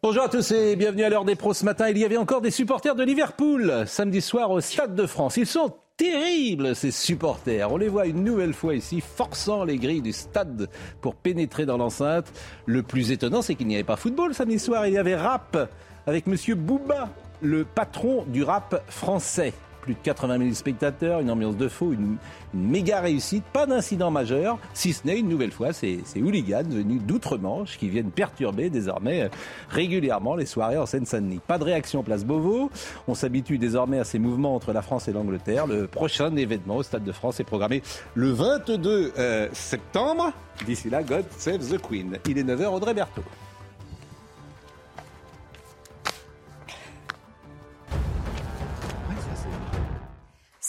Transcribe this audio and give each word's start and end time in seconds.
Bonjour 0.00 0.22
à 0.22 0.28
tous 0.28 0.52
et 0.52 0.76
bienvenue 0.76 1.02
à 1.02 1.08
l'heure 1.08 1.24
des 1.24 1.34
pros 1.34 1.52
ce 1.52 1.64
matin. 1.64 1.88
Il 1.88 1.98
y 1.98 2.04
avait 2.04 2.16
encore 2.16 2.40
des 2.40 2.52
supporters 2.52 2.94
de 2.94 3.02
Liverpool 3.02 3.82
samedi 3.88 4.20
soir 4.20 4.52
au 4.52 4.60
Stade 4.60 4.94
de 4.94 5.08
France. 5.08 5.36
Ils 5.38 5.44
sont 5.44 5.74
terribles 5.96 6.76
ces 6.76 6.92
supporters. 6.92 7.72
On 7.72 7.76
les 7.76 7.88
voit 7.88 8.06
une 8.06 8.22
nouvelle 8.22 8.54
fois 8.54 8.76
ici 8.76 9.00
forçant 9.00 9.64
les 9.64 9.76
grilles 9.76 10.00
du 10.00 10.12
stade 10.12 10.68
pour 11.00 11.16
pénétrer 11.16 11.66
dans 11.66 11.78
l'enceinte. 11.78 12.32
Le 12.64 12.84
plus 12.84 13.10
étonnant 13.10 13.42
c'est 13.42 13.56
qu'il 13.56 13.66
n'y 13.66 13.74
avait 13.74 13.82
pas 13.82 13.96
football 13.96 14.34
samedi 14.34 14.60
soir, 14.60 14.86
il 14.86 14.92
y 14.92 14.98
avait 14.98 15.16
rap 15.16 15.68
avec 16.06 16.28
monsieur 16.28 16.54
Booba, 16.54 17.08
le 17.42 17.64
patron 17.64 18.24
du 18.28 18.44
rap 18.44 18.80
français 18.86 19.52
plus 19.80 19.94
de 19.94 19.98
80 20.02 20.38
000 20.38 20.54
spectateurs, 20.54 21.20
une 21.20 21.30
ambiance 21.30 21.56
de 21.56 21.68
faux, 21.68 21.92
une, 21.92 22.16
méga 22.54 23.00
réussite, 23.00 23.44
pas 23.52 23.66
d'incident 23.66 24.10
majeur, 24.10 24.58
si 24.74 24.92
ce 24.92 25.06
n'est 25.06 25.18
une 25.18 25.28
nouvelle 25.28 25.50
fois 25.50 25.72
ces, 25.72 26.00
ces 26.04 26.20
hooligans 26.20 26.68
venus 26.68 27.02
d'outre-Manche 27.02 27.78
qui 27.78 27.88
viennent 27.88 28.10
perturber 28.10 28.70
désormais 28.70 29.22
euh, 29.22 29.28
régulièrement 29.68 30.34
les 30.34 30.46
soirées 30.46 30.78
en 30.78 30.86
Seine-Saint-Denis. 30.86 31.40
Pas 31.46 31.58
de 31.58 31.64
réaction 31.64 32.02
place 32.02 32.24
Beauvau, 32.24 32.70
on 33.06 33.14
s'habitue 33.14 33.58
désormais 33.58 33.98
à 33.98 34.04
ces 34.04 34.18
mouvements 34.18 34.54
entre 34.54 34.72
la 34.72 34.82
France 34.82 35.08
et 35.08 35.12
l'Angleterre. 35.12 35.66
Le 35.66 35.86
prochain 35.86 36.34
événement 36.36 36.76
au 36.76 36.82
Stade 36.82 37.04
de 37.04 37.12
France 37.12 37.40
est 37.40 37.44
programmé 37.44 37.82
le 38.14 38.30
22 38.30 39.12
euh, 39.18 39.48
septembre. 39.52 40.32
D'ici 40.66 40.90
là, 40.90 41.02
God 41.02 41.24
save 41.36 41.58
the 41.58 41.80
Queen. 41.80 42.18
Il 42.28 42.38
est 42.38 42.44
9h, 42.44 42.66
Audrey 42.66 42.94
Berthaud. 42.94 43.22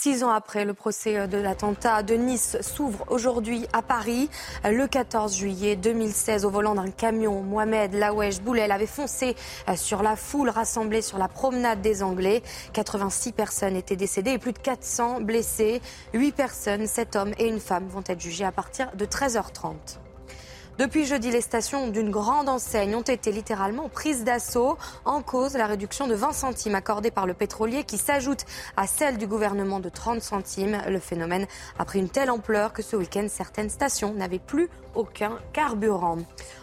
Six 0.01 0.23
ans 0.23 0.29
après, 0.29 0.63
le 0.63 0.73
procès 0.73 1.27
de 1.27 1.37
l'attentat 1.37 2.03
de 2.03 2.13
Nice 2.13 2.55
s'ouvre 2.61 3.03
aujourd'hui 3.09 3.67
à 3.73 3.81
Paris. 3.81 4.29
Le 4.63 4.87
14 4.87 5.35
juillet 5.35 5.75
2016, 5.75 6.45
au 6.45 6.49
volant 6.49 6.73
d'un 6.73 6.89
camion, 6.89 7.43
Mohamed 7.43 7.93
Lawesh 7.93 8.39
Boulel 8.39 8.71
avait 8.71 8.85
foncé 8.85 9.35
sur 9.75 10.01
la 10.01 10.15
foule 10.15 10.51
rassemblée 10.51 11.01
sur 11.01 11.17
la 11.17 11.27
promenade 11.27 11.81
des 11.81 12.01
Anglais. 12.01 12.43
86 12.71 13.33
personnes 13.33 13.75
étaient 13.75 13.97
décédées 13.97 14.31
et 14.31 14.39
plus 14.39 14.53
de 14.53 14.59
400 14.59 15.19
blessées. 15.19 15.81
Huit 16.13 16.31
personnes, 16.31 16.87
sept 16.87 17.17
hommes 17.17 17.33
et 17.37 17.49
une 17.49 17.59
femme 17.59 17.89
vont 17.89 18.03
être 18.07 18.21
jugées 18.21 18.45
à 18.45 18.53
partir 18.53 18.95
de 18.95 19.03
13h30. 19.03 19.99
Depuis 20.79 21.03
jeudi, 21.03 21.29
les 21.29 21.41
stations 21.41 21.87
d'une 21.87 22.09
grande 22.09 22.47
enseigne 22.47 22.95
ont 22.95 23.01
été 23.01 23.33
littéralement 23.33 23.89
prises 23.89 24.23
d'assaut. 24.23 24.77
En 25.03 25.21
cause, 25.21 25.55
la 25.55 25.67
réduction 25.67 26.07
de 26.07 26.15
20 26.15 26.31
centimes 26.31 26.73
accordée 26.73 27.11
par 27.11 27.27
le 27.27 27.33
pétrolier 27.33 27.83
qui 27.83 27.97
s'ajoute 27.97 28.45
à 28.77 28.87
celle 28.87 29.17
du 29.17 29.27
gouvernement 29.27 29.81
de 29.81 29.89
30 29.89 30.21
centimes. 30.21 30.81
Le 30.87 30.99
phénomène 30.99 31.47
a 31.77 31.83
pris 31.83 31.99
une 31.99 32.07
telle 32.07 32.31
ampleur 32.31 32.71
que 32.71 32.81
ce 32.81 32.95
week-end, 32.95 33.27
certaines 33.27 33.69
stations 33.69 34.13
n'avaient 34.13 34.39
plus 34.39 34.69
aucun 34.95 35.37
carburant. 35.51 36.19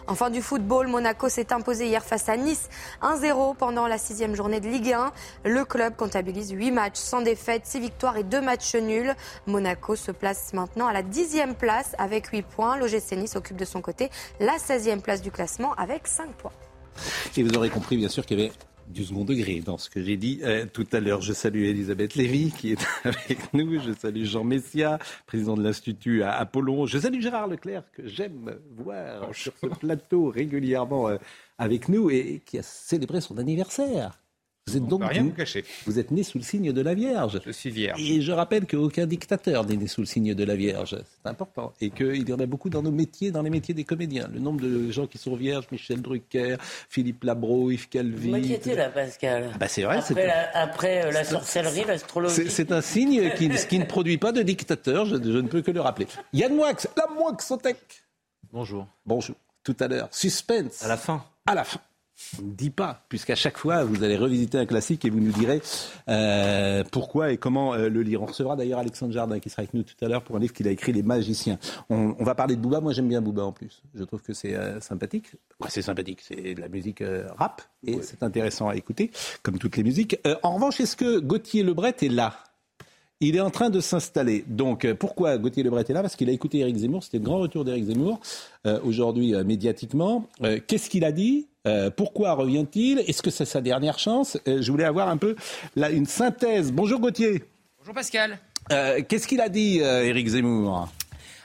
Enfin 0.07 0.29
du 0.29 0.41
football, 0.41 0.87
Monaco 0.87 1.29
s'est 1.29 1.53
imposé 1.53 1.87
hier 1.87 2.03
face 2.03 2.27
à 2.27 2.37
Nice 2.37 2.69
1-0 3.03 3.55
pendant 3.55 3.87
la 3.87 3.97
sixième 3.97 4.35
journée 4.35 4.59
de 4.59 4.67
Ligue 4.67 4.93
1. 4.93 5.11
Le 5.45 5.63
club 5.63 5.95
comptabilise 5.95 6.49
8 6.51 6.71
matchs 6.71 6.97
sans 6.97 7.21
défaite, 7.21 7.65
6 7.65 7.79
victoires 7.79 8.17
et 8.17 8.23
2 8.23 8.41
matchs 8.41 8.75
nuls. 8.75 9.13
Monaco 9.45 9.95
se 9.95 10.11
place 10.11 10.53
maintenant 10.53 10.87
à 10.87 10.93
la 10.93 11.03
dixième 11.03 11.53
place 11.53 11.93
avec 11.99 12.27
8 12.27 12.41
points. 12.41 12.77
L'OGC 12.77 13.11
Nice 13.13 13.35
occupe 13.35 13.57
de 13.57 13.65
son 13.65 13.81
côté 13.81 14.06
la 14.39 14.57
16e 14.57 15.01
place 15.01 15.21
du 15.21 15.31
classement 15.31 15.73
avec 15.73 16.07
5 16.07 16.31
points. 16.33 16.51
Et 17.35 17.43
vous 17.43 17.55
aurez 17.55 17.69
compris, 17.69 17.97
bien 17.97 18.09
sûr, 18.09 18.25
qu'il 18.25 18.39
y 18.39 18.43
avait 18.43 18.51
du 18.89 19.03
second 19.03 19.25
degré 19.25 19.59
dans 19.59 19.77
ce 19.77 19.89
que 19.89 20.01
j'ai 20.01 20.17
dit 20.17 20.39
euh, 20.43 20.65
tout 20.71 20.87
à 20.91 20.99
l'heure. 20.99 21.21
Je 21.21 21.33
salue 21.33 21.63
Elisabeth 21.63 22.15
Lévy 22.15 22.51
qui 22.51 22.71
est 22.71 22.87
avec 23.03 23.53
nous. 23.53 23.79
Je 23.81 23.91
salue 23.91 24.23
Jean 24.23 24.43
Messia, 24.43 24.99
président 25.25 25.55
de 25.55 25.63
l'Institut 25.63 26.23
à 26.23 26.33
Apollon. 26.33 26.85
Je 26.85 26.97
salue 26.97 27.21
Gérard 27.21 27.47
Leclerc 27.47 27.83
que 27.91 28.07
j'aime 28.07 28.57
voir 28.77 29.33
sur 29.33 29.53
ce 29.61 29.67
plateau 29.67 30.29
régulièrement 30.29 31.09
euh, 31.09 31.17
avec 31.57 31.89
nous 31.89 32.09
et 32.09 32.41
qui 32.45 32.57
a 32.57 32.63
célébré 32.63 33.21
son 33.21 33.37
anniversaire. 33.37 34.19
Vous 34.67 34.75
êtes 34.75 34.85
donc 34.85 35.01
rien 35.05 35.21
vous, 35.21 35.29
vous 35.29 35.35
cacher. 35.35 35.63
vous 35.85 35.97
êtes 35.97 36.11
né 36.11 36.23
sous 36.23 36.37
le 36.37 36.43
signe 36.43 36.73
de 36.73 36.81
la 36.81 36.93
Vierge. 36.93 37.39
Je 37.45 37.51
suis 37.51 37.69
vierge. 37.69 38.01
Et 38.01 38.21
je 38.21 38.31
rappelle 38.33 38.65
qu'aucun 38.67 39.05
dictateur 39.05 39.65
n'est 39.65 39.77
né 39.77 39.87
sous 39.87 40.01
le 40.01 40.07
signe 40.07 40.33
de 40.33 40.43
la 40.43 40.55
Vierge. 40.55 40.97
C'est 40.99 41.29
important. 41.29 41.73
Et 41.79 41.89
qu'il 41.89 42.27
y 42.27 42.33
en 42.33 42.39
a 42.39 42.45
beaucoup 42.45 42.69
dans 42.69 42.81
nos 42.81 42.91
métiers, 42.91 43.31
dans 43.31 43.41
les 43.41 43.49
métiers 43.49 43.73
des 43.73 43.85
comédiens. 43.85 44.29
Le 44.33 44.39
nombre 44.39 44.61
de 44.61 44.91
gens 44.91 45.07
qui 45.07 45.17
sont 45.17 45.35
vierges, 45.37 45.67
Michel 45.71 46.01
Drucker, 46.01 46.57
Philippe 46.89 47.23
Labro, 47.23 47.71
Yves 47.71 47.87
Calvi. 47.87 48.27
Vous 48.27 48.31
m'inquiétez 48.31 48.75
là, 48.75 48.89
Pascal. 48.89 49.51
Bah, 49.57 49.69
c'est 49.69 49.83
vrai, 49.83 49.99
Après, 49.99 50.27
la, 50.27 50.57
après 50.57 51.05
euh, 51.05 51.11
la 51.11 51.23
sorcellerie, 51.23 51.85
l'astrologie. 51.87 52.35
C'est, 52.35 52.49
c'est 52.49 52.71
un 52.73 52.81
signe 52.81 53.31
qui, 53.37 53.49
qui 53.49 53.79
ne 53.79 53.85
produit 53.85 54.17
pas 54.17 54.33
de 54.33 54.41
dictateur, 54.41 55.05
je, 55.05 55.15
je 55.15 55.37
ne 55.37 55.47
peux 55.47 55.61
que 55.61 55.71
le 55.71 55.79
rappeler. 55.79 56.07
Yann 56.33 56.53
Moix, 56.53 56.73
la 56.97 57.13
Moix 57.15 57.33
au 57.49 57.57
tech. 57.57 57.77
Bonjour. 58.51 58.85
Bonjour. 59.05 59.35
Tout 59.63 59.75
à 59.79 59.87
l'heure. 59.87 60.09
Suspense. 60.11 60.83
À 60.83 60.87
la 60.87 60.97
fin. 60.97 61.23
À 61.45 61.55
la 61.55 61.63
fin. 61.63 61.79
On 62.39 62.43
ne 62.43 62.51
dit 62.51 62.69
pas, 62.71 63.03
puisqu'à 63.09 63.35
chaque 63.35 63.57
fois, 63.57 63.83
vous 63.83 64.03
allez 64.03 64.17
revisiter 64.17 64.57
un 64.57 64.65
classique 64.65 65.05
et 65.05 65.09
vous 65.09 65.19
nous 65.19 65.31
direz 65.31 65.61
euh, 66.09 66.83
pourquoi 66.91 67.31
et 67.31 67.37
comment 67.37 67.73
euh, 67.73 67.89
le 67.89 68.01
lire. 68.01 68.23
On 68.23 68.25
recevra 68.25 68.55
d'ailleurs 68.55 68.79
Alexandre 68.79 69.13
Jardin 69.13 69.39
qui 69.39 69.49
sera 69.49 69.61
avec 69.61 69.73
nous 69.73 69.83
tout 69.83 69.93
à 70.03 70.07
l'heure 70.07 70.23
pour 70.23 70.35
un 70.35 70.39
livre 70.39 70.53
qu'il 70.53 70.67
a 70.67 70.71
écrit, 70.71 70.93
Les 70.93 71.03
Magiciens. 71.03 71.59
On, 71.89 72.15
on 72.17 72.23
va 72.23 72.33
parler 72.33 72.55
de 72.55 72.61
Booba. 72.61 72.81
Moi, 72.81 72.93
j'aime 72.93 73.07
bien 73.07 73.21
Booba 73.21 73.43
en 73.43 73.51
plus. 73.51 73.83
Je 73.93 74.03
trouve 74.03 74.21
que 74.21 74.33
c'est 74.33 74.55
euh, 74.55 74.79
sympathique. 74.81 75.33
Ouais, 75.59 75.69
c'est 75.69 75.81
sympathique. 75.83 76.19
C'est 76.21 76.55
de 76.55 76.61
la 76.61 76.69
musique 76.69 77.03
rap 77.37 77.61
et 77.85 78.01
c'est 78.01 78.23
intéressant 78.23 78.67
à 78.67 78.75
écouter, 78.75 79.11
comme 79.43 79.59
toutes 79.59 79.77
les 79.77 79.83
musiques. 79.83 80.17
En 80.43 80.55
revanche, 80.55 80.79
est-ce 80.79 80.95
que 80.95 81.19
Gauthier 81.19 81.63
Lebret 81.63 81.95
est 82.01 82.09
là? 82.09 82.35
Il 83.19 83.35
est 83.35 83.39
en 83.39 83.49
train 83.49 83.69
de 83.69 83.79
s'installer. 83.79 84.43
Donc, 84.47 84.85
euh, 84.85 84.93
pourquoi 84.93 85.37
Gauthier 85.37 85.63
Lebret 85.63 85.85
est 85.87 85.93
là? 85.93 86.01
Parce 86.01 86.15
qu'il 86.15 86.29
a 86.29 86.31
écouté 86.31 86.59
Éric 86.59 86.77
Zemmour. 86.77 87.03
C'était 87.03 87.17
le 87.17 87.23
grand 87.23 87.39
retour 87.39 87.65
d'Éric 87.65 87.85
Zemmour, 87.85 88.19
euh, 88.65 88.79
aujourd'hui 88.83 89.33
euh, 89.33 89.43
médiatiquement. 89.43 90.27
Euh, 90.43 90.59
Qu'est-ce 90.65 90.89
qu'il 90.89 91.05
a 91.05 91.11
dit? 91.11 91.47
Pourquoi 91.97 92.31
revient-il? 92.31 92.99
Est-ce 92.99 93.21
que 93.21 93.29
c'est 93.29 93.43
sa 93.43 93.59
dernière 93.59 93.99
chance? 93.99 94.37
Je 94.45 94.71
voulais 94.71 94.85
avoir 94.85 95.09
un 95.09 95.17
peu 95.17 95.35
là, 95.75 95.91
une 95.91 96.05
synthèse. 96.05 96.71
Bonjour 96.71 97.01
Gauthier. 97.01 97.43
Bonjour 97.79 97.93
Pascal. 97.93 98.39
Qu'est-ce 98.69 99.27
qu'il 99.27 99.41
a 99.41 99.49
dit, 99.49 99.79
Éric 99.79 100.29
Zemmour? 100.29 100.87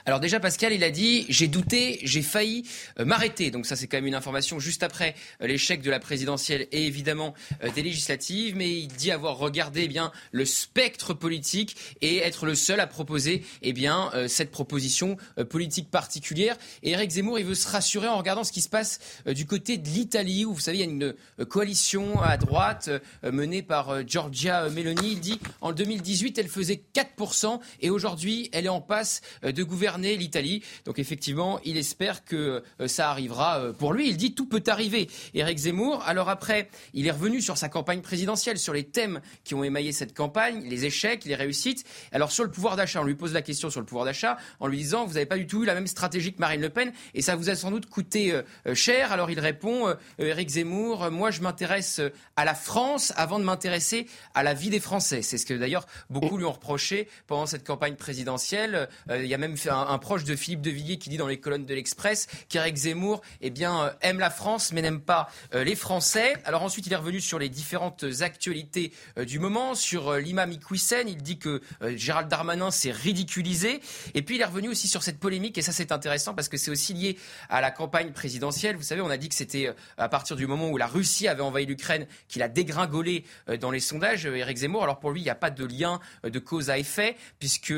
Alors 0.05 0.19
déjà 0.19 0.41
Pascal, 0.41 0.73
il 0.73 0.83
a 0.83 0.91
dit 0.91 1.25
j'ai 1.29 1.47
douté, 1.47 2.01
j'ai 2.03 2.21
failli 2.21 2.67
euh, 2.99 3.05
m'arrêter. 3.05 3.51
Donc 3.51 3.65
ça 3.65 3.77
c'est 3.77 3.87
quand 3.87 3.95
même 3.95 4.05
une 4.05 4.15
information 4.15 4.59
juste 4.59 4.83
après 4.83 5.15
euh, 5.41 5.47
l'échec 5.47 5.81
de 5.81 5.89
la 5.89 6.01
présidentielle 6.01 6.67
et 6.73 6.85
évidemment 6.85 7.33
euh, 7.63 7.69
des 7.71 7.83
législatives, 7.83 8.57
mais 8.57 8.69
il 8.69 8.87
dit 8.87 9.11
avoir 9.11 9.37
regardé 9.37 9.83
eh 9.83 9.87
bien 9.87 10.11
le 10.33 10.43
spectre 10.43 11.13
politique 11.13 11.77
et 12.01 12.17
être 12.17 12.45
le 12.45 12.53
seul 12.53 12.81
à 12.81 12.87
proposer 12.87 13.45
eh 13.61 13.71
bien 13.71 14.11
cette 14.27 14.51
proposition 14.51 15.17
politique 15.49 15.89
particulière. 15.89 16.57
Et 16.81 16.91
Eric 16.91 17.11
Zemmour, 17.11 17.39
il 17.39 17.45
veut 17.45 17.55
se 17.55 17.67
rassurer 17.67 18.07
en 18.07 18.17
regardant 18.17 18.43
ce 18.43 18.51
qui 18.51 18.61
se 18.61 18.69
passe 18.69 18.99
du 19.25 19.45
côté 19.45 19.77
de 19.77 19.87
l'Italie 19.87 20.45
où 20.45 20.53
vous 20.53 20.59
savez 20.59 20.77
il 20.77 20.81
y 20.81 20.83
a 20.83 20.91
une 20.91 21.15
coalition 21.45 22.21
à 22.21 22.37
droite 22.37 22.89
menée 23.23 23.61
par 23.61 24.05
Giorgia 24.07 24.69
Meloni. 24.69 25.13
Il 25.13 25.19
dit 25.19 25.39
en 25.61 25.71
2018 25.71 26.37
elle 26.37 26.47
faisait 26.47 26.83
4% 26.93 27.59
et 27.81 27.89
aujourd'hui 27.89 28.49
elle 28.51 28.65
est 28.65 28.69
en 28.69 28.81
passe 28.81 29.21
de 29.43 29.63
gouverner 29.63 29.92
l'Italie. 30.01 30.63
Donc 30.85 30.99
effectivement, 30.99 31.59
il 31.63 31.77
espère 31.77 32.25
que 32.25 32.63
euh, 32.79 32.87
ça 32.87 33.09
arrivera 33.09 33.59
euh, 33.59 33.73
pour 33.73 33.93
lui. 33.93 34.09
Il 34.09 34.17
dit 34.17 34.33
tout 34.33 34.47
peut 34.47 34.63
arriver. 34.67 35.09
Éric 35.33 35.57
Zemmour. 35.57 36.03
Alors 36.05 36.29
après, 36.29 36.69
il 36.93 37.07
est 37.07 37.11
revenu 37.11 37.41
sur 37.41 37.57
sa 37.57 37.69
campagne 37.69 38.01
présidentielle, 38.01 38.57
sur 38.57 38.73
les 38.73 38.83
thèmes 38.83 39.21
qui 39.43 39.55
ont 39.55 39.63
émaillé 39.63 39.91
cette 39.91 40.13
campagne, 40.13 40.63
les 40.67 40.85
échecs, 40.85 41.25
les 41.25 41.35
réussites. 41.35 41.85
Alors 42.11 42.31
sur 42.31 42.43
le 42.43 42.51
pouvoir 42.51 42.75
d'achat, 42.75 43.01
on 43.01 43.05
lui 43.05 43.15
pose 43.15 43.33
la 43.33 43.41
question 43.41 43.69
sur 43.69 43.79
le 43.79 43.85
pouvoir 43.85 44.05
d'achat 44.05 44.37
en 44.59 44.67
lui 44.67 44.77
disant 44.77 45.05
vous 45.05 45.13
n'avez 45.13 45.25
pas 45.25 45.37
du 45.37 45.47
tout 45.47 45.63
eu 45.63 45.65
la 45.65 45.73
même 45.73 45.87
stratégie 45.87 46.33
que 46.33 46.39
Marine 46.39 46.61
Le 46.61 46.69
Pen 46.69 46.91
et 47.13 47.21
ça 47.21 47.35
vous 47.35 47.49
a 47.49 47.55
sans 47.55 47.71
doute 47.71 47.87
coûté 47.87 48.33
euh, 48.33 48.75
cher. 48.75 49.11
Alors 49.11 49.31
il 49.31 49.39
répond 49.39 49.93
Éric 50.19 50.49
Zemmour, 50.49 51.11
moi 51.11 51.31
je 51.31 51.41
m'intéresse 51.41 52.01
à 52.35 52.45
la 52.45 52.55
France 52.55 53.13
avant 53.15 53.39
de 53.39 53.43
m'intéresser 53.43 54.07
à 54.33 54.43
la 54.43 54.53
vie 54.53 54.69
des 54.69 54.79
Français. 54.79 55.21
C'est 55.21 55.37
ce 55.37 55.45
que 55.45 55.53
d'ailleurs 55.53 55.85
beaucoup 56.09 56.37
lui 56.37 56.45
ont 56.45 56.51
reproché 56.51 57.07
pendant 57.27 57.45
cette 57.45 57.65
campagne 57.65 57.95
présidentielle. 57.95 58.89
Il 59.09 59.25
y 59.25 59.33
a 59.33 59.37
même 59.37 59.57
fait 59.57 59.69
un 59.69 59.82
un, 59.89 59.97
proche 59.97 60.23
de 60.23 60.35
Philippe 60.35 60.61
de 60.61 60.69
Villiers 60.69 60.97
qui 60.97 61.09
dit 61.09 61.17
dans 61.17 61.27
les 61.27 61.39
colonnes 61.39 61.65
de 61.65 61.73
l'Express 61.73 62.27
qu'Éric 62.49 62.75
Zemmour 62.75 63.21
eh 63.41 63.49
bien, 63.49 63.83
euh, 63.85 63.89
aime 64.01 64.19
la 64.19 64.29
France 64.29 64.71
mais 64.71 64.81
n'aime 64.81 65.01
pas 65.01 65.29
euh, 65.53 65.63
les 65.63 65.75
Français. 65.75 66.35
Alors 66.45 66.63
ensuite, 66.63 66.87
il 66.87 66.93
est 66.93 66.97
revenu 66.97 67.21
sur 67.21 67.39
les 67.39 67.49
différentes 67.49 68.05
actualités 68.21 68.91
du 69.25 69.39
moment, 69.39 69.75
sur 69.75 70.13
l'imam 70.13 70.51
Iqwisen. 70.51 71.07
Il 71.07 71.21
dit 71.21 71.37
que 71.37 71.61
Gérald 71.95 72.27
Darmanin 72.27 72.71
s'est 72.71 72.91
ridiculisé. 72.91 73.79
Et 74.13 74.21
puis 74.21 74.35
il 74.35 74.41
est 74.41 74.45
revenu 74.45 74.69
aussi 74.69 74.87
sur 74.87 75.03
cette 75.03 75.19
polémique, 75.19 75.57
et 75.57 75.61
ça 75.61 75.71
c'est 75.71 75.91
intéressant 75.91 76.33
parce 76.33 76.49
que 76.49 76.57
c'est 76.57 76.71
aussi 76.71 76.93
lié 76.93 77.17
à 77.49 77.61
la 77.61 77.71
campagne 77.71 78.11
présidentielle. 78.11 78.75
Vous 78.75 78.83
savez, 78.83 79.01
on 79.01 79.09
a 79.09 79.17
dit 79.17 79.29
que 79.29 79.35
c'était 79.35 79.73
à 79.97 80.09
partir 80.09 80.35
du 80.35 80.47
moment 80.47 80.69
où 80.69 80.77
la 80.77 80.87
Russie 80.87 81.27
avait 81.27 81.41
envahi 81.41 81.65
l'Ukraine 81.65 82.07
qu'il 82.27 82.41
a 82.41 82.47
dégringolé 82.47 83.25
dans 83.59 83.71
les 83.71 83.79
sondages, 83.79 84.25
Éric 84.25 84.57
Zemmour. 84.57 84.83
Alors 84.83 84.99
pour 84.99 85.11
lui, 85.11 85.21
il 85.21 85.25
n'y 85.25 85.29
a 85.29 85.35
pas 85.35 85.51
de 85.51 85.65
lien 85.65 85.99
de 86.23 86.39
cause 86.39 86.69
à 86.69 86.77
effet, 86.77 87.15
puisque 87.39 87.73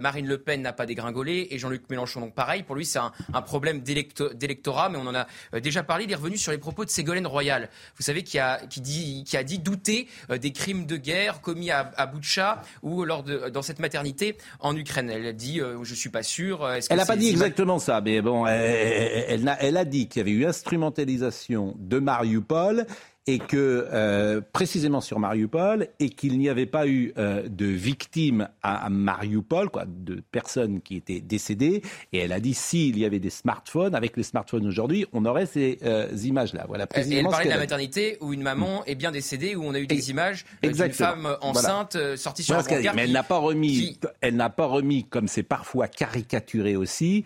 Marine 0.00 0.26
Le 0.26 0.38
Peine 0.38 0.62
n'a 0.62 0.72
pas 0.72 0.86
dégringolé 0.86 1.45
et 1.50 1.58
Jean-Luc 1.58 1.88
Mélenchon 1.90 2.20
donc 2.20 2.34
pareil. 2.34 2.62
Pour 2.62 2.76
lui, 2.76 2.84
c'est 2.84 2.98
un, 2.98 3.42
problème 3.42 3.80
d'électorat, 3.80 4.88
mais 4.88 4.98
on 4.98 5.06
en 5.06 5.14
a 5.14 5.26
euh, 5.54 5.60
déjà 5.60 5.82
parlé. 5.82 6.04
Il 6.04 6.12
est 6.12 6.16
revenu 6.16 6.36
sur 6.36 6.52
les 6.52 6.58
propos 6.58 6.84
de 6.84 6.90
Ségolène 6.90 7.26
Royal, 7.26 7.68
vous 7.96 8.02
savez, 8.02 8.22
qui 8.22 8.38
a, 8.38 8.58
qui 8.66 8.80
dit, 8.80 9.24
qui 9.26 9.36
a 9.36 9.44
dit 9.44 9.58
douter 9.58 10.08
euh, 10.30 10.38
des 10.38 10.52
crimes 10.52 10.86
de 10.86 10.96
guerre 10.96 11.40
commis 11.40 11.70
à, 11.70 11.90
à 11.96 12.06
Boutcha 12.06 12.62
ou 12.82 13.04
lors 13.04 13.22
de, 13.22 13.48
dans 13.48 13.62
cette 13.62 13.78
maternité 13.78 14.36
en 14.60 14.76
Ukraine. 14.76 15.10
Elle 15.10 15.26
a 15.26 15.32
dit, 15.32 15.60
euh, 15.60 15.82
je 15.84 15.94
suis 15.94 16.10
pas 16.10 16.22
sûr. 16.22 16.68
elle 16.90 16.96
n'a 16.96 17.06
pas 17.06 17.16
dit 17.16 17.30
exactement 17.30 17.78
ça, 17.78 18.00
mais 18.00 18.20
bon, 18.20 18.46
elle, 18.46 19.24
elle, 19.28 19.56
elle 19.60 19.76
a 19.76 19.84
dit 19.84 20.08
qu'il 20.08 20.20
y 20.20 20.22
avait 20.22 20.32
eu 20.32 20.46
instrumentalisation 20.46 21.74
de 21.78 21.98
Mariupol 21.98 22.86
et 23.28 23.38
que 23.38 23.88
euh, 23.92 24.40
précisément 24.52 25.00
sur 25.00 25.18
Mariupol 25.18 25.88
et 25.98 26.10
qu'il 26.10 26.38
n'y 26.38 26.48
avait 26.48 26.66
pas 26.66 26.86
eu 26.86 27.12
euh, 27.18 27.48
de 27.48 27.66
victimes 27.66 28.48
à, 28.62 28.88
Mariupol, 28.88 29.68
quoi, 29.68 29.84
de 29.86 30.22
personnes 30.30 30.80
qui 30.80 30.96
étaient 30.96 31.20
décédées. 31.20 31.82
Et 32.12 32.18
elle 32.18 32.32
a 32.32 32.38
dit 32.38 32.54
s'il 32.54 32.96
y 32.98 33.04
avait 33.04 33.18
des 33.18 33.30
smartphones, 33.30 33.96
avec 33.96 34.16
les 34.16 34.22
smartphones 34.22 34.66
aujourd'hui, 34.66 35.06
on 35.12 35.24
aurait 35.24 35.46
ces 35.46 35.78
euh, 35.84 36.06
images-là. 36.22 36.66
Voilà. 36.68 36.86
Et 36.94 37.16
elle 37.16 37.24
parlait 37.24 37.46
de 37.46 37.50
la 37.50 37.58
maternité 37.58 38.16
où 38.20 38.32
une 38.32 38.42
maman 38.42 38.84
est 38.84 38.94
bien 38.94 39.10
décédée, 39.10 39.56
où 39.56 39.64
on 39.64 39.74
a 39.74 39.80
eu 39.80 39.88
des 39.88 40.10
images 40.10 40.44
d'une 40.62 40.74
femme 40.92 41.36
enceinte 41.40 41.96
sortie 42.16 42.44
sur 42.44 42.56
voilà 42.60 42.90
un 42.90 42.94
Mais 42.94 43.04
elle 43.04 43.12
n'a 43.12 43.24
pas 43.24 43.38
remis, 43.38 43.98
elle 44.20 44.36
n'a 44.36 44.50
pas 44.50 44.66
remis, 44.66 45.04
comme 45.04 45.26
c'est 45.26 45.42
parfois 45.42 45.88
caricaturé 45.88 46.76
aussi, 46.76 47.24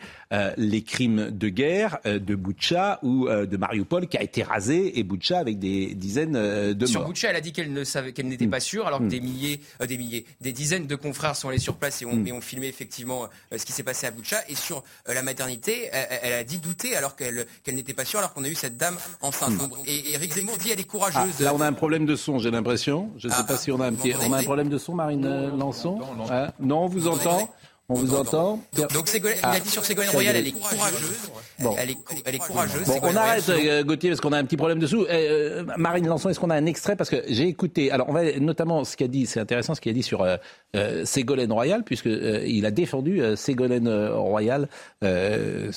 les 0.57 0.83
crimes 0.83 1.31
de 1.31 1.49
guerre 1.49 1.99
de 2.05 2.35
Boutcha 2.35 3.01
ou 3.03 3.29
de 3.29 3.57
Mariupol 3.57 4.07
qui 4.07 4.17
a 4.17 4.23
été 4.23 4.43
rasé 4.43 4.99
et 4.99 5.03
Boutcha 5.03 5.39
avec 5.39 5.59
des 5.59 5.90
dizaines 5.95 6.37
euh, 6.37 6.75
de 6.75 6.81
morts. 6.81 6.89
Sur 6.89 7.05
Boucha, 7.05 7.31
elle 7.31 7.37
a 7.37 7.41
dit 7.41 7.53
qu'elle 7.53 7.73
ne 7.73 7.85
savait, 7.85 8.13
qu'elle 8.13 8.29
n'était 8.29 8.47
mm. 8.47 8.51
pas 8.51 8.61
sûre, 8.61 8.87
alors 8.87 9.01
que 9.01 9.05
mm. 9.05 9.09
des 9.09 9.21
milliers, 9.21 9.61
euh, 9.81 9.87
des 9.87 9.99
milliers, 9.99 10.25
des 10.41 10.53
dizaines 10.53 10.87
de 10.87 10.97
confrères 10.97 11.37
sont 11.37 11.49
allés 11.49 11.59
sur 11.59 11.77
place 11.77 12.03
et 12.03 12.07
ont, 12.07 12.15
mm. 12.15 12.41
filmé 12.43 12.69
effectivement 12.69 13.29
euh, 13.53 13.59
ce 13.59 13.65
qui 13.65 13.73
s'est 13.73 13.83
passé 13.83 14.07
à 14.07 14.11
Boucha. 14.11 14.39
Et 14.49 14.55
sur 14.55 14.83
la 15.07 15.23
maternité, 15.23 15.89
elle, 15.93 16.33
a 16.33 16.45
dit 16.45 16.59
douter 16.59 16.97
alors 16.97 17.17
qu'elle 17.17 17.47
qu'elle 17.65 17.75
n'était 17.75 17.95
pas 17.95 18.05
sûre, 18.05 18.19
alors 18.19 18.33
qu'on 18.33 18.45
a 18.45 18.49
eu 18.49 18.55
cette 18.55 18.77
dame 18.77 18.97
enceinte. 19.21 19.53
Et 19.87 20.15
Eric 20.15 20.33
Zemmour 20.35 20.59
dit 20.59 20.71
elle 20.71 20.81
est 20.81 20.85
courageuse. 20.85 21.35
Ah, 21.41 21.43
là, 21.43 21.55
on 21.55 21.61
a 21.61 21.67
un 21.67 21.73
problème 21.73 22.07
de 22.07 22.17
son, 22.17 22.39
j'ai 22.39 22.51
l'impression. 22.51 23.11
Je 23.19 23.29
ne 23.29 23.33
sais 23.33 23.41
ah, 23.41 23.45
pas 23.45 23.57
si 23.57 23.71
on 23.71 23.81
a 23.81 23.87
un 23.87 23.93
petit, 23.93 24.13
on 24.15 24.33
a 24.33 24.39
un 24.39 24.43
problème 24.43 24.69
de 24.69 24.79
son, 24.79 24.95
Marine 24.95 25.57
Lançon. 25.57 26.01
Hein? 26.31 26.49
Non, 26.61 26.85
on 26.85 26.89
vous 26.89 27.09
entend? 27.09 27.51
On 27.91 27.95
vous 27.95 28.15
entend 28.15 28.61
Donc, 28.95 29.09
Ségolène, 29.09 29.39
il 29.43 29.47
a 29.47 29.59
dit 29.59 29.69
sur 29.69 29.85
Ségolène 29.85 30.11
Royal, 30.11 30.37
elle 30.37 30.47
est 30.47 30.53
courageuse. 30.53 31.31
Bon. 31.59 31.75
Elle, 31.77 31.91
est, 31.91 31.99
elle 32.25 32.35
est 32.37 32.39
courageuse. 32.39 32.87
Bon, 32.87 33.01
on 33.03 33.17
arrête, 33.17 33.49
euh, 33.49 33.83
Gauthier, 33.83 34.11
parce 34.11 34.21
qu'on 34.21 34.33
a 34.33 34.39
un 34.39 34.45
petit 34.45 34.57
problème 34.57 34.79
dessous. 34.79 35.07
Euh, 35.11 35.65
Marine 35.77 36.07
Lançon, 36.07 36.29
est-ce 36.29 36.39
qu'on 36.39 36.51
a 36.51 36.55
un 36.55 36.67
extrait? 36.67 36.95
Parce 36.95 37.11
que 37.11 37.17
j'ai 37.27 37.49
écouté. 37.49 37.91
Alors, 37.91 38.09
on 38.09 38.13
va 38.13 38.39
notamment 38.39 38.85
ce 38.85 38.97
qu'a 38.97 39.09
dit. 39.09 39.27
C'est 39.27 39.41
intéressant 39.41 39.75
ce 39.75 39.81
qu'il 39.81 39.91
a 39.91 39.93
dit 39.93 40.05
sur 40.05 40.23
euh, 40.23 40.37
euh 40.77 41.05
Ségolène 41.05 41.51
Royal, 41.51 41.83
puisque 41.83 42.07
il 42.07 42.65
a 42.65 42.71
défendu 42.71 43.21
Ségolène 43.35 43.89
Royal 43.89 44.69
ce 45.03 45.73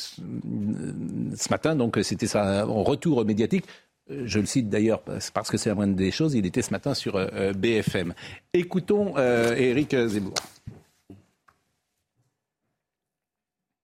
matin. 1.50 1.76
Donc, 1.76 1.98
c'était 2.04 2.28
sa 2.28 2.64
retour 2.64 3.26
médiatique. 3.26 3.66
Je 4.08 4.38
le 4.38 4.46
cite 4.46 4.70
d'ailleurs 4.70 5.02
parce 5.34 5.50
que 5.50 5.58
c'est 5.58 5.70
la 5.70 5.76
moindre 5.76 5.96
des 5.96 6.12
choses. 6.12 6.36
Il 6.36 6.46
était 6.46 6.62
ce 6.62 6.70
matin 6.70 6.94
sur 6.94 7.14
BFM. 7.56 8.14
Écoutons 8.54 9.18
Éric 9.18 9.96
Zemmour. 9.96 10.36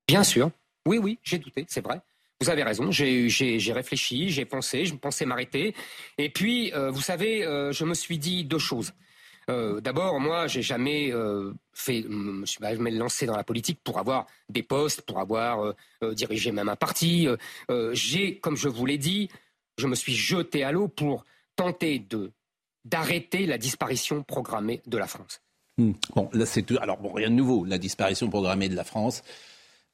Bien 0.10 0.24
sûr. 0.24 0.50
Oui, 0.88 0.98
oui, 0.98 1.20
j'ai 1.22 1.38
douté, 1.38 1.66
c'est 1.68 1.84
vrai. 1.86 2.02
Vous 2.42 2.50
avez 2.50 2.64
raison, 2.64 2.90
j'ai 2.90 3.72
réfléchi, 3.72 4.30
j'ai 4.30 4.46
pensé, 4.46 4.86
je 4.86 4.96
pensais 4.96 5.24
m'arrêter. 5.24 5.76
Et 6.18 6.30
puis, 6.30 6.74
euh, 6.74 6.90
vous 6.90 7.02
savez, 7.02 7.46
euh, 7.46 7.72
je 7.72 7.86
me 7.86 7.94
suis 7.94 8.18
dit 8.18 8.44
deux 8.44 8.58
choses. 8.58 8.94
Euh, 9.52 9.82
d'abord, 9.82 10.20
moi, 10.20 10.48
j'ai 10.48 10.64
jamais 10.64 11.14
fait, 11.74 12.04
me 12.08 12.44
suis 12.48 12.60
jamais 12.60 12.90
lancé 12.90 13.28
dans 13.28 13.36
la 13.36 13.44
politique 13.44 13.82
pour 13.84 14.00
avoir 14.00 14.26
des 14.50 14.64
postes, 14.64 15.02
pour 15.04 15.20
avoir 15.20 15.76
dirigé 16.14 16.52
même 16.52 16.70
un 16.70 16.76
parti. 16.76 17.28
j'ai, 17.92 18.40
comme 18.40 18.58
je 18.58 18.68
vous 18.68 18.88
l'ai 18.88 18.98
dit, 18.98 19.30
je 19.78 19.86
me 19.86 19.94
suis 19.94 20.16
jeté 20.16 20.64
à 20.64 20.72
l'eau 20.72 20.88
pour 20.88 21.24
tenter 21.56 22.04
d'arrêter 22.84 23.46
la 23.46 23.60
disparition 23.60 24.24
programmée 24.24 24.82
de 24.88 24.98
la 24.98 25.06
France. 25.08 25.42
Hmm. 25.78 25.92
Bon, 26.16 26.30
alors 26.82 27.00
rien 27.14 27.30
de 27.30 27.36
nouveau, 27.36 27.64
la 27.64 27.78
disparition 27.78 28.28
programmée 28.28 28.70
de 28.70 28.76
la 28.76 28.84
France. 28.84 29.22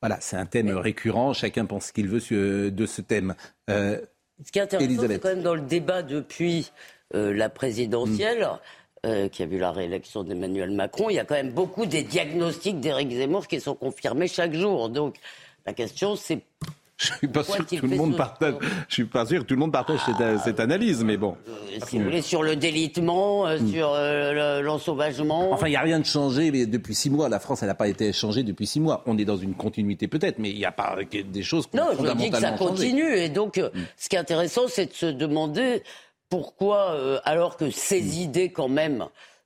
Voilà, 0.05 0.21
c'est 0.21 0.37
un 0.37 0.45
thème 0.45 0.69
récurrent. 0.69 1.33
Chacun 1.33 1.65
pense 1.65 1.87
ce 1.87 1.91
qu'il 1.91 2.07
veut 2.07 2.19
de 2.69 2.85
ce 2.85 3.01
thème. 3.01 3.33
Euh, 3.71 3.99
ce 4.45 4.51
qui 4.51 4.59
est 4.59 4.61
intéressant, 4.61 5.07
c'est 5.07 5.17
quand 5.17 5.29
même 5.29 5.41
dans 5.41 5.55
le 5.55 5.61
débat 5.61 6.03
depuis 6.03 6.71
euh, 7.15 7.33
la 7.33 7.49
présidentielle, 7.49 8.47
euh, 9.07 9.29
qui 9.29 9.41
a 9.41 9.47
vu 9.47 9.57
la 9.57 9.71
réélection 9.71 10.23
d'Emmanuel 10.23 10.69
Macron, 10.69 11.09
il 11.09 11.15
y 11.15 11.19
a 11.19 11.25
quand 11.25 11.33
même 11.33 11.53
beaucoup 11.53 11.87
des 11.87 12.03
diagnostics 12.03 12.79
d'Éric 12.79 13.13
Zemmour 13.13 13.47
qui 13.47 13.59
sont 13.59 13.73
confirmés 13.73 14.27
chaque 14.27 14.53
jour. 14.53 14.89
Donc 14.89 15.15
la 15.65 15.73
question, 15.73 16.15
c'est 16.15 16.41
je 16.97 17.11
suis 17.13 17.27
pas 17.27 17.43
sûr 17.43 17.65
que 17.65 17.75
tout 17.75 17.87
le 17.87 17.97
monde 17.97 18.15
partage. 18.15 18.55
Je 18.87 18.93
suis 18.93 19.05
pas 19.05 19.25
sûr 19.25 19.41
que 19.41 19.45
tout 19.45 19.53
le 19.53 19.59
monde 19.59 19.73
partage 19.73 19.99
cette, 20.43 20.59
analyse, 20.59 21.03
mais 21.03 21.17
bon. 21.17 21.35
Euh, 21.47 21.79
si 21.85 21.97
vous 21.97 22.05
voulez, 22.05 22.21
sur 22.21 22.41
le 22.41 22.55
délitement, 22.55 23.45
euh, 23.47 23.59
hmm. 23.59 23.67
sur 23.67 23.91
euh, 23.93 24.61
l'ensauvagement. 24.61 25.51
enfin, 25.51 25.67
il 25.67 25.71
n'y 25.71 25.75
a 25.75 25.81
rien 25.81 25.99
de 25.99 26.05
changé 26.05 26.51
mais 26.51 26.65
depuis 26.65 26.95
six 26.95 27.09
mois. 27.09 27.27
La 27.27 27.39
France, 27.39 27.63
elle 27.63 27.67
n'a 27.67 27.75
pas 27.75 27.89
été 27.89 28.13
changée 28.13 28.43
depuis 28.43 28.65
six 28.65 28.79
mois. 28.79 29.03
On 29.07 29.17
est 29.17 29.25
dans 29.25 29.35
une 29.35 29.55
continuité 29.55 30.07
peut-être, 30.07 30.39
mais 30.39 30.51
il 30.51 30.57
n'y 30.57 30.65
a 30.65 30.71
pas 30.71 30.97
des 31.11 31.43
choses. 31.43 31.67
Non, 31.73 31.87
je 31.99 32.13
dis 32.13 32.29
que 32.29 32.39
ça 32.39 32.51
continue. 32.51 33.13
Et 33.15 33.29
donc, 33.29 33.57
hmm. 33.57 33.77
ce 33.97 34.07
qui 34.07 34.15
est 34.15 34.19
intéressant, 34.19 34.63
c'est 34.67 34.85
de 34.87 34.93
se 34.93 35.05
demander 35.07 35.83
pourquoi, 36.29 37.21
alors 37.25 37.57
que 37.57 37.71
ces 37.71 38.01
hmm. 38.01 38.21
idées, 38.21 38.51
quand 38.51 38.69
même, 38.69 39.05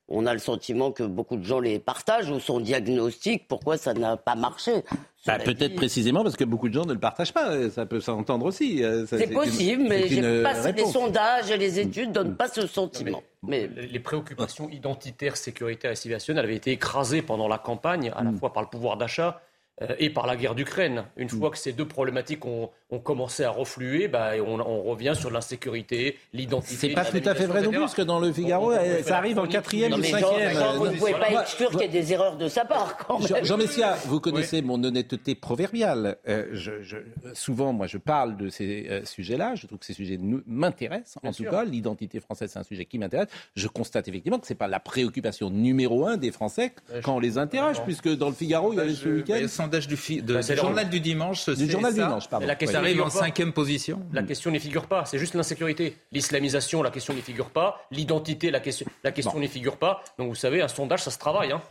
on 0.09 0.25
a 0.25 0.33
le 0.33 0.39
sentiment 0.39 0.91
que 0.91 1.03
beaucoup 1.03 1.37
de 1.37 1.43
gens 1.43 1.59
les 1.59 1.79
partagent 1.79 2.29
ou 2.29 2.39
sont 2.39 2.59
diagnostiques, 2.59 3.47
pourquoi 3.47 3.77
ça 3.77 3.93
n'a 3.93 4.17
pas 4.17 4.35
marché? 4.35 4.83
Bah, 5.25 5.37
Peut-être 5.37 5.75
précisément 5.75 6.23
parce 6.23 6.35
que 6.35 6.43
beaucoup 6.43 6.69
de 6.69 6.73
gens 6.73 6.85
ne 6.85 6.93
le 6.93 6.99
partagent 6.99 7.33
pas, 7.33 7.69
ça 7.69 7.85
peut 7.85 7.99
s'entendre 7.99 8.45
aussi. 8.45 8.83
Euh, 8.83 9.05
c'est 9.05 9.27
possible, 9.27 9.83
mais 9.87 10.07
les 10.07 10.85
sondages 10.85 11.51
et 11.51 11.57
les 11.57 11.79
études 11.79 12.09
ne 12.09 12.13
donnent 12.13 12.35
pas 12.35 12.47
ce 12.47 12.65
sentiment. 12.67 13.21
Mais, 13.43 13.69
Les 13.91 13.99
préoccupations 13.99 14.69
identitaires, 14.69 15.37
sécuritaires 15.37 15.91
et 15.91 15.95
civilisationnelles 15.95 16.45
avaient 16.45 16.55
été 16.55 16.71
écrasées 16.71 17.21
pendant 17.21 17.47
la 17.47 17.57
campagne, 17.57 18.11
à 18.15 18.23
la 18.23 18.31
mm. 18.31 18.37
fois 18.37 18.51
par 18.51 18.63
le 18.63 18.69
pouvoir 18.69 18.97
d'achat 18.97 19.41
euh, 19.41 19.48
et 19.97 20.09
par 20.09 20.27
la 20.27 20.35
guerre 20.35 20.55
d'Ukraine. 20.55 21.05
Une 21.17 21.27
mm. 21.27 21.29
fois 21.29 21.49
que 21.51 21.57
ces 21.57 21.71
deux 21.71 21.87
problématiques 21.87 22.45
ont, 22.45 22.69
commencé 23.03 23.43
à 23.43 23.51
refluer, 23.51 24.07
bah, 24.07 24.31
on, 24.45 24.83
revient 24.83 25.13
sur 25.15 25.29
l'insécurité, 25.29 26.17
l'identité. 26.33 26.75
C'est 26.75 26.93
pas 26.93 27.05
tout 27.05 27.21
à 27.23 27.35
fait 27.35 27.45
vrai 27.45 27.61
non 27.61 27.69
plus, 27.69 27.79
parce 27.79 27.93
que 27.93 28.01
dans 28.01 28.19
le 28.19 28.33
Figaro, 28.33 28.71
euh, 28.71 29.03
ça 29.03 29.17
arrive 29.17 29.39
en 29.39 29.47
quatrième 29.47 29.93
ou 29.93 30.03
cinquième. 30.03 30.57
vous 30.75 30.87
ne 30.87 30.97
pouvez 30.97 31.13
pas 31.13 31.41
exclure 31.41 31.69
qu'il 31.69 31.81
y 31.81 31.83
ait 31.83 31.87
des 31.87 32.13
erreurs 32.13 32.37
de 32.37 32.47
sa 32.47 32.65
part. 32.65 32.97
Jean 33.43 33.57
Messia, 33.57 33.95
vous 34.05 34.19
connaissez 34.19 34.61
mon 34.61 34.83
honnêteté 34.83 35.35
proverbiale. 35.35 36.17
Euh, 36.27 36.47
je, 36.51 36.97
souvent, 37.33 37.73
moi, 37.73 37.87
je 37.87 37.97
parle 37.97 38.37
de 38.37 38.49
ces 38.49 39.01
sujets-là. 39.05 39.55
Je 39.55 39.67
trouve 39.67 39.79
que 39.79 39.85
ces 39.85 39.93
sujets 39.93 40.19
m'intéressent. 40.47 41.17
En 41.23 41.31
tout 41.31 41.43
cas, 41.43 41.63
l'identité 41.63 42.19
française, 42.19 42.51
c'est 42.51 42.59
un 42.59 42.63
sujet 42.63 42.85
qui 42.85 42.97
m'intéresse. 42.97 43.27
Je 43.55 43.67
constate 43.67 44.07
effectivement 44.07 44.39
que 44.39 44.47
c'est 44.47 44.55
pas 44.55 44.67
la 44.67 44.79
préoccupation 44.79 45.49
numéro 45.49 46.07
un 46.07 46.17
des 46.17 46.31
Français 46.31 46.73
quand 47.03 47.15
on 47.15 47.19
les 47.19 47.37
interroge, 47.37 47.83
puisque 47.83 48.09
dans 48.09 48.29
le 48.29 48.35
Figaro, 48.35 48.73
il 48.73 48.77
y 48.77 48.79
avait 48.79 48.93
ce 48.93 49.09
week-end 49.09 49.47
du, 49.69 50.21
bah, 50.21 50.41
journal 50.41 50.89
du 50.89 50.99
dimanche. 50.99 51.49
Du 51.49 51.69
journal 51.69 51.93
du 51.93 51.99
dimanche, 51.99 52.29
pardon. 52.29 52.45
La 52.45 52.55
question 52.55 52.79
arrive 52.79 53.01
en 53.01 53.09
cinquième 53.09 53.53
position. 53.53 54.01
La 54.13 54.23
question 54.23 54.51
n'y 54.51 54.59
figure 54.59 54.87
pas. 54.87 55.05
C'est 55.05 55.19
juste 55.19 55.33
l'insécurité. 55.33 55.97
L'islamisation, 56.11 56.83
la 56.83 56.91
question 56.91 57.13
n'y 57.13 57.21
figure 57.21 57.49
pas. 57.49 57.81
L'identité, 57.91 58.51
la 58.51 58.59
question, 58.59 58.85
la 59.03 59.11
question 59.11 59.39
n'y 59.39 59.47
figure 59.47 59.77
pas. 59.77 60.03
Donc 60.17 60.29
vous 60.29 60.35
savez, 60.35 60.61
un 60.61 60.67
sondage, 60.67 61.03
ça 61.03 61.11
se 61.11 61.19
travaille. 61.19 61.51
Hein. 61.51 61.61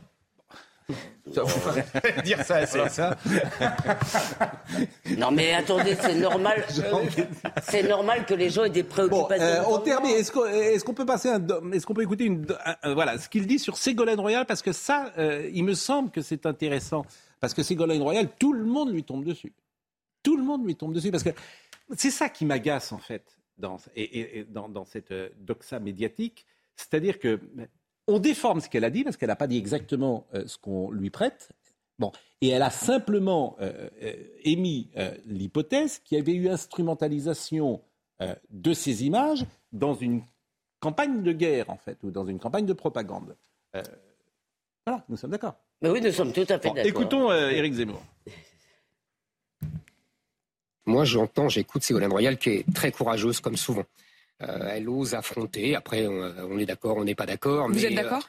Ça 1.35 1.43
vous 1.43 2.23
dire 2.25 2.43
ça, 2.43 2.65
c'est 2.65 2.89
ça. 2.89 3.15
non 5.19 5.31
mais 5.31 5.53
attendez, 5.53 5.95
c'est 6.01 6.15
normal. 6.15 6.65
c'est 7.63 7.83
normal 7.83 8.25
que 8.25 8.33
les 8.33 8.49
gens 8.49 8.65
aient 8.65 8.71
des 8.71 8.85
préoccupations. 8.85 9.63
Bon, 9.65 9.71
euh, 9.71 9.77
on 9.77 9.79
termine. 9.81 10.13
Est-ce 10.13 10.85
qu'on 10.85 10.95
peut 10.95 11.05
passer 11.05 11.29
un, 11.29 11.43
est-ce 11.73 11.85
qu'on 11.85 11.93
peut 11.93 12.03
écouter 12.03 12.25
une, 12.25 12.47
voilà 12.95 13.19
ce 13.19 13.29
qu'il 13.29 13.47
dit 13.47 13.59
sur 13.59 13.77
Ségolène 13.77 14.21
Royal? 14.21 14.47
Parce 14.47 14.63
que 14.63 14.73
ça, 14.73 15.13
euh, 15.19 15.51
il 15.53 15.65
me 15.65 15.75
semble 15.75 16.11
que 16.11 16.23
c'est 16.23 16.47
intéressant. 16.47 17.05
Parce 17.41 17.55
que 17.55 17.63
Ségolène 17.63 18.03
Royal, 18.03 18.29
tout 18.39 18.53
le 18.53 18.65
monde 18.65 18.93
lui 18.93 19.05
tombe 19.05 19.25
dessus. 19.25 19.53
Tout 20.23 20.37
le 20.37 20.43
monde 20.43 20.65
lui 20.67 20.77
tombe 20.77 20.93
dessus. 20.93 21.11
Parce 21.11 21.23
que 21.23 21.31
c'est 21.97 22.11
ça 22.11 22.29
qui 22.29 22.45
m'agace, 22.45 22.93
en 22.93 22.99
fait, 22.99 23.39
dans, 23.57 23.79
et, 23.97 24.45
dans, 24.49 24.85
cette 24.85 25.11
euh, 25.11 25.29
doxa 25.39 25.81
médiatique. 25.81 26.47
C'est-à-dire 26.77 27.19
que 27.19 27.41
on 28.07 28.19
déforme 28.19 28.61
ce 28.61 28.69
qu'elle 28.69 28.85
a 28.85 28.91
dit, 28.91 29.05
parce 29.05 29.17
qu'elle 29.17 29.29
n'a 29.29 29.37
pas 29.37 29.47
dit 29.47 29.59
exactement 29.59 30.27
euh, 30.35 30.47
ce 30.47 30.57
qu'on 30.59 30.91
lui 30.91 31.11
prête. 31.11 31.51
Bon, 31.99 32.13
et 32.41 32.49
elle 32.49 32.63
a 32.63 32.71
simplement 32.71 33.57
euh, 33.61 33.89
émis 34.45 34.91
l'hypothèse 35.27 35.99
qu'il 35.99 36.17
y 36.17 36.21
avait 36.21 36.35
eu 36.35 36.49
instrumentalisation 36.49 37.83
de 38.51 38.73
ces 38.73 39.05
images 39.05 39.45
dans 39.73 39.95
une 39.95 40.23
campagne 40.81 41.23
de 41.23 41.33
guerre, 41.33 41.71
en 41.71 41.77
fait, 41.77 41.99
ou 42.05 42.11
dans 42.11 42.25
une 42.25 42.39
campagne 42.39 42.67
de 42.67 42.73
propagande. 42.73 43.37
voilà, 44.87 45.05
nous 45.09 45.17
sommes 45.17 45.33
d'accord. 45.33 45.57
Mais 45.83 45.91
oui, 45.91 46.01
nous 46.01 46.13
sommes 46.13 46.33
tout 46.33 46.47
à 46.49 46.59
fait 46.59 46.71
d'accord. 46.71 46.87
Écoutons 46.87 47.33
Éric 47.33 47.75
Zemmour. 47.75 48.03
Moi, 50.87 51.05
j'entends, 51.05 51.49
j'écoute 51.49 51.83
Ségolène 51.83 52.11
Royal 52.11 52.39
qui 52.39 52.51
est 52.51 52.65
très 52.75 52.91
courageuse, 52.91 53.41
comme 53.41 53.57
souvent. 53.57 53.85
elle 54.39 54.89
ose 54.89 55.15
affronter. 55.15 55.77
Après, 55.77 56.07
on, 56.07 56.59
est 56.59 56.67
d'accord, 56.67 56.97
on 56.97 57.05
n'est 57.05 57.15
pas 57.15 57.27
d'accord. 57.27 57.69
Vous 57.69 57.85
êtes 57.85 57.95
d'accord? 57.95 58.27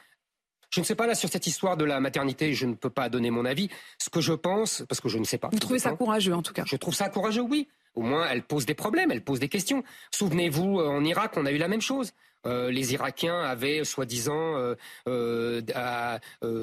je 0.70 0.80
ne 0.80 0.84
sais 0.84 0.94
pas 0.94 1.06
là 1.06 1.14
sur 1.14 1.28
cette 1.28 1.46
histoire 1.46 1.76
de 1.76 1.84
la 1.84 2.00
maternité, 2.00 2.54
je 2.54 2.66
ne 2.66 2.74
peux 2.74 2.90
pas 2.90 3.08
donner 3.08 3.30
mon 3.30 3.44
avis. 3.44 3.68
Ce 3.98 4.08
que 4.08 4.20
je 4.20 4.32
pense, 4.32 4.84
parce 4.88 5.00
que 5.00 5.08
je 5.08 5.18
ne 5.18 5.24
sais 5.24 5.38
pas. 5.38 5.48
Vous 5.52 5.58
trouvez 5.58 5.80
ça 5.80 5.92
courageux 5.92 6.34
en 6.34 6.42
tout 6.42 6.52
cas? 6.52 6.62
Je 6.64 6.76
trouve 6.76 6.94
ça 6.94 7.08
courageux, 7.08 7.42
oui. 7.42 7.68
Au 7.94 8.02
moins, 8.02 8.28
elle 8.28 8.42
pose 8.42 8.66
des 8.66 8.74
problèmes, 8.74 9.10
elle 9.10 9.24
pose 9.24 9.40
des 9.40 9.48
questions. 9.48 9.82
Souvenez-vous, 10.12 10.80
euh, 10.80 10.88
en 10.88 11.04
Irak, 11.04 11.32
on 11.36 11.46
a 11.46 11.52
eu 11.52 11.58
la 11.58 11.68
même 11.68 11.80
chose. 11.80 12.12
Euh, 12.46 12.70
les 12.70 12.94
Irakiens 12.94 13.40
avaient 13.40 13.84
soi-disant 13.84 14.74
euh, 15.06 15.62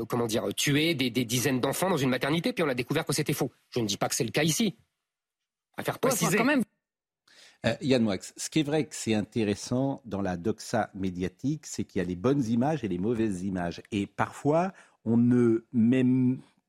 comment 0.07 0.25
dire 0.25 0.47
tué 0.55 0.95
des, 0.95 1.09
dizaines 1.09 1.59
d'enfants 1.59 1.89
dans 1.89 1.97
une 1.97 2.09
maternité, 2.09 2.53
puis 2.53 2.63
on 2.63 2.69
a 2.69 2.73
découvert 2.73 3.05
que 3.05 3.13
c'était 3.13 3.33
faux. 3.33 3.51
Je 3.69 3.79
ne 3.79 3.85
dis 3.85 3.97
pas 3.97 4.09
que 4.09 4.15
c'est 4.15 4.23
le 4.23 4.31
cas 4.31 4.43
ici. 4.43 4.75
À 5.77 5.83
faire 5.83 5.99
préciser. 5.99 6.37
quand 6.37 6.45
même. 6.45 6.63
Euh, 7.65 7.75
Yann 7.81 8.03
Moix, 8.03 8.17
ce 8.19 8.49
qui 8.49 8.59
est 8.59 8.63
vrai 8.63 8.85
que 8.85 8.95
c'est 8.95 9.13
intéressant 9.13 10.01
dans 10.05 10.21
la 10.21 10.37
doxa 10.37 10.89
médiatique, 10.93 11.65
c'est 11.65 11.83
qu'il 11.83 11.99
y 11.99 12.05
a 12.05 12.07
les 12.07 12.15
bonnes 12.15 12.43
images 12.45 12.83
et 12.83 12.87
les 12.87 12.99
mauvaises 12.99 13.43
images. 13.43 13.81
Et 13.91 14.05
parfois, 14.05 14.73
on 15.05 15.17
ne 15.17 15.65
met 15.73 16.05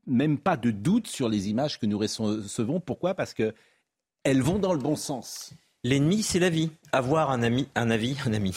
même 0.07 0.39
pas 0.39 0.57
de 0.57 0.71
doute 0.71 1.07
sur 1.07 1.29
les 1.29 1.49
images 1.49 1.79
que 1.79 1.87
nous 1.87 1.99
recevons. 1.99 2.81
Pourquoi? 2.81 3.15
Parce 3.15 3.35
qu'elles 4.25 4.43
vont 4.43 4.59
dans 4.59 4.73
le 4.73 4.79
bon 4.79 4.97
sens. 4.97 5.53
L'ennemi, 5.85 6.23
c'est 6.23 6.39
la 6.39 6.51
vie. 6.51 6.71
Avoir 6.93 7.31
un 7.31 7.43
ami, 7.43 7.69
un 7.75 7.91
avis, 7.91 8.17
un 8.27 8.33
ami. 8.33 8.55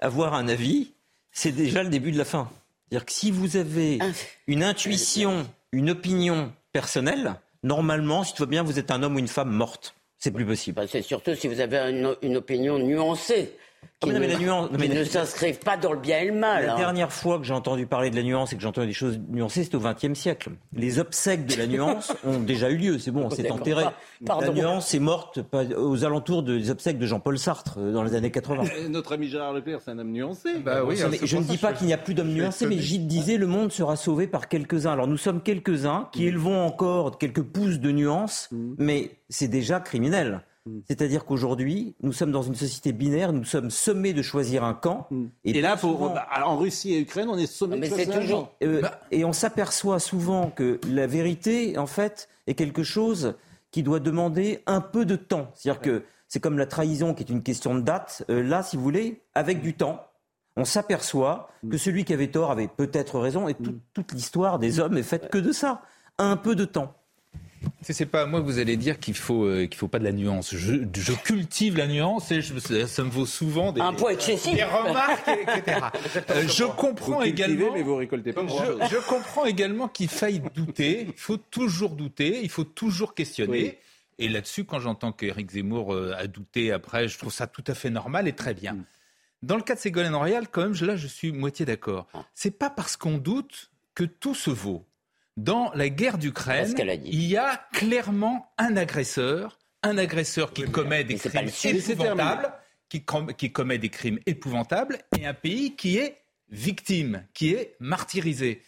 Avoir 0.00 0.34
un 0.34 0.48
avis, 0.48 0.92
c'est 1.32 1.52
déjà 1.52 1.82
le 1.82 1.88
début 1.88 2.12
de 2.12 2.18
la 2.18 2.24
fin. 2.24 2.50
C'est-à-dire 2.88 3.06
que 3.06 3.12
si 3.12 3.30
vous 3.30 3.56
avez 3.56 3.98
une 4.46 4.62
intuition, 4.62 5.48
une 5.72 5.90
opinion 5.90 6.52
personnelle, 6.72 7.34
normalement, 7.62 8.24
si 8.24 8.34
tout 8.34 8.42
va 8.42 8.46
bien, 8.46 8.62
vous 8.62 8.78
êtes 8.78 8.90
un 8.90 9.02
homme 9.02 9.16
ou 9.16 9.18
une 9.18 9.28
femme 9.28 9.50
morte. 9.50 9.94
C'est 10.18 10.30
plus 10.30 10.46
possible. 10.46 10.76
Bah, 10.76 10.86
c'est 10.86 11.02
surtout 11.02 11.34
si 11.34 11.48
vous 11.48 11.60
avez 11.60 11.78
une 12.22 12.36
opinion 12.36 12.78
nuancée 12.78 13.52
qui, 14.00 14.10
ne, 14.10 14.18
ne 14.18 15.04
s'inscrivent 15.04 15.58
pas 15.58 15.76
dans 15.76 15.92
le 15.92 15.98
bien 15.98 16.18
et 16.18 16.26
le 16.26 16.34
mal. 16.34 16.66
La 16.66 16.74
hein. 16.74 16.76
dernière 16.78 17.12
fois 17.12 17.38
que 17.38 17.44
j'ai 17.44 17.54
entendu 17.54 17.86
parler 17.86 18.10
de 18.10 18.16
la 18.16 18.22
nuance 18.22 18.52
et 18.52 18.56
que 18.56 18.62
j'ai 18.62 18.68
entendu 18.68 18.88
des 18.88 18.92
choses 18.92 19.18
nuancées, 19.28 19.64
c'était 19.64 19.76
au 19.76 19.80
XXe 19.80 20.18
siècle. 20.18 20.50
Les 20.72 20.98
obsèques 20.98 21.46
de 21.46 21.56
la 21.56 21.66
nuance 21.66 22.12
ont 22.24 22.38
déjà 22.38 22.70
eu 22.70 22.76
lieu, 22.76 22.98
c'est 22.98 23.10
bon, 23.10 23.30
c'est 23.30 23.50
enterré. 23.50 23.84
La 24.26 24.48
nuance 24.50 24.94
est 24.94 25.00
morte 25.00 25.40
aux 25.76 26.04
alentours 26.04 26.42
des 26.42 26.70
obsèques 26.70 26.98
de 26.98 27.06
Jean-Paul 27.06 27.38
Sartre 27.38 27.76
euh, 27.78 27.92
dans 27.92 28.02
les 28.02 28.14
années 28.14 28.30
80. 28.30 28.64
Notre 28.88 29.14
ami 29.14 29.28
Gérard 29.28 29.52
Leclerc, 29.52 29.80
c'est 29.84 29.90
un 29.90 29.98
homme 29.98 30.12
nuancé. 30.12 30.58
Bah 30.64 30.84
oui, 30.84 30.96
je 30.96 31.36
ne 31.36 31.42
dis 31.42 31.58
pas 31.58 31.72
qu'il 31.72 31.86
n'y 31.86 31.92
a 31.92 31.98
plus 31.98 32.14
d'hommes 32.14 32.32
nuancés, 32.32 32.66
mais 32.66 32.78
Gilles 32.78 33.06
disait 33.06 33.36
le 33.36 33.46
monde 33.46 33.72
sera 33.72 33.96
sauvé 33.96 34.26
par 34.26 34.48
quelques-uns. 34.48 34.92
Alors 34.92 35.06
nous 35.06 35.16
sommes 35.16 35.42
quelques-uns 35.42 36.08
qui 36.12 36.26
élevons 36.26 36.64
encore 36.64 37.18
quelques 37.18 37.42
pousses 37.42 37.78
de 37.78 37.90
nuance, 37.90 38.48
mm. 38.50 38.74
mais 38.78 39.18
c'est 39.28 39.48
déjà 39.48 39.80
criminel. 39.80 40.42
Mm. 40.66 40.80
C'est-à-dire 40.86 41.24
qu'aujourd'hui, 41.24 41.94
nous 42.02 42.12
sommes 42.12 42.32
dans 42.32 42.42
une 42.42 42.54
société 42.54 42.92
binaire, 42.92 43.32
nous 43.32 43.44
sommes 43.44 43.70
sommés 43.70 44.12
de 44.12 44.22
choisir 44.22 44.64
un 44.64 44.74
camp. 44.74 45.06
Mm. 45.10 45.24
Et, 45.44 45.60
là, 45.60 45.76
bah, 45.82 46.26
en 46.44 46.56
Russie 46.56 46.94
et 46.94 47.00
Ukraine, 47.00 47.28
on 47.28 47.36
est 47.36 47.46
sommés 47.46 47.78
de 47.78 47.86
choisir 47.86 48.16
un 48.16 48.26
camp. 48.26 48.52
Euh, 48.62 48.80
bah. 48.82 49.00
Et 49.10 49.24
on 49.24 49.32
s'aperçoit 49.32 49.98
souvent 49.98 50.50
que 50.50 50.80
la 50.88 51.06
vérité, 51.06 51.78
en 51.78 51.86
fait, 51.86 52.28
est 52.46 52.54
quelque 52.54 52.82
chose 52.82 53.34
qui 53.70 53.82
doit 53.82 54.00
demander 54.00 54.62
un 54.66 54.80
peu 54.80 55.04
de 55.04 55.16
temps. 55.16 55.50
C'est-à-dire 55.54 55.80
que 55.80 56.02
c'est 56.28 56.40
comme 56.40 56.58
la 56.58 56.66
trahison 56.66 57.14
qui 57.14 57.22
est 57.22 57.30
une 57.30 57.42
question 57.42 57.74
de 57.74 57.80
date. 57.80 58.24
Euh, 58.30 58.42
là, 58.42 58.62
si 58.62 58.76
vous 58.76 58.82
voulez, 58.82 59.22
avec 59.34 59.60
du 59.60 59.74
temps, 59.74 60.06
on 60.56 60.64
s'aperçoit 60.64 61.50
mm. 61.62 61.70
que 61.70 61.76
celui 61.76 62.04
qui 62.04 62.12
avait 62.12 62.30
tort 62.30 62.50
avait 62.50 62.68
peut-être 62.68 63.18
raison. 63.18 63.48
Et 63.48 63.56
toute 63.92 64.12
l'histoire 64.12 64.58
des 64.58 64.80
hommes 64.80 64.96
est 64.96 65.02
faite 65.02 65.28
que 65.28 65.38
de 65.38 65.52
ça. 65.52 65.82
Un 66.18 66.36
peu 66.36 66.54
de 66.54 66.64
temps. 66.64 66.94
C'est 67.82 68.06
pas 68.06 68.22
à 68.22 68.26
moi 68.26 68.40
que 68.40 68.46
vous 68.46 68.58
allez 68.58 68.76
dire 68.76 68.98
qu'il 68.98 69.14
faut 69.14 69.44
euh, 69.44 69.66
qu'il 69.66 69.76
faut 69.76 69.88
pas 69.88 69.98
de 69.98 70.04
la 70.04 70.12
nuance. 70.12 70.54
Je, 70.54 71.12
cultive 71.24 71.76
la 71.76 71.86
nuance 71.86 72.30
et 72.30 72.40
je, 72.40 72.58
ça 72.86 73.04
me 73.04 73.10
vaut 73.10 73.26
souvent 73.26 73.72
des, 73.72 73.80
un 73.80 73.94
excessif. 74.10 74.54
des 74.54 74.64
remarques, 74.64 75.28
etc. 75.28 75.80
Euh, 76.30 76.44
je 76.48 76.64
comprends 76.64 77.22
également. 77.22 77.72
Mais 77.72 77.82
vous 77.82 77.96
récoltez 77.96 78.32
pas 78.32 78.42
je, 78.46 78.86
je, 78.88 79.08
comprends 79.08 79.44
également 79.44 79.88
qu'il 79.88 80.08
faille 80.08 80.40
douter. 80.54 81.06
Il 81.08 81.20
faut 81.20 81.36
toujours 81.36 81.90
douter. 81.90 82.40
Il 82.42 82.48
faut 82.48 82.64
toujours 82.64 83.14
questionner. 83.14 83.78
Et 84.18 84.28
là-dessus, 84.28 84.64
quand 84.64 84.78
j'entends 84.78 85.12
qu'Éric 85.12 85.50
Zemmour 85.50 85.92
euh, 85.92 86.14
a 86.16 86.26
douté 86.26 86.72
après, 86.72 87.08
je 87.08 87.18
trouve 87.18 87.32
ça 87.32 87.46
tout 87.46 87.64
à 87.66 87.74
fait 87.74 87.90
normal 87.90 88.28
et 88.28 88.32
très 88.32 88.54
bien. 88.54 88.74
Mm. 88.74 88.84
Dans 89.42 89.56
le 89.56 89.62
cas 89.62 89.74
de 89.74 89.80
Ségolène 89.80 90.14
Royal, 90.14 90.48
quand 90.48 90.62
même, 90.62 90.74
là, 90.80 90.96
je 90.96 91.06
suis 91.06 91.32
moitié 91.32 91.66
d'accord. 91.66 92.06
Ah. 92.14 92.24
C'est 92.34 92.58
pas 92.58 92.70
parce 92.70 92.96
qu'on 92.96 93.18
doute 93.18 93.70
que 93.94 94.04
tout 94.04 94.34
se 94.34 94.50
vaut 94.50 94.86
dans 95.36 95.72
la 95.74 95.88
guerre 95.88 96.18
d'Ukraine, 96.18 96.74
il 97.04 97.24
y 97.24 97.36
a 97.36 97.66
clairement 97.72 98.52
un 98.58 98.76
agresseur, 98.76 99.58
un 99.82 99.98
agresseur 99.98 100.52
qui 100.52 100.64
commet 100.64 101.04
des 101.04 101.16
crimes 101.16 101.50
épouvantables, 101.64 102.52
qui, 102.88 103.04
qui 103.36 103.52
commet 103.52 103.78
des 103.78 103.88
crimes 103.88 104.20
épouvantables, 104.26 104.98
et 105.18 105.26
un 105.26 105.34
pays 105.34 105.74
qui 105.76 105.98
est 105.98 106.18
victime, 106.48 107.26
qui 107.34 107.52
est 107.52 107.76
martyrisé. 107.80 108.62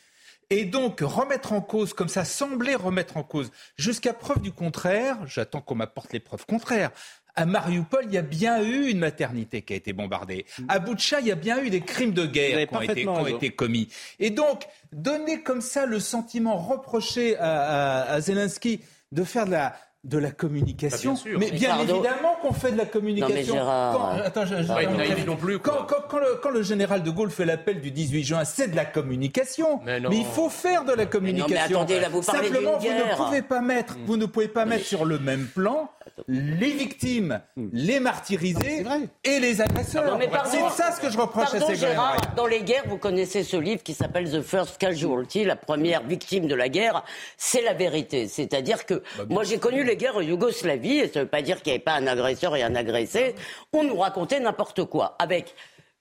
Et 0.51 0.65
donc 0.65 1.01
remettre 1.01 1.53
en 1.53 1.61
cause, 1.61 1.93
comme 1.93 2.09
ça 2.09 2.25
semblait 2.25 2.77
remettre 2.77 3.17
en 3.17 3.25
cause, 3.25 3.51
jusqu'à 3.77 4.13
preuve 4.13 4.41
du 4.41 4.53
contraire, 4.53 5.19
j'attends 5.27 5.61
qu'on 5.61 5.75
m'apporte 5.75 6.13
les 6.13 6.21
preuves 6.21 6.47
contraires, 6.47 6.91
à 7.37 7.47
Mariupol, 7.47 8.05
il 8.07 8.15
y 8.15 8.19
a 8.19 8.23
bien 8.23 8.63
eu 8.63 8.89
une 8.89 8.99
maternité 8.99 9.63
qui 9.63 9.75
a 9.75 9.77
été 9.77 9.93
bombardée. 9.93 10.47
Mm. 10.59 10.65
À 10.69 10.79
Boutcha, 10.79 11.21
il 11.21 11.27
y 11.27 11.33
a 11.33 11.37
bien 11.37 11.63
eu 11.63 11.71
des 11.71 11.83
crimes 11.83 12.13
de 12.13 12.27
guerre 12.27 12.67
qui 12.67 13.07
ont, 13.07 13.27
été, 13.27 13.51
commis. 13.51 13.89
Et 14.19 14.31
donc, 14.31 14.67
donner 14.93 15.43
comme 15.43 15.61
ça 15.61 15.87
le 15.87 16.01
sentiment 16.01 16.57
reproché 16.57 17.37
à 17.39 18.19
Zelensky 18.21 18.81
de 19.13 19.25
faire 19.25 19.47
de 19.47 19.53
la, 19.53 19.77
de 20.07 20.19
la 20.19 20.31
communication. 20.31 21.15
Bah, 21.15 21.21
bien 21.25 21.39
mais 21.39 21.51
bien 21.51 21.79
évidemment 21.81 22.37
qu'on 22.41 22.53
fait 22.53 22.73
de 22.73 22.79
la 22.79 22.87
communication. 22.87 23.57
quand, 23.57 24.11
attends, 24.25 24.47
je, 24.47 25.25
non 25.25 25.37
plus, 25.37 25.59
quand, 25.59 25.87
quand, 25.87 26.51
le, 26.51 26.63
général 26.63 27.03
de 27.03 27.11
Gaulle 27.11 27.31
fait 27.31 27.45
l'appel 27.45 27.81
du 27.81 27.91
18 27.91 28.25
juin, 28.25 28.45
c'est 28.45 28.69
de 28.69 28.77
la 28.77 28.85
communication. 28.85 29.81
Mais, 29.85 30.01
il 30.13 30.25
faut 30.25 30.49
faire 30.49 30.85
de 30.85 30.93
la 30.93 31.07
communication. 31.07 31.79
attendez, 31.79 32.01
là, 32.01 32.09
vous 32.09 32.23
Simplement, 32.23 32.79
vous 32.79 32.89
ne 32.89 33.17
pouvez 33.17 33.43
pas 33.43 33.61
mettre, 33.61 33.97
vous 34.07 34.17
ne 34.17 34.27
pouvez 34.27 34.49
pas 34.49 34.65
mettre 34.65 34.85
sur 34.85 35.05
le 35.05 35.19
même 35.19 35.47
plan 35.47 35.91
les 36.29 36.71
victimes, 36.71 37.41
les 37.73 38.01
martyrisés 38.01 38.85
et 39.25 39.41
les 39.41 39.61
agresseurs. 39.61 40.19
C'est 40.45 40.71
ça 40.71 40.93
ce 40.93 41.01
que 41.01 41.11
je 41.11 41.19
reproche 41.19 41.55
à 41.55 41.61
ces 41.61 41.77
Gérard, 41.77 42.17
Dans 42.37 42.47
les 42.47 42.63
guerres, 42.63 42.85
vous 42.87 42.97
connaissez 42.97 43.43
ce 43.43 43.57
livre 43.57 43.83
qui 43.83 43.93
s'appelle 43.93 44.31
The 44.31 44.41
First 44.41 44.79
Casualty, 44.79 45.45
la 45.45 45.57
première 45.57 46.03
victime 46.03 46.47
de 46.47 46.55
la 46.55 46.69
guerre. 46.69 47.05
C'est 47.37 47.63
la 47.63 47.75
vérité. 47.75 48.29
C'est-à-dire 48.29 48.87
que 48.87 49.03
bah, 49.19 49.25
moi 49.29 49.45
j'ai 49.45 49.59
connu 49.59 49.85
les 49.85 49.96
guerres 49.97 50.17
en 50.17 50.21
Yougoslavie, 50.21 50.99
et 50.99 51.09
ça 51.09 51.21
ne 51.21 51.25
veut 51.25 51.31
pas 51.31 51.43
dire 51.43 51.63
qu'il 51.63 51.73
n'y 51.73 51.77
avait 51.77 51.85
pas 51.85 51.95
un 51.95 52.07
agresseur 52.07 52.55
et 52.57 52.63
un 52.63 52.75
agressé. 52.75 53.35
On 53.73 53.85
nous 53.85 53.97
racontait 53.97 54.41
n'importe 54.41 54.85
quoi. 54.85 55.17
Avec 55.19 55.55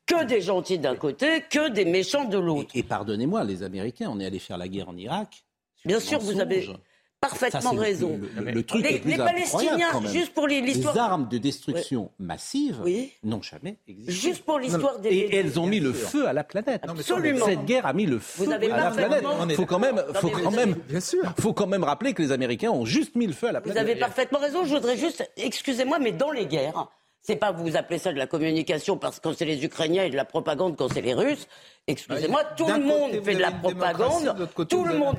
que 0.05 0.23
des 0.25 0.41
gentils 0.41 0.79
d'un 0.79 0.95
côté, 0.95 1.43
que 1.49 1.69
des 1.69 1.85
méchants 1.85 2.25
de 2.25 2.37
l'autre. 2.37 2.69
Et, 2.75 2.83
pardonnez-moi, 2.83 3.43
les 3.43 3.63
Américains, 3.63 4.09
on 4.11 4.19
est 4.19 4.25
allé 4.25 4.39
faire 4.39 4.57
la 4.57 4.67
guerre 4.67 4.89
en 4.89 4.97
Irak. 4.97 5.43
Bien 5.83 5.99
sûr, 5.99 6.19
vous 6.19 6.39
avez 6.39 6.69
parfaitement 7.21 7.71
raison. 7.71 8.19
Le, 8.37 8.63
truc 8.63 8.83
les, 8.83 8.99
plus 8.99 9.17
Palestiniens, 9.17 9.89
juste 10.11 10.33
pour 10.33 10.47
l'histoire. 10.47 10.93
Les 10.93 10.99
armes 10.99 11.27
de 11.29 11.37
destruction 11.37 12.11
massive 12.19 12.81
n'ont 13.23 13.41
jamais 13.41 13.77
existé. 13.87 14.11
Juste 14.11 14.45
pour 14.45 14.59
l'histoire 14.59 14.99
des. 14.99 15.09
Et 15.09 15.35
elles 15.35 15.59
ont 15.59 15.67
mis 15.67 15.79
le 15.79 15.93
feu 15.93 16.27
à 16.27 16.33
la 16.33 16.43
planète. 16.43 16.83
Absolument. 16.87 17.45
Cette 17.45 17.65
guerre 17.65 17.85
a 17.85 17.93
mis 17.93 18.05
le 18.05 18.19
feu 18.19 18.51
à 18.51 18.57
la 18.57 18.91
planète. 18.91 19.23
Il 19.49 19.55
faut 19.55 19.65
quand 19.65 19.79
même, 19.79 20.01
faut 20.15 20.29
quand 20.29 20.51
même, 20.51 20.75
bien 20.87 20.99
sûr. 20.99 21.33
faut 21.39 21.53
quand 21.53 21.67
même 21.67 21.83
rappeler 21.83 22.13
que 22.13 22.21
les 22.21 22.31
Américains 22.31 22.71
ont 22.71 22.85
juste 22.85 23.15
mis 23.15 23.27
le 23.27 23.33
feu 23.33 23.47
à 23.47 23.51
la 23.51 23.61
planète. 23.61 23.81
Vous 23.81 23.89
avez 23.89 23.99
parfaitement 23.99 24.39
raison. 24.39 24.65
Je 24.65 24.73
voudrais 24.73 24.97
juste, 24.97 25.29
excusez-moi, 25.37 25.99
mais 25.99 26.11
dans 26.11 26.31
les 26.31 26.45
guerres, 26.45 26.89
c'est 27.25 27.35
pas 27.35 27.51
vous 27.51 27.75
appelez 27.75 27.97
ça 27.97 28.13
de 28.13 28.17
la 28.17 28.27
communication 28.27 28.97
parce 28.97 29.17
que 29.17 29.23
quand 29.23 29.35
c'est 29.35 29.45
les 29.45 29.63
Ukrainiens 29.65 30.03
et 30.03 30.09
de 30.09 30.15
la 30.15 30.25
propagande 30.25 30.75
quand 30.75 30.93
c'est 30.93 31.01
les 31.01 31.13
Russes. 31.13 31.47
Excusez-moi, 31.87 32.41
bah, 32.43 32.53
tout 32.57 32.65
le 32.65 32.83
monde 32.83 33.23
fait 33.23 33.35
de 33.35 33.41
la 33.41 33.51
propagande. 33.51 34.47
tout 34.67 34.85
le 34.85 34.97
monde. 34.97 35.17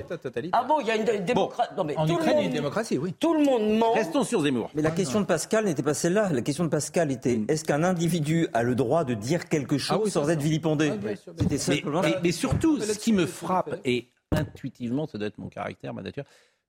Ah 0.52 0.64
bon, 0.64 0.80
il 0.80 0.88
y 0.88 0.90
a 0.90 0.96
une 0.96 1.24
démocratie. 1.24 1.72
non 1.76 1.84
mais 1.84 1.96
en 1.96 2.06
tout 2.06 2.14
Ukraine, 2.14 2.28
le 2.28 2.32
monde... 2.32 2.38
il 2.38 2.42
y 2.42 2.44
a 2.44 2.48
une 2.48 2.54
démocratie, 2.54 2.98
oui. 2.98 3.12
Tout 3.12 3.34
le 3.34 3.44
monde 3.44 3.78
ment. 3.78 3.92
Restons 3.92 4.24
sur 4.24 4.42
Zemmour. 4.42 4.70
Mais 4.74 4.82
la 4.82 4.90
question 4.90 5.20
de 5.20 5.26
Pascal 5.26 5.64
n'était 5.64 5.84
pas 5.84 5.94
celle-là. 5.94 6.30
La 6.32 6.42
question 6.42 6.64
de 6.64 6.68
Pascal 6.68 7.12
était 7.12 7.40
est-ce 7.48 7.64
qu'un 7.64 7.84
individu 7.84 8.48
a 8.52 8.62
le 8.62 8.74
droit 8.74 9.04
de 9.04 9.14
dire 9.14 9.48
quelque 9.48 9.76
ah 9.76 9.78
chose 9.78 10.12
sans 10.12 10.28
être 10.28 10.42
vilipendé 10.42 10.92
C'était 11.38 11.82
Mais, 11.84 12.14
mais, 12.22 12.32
surtout, 12.32 12.80
ce 12.80 12.98
qui 12.98 13.12
me 13.12 13.26
frappe 13.26 13.76
et 13.84 14.08
intuitivement, 14.32 15.06
ça 15.06 15.18
doit 15.18 15.28
être 15.28 15.38
mon 15.38 15.48
caractère, 15.48 15.94
ma 15.94 16.02
nature 16.02 16.24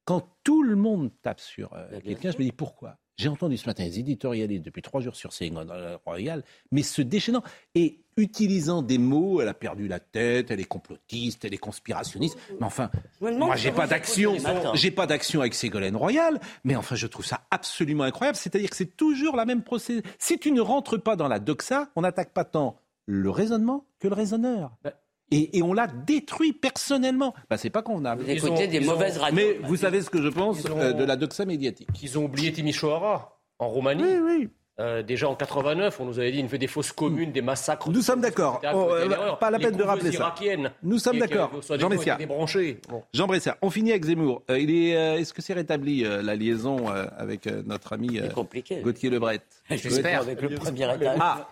quand 0.08 0.26
tout 0.42 0.64
le 0.64 0.78
monde 0.78 1.12
tape 1.22 1.42
sur 1.42 1.74
euh, 1.74 2.00
quelqu'un, 2.02 2.32
je 2.32 2.38
me 2.38 2.44
dis 2.44 2.54
pourquoi? 2.54 2.98
J'ai 3.18 3.30
entendu 3.30 3.58
ce 3.58 3.68
matin 3.68 3.84
les 3.84 4.00
éditorialistes 4.00 4.64
depuis 4.64 4.82
trois 4.82 5.02
jours 5.02 5.16
sur 5.16 5.34
Ségolène 5.34 5.98
Royal, 6.06 6.44
mais 6.72 6.84
se 6.84 7.02
déchaînant 7.02 7.44
et 7.76 8.00
utilisant 8.16 8.82
des 8.82 8.98
mots, 8.98 9.42
elle 9.42 9.48
a 9.48 9.54
perdu 9.54 9.88
la 9.88 10.00
tête, 10.00 10.50
elle 10.52 10.60
est 10.60 10.66
complotiste, 10.66 11.46
elle 11.46 11.54
est 11.54 11.60
conspirationniste. 11.60 12.38
Mais 12.60 12.66
enfin, 12.66 12.90
moi 13.22 13.56
j'ai 13.56 13.72
pas 13.72 13.88
d'action, 13.88 14.38
j'ai 14.74 14.92
pas 14.92 15.08
d'action 15.08 15.42
avec 15.42 15.54
Ségolène 15.54 15.96
Royal, 15.96 16.40
mais 16.64 16.76
enfin 16.76 16.96
je 16.96 17.08
trouve 17.08 17.26
ça 17.26 17.42
absolument 17.52 18.04
incroyable. 18.04 18.38
C'est-à-dire 18.38 18.70
que 18.70 18.76
c'est 18.76 18.96
toujours 18.96 19.36
la 19.36 19.46
même 19.46 19.64
procédure. 19.64 20.04
Si 20.20 20.38
tu 20.40 20.52
ne 20.52 20.62
rentres 20.62 21.02
pas 21.02 21.16
dans 21.16 21.28
la 21.28 21.40
doxa, 21.40 21.90
on 21.96 22.02
n'attaque 22.02 22.34
pas 22.34 22.46
tant 22.46 22.80
le 23.08 23.30
raisonnement 23.30 23.86
que 24.00 24.08
le 24.08 24.16
raisonneur. 24.16 24.76
Bah, 24.84 24.94
et, 25.32 25.62
on 25.62 25.74
l'a 25.74 25.88
détruit 25.88 26.54
personnellement. 26.54 27.34
Bah, 27.50 27.58
c'est 27.58 27.70
pas 27.70 27.82
convenable. 27.82 28.24
Vous 28.24 28.30
écoutez 28.30 28.68
des 28.68 28.80
mauvaises 28.80 29.18
radios. 29.18 29.36
Mais 29.36 29.68
vous 29.68 29.76
savez 29.76 30.02
ce 30.02 30.10
que 30.10 30.22
je 30.22 30.30
pense 30.30 30.66
euh, 30.66 30.94
de 30.94 31.04
la 31.04 31.16
doxa 31.16 31.46
médiatique. 31.46 31.90
Ils 32.02 32.18
ont 32.18 32.26
oublié 32.26 32.52
Timișoara 32.52 33.42
en 33.60 33.70
Roumanie. 33.70 34.04
Oui, 34.04 34.20
oui. 34.24 34.50
Euh, 34.80 35.02
déjà 35.02 35.28
en 35.28 35.34
89, 35.36 36.00
on 36.00 36.06
nous 36.06 36.20
avait 36.20 36.32
dit 36.32 36.38
qu'il 36.38 36.50
fait 36.50 36.60
des 36.60 36.68
fausses 36.68 36.92
communes, 36.92 37.32
des 37.32 37.42
massacres. 37.42 37.90
Nous 37.90 38.02
sommes 38.04 38.22
d'accord. 38.22 38.62
Oh, 38.76 38.90
euh, 38.92 39.34
pas 39.40 39.50
la 39.50 39.58
peine 39.58 39.76
de 39.76 39.82
rappeler 39.82 40.12
ça. 40.12 40.36
Nous 40.84 41.00
sommes 41.00 41.18
d'accord. 41.18 41.52
Jean 41.80 41.90
Messia. 41.90 42.18
Jean 43.12 43.26
Bressia. 43.26 43.58
On 43.64 43.72
finit 43.72 43.90
avec 43.90 44.06
Zemmour. 44.06 44.44
Euh, 44.52 44.60
il 44.60 44.70
est, 44.70 44.90
est-ce 45.20 45.34
que 45.34 45.42
c'est 45.42 45.54
rétabli 45.54 46.04
la 46.04 46.36
liaison 46.36 46.90
avec 46.90 47.48
notre 47.66 47.94
ami 47.94 48.20
Gauthier 48.84 49.10
Lebret? 49.10 49.42
J'espère. 49.72 50.22
Avec 50.22 50.42
le 50.42 50.56
premier 50.56 50.94
étage. 50.94 51.18
Ah, 51.20 51.48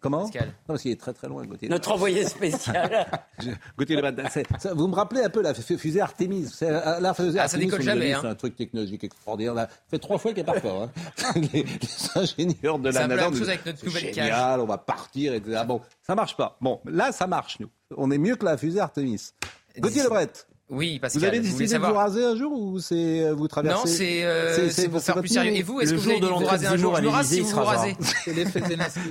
comment? 0.00 0.24
Non, 0.24 0.30
parce 0.66 0.82
qu'il 0.82 0.92
est 0.92 1.00
très 1.00 1.12
très 1.12 1.28
loin, 1.28 1.44
Gauthier. 1.44 1.68
Notre 1.68 1.92
envoyé 1.92 2.24
spécial. 2.24 3.06
Gauthier 3.78 3.96
Lebret. 3.96 4.14
Vous 4.74 4.88
me 4.88 4.94
rappelez 4.94 5.22
un 5.22 5.30
peu 5.30 5.42
la 5.42 5.52
fusée 5.52 6.00
Artemis. 6.00 6.48
La 6.62 7.12
fusée 7.12 7.38
ah, 7.38 7.42
Artemis, 7.42 8.12
hein. 8.12 8.18
C'est 8.22 8.28
un 8.28 8.34
truc 8.34 8.56
technologique 8.56 9.04
extraordinaire. 9.04 9.54
Ça 9.54 9.68
fait 9.90 9.98
trois 9.98 10.16
fois 10.16 10.32
qu'elle 10.32 10.40
est 10.40 10.52
pas 10.52 10.60
fort. 10.60 10.84
Hein. 10.84 11.32
Les 11.52 11.64
ingénieurs 12.14 12.61
de 12.62 12.90
la 12.90 13.06
navette. 13.06 13.34
chose 13.34 13.48
avec 13.48 13.66
notre 13.66 13.84
nouvelle 13.84 14.14
génial, 14.14 14.60
on 14.60 14.66
va 14.66 14.78
partir, 14.78 15.34
etc. 15.34 15.62
Bon, 15.66 15.80
ça 16.02 16.14
marche 16.14 16.36
pas. 16.36 16.56
Bon, 16.60 16.80
là, 16.84 17.12
ça 17.12 17.26
marche, 17.26 17.58
nous. 17.60 17.68
On 17.96 18.10
est 18.10 18.18
mieux 18.18 18.36
que 18.36 18.44
la 18.44 18.56
fusée 18.56 18.80
Artemis. 18.80 19.30
Gauthier 19.78 20.02
Lebret. 20.02 20.30
Oui, 20.72 20.98
parce 20.98 21.14
Vous 21.16 21.24
avez 21.24 21.40
décidé 21.40 21.66
de 21.66 21.78
vous 21.78 21.92
raser 21.92 22.24
un 22.24 22.34
jour 22.34 22.50
ou 22.50 22.78
c'est 22.78 23.24
euh, 23.24 23.34
vous 23.34 23.46
traversez 23.46 23.76
Non, 23.76 23.84
c'est 23.84 24.24
euh, 24.24 24.70
c'est 24.70 24.88
pour 24.88 25.02
faire 25.02 25.18
plus 25.18 25.28
sérieux. 25.28 25.52
Et 25.54 25.62
vous, 25.62 25.82
est-ce 25.82 25.92
que 25.92 25.98
vous 25.98 26.10
allez 26.10 26.20
vous 26.20 26.46
raser 26.46 26.66
un 26.66 26.76
jour 26.78 26.96
Je 26.96 27.02
me 27.02 27.08
rase 27.08 27.26
si 27.26 27.40
vous 27.40 27.48
vous 27.48 27.62
rasez. 27.62 27.94
C'est 28.00 28.32
l'effet 28.32 28.62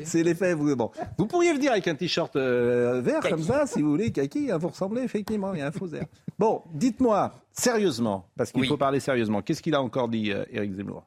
C'est 0.04 0.24
l'effet. 0.24 0.56
Vous 0.56 0.76
bon, 0.76 0.90
vous 1.20 1.28
pourriez 1.28 1.54
venir 1.54 1.72
avec 1.72 1.88
un 1.88 1.94
t-shirt 1.94 2.36
euh, 2.36 3.02
vert 3.04 3.20
comme 3.20 3.44
ça, 3.44 3.68
si 3.68 3.84
vous 3.84 3.92
voulez, 3.92 4.12
kaki. 4.12 4.50
Hein, 4.50 4.58
vous 4.58 4.70
ressemblez 4.70 5.04
effectivement. 5.04 5.54
Il 5.54 5.60
y 5.60 5.62
a 5.62 5.68
un 5.68 5.72
faux 5.72 5.94
air. 5.94 6.06
Bon, 6.40 6.64
dites-moi 6.74 7.32
sérieusement, 7.54 8.26
parce 8.36 8.52
qu'il 8.52 8.66
faut 8.66 8.78
parler 8.78 9.00
sérieusement. 9.00 9.44
Qu'est-ce 9.44 9.62
qu'il 9.62 9.76
a 9.76 9.82
encore 9.84 10.08
dit, 10.08 10.32
Éric 10.52 10.74
Zemmour? 10.74 11.06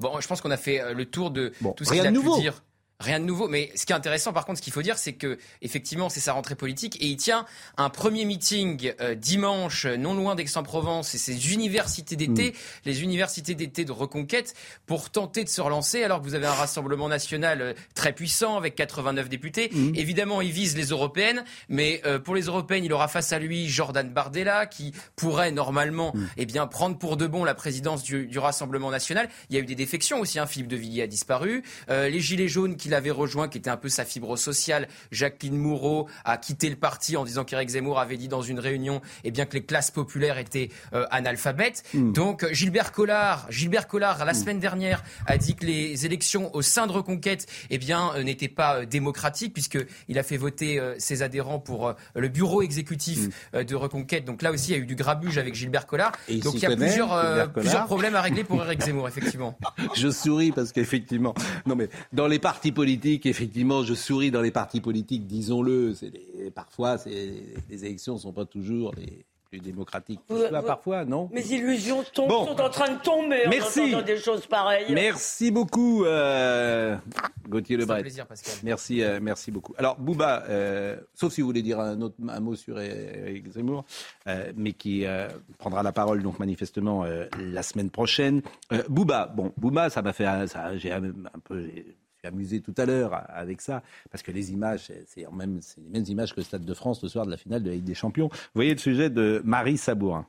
Bon, 0.00 0.20
je 0.20 0.26
pense 0.26 0.40
qu'on 0.40 0.50
a 0.50 0.56
fait 0.56 0.80
euh, 0.80 0.92
le 0.92 1.04
tour 1.04 1.30
de 1.30 1.52
tout 1.76 1.84
ce 1.84 1.92
qu'il 1.92 2.06
a 2.06 2.10
pu 2.10 2.40
dire. 2.40 2.62
Rien 3.04 3.20
de 3.20 3.26
nouveau. 3.26 3.48
Mais 3.48 3.70
ce 3.74 3.84
qui 3.84 3.92
est 3.92 3.96
intéressant, 3.96 4.32
par 4.32 4.46
contre, 4.46 4.58
ce 4.58 4.62
qu'il 4.62 4.72
faut 4.72 4.80
dire, 4.80 4.96
c'est 4.96 5.12
que 5.12 5.38
effectivement, 5.60 6.08
c'est 6.08 6.20
sa 6.20 6.32
rentrée 6.32 6.54
politique 6.54 6.96
et 7.02 7.06
il 7.06 7.18
tient 7.18 7.44
un 7.76 7.90
premier 7.90 8.24
meeting 8.24 8.94
euh, 9.00 9.14
dimanche, 9.14 9.84
non 9.84 10.14
loin 10.14 10.34
d'Aix-en-Provence, 10.34 11.14
et 11.14 11.18
ses 11.18 11.52
universités 11.52 12.16
d'été, 12.16 12.52
mm. 12.52 12.54
les 12.86 13.02
universités 13.02 13.54
d'été 13.54 13.84
de 13.84 13.92
Reconquête, 13.92 14.54
pour 14.86 15.10
tenter 15.10 15.44
de 15.44 15.50
se 15.50 15.60
relancer. 15.60 16.02
Alors 16.02 16.20
que 16.20 16.24
vous 16.24 16.34
avez 16.34 16.46
un 16.46 16.54
rassemblement 16.54 17.10
national 17.10 17.60
euh, 17.60 17.72
très 17.94 18.14
puissant 18.14 18.56
avec 18.56 18.74
89 18.74 19.28
députés. 19.28 19.68
Mm. 19.70 19.92
Évidemment, 19.96 20.40
il 20.40 20.50
vise 20.50 20.74
les 20.74 20.86
européennes, 20.86 21.44
mais 21.68 22.00
euh, 22.06 22.18
pour 22.18 22.34
les 22.34 22.44
européennes, 22.44 22.84
il 22.84 22.92
aura 22.92 23.08
face 23.08 23.34
à 23.34 23.38
lui 23.38 23.68
Jordan 23.68 24.08
Bardella, 24.08 24.64
qui 24.64 24.94
pourrait 25.14 25.52
normalement, 25.52 26.12
mm. 26.14 26.26
eh 26.38 26.46
bien, 26.46 26.66
prendre 26.66 26.96
pour 26.96 27.18
de 27.18 27.26
bon 27.26 27.44
la 27.44 27.54
présidence 27.54 28.02
du, 28.02 28.26
du, 28.26 28.38
Rassemblement 28.38 28.90
national. 28.90 29.28
Il 29.50 29.56
y 29.56 29.58
a 29.58 29.62
eu 29.62 29.66
des 29.66 29.74
défections 29.74 30.20
aussi. 30.20 30.38
Hein. 30.38 30.46
Philippe 30.46 30.68
de 30.68 30.76
Villiers 30.76 31.02
a 31.02 31.06
disparu. 31.06 31.62
les 31.88 32.20
gilets 32.20 32.48
jaunes 32.48 32.76
qu'il 32.76 32.93
avait 32.94 33.10
rejoint, 33.10 33.48
qui 33.48 33.58
était 33.58 33.70
un 33.70 33.76
peu 33.76 33.88
sa 33.88 34.04
fibre 34.04 34.36
sociale. 34.36 34.88
Jacqueline 35.10 35.56
Moureau 35.56 36.08
a 36.24 36.36
quitté 36.36 36.68
le 36.70 36.76
parti 36.76 37.16
en 37.16 37.24
disant 37.24 37.44
qu'Éric 37.44 37.70
Zemmour 37.70 37.98
avait 37.98 38.16
dit 38.16 38.28
dans 38.28 38.42
une 38.42 38.58
réunion 38.58 39.00
eh 39.24 39.30
bien, 39.30 39.46
que 39.46 39.54
les 39.54 39.64
classes 39.64 39.90
populaires 39.90 40.38
étaient 40.38 40.70
euh, 40.92 41.06
analphabètes. 41.10 41.82
Hmm. 41.94 42.12
Donc 42.12 42.46
Gilbert 42.52 42.92
Collard, 42.92 43.46
Gilbert 43.50 43.86
Collard, 43.86 44.24
la 44.24 44.32
hmm. 44.32 44.34
semaine 44.34 44.60
dernière, 44.60 45.02
a 45.26 45.38
dit 45.38 45.54
que 45.54 45.66
les 45.66 46.06
élections 46.06 46.54
au 46.54 46.62
sein 46.62 46.86
de 46.86 46.92
Reconquête 46.92 47.46
eh 47.70 47.78
bien, 47.78 48.12
euh, 48.14 48.22
n'étaient 48.22 48.48
pas 48.48 48.76
euh, 48.76 48.86
démocratiques, 48.86 49.52
puisqu'il 49.52 50.18
a 50.18 50.22
fait 50.22 50.36
voter 50.36 50.80
ses 50.98 51.22
adhérents 51.22 51.58
pour 51.58 51.94
le 52.14 52.28
bureau 52.28 52.62
exécutif 52.62 53.28
hmm. 53.52 53.64
de 53.64 53.74
Reconquête. 53.74 54.24
Donc 54.24 54.42
là 54.42 54.52
aussi, 54.52 54.72
il 54.72 54.76
y 54.76 54.80
a 54.80 54.82
eu 54.82 54.86
du 54.86 54.94
grabuge 54.94 55.38
avec 55.38 55.54
Gilbert 55.54 55.86
Collard. 55.86 56.12
Donc 56.42 56.54
il 56.54 56.60
y 56.60 56.66
a 56.66 56.76
plusieurs, 56.76 57.52
plusieurs 57.52 57.86
problèmes 57.86 58.14
à 58.14 58.20
régler 58.20 58.44
pour 58.44 58.62
Éric 58.64 58.82
Zemmour, 58.82 59.08
effectivement. 59.08 59.58
Je 59.94 60.10
souris 60.10 60.52
parce 60.52 60.72
qu'effectivement, 60.72 61.34
non 61.66 61.76
mais 61.76 61.88
dans 62.12 62.26
les 62.26 62.38
partis 62.38 62.72
politique, 62.74 63.26
effectivement, 63.26 63.82
je 63.82 63.94
souris 63.94 64.30
dans 64.30 64.42
les 64.42 64.50
partis 64.50 64.80
politiques, 64.80 65.26
disons-le. 65.26 65.94
Parfois, 66.54 66.96
les 67.06 67.84
élections 67.84 68.14
ne 68.14 68.18
sont 68.18 68.32
pas 68.32 68.44
toujours 68.44 68.92
les 68.96 69.24
plus 69.50 69.60
démocratiques. 69.60 70.20
parfois, 70.66 71.04
non 71.04 71.28
Mes 71.32 71.46
illusions 71.52 72.02
tombent, 72.12 72.30
sont 72.30 72.60
en 72.60 72.68
train 72.70 72.92
de 72.94 73.00
tomber 73.00 73.42
Merci. 73.48 73.94
en 73.94 74.02
des 74.02 74.18
choses 74.18 74.46
pareilles. 74.46 74.92
Merci 74.92 75.50
beaucoup, 75.50 76.04
euh, 76.04 76.96
Gauthier 77.48 77.76
Lebret. 77.76 78.00
plaisir, 78.00 78.26
Pascal. 78.26 78.54
Merci, 78.62 79.02
euh, 79.02 79.20
merci 79.22 79.50
beaucoup. 79.50 79.74
Alors, 79.78 79.96
Bouba, 79.98 80.44
euh, 80.48 80.96
sauf 81.14 81.32
si 81.32 81.40
vous 81.40 81.46
voulez 81.46 81.62
dire 81.62 81.80
un, 81.80 82.00
autre, 82.00 82.16
un 82.28 82.40
mot 82.40 82.54
sur 82.56 82.80
Eric 82.80 83.52
Zemmour, 83.52 83.84
mais 84.56 84.72
qui 84.72 85.04
prendra 85.58 85.82
la 85.82 85.92
parole, 85.92 86.22
donc, 86.22 86.38
manifestement, 86.38 87.04
la 87.38 87.62
semaine 87.62 87.90
prochaine. 87.90 88.42
Bouba, 88.88 89.26
bon, 89.26 89.52
Bouba, 89.56 89.90
ça 89.90 90.02
m'a 90.02 90.12
fait, 90.12 90.26
j'ai 90.76 90.92
un 90.92 91.02
peu 91.44 91.68
amusé 92.26 92.60
tout 92.60 92.74
à 92.76 92.86
l'heure 92.86 93.24
avec 93.28 93.60
ça, 93.60 93.82
parce 94.10 94.22
que 94.22 94.32
les 94.32 94.52
images, 94.52 94.90
c'est 95.06 95.20
les 95.20 95.26
mêmes 95.36 96.04
images 96.08 96.32
que 96.32 96.40
le 96.40 96.44
Stade 96.44 96.64
de 96.64 96.74
France 96.74 97.02
le 97.02 97.08
soir 97.08 97.26
de 97.26 97.30
la 97.30 97.36
finale 97.36 97.62
de 97.62 97.70
la 97.70 97.76
Ligue 97.76 97.84
des 97.84 97.94
Champions. 97.94 98.28
Vous 98.28 98.38
voyez 98.54 98.72
le 98.72 98.78
sujet 98.78 99.10
de 99.10 99.42
Marie 99.44 99.78
Sabourin. 99.78 100.26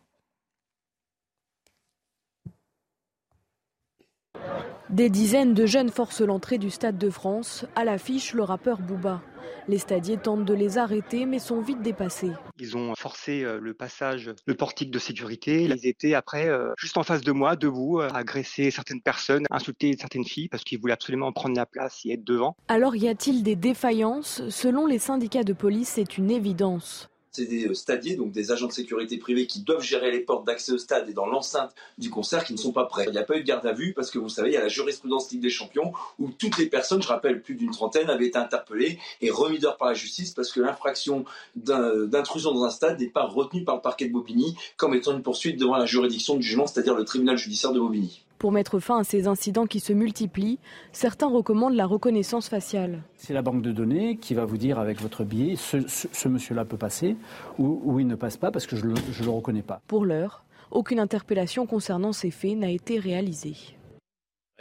Des 4.91 5.09
dizaines 5.09 5.55
de 5.55 5.65
jeunes 5.65 5.89
forcent 5.89 6.21
l'entrée 6.21 6.59
du 6.59 6.69
Stade 6.69 6.99
de 6.99 7.09
France. 7.09 7.65
À 7.75 7.85
l'affiche, 7.85 8.33
le 8.33 8.43
rappeur 8.43 8.79
Booba. 8.79 9.21
Les 9.67 9.79
stadiers 9.79 10.17
tentent 10.17 10.45
de 10.45 10.53
les 10.53 10.77
arrêter, 10.77 11.25
mais 11.25 11.39
sont 11.39 11.59
vite 11.59 11.81
dépassés. 11.81 12.31
Ils 12.59 12.77
ont 12.77 12.93
forcé 12.95 13.43
euh, 13.43 13.59
le 13.59 13.73
passage, 13.73 14.31
le 14.45 14.53
portique 14.53 14.91
de 14.91 14.99
sécurité. 14.99 15.63
Ils 15.63 15.87
étaient 15.87 16.13
après 16.13 16.47
euh, 16.47 16.71
juste 16.77 16.97
en 16.97 17.03
face 17.03 17.21
de 17.21 17.31
moi, 17.31 17.55
debout, 17.55 17.99
à 17.99 18.05
euh, 18.05 18.09
agresser 18.13 18.69
certaines 18.69 19.01
personnes, 19.01 19.45
insulter 19.49 19.95
certaines 19.99 20.23
filles 20.23 20.49
parce 20.49 20.63
qu'ils 20.63 20.79
voulaient 20.79 20.93
absolument 20.93 21.31
prendre 21.31 21.55
la 21.55 21.65
place 21.65 22.01
et 22.05 22.13
être 22.13 22.23
devant. 22.23 22.55
Alors 22.67 22.95
y 22.95 23.07
a-t-il 23.07 23.41
des 23.41 23.55
défaillances? 23.55 24.47
Selon 24.49 24.85
les 24.85 24.99
syndicats 24.99 25.43
de 25.43 25.53
police, 25.53 25.93
c'est 25.95 26.19
une 26.19 26.29
évidence 26.29 27.09
c'est 27.35 27.45
des 27.45 27.73
stadiers, 27.75 28.15
donc 28.15 28.31
des 28.31 28.51
agents 28.51 28.67
de 28.67 28.71
sécurité 28.71 29.17
privés 29.17 29.45
qui 29.45 29.61
doivent 29.61 29.81
gérer 29.81 30.11
les 30.11 30.19
portes 30.19 30.45
d'accès 30.45 30.71
au 30.71 30.77
stade 30.77 31.09
et 31.09 31.13
dans 31.13 31.25
l'enceinte 31.25 31.73
du 31.97 32.09
concert 32.09 32.43
qui 32.45 32.53
ne 32.53 32.57
sont 32.57 32.71
pas 32.71 32.85
prêts. 32.85 33.05
Il 33.07 33.11
n'y 33.11 33.17
a 33.17 33.23
pas 33.23 33.37
eu 33.37 33.41
de 33.41 33.45
garde 33.45 33.65
à 33.65 33.73
vue 33.73 33.93
parce 33.93 34.09
que 34.09 34.19
vous 34.19 34.29
savez, 34.29 34.49
il 34.49 34.53
y 34.53 34.57
a 34.57 34.61
la 34.61 34.67
jurisprudence 34.67 35.31
Ligue 35.31 35.41
des 35.41 35.49
Champions 35.49 35.93
où 36.19 36.29
toutes 36.31 36.57
les 36.57 36.67
personnes, 36.67 37.01
je 37.01 37.07
rappelle 37.07 37.41
plus 37.41 37.55
d'une 37.55 37.71
trentaine, 37.71 38.09
avaient 38.09 38.27
été 38.27 38.37
interpellées 38.37 38.99
et 39.21 39.29
remises 39.31 39.61
d'heure 39.61 39.77
par 39.77 39.89
la 39.89 39.93
justice 39.93 40.31
parce 40.31 40.51
que 40.51 40.61
l'infraction 40.61 41.25
d'intrusion 41.55 42.53
dans 42.53 42.63
un 42.63 42.69
stade 42.69 42.99
n'est 42.99 43.09
pas 43.09 43.25
retenue 43.25 43.63
par 43.63 43.75
le 43.75 43.81
parquet 43.81 44.07
de 44.07 44.13
Bobigny 44.13 44.55
comme 44.77 44.93
étant 44.93 45.13
une 45.13 45.23
poursuite 45.23 45.59
devant 45.59 45.77
la 45.77 45.85
juridiction 45.85 46.35
du 46.35 46.43
jugement, 46.43 46.67
c'est-à-dire 46.67 46.95
le 46.95 47.05
tribunal 47.05 47.37
judiciaire 47.37 47.73
de 47.73 47.79
Bobigny. 47.79 48.24
Pour 48.45 48.51
mettre 48.51 48.77
fin 48.77 48.99
à 48.99 49.03
ces 49.03 49.25
incidents 49.25 49.65
qui 49.65 49.79
se 49.79 49.91
multiplient, 49.91 50.59
certains 50.91 51.27
recommandent 51.27 51.73
la 51.73 51.87
reconnaissance 51.87 52.47
faciale. 52.47 53.01
C'est 53.15 53.33
la 53.33 53.41
banque 53.41 53.63
de 53.63 53.71
données 53.71 54.17
qui 54.17 54.35
va 54.35 54.45
vous 54.45 54.59
dire 54.59 54.77
avec 54.77 55.01
votre 55.01 55.23
billet, 55.23 55.55
ce, 55.55 56.27
monsieur-là 56.27 56.63
peut 56.63 56.77
passer 56.77 57.15
ou, 57.57 57.99
il 57.99 58.05
ne 58.05 58.13
passe 58.13 58.37
pas 58.37 58.51
parce 58.51 58.67
que 58.67 58.75
je 58.75 58.85
ne 58.85 58.93
le, 58.93 59.29
reconnais 59.31 59.63
pas. 59.63 59.81
Pour 59.87 60.05
l'heure, 60.05 60.45
aucune 60.69 60.99
interpellation 60.99 61.65
concernant 61.65 62.13
ces 62.13 62.29
faits 62.29 62.55
n'a 62.55 62.69
été 62.69 62.99
réalisée. 62.99 63.55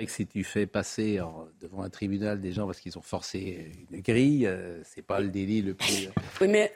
Si 0.06 0.26
tu 0.26 0.44
fais 0.44 0.64
passer 0.64 1.20
devant 1.60 1.82
un 1.82 1.90
tribunal 1.90 2.40
des 2.40 2.52
gens 2.52 2.64
parce 2.64 2.80
qu'ils 2.80 2.96
ont 2.96 3.02
forcé 3.02 3.70
une 3.90 4.00
grille, 4.00 4.46
euh, 4.46 4.80
c'est 4.84 5.02
pas 5.02 5.20
le 5.20 5.28
délit 5.28 5.60
le 5.60 5.74
plus. 5.74 6.08
Oui, 6.40 6.48
mais, 6.48 6.72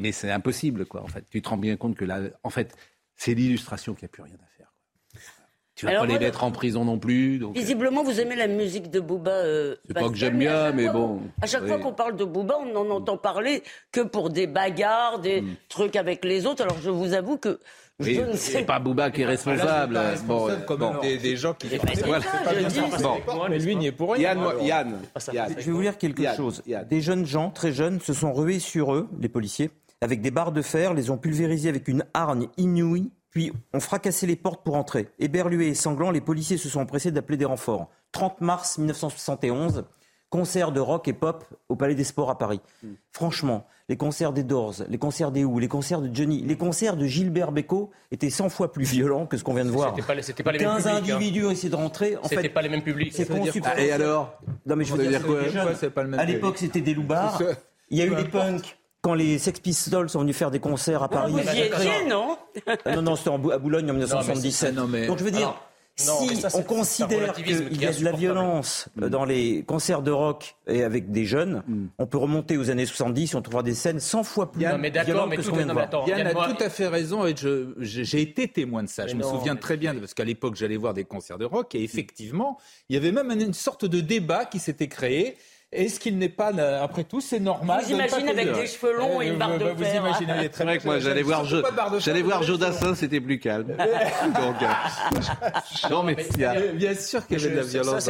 mais 0.00 0.12
c'est 0.12 0.30
impossible, 0.30 0.86
quoi. 0.86 1.02
En 1.02 1.08
fait, 1.08 1.26
tu 1.30 1.42
te 1.42 1.48
rends 1.50 1.58
bien 1.58 1.76
compte 1.76 1.94
que 1.94 2.06
là, 2.06 2.22
en 2.42 2.48
fait, 2.48 2.74
c'est 3.16 3.34
l'illustration 3.34 3.92
qui 3.92 4.06
a 4.06 4.08
plus 4.08 4.22
rien 4.22 4.32
à 4.34 4.46
faire. 4.46 4.55
Tu 5.76 5.84
vas 5.84 6.00
pas 6.00 6.06
les 6.06 6.18
mettre 6.18 6.42
en 6.42 6.50
prison 6.50 6.86
non 6.86 6.98
plus. 6.98 7.38
Donc... 7.38 7.54
Visiblement, 7.54 8.02
vous 8.02 8.18
aimez 8.18 8.34
la 8.34 8.46
musique 8.46 8.90
de 8.90 8.98
Booba. 8.98 9.30
Euh, 9.30 9.76
c'est 9.86 9.92
pas 9.92 10.08
que 10.08 10.14
j'aime 10.14 10.38
bien, 10.38 10.72
mais 10.72 10.88
bon. 10.88 11.20
à 11.42 11.46
chaque 11.46 11.66
fois 11.66 11.78
qu'on 11.78 11.92
parle 11.92 12.16
de 12.16 12.24
Booba, 12.24 12.56
on 12.58 12.72
n'en 12.72 12.96
entend 12.96 13.18
parler 13.18 13.62
que 13.92 14.00
pour 14.00 14.30
des 14.30 14.46
bagarres, 14.46 15.18
des 15.18 15.42
hmm. 15.42 15.54
trucs 15.68 15.96
avec 15.96 16.24
les 16.24 16.46
autres. 16.46 16.62
Alors 16.62 16.78
je 16.82 16.88
vous 16.88 17.12
avoue 17.12 17.36
que. 17.36 17.60
Oui, 18.00 18.20
c'est 18.34 18.64
pas 18.64 18.78
Booba 18.78 19.10
qui 19.10 19.22
est 19.22 19.26
responsable. 19.26 20.00
bon, 20.24 20.48
comme 20.66 20.98
Des, 21.02 21.36
gens 21.36 21.52
qui. 21.52 21.68
Mais 23.50 23.58
lui 23.58 23.76
n'y 23.76 23.88
est 23.88 23.92
pour 23.92 24.14
rien. 24.14 24.34
Yann, 24.34 24.54
Yann, 24.62 24.98
je 25.58 25.66
vais 25.66 25.72
vous 25.72 25.82
dire 25.82 25.98
quelque 25.98 26.24
chose. 26.34 26.62
Des 26.88 27.00
jeunes 27.02 27.26
gens, 27.26 27.50
très 27.50 27.72
jeunes, 27.72 28.00
se 28.00 28.14
sont 28.14 28.32
rués 28.32 28.60
sur 28.60 28.94
eux, 28.94 29.08
les 29.20 29.28
policiers, 29.28 29.70
avec 30.00 30.22
des 30.22 30.30
barres 30.30 30.52
de 30.52 30.62
fer, 30.62 30.94
les 30.94 31.10
ont 31.10 31.18
pulvérisés 31.18 31.68
avec 31.68 31.86
une 31.86 32.04
hargne 32.14 32.48
inouïe 32.56 33.10
Puis 33.36 33.52
on 33.74 33.80
fracassait 33.80 34.26
les 34.26 34.34
portes 34.34 34.64
pour 34.64 34.76
entrer. 34.76 35.08
Éberlués 35.18 35.68
et 35.68 35.74
sanglants, 35.74 36.10
les 36.10 36.22
policiers 36.22 36.56
se 36.56 36.70
sont 36.70 36.80
empressés 36.80 37.10
d'appeler 37.10 37.36
des 37.36 37.44
renforts. 37.44 37.90
30 38.12 38.40
mars 38.40 38.78
1971, 38.78 39.84
concert 40.30 40.72
de 40.72 40.80
rock 40.80 41.06
et 41.06 41.12
pop 41.12 41.44
au 41.68 41.76
Palais 41.76 41.94
des 41.94 42.04
Sports 42.04 42.30
à 42.30 42.38
Paris. 42.38 42.62
Franchement, 43.12 43.66
les 43.90 43.98
concerts 43.98 44.32
des 44.32 44.42
Doors, 44.42 44.76
les 44.88 44.96
concerts 44.96 45.32
des 45.32 45.44
Who, 45.44 45.58
les 45.58 45.68
concerts 45.68 46.00
de 46.00 46.08
Johnny, 46.14 46.40
les 46.40 46.56
concerts 46.56 46.96
de 46.96 47.04
Gilbert 47.04 47.52
Bécaud 47.52 47.90
étaient 48.10 48.30
100 48.30 48.48
fois 48.48 48.72
plus 48.72 48.84
violents 48.84 49.26
que 49.26 49.36
ce 49.36 49.44
qu'on 49.44 49.52
vient 49.52 49.66
de 49.66 49.70
voir. 49.70 49.94
C'était 50.22 50.42
pas, 50.42 50.52
pas 50.52 50.56
les 50.56 50.64
15 50.64 50.86
mêmes 50.86 50.94
publics, 50.94 51.10
hein. 51.10 51.16
individus 51.16 51.44
ont 51.44 51.50
essayé 51.50 51.68
de 51.68 51.76
rentrer. 51.76 52.16
En 52.16 52.28
c'était 52.28 52.48
pas 52.48 52.62
les 52.62 52.70
mêmes 52.70 52.84
publics. 52.84 53.12
C'est 53.12 53.28
conçu 53.28 53.60
Et 53.76 53.92
alors? 53.92 54.40
Non 54.64 54.76
mais 54.76 54.84
je 54.86 54.94
veux 54.94 55.06
dire, 55.06 55.22
quoi, 55.22 55.42
pas 55.90 56.02
le 56.04 56.08
même 56.08 56.20
à 56.20 56.24
l'époque 56.24 56.56
c'était 56.56 56.80
des 56.80 56.94
loupards. 56.94 57.42
Il 57.90 57.98
y 57.98 58.00
a 58.00 58.06
eu 58.06 58.14
des 58.14 58.24
punks 58.24 58.78
quand 59.06 59.14
les 59.14 59.38
Sex 59.38 59.60
Pistols 59.60 60.10
sont 60.10 60.18
venus 60.22 60.36
faire 60.36 60.50
des 60.50 60.58
concerts 60.58 61.04
à 61.04 61.08
Paris. 61.08 61.30
Vous 61.30 61.38
y 61.38 61.60
étiez, 61.60 62.08
non 62.08 62.36
Non, 62.86 63.02
non, 63.02 63.14
c'était 63.14 63.30
à 63.30 63.58
Boulogne 63.58 63.88
en 63.88 63.94
1977. 63.94 64.74
Donc 64.74 65.18
je 65.18 65.22
veux 65.22 65.30
dire, 65.30 65.54
si 65.94 66.44
on 66.54 66.62
considère 66.62 67.32
qu'il 67.32 67.80
y 67.80 67.86
a 67.86 67.92
de 67.92 68.04
la 68.04 68.10
violence 68.10 68.88
mm. 68.96 69.08
dans 69.08 69.24
les 69.24 69.62
concerts 69.62 70.02
de 70.02 70.10
rock 70.10 70.56
et 70.66 70.82
avec 70.82 71.12
des 71.12 71.24
jeunes, 71.24 71.62
mm. 71.68 71.86
on 71.98 72.06
peut 72.06 72.18
remonter 72.18 72.56
aux 72.56 72.68
années 72.68 72.84
70 72.84 73.32
et 73.32 73.36
on 73.36 73.42
trouvera 73.42 73.62
des 73.62 73.74
scènes 73.74 74.00
100 74.00 74.24
fois 74.24 74.50
plus 74.50 74.62
Yann, 74.62 74.80
mais 74.80 74.90
violentes 74.90 75.36
que 75.36 75.42
ce 75.42 75.50
qu'on 75.50 75.56
vient 75.58 75.66
de 75.66 75.72
voir. 75.72 75.88
Yann 76.08 76.26
a 76.26 76.32
tout 76.32 76.64
à 76.64 76.68
fait 76.68 76.88
raison 76.88 77.26
et 77.26 77.34
j'ai 77.78 78.20
été 78.20 78.48
témoin 78.48 78.82
de 78.82 78.88
ça. 78.88 79.06
je 79.06 79.14
me 79.14 79.22
souviens 79.22 79.54
très 79.54 79.76
bien 79.76 79.94
parce 79.94 80.14
qu'à 80.14 80.24
l'époque 80.24 80.56
j'allais 80.56 80.76
voir 80.76 80.94
des 80.94 81.04
concerts 81.04 81.38
de 81.38 81.44
rock 81.44 81.76
et 81.76 81.84
effectivement 81.84 82.58
il 82.88 82.94
y 82.94 82.96
avait 82.96 83.12
même 83.12 83.30
une 83.30 83.54
sorte 83.54 83.84
de 83.84 84.00
débat 84.00 84.46
qui 84.46 84.58
s'était 84.58 84.88
créé. 84.88 85.36
Est-ce 85.72 85.98
qu'il 85.98 86.16
n'est 86.16 86.28
pas, 86.28 86.52
euh, 86.52 86.82
après 86.82 87.02
tout, 87.02 87.20
c'est 87.20 87.40
normal 87.40 87.82
Vous 87.84 87.92
imaginez 87.92 88.30
avec 88.30 88.52
des 88.52 88.66
cheveux 88.68 88.96
longs 88.96 89.20
et 89.20 89.26
une 89.26 89.36
barre 89.38 89.58
de 89.58 89.64
fer. 89.64 89.74
Vous 89.74 89.84
imaginez 89.84 90.48
très 90.48 90.64
bien. 90.64 90.78
moi, 90.84 91.00
j'allais 91.00 91.22
voir, 91.22 91.44
j'allais 91.98 92.22
voir 92.22 92.44
Jodassin, 92.44 92.94
c'était 92.94 93.20
plus 93.20 93.40
calme. 93.40 93.66
Donc, 93.76 94.62
euh, 94.62 95.88
non, 95.90 96.04
mais 96.04 96.16
bien 96.74 96.94
sûr 96.94 97.26
qu'il 97.26 97.40
y 97.40 97.44
avait 97.44 97.50
de 97.50 97.56
la 97.56 97.64
violence 97.64 98.08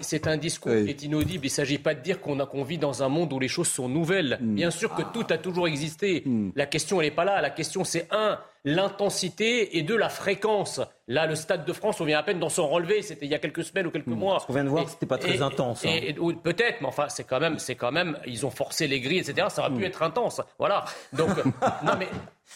C'est 0.00 0.26
un, 0.26 0.36
discours 0.36 0.72
qui 0.72 0.90
est 0.90 1.02
inaudible. 1.04 1.44
Il 1.44 1.50
ne 1.50 1.52
s'agit 1.52 1.78
pas 1.78 1.94
de 1.94 2.00
dire 2.00 2.20
qu'on 2.20 2.64
vit 2.64 2.78
dans 2.78 3.04
un 3.04 3.08
monde 3.08 3.32
où 3.32 3.38
les 3.38 3.48
choses 3.48 3.68
sont 3.68 3.88
nouvelles. 3.88 4.38
Hmm. 4.40 4.54
Bien 4.54 4.72
sûr 4.72 4.92
que 4.94 5.02
tout 5.02 5.26
a 5.30 5.38
toujours 5.38 5.68
existé. 5.68 6.24
Hmm. 6.26 6.50
La 6.56 6.66
question, 6.66 7.00
elle 7.00 7.08
n'est 7.08 7.14
pas 7.14 7.24
là. 7.24 7.40
La 7.40 7.50
question, 7.50 7.84
c'est 7.84 8.08
un, 8.10 8.40
l'intensité 8.64 9.78
et 9.78 9.82
de 9.82 9.94
la 9.94 10.08
fréquence. 10.08 10.80
Là, 11.08 11.26
le 11.26 11.34
Stade 11.34 11.64
de 11.64 11.72
France, 11.72 12.00
on 12.00 12.04
vient 12.04 12.18
à 12.18 12.22
peine 12.22 12.38
d'en 12.38 12.48
s'en 12.48 12.68
relever. 12.68 13.02
C'était 13.02 13.26
il 13.26 13.32
y 13.32 13.34
a 13.34 13.38
quelques 13.38 13.64
semaines 13.64 13.86
ou 13.86 13.90
quelques 13.90 14.06
hmm. 14.06 14.14
mois. 14.14 14.40
Ce 14.40 14.46
qu'on 14.46 14.52
vient 14.52 14.64
de 14.64 14.68
voir, 14.68 14.88
c'était 14.88 15.06
pas 15.06 15.18
très 15.18 15.42
intense. 15.42 15.84
Hein. 15.84 15.98
Peut-être, 16.42 16.80
mais 16.80 16.86
enfin, 16.86 17.08
c'est 17.08 17.24
quand 17.24 17.40
même, 17.40 17.58
c'est 17.58 17.74
quand 17.74 17.90
même, 17.90 18.18
ils 18.26 18.46
ont 18.46 18.50
forcé 18.50 18.86
les 18.86 19.00
grilles, 19.00 19.18
etc. 19.18 19.48
Ça 19.50 19.62
aurait 19.62 19.70
pu 19.70 19.82
hmm. 19.82 19.84
être 19.84 20.02
intense. 20.02 20.40
Voilà. 20.58 20.84
Donc, 21.12 21.30
non 21.84 21.92
mais 21.98 22.08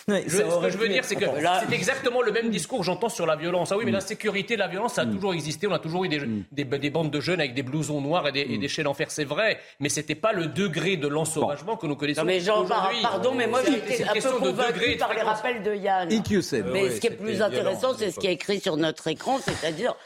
ce 0.07 0.63
que 0.63 0.71
je 0.71 0.79
veux 0.79 0.89
dire, 0.89 1.05
c'est 1.05 1.17
que 1.17 1.25
c'est 1.25 1.75
exactement 1.75 2.23
le 2.23 2.31
même 2.31 2.51
discours 2.51 2.79
que 2.81 2.85
j'entends 2.85 3.09
sur 3.09 3.27
la 3.27 3.35
violence. 3.35 3.73
Ah 3.73 3.77
oui, 3.77 3.85
mais 3.85 3.91
la 3.91 4.01
sécurité, 4.01 4.57
la 4.57 4.69
violence, 4.69 4.95
ça 4.95 5.03
a 5.03 5.05
mm. 5.05 5.15
toujours 5.15 5.35
existé. 5.35 5.67
On 5.67 5.73
a 5.73 5.79
toujours 5.79 6.05
eu 6.05 6.09
des, 6.09 6.21
mm. 6.21 6.45
des, 6.53 6.91
bandes 6.91 7.11
de 7.11 7.21
jeunes 7.21 7.41
avec 7.41 7.55
des 7.55 7.63
blousons 7.63 8.01
noirs 8.01 8.29
et 8.29 8.33
des, 8.33 8.41
et 8.41 8.57
mm. 8.57 8.61
des 8.61 8.69
chaînes 8.69 8.87
en 8.87 8.95
fer, 8.95 9.11
c'est 9.11 9.25
vrai. 9.25 9.59
Mais 9.81 9.89
c'était 9.89 10.15
pas 10.15 10.33
le 10.33 10.47
degré 10.47 10.97
de 10.97 11.09
l'ensauvagement 11.09 11.77
que 11.77 11.87
nous 11.87 11.97
connaissons 11.97 12.21
non, 12.21 12.27
mais 12.27 12.41
Jean, 12.41 12.65
pardon, 12.67 13.35
mais 13.35 13.47
moi 13.47 13.61
j'étais 13.65 14.05
un 14.05 14.13
peu 14.13 14.39
convaincu 14.39 14.97
par 14.97 15.13
les 15.13 15.23
rappels 15.23 15.63
de 15.63 15.75
Yann. 15.75 16.09
Mais 16.09 16.91
ce 16.91 17.01
qui 17.01 17.07
est 17.09 17.11
plus 17.11 17.43
intéressant, 17.43 17.95
c'est 17.95 18.11
ce 18.11 18.21
qui 18.21 18.29
est 18.29 18.36
écrit 18.37 18.61
sur 18.61 18.77
notre 18.77 19.09
écran, 19.09 19.39
c'est-à-dire 19.39 19.97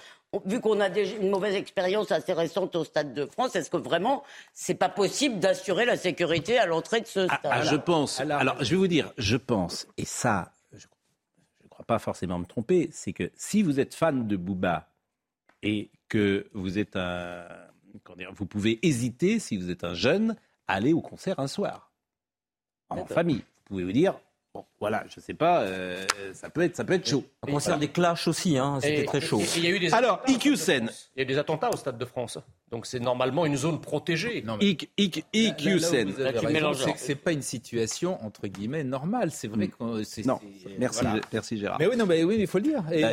vu 0.44 0.60
qu'on 0.60 0.78
a 0.78 0.88
déjà 0.88 1.16
une 1.16 1.30
mauvaise 1.30 1.56
expérience 1.56 2.12
assez 2.12 2.32
récente 2.32 2.76
au 2.76 2.84
Stade 2.84 3.12
de 3.14 3.26
France, 3.26 3.56
est-ce 3.56 3.68
que 3.68 3.76
vraiment 3.76 4.22
c'est 4.52 4.74
pas 4.74 4.88
possible 4.88 5.40
d'assurer 5.40 5.84
la 5.84 5.96
sécurité 5.96 6.56
à 6.58 6.66
l'entrée 6.66 7.00
de 7.00 7.06
ce 7.06 7.26
ah, 7.28 7.38
stade 7.38 7.52
ah, 7.52 7.62
Je 7.62 7.76
pense. 7.76 8.20
Alors, 8.20 8.62
je 8.62 8.70
vais 8.70 8.76
vous 8.76 8.86
dire, 8.86 9.12
je 9.18 9.36
pense, 9.36 9.88
et 9.96 10.04
ça, 10.04 10.52
je 10.72 10.86
ne 11.64 11.68
crois 11.68 11.84
pas 11.84 11.98
forcément 11.98 12.38
me 12.38 12.46
tromper, 12.46 12.90
c'est 12.92 13.12
que 13.12 13.32
si 13.34 13.62
vous 13.62 13.80
êtes 13.80 13.94
fan 13.94 14.28
de 14.28 14.36
Booba 14.36 14.88
et 15.64 15.90
que 16.08 16.48
vous 16.54 16.78
êtes 16.78 16.94
un, 16.94 17.44
vous 18.32 18.46
pouvez 18.46 18.78
hésiter 18.86 19.40
si 19.40 19.56
vous 19.56 19.68
êtes 19.68 19.82
un 19.82 19.94
jeune 19.94 20.36
à 20.68 20.74
aller 20.74 20.92
au 20.92 21.00
concert 21.00 21.40
un 21.40 21.48
soir 21.48 21.90
en 22.88 23.04
famille. 23.04 23.42
Vous 23.64 23.76
pouvez 23.76 23.84
vous 23.84 23.92
dire, 23.92 24.14
Bon, 24.52 24.64
voilà, 24.80 25.04
je 25.08 25.20
sais 25.20 25.34
pas, 25.34 25.60
euh, 25.60 26.04
ça 26.32 26.50
peut 26.50 26.62
être, 26.62 26.74
ça 26.74 26.84
peut 26.84 26.94
être 26.94 27.08
chaud. 27.08 27.24
On 27.46 27.52
concerne 27.52 27.78
des 27.78 27.88
clashs 27.88 28.26
aussi, 28.26 28.58
hein, 28.58 28.80
c'était 28.80 29.04
très 29.04 29.20
chaud. 29.20 29.40
il 29.56 29.64
y 29.64 29.68
a 29.68 29.70
eu 29.70 29.78
des 29.78 29.94
Alors, 29.94 30.20
IQSEN. 30.26 30.90
Il 31.14 31.18
y 31.18 31.20
a 31.20 31.22
eu 31.22 31.26
des 31.26 31.38
attentats 31.38 31.70
au 31.70 31.76
Stade 31.76 31.98
de 31.98 32.04
France. 32.04 32.38
Donc 32.70 32.86
c'est 32.86 33.00
normalement 33.00 33.46
une 33.46 33.56
zone 33.56 33.80
protégée. 33.80 34.42
Non, 34.46 34.56
mais... 34.60 34.76
IQSEN. 35.32 36.12
C'est 36.96 37.16
pas 37.16 37.32
une 37.32 37.42
situation 37.42 38.24
entre 38.24 38.46
guillemets 38.46 38.84
normale. 38.84 39.30
C'est 39.32 39.48
vrai 39.48 39.68
que 39.68 40.02
c'est. 40.04 40.24
Non, 40.24 40.38
merci, 40.78 41.04
merci 41.32 41.58
Gérard. 41.58 41.78
Mais 41.80 41.86
oui, 41.88 41.96
non, 41.96 42.06
mais 42.06 42.22
oui, 42.22 42.36
il 42.38 42.46
faut 42.46 42.58
le 42.58 42.64
dire. 42.64 42.84
Et, 42.92 43.02
bah, 43.02 43.12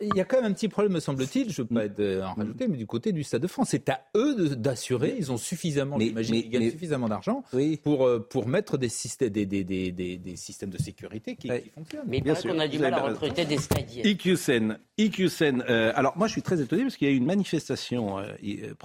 il 0.00 0.16
y 0.16 0.20
a 0.20 0.24
quand 0.24 0.40
même 0.40 0.50
un 0.50 0.54
petit 0.54 0.68
problème, 0.68 0.92
me 0.92 1.00
semble-t-il. 1.00 1.52
Je 1.52 1.62
ne 1.62 1.68
veux 1.68 1.74
pas 1.74 1.84
être, 1.84 2.00
euh, 2.00 2.24
en 2.24 2.34
rajouter, 2.34 2.66
mais 2.66 2.76
du 2.76 2.86
côté 2.86 3.12
du 3.12 3.22
Stade 3.22 3.42
de 3.42 3.46
France, 3.46 3.68
c'est 3.70 3.88
à 3.88 4.00
eux 4.16 4.56
d'assurer. 4.56 5.14
Ils 5.18 5.30
ont 5.30 5.36
suffisamment, 5.36 5.98
j'imagine, 5.98 6.34
ils 6.34 6.50
gagnent 6.50 6.70
suffisamment 6.70 7.08
d'argent 7.08 7.44
pour 7.82 8.06
euh, 8.06 8.18
pour 8.18 8.48
mettre 8.48 8.78
des 8.78 8.88
systèmes, 8.88 9.30
des, 9.30 9.46
des, 9.46 9.64
des, 9.64 9.92
des 9.92 10.36
systèmes 10.36 10.70
de 10.70 10.78
sécurité 10.78 11.36
qui, 11.36 11.48
qui 11.48 11.70
fonctionnent. 11.70 12.02
Mais 12.08 12.20
bien 12.20 12.34
sûr, 12.34 12.52
on 12.54 12.58
a 12.58 12.66
du 12.66 12.78
mal 12.78 12.94
à 12.94 13.02
recruter 13.02 13.44
des 13.44 13.58
stadiers. 13.58 14.08
IQSEN, 14.08 14.78
IQSEN. 14.98 15.62
Euh, 15.68 15.92
alors 15.94 16.16
moi, 16.16 16.26
je 16.26 16.32
suis 16.32 16.42
très 16.42 16.60
étonné 16.60 16.82
parce 16.82 16.96
qu'il 16.96 17.06
y 17.06 17.10
a 17.10 17.14
eu 17.14 17.16
une 17.16 17.26
manifestation 17.26 18.16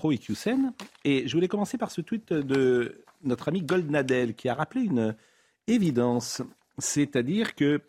pro 0.03 0.11
et 1.05 1.27
je 1.27 1.33
voulais 1.33 1.47
commencer 1.47 1.77
par 1.77 1.89
ce 1.89 2.01
tweet 2.01 2.33
de 2.33 3.05
notre 3.23 3.47
ami 3.47 3.61
Goldnadel 3.61 4.35
qui 4.35 4.49
a 4.49 4.53
rappelé 4.53 4.83
une 4.83 5.15
évidence, 5.67 6.41
c'est-à-dire 6.77 7.55
que 7.55 7.79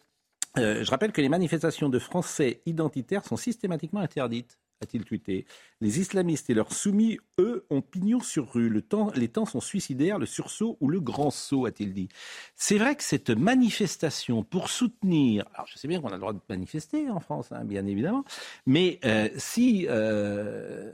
euh, 0.59 0.85
je 0.85 0.90
rappelle 0.92 1.11
que 1.11 1.20
les 1.20 1.29
manifestations 1.29 1.88
de 1.88 1.98
Français 1.98 2.61
identitaires 2.66 3.24
sont 3.24 3.37
systématiquement 3.37 3.98
interdites 3.98 4.59
a-t-il 4.84 5.04
tweeté. 5.04 5.46
Les 5.80 5.98
islamistes 5.98 6.48
et 6.48 6.54
leurs 6.54 6.72
soumis, 6.72 7.18
eux, 7.38 7.66
ont 7.70 7.82
pignon 7.82 8.20
sur 8.20 8.52
rue. 8.52 8.70
Les 9.16 9.28
temps 9.28 9.46
sont 9.46 9.60
suicidaires, 9.60 10.18
le 10.18 10.26
sursaut 10.26 10.76
ou 10.80 10.88
le 10.88 11.00
grand 11.00 11.30
saut, 11.30 11.66
a-t-il 11.66 11.92
dit. 11.92 12.08
C'est 12.54 12.78
vrai 12.78 12.94
que 12.94 13.02
cette 13.02 13.30
manifestation 13.30 14.44
pour 14.44 14.70
soutenir, 14.70 15.44
alors 15.54 15.66
je 15.66 15.78
sais 15.78 15.88
bien 15.88 16.00
qu'on 16.00 16.08
a 16.08 16.14
le 16.14 16.20
droit 16.20 16.32
de 16.32 16.40
manifester 16.48 17.10
en 17.10 17.20
France, 17.20 17.50
hein, 17.50 17.64
bien 17.64 17.86
évidemment, 17.86 18.24
mais 18.66 19.00
euh, 19.04 19.28
si 19.36 19.86
euh, 19.88 20.92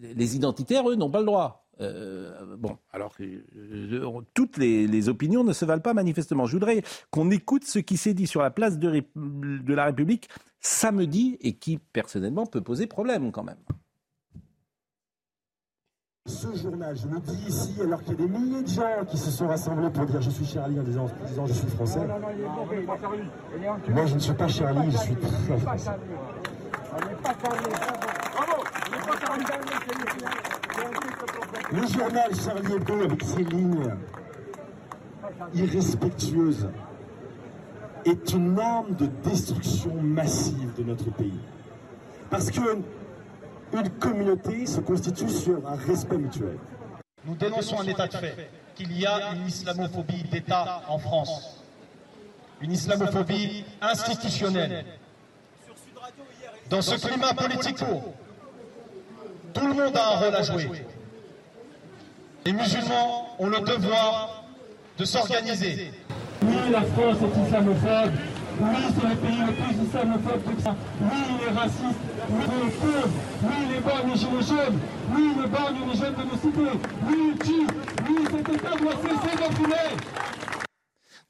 les, 0.00 0.36
identitaires, 0.36 0.88
eux, 0.88 0.94
n'ont 0.94 1.10
pas 1.10 1.20
le 1.20 1.26
droit. 1.26 1.65
Euh, 1.80 2.56
bon, 2.56 2.78
alors 2.92 3.14
toutes 4.34 4.56
les, 4.56 5.08
opinions 5.08 5.44
ne 5.44 5.52
se 5.52 5.64
valent 5.64 5.82
pas 5.82 5.94
manifestement. 5.94 6.46
Je 6.46 6.52
voudrais 6.52 6.82
qu'on 7.10 7.30
écoute 7.30 7.64
ce 7.64 7.78
qui 7.78 7.96
s'est 7.96 8.14
dit 8.14 8.26
sur 8.26 8.42
la 8.42 8.50
place 8.50 8.78
de, 8.78 9.04
de 9.14 9.74
la 9.74 9.86
République 9.86 10.28
samedi 10.60 11.36
et 11.40 11.54
qui, 11.54 11.78
personnellement, 11.78 12.46
peut 12.46 12.62
poser 12.62 12.86
problème 12.86 13.30
quand 13.32 13.44
même. 13.44 13.58
Ce 16.26 16.52
journal, 16.56 16.96
je 16.96 17.06
le 17.06 17.20
dis 17.20 17.48
ici, 17.48 17.80
alors 17.80 18.02
qu'il 18.02 18.10
y 18.10 18.14
a 18.14 18.26
des 18.26 18.28
milliers 18.28 18.62
de 18.62 18.66
gens 18.66 19.04
qui 19.08 19.16
se 19.16 19.30
sont 19.30 19.46
rassemblés 19.46 19.90
pour 19.90 20.06
dire 20.06 20.20
je 20.20 20.30
suis 20.30 20.44
Charlie 20.44 20.80
en 20.80 20.82
disant, 20.82 21.06
je 21.46 21.52
suis 21.52 21.68
français. 21.68 22.00
Moi, 23.88 24.06
je 24.06 24.14
ne 24.14 24.18
suis 24.18 24.34
pas 24.34 24.48
Charlie, 24.48 24.90
je 24.90 24.96
suis 24.96 25.14
très 25.14 25.58
français. 25.58 25.90
Le 31.72 31.84
journal 31.86 32.30
Charlie 32.34 32.74
Hebdo, 32.74 33.02
avec 33.02 33.22
ses 33.24 33.42
lignes 33.42 33.92
irrespectueuses, 35.54 36.68
est 38.04 38.32
une 38.32 38.58
arme 38.58 38.94
de 38.94 39.06
destruction 39.06 39.94
massive 40.00 40.74
de 40.74 40.84
notre 40.84 41.10
pays. 41.10 41.40
Parce 42.30 42.50
qu'une 42.50 42.82
une 43.72 43.90
communauté 43.90 44.64
se 44.66 44.78
constitue 44.80 45.28
sur 45.28 45.66
un 45.66 45.74
respect 45.74 46.18
mutuel. 46.18 46.56
Nous 47.24 47.34
dénonçons 47.34 47.80
un 47.80 47.86
état 47.86 48.06
de 48.06 48.16
fait, 48.16 48.48
qu'il 48.76 48.96
y 48.96 49.04
a 49.04 49.32
une 49.34 49.48
islamophobie 49.48 50.22
d'État 50.30 50.82
en 50.88 50.98
France. 50.98 51.64
Une 52.60 52.70
islamophobie 52.70 53.64
institutionnelle. 53.80 54.84
Dans 56.70 56.80
ce 56.80 56.94
climat 56.94 57.34
politique, 57.34 57.78
tout 59.52 59.66
le 59.66 59.74
monde 59.74 59.96
a 59.96 60.12
un 60.12 60.16
rôle 60.16 60.34
à 60.36 60.42
jouer. 60.42 60.70
Les 62.46 62.52
musulmans 62.52 63.26
ont 63.40 63.48
le 63.48 63.58
devoir 63.58 64.44
de 65.00 65.04
s'organiser, 65.04 65.90
oui, 66.42 66.54
la 66.70 66.82
France 66.82 67.16
est 67.20 67.44
islamophobe. 67.44 68.12
Oui, 68.60 68.68
c'est 68.86 69.08
le 69.08 69.16
pays 69.16 69.38
le 69.44 69.52
plus 69.52 69.84
islamophobe 69.84 70.54
de 70.54 70.62
ça. 70.62 70.76
Oui, 71.00 71.18
il 71.28 71.48
est 71.48 71.58
raciste. 71.58 72.00
Oui, 72.30 72.44
il 72.46 72.68
est 72.68 72.70
pauvre. 72.70 73.08
Oui, 73.42 73.54
il 73.68 73.76
est 73.76 73.80
borgne 73.80 74.12
les 74.12 74.18
gilets 74.18 74.46
jaunes. 74.46 74.78
Oui, 75.12 75.32
il 75.34 75.44
est 75.44 75.48
borgne 75.48 75.76
les 75.92 75.98
jeunes 75.98 76.14
de 76.14 76.22
nos 76.22 76.36
cités. 76.36 76.78
Oui, 77.08 77.32
il 77.32 77.38
tue. 77.44 77.66
Oui, 78.08 78.16
cet 78.30 78.48
État 78.54 78.76
doit 78.80 78.94
cesser 79.02 79.36
d'enfumer. 79.36 79.90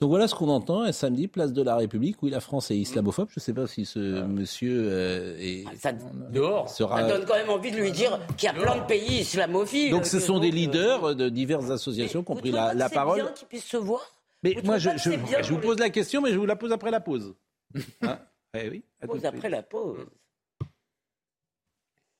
Donc 0.01 0.11
voilà 0.11 0.29
ce 0.29 0.35
qu'on 0.35 0.49
entend 0.49 0.83
un 0.83 0.93
samedi, 0.93 1.27
place 1.27 1.55
de 1.55 1.63
la 1.63 1.77
République. 1.77 2.23
Oui, 2.23 2.31
la 2.31 2.41
France 2.41 2.71
est 2.71 2.77
islamophobe. 2.77 3.29
Je 3.31 3.41
ne 3.41 3.43
sais 3.43 3.55
pas 3.55 3.67
si 3.67 3.87
ce 3.87 4.23
ah. 4.23 4.27
monsieur 4.27 4.89
euh, 4.91 5.39
est 5.39 5.65
ah, 5.67 5.71
ça, 5.79 5.93
dehors. 5.93 6.69
Sera... 6.69 7.01
Ça 7.01 7.09
donne 7.09 7.25
quand 7.25 7.35
même 7.35 7.49
envie 7.49 7.71
de 7.71 7.79
lui 7.79 7.93
dire 7.93 8.21
qu'il 8.37 8.47
y 8.47 8.51
a 8.51 8.55
plein 8.55 8.77
de 8.77 8.87
pays 8.87 9.21
islamophiles. 9.21 9.91
Donc 9.91 10.05
ce 10.05 10.21
sont 10.21 10.39
des 10.39 10.51
leaders 10.51 11.17
de 11.17 11.31
diverses 11.31 11.71
associations, 11.71 12.21
y 12.21 12.25
compris 12.25 12.53
la, 12.53 12.75
la 12.75 12.91
parole. 12.91 13.23
Bien 13.23 13.33
qu'ils 13.33 13.49
puissent 13.49 13.65
se 13.65 13.79
voir 13.79 14.03
mais 14.43 14.57
moi, 14.63 14.79
je, 14.79 15.51
vous 15.51 15.59
pose 15.59 15.79
la 15.79 15.91
question, 15.91 16.21
mais 16.21 16.33
je 16.33 16.39
vous 16.39 16.47
la 16.47 16.57
pose 16.57 16.73
après 16.73 16.91
la 16.91 17.01
pause. 17.01 17.35
Hein 18.03 18.19
Eh 18.55 18.71
oui, 18.71 18.85
après 19.25 19.51
la 19.51 19.63
pause. 19.63 20.07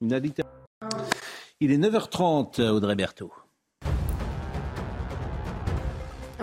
Une 0.01 0.21
Il 1.61 1.71
est 1.71 1.79
9h30, 1.79 2.69
Audrey 2.69 2.97
Berthaud. 2.97 3.33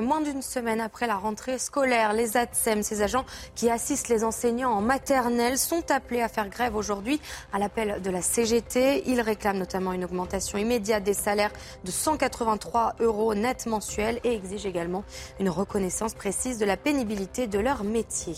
Moins 0.02 0.22
d'une 0.22 0.42
semaine 0.42 0.82
après 0.82 1.06
la 1.06 1.18
rentrée 1.18 1.60
scolaire, 1.60 2.14
les 2.14 2.36
ATSEM, 2.36 2.82
ces 2.82 3.04
agents 3.04 3.26
qui 3.54 3.70
assistent 3.70 4.10
les 4.10 4.24
enseignants 4.24 4.72
en 4.72 4.82
maternelle, 4.82 5.58
sont 5.60 5.92
appelés 5.92 6.22
à 6.22 6.28
faire 6.28 6.50
grève 6.50 6.76
aujourd'hui 6.76 7.22
à 7.54 7.60
l'appel 7.60 8.02
de 8.02 8.10
la 8.10 8.24
CGT. 8.24 9.04
Ils 9.06 9.22
réclament 9.22 9.60
notamment 9.60 9.94
une 9.94 10.04
augmentation 10.04 10.58
immédiate 10.58 11.04
des 11.04 11.14
salaires 11.14 11.52
de 11.84 11.92
183 11.92 12.96
euros 13.02 13.36
net 13.36 13.68
mensuels 13.68 14.20
et 14.24 14.34
exigent 14.34 14.68
également 14.68 15.04
une 15.40 15.50
reconnaissance 15.50 16.16
précise 16.16 16.58
de 16.58 16.66
la 16.66 16.76
pénibilité 16.76 17.46
de 17.46 17.60
leur 17.60 17.84
métier. 17.84 18.36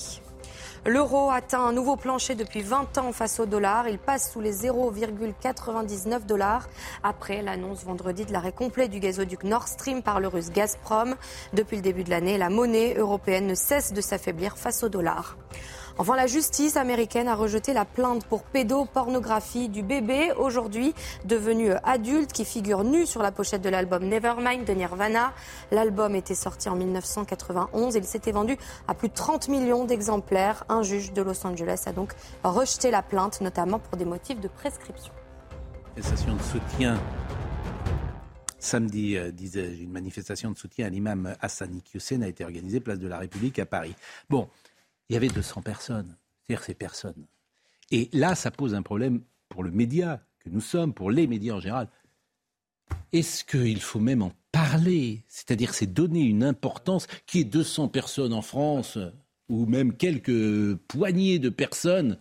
L'euro 0.88 1.32
atteint 1.32 1.62
un 1.62 1.72
nouveau 1.74 1.96
plancher 1.96 2.36
depuis 2.36 2.62
20 2.62 3.00
ans 3.00 3.12
face 3.12 3.40
au 3.40 3.48
dollar. 3.48 3.88
Il 3.88 3.98
passe 3.98 4.32
sous 4.32 4.40
les 4.40 4.54
0,99 4.54 6.28
dollars 6.28 6.70
après 7.02 7.42
l'annonce 7.42 7.84
vendredi 7.84 8.24
de 8.24 8.32
l'arrêt 8.32 8.52
complet 8.52 8.88
du 8.88 9.00
gazoduc 9.00 9.46
Nord 9.46 9.68
Stream 9.68 10.04
par 10.04 10.20
le 10.20 10.28
russe 10.28 10.52
Gazprom. 10.52 11.16
Depuis 11.54 11.78
le 11.78 11.82
début 11.82 12.04
de 12.04 12.12
l'année, 12.12 12.38
la 12.38 12.52
monnaie 12.52 12.94
européenne 12.94 13.48
ne 13.48 13.56
cesse 13.56 13.94
de 13.94 14.02
s'affaiblir 14.02 14.60
face 14.60 14.84
au 14.84 14.90
dollar. 14.90 15.38
Enfin, 15.98 16.18
la 16.18 16.28
justice 16.28 16.76
américaine 16.76 17.30
a 17.30 17.36
rejeté 17.36 17.72
la 17.72 17.86
plainte 17.86 18.26
pour 18.26 18.44
pédopornographie 18.44 19.70
du 19.70 19.82
bébé, 19.82 20.34
aujourd'hui 20.38 20.94
devenu 21.24 21.72
adulte, 21.86 22.34
qui 22.34 22.44
figure 22.44 22.84
nu 22.84 23.06
sur 23.06 23.22
la 23.22 23.32
pochette 23.32 23.62
de 23.62 23.70
l'album 23.70 24.04
Nevermind 24.04 24.66
de 24.66 24.74
Nirvana. 24.74 25.34
L'album 25.72 26.14
était 26.16 26.36
sorti 26.36 26.68
en 26.68 26.76
1991 26.76 27.96
et 27.96 28.00
il 28.00 28.04
s'était 28.04 28.34
vendu 28.34 28.58
à 28.90 28.94
plus 28.94 29.08
de 29.08 29.14
30 29.14 29.48
millions 29.48 29.86
d'exemplaires. 29.86 30.66
Un 30.68 30.84
juge 30.84 31.14
de 31.14 31.22
Los 31.22 31.48
Angeles 31.48 31.84
a 31.86 31.94
donc 31.94 32.14
rejeté 32.44 32.92
la 32.92 33.02
plainte, 33.02 33.40
notamment 33.40 33.80
pour 33.80 33.98
des 33.98 34.06
motifs 34.06 34.42
de 34.42 34.50
prescription. 34.50 35.14
Manifestation 35.96 36.36
de 36.36 36.42
soutien. 36.42 37.00
Samedi, 38.60 39.16
euh, 39.16 39.32
disais-je, 39.32 39.84
une 39.84 39.92
manifestation 39.92 40.52
de 40.52 40.58
soutien 40.58 40.88
à 40.88 40.90
l'imam 40.90 41.36
Hassani 41.40 41.82
Hussein 41.94 42.22
a 42.22 42.28
été 42.28 42.44
organisée 42.44 42.82
place 42.82 43.00
de 43.00 43.08
la 43.08 43.18
République 43.18 43.60
à 43.60 43.66
Paris. 43.66 43.96
Bon, 44.30 44.50
il 45.10 45.14
y 45.14 45.18
avait 45.18 45.28
200 45.28 45.62
personnes. 45.62 46.18
C'est-à-dire 46.46 46.64
ces 46.64 46.74
personnes. 46.74 47.26
Et 47.92 48.10
là, 48.14 48.36
ça 48.36 48.52
pose 48.52 48.76
un 48.76 48.82
problème 48.82 49.22
pour 49.50 49.64
le 49.64 49.72
média 49.72 50.22
que 50.40 50.50
nous 50.50 50.62
sommes, 50.62 50.94
pour 50.94 51.12
les 51.12 51.28
médias 51.28 51.56
en 51.56 51.60
général. 51.60 51.88
Est-ce 53.14 53.44
qu'il 53.44 53.82
faut 53.82 54.00
même 54.00 54.22
en 54.22 54.32
parler? 54.52 55.24
C'est-à-dire, 55.28 55.74
c'est 55.74 55.88
donner 55.88 56.22
une 56.22 56.44
importance 56.44 57.08
qui 57.26 57.40
est 57.40 57.46
200 57.46 57.88
personnes 57.88 58.34
en 58.34 58.42
France, 58.42 58.98
ou 59.50 59.66
même 59.66 59.96
quelques 59.96 60.76
poignées 60.88 61.40
de 61.40 61.50
personnes. 61.50 62.18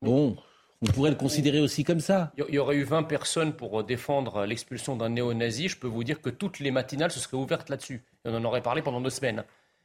Bon, 0.00 0.36
on 0.80 0.86
pourrait 0.86 1.10
le 1.10 1.16
considérer 1.16 1.60
aussi 1.60 1.84
comme 1.84 2.00
ça. 2.00 2.32
Il 2.36 2.54
y 2.54 2.58
aurait 2.58 2.76
eu 2.76 2.84
20 2.84 3.04
personnes 3.04 3.52
pour 3.52 3.84
défendre 3.84 4.44
l'expulsion 4.44 4.96
d'un 4.96 5.10
néo-nazi. 5.10 5.68
Je 5.68 5.78
peux 5.78 5.86
vous 5.86 6.02
dire 6.04 6.20
que 6.20 6.30
toutes 6.30 6.58
les 6.58 6.70
matinales 6.70 7.12
se 7.12 7.20
seraient 7.20 7.36
ouvertes 7.36 7.68
là-dessus. 7.68 8.02
On 8.24 8.34
en 8.34 8.44
aurait 8.44 8.62
parlé 8.62 8.82
pendant 8.82 9.00
deux 9.00 9.10
semaines. 9.10 9.44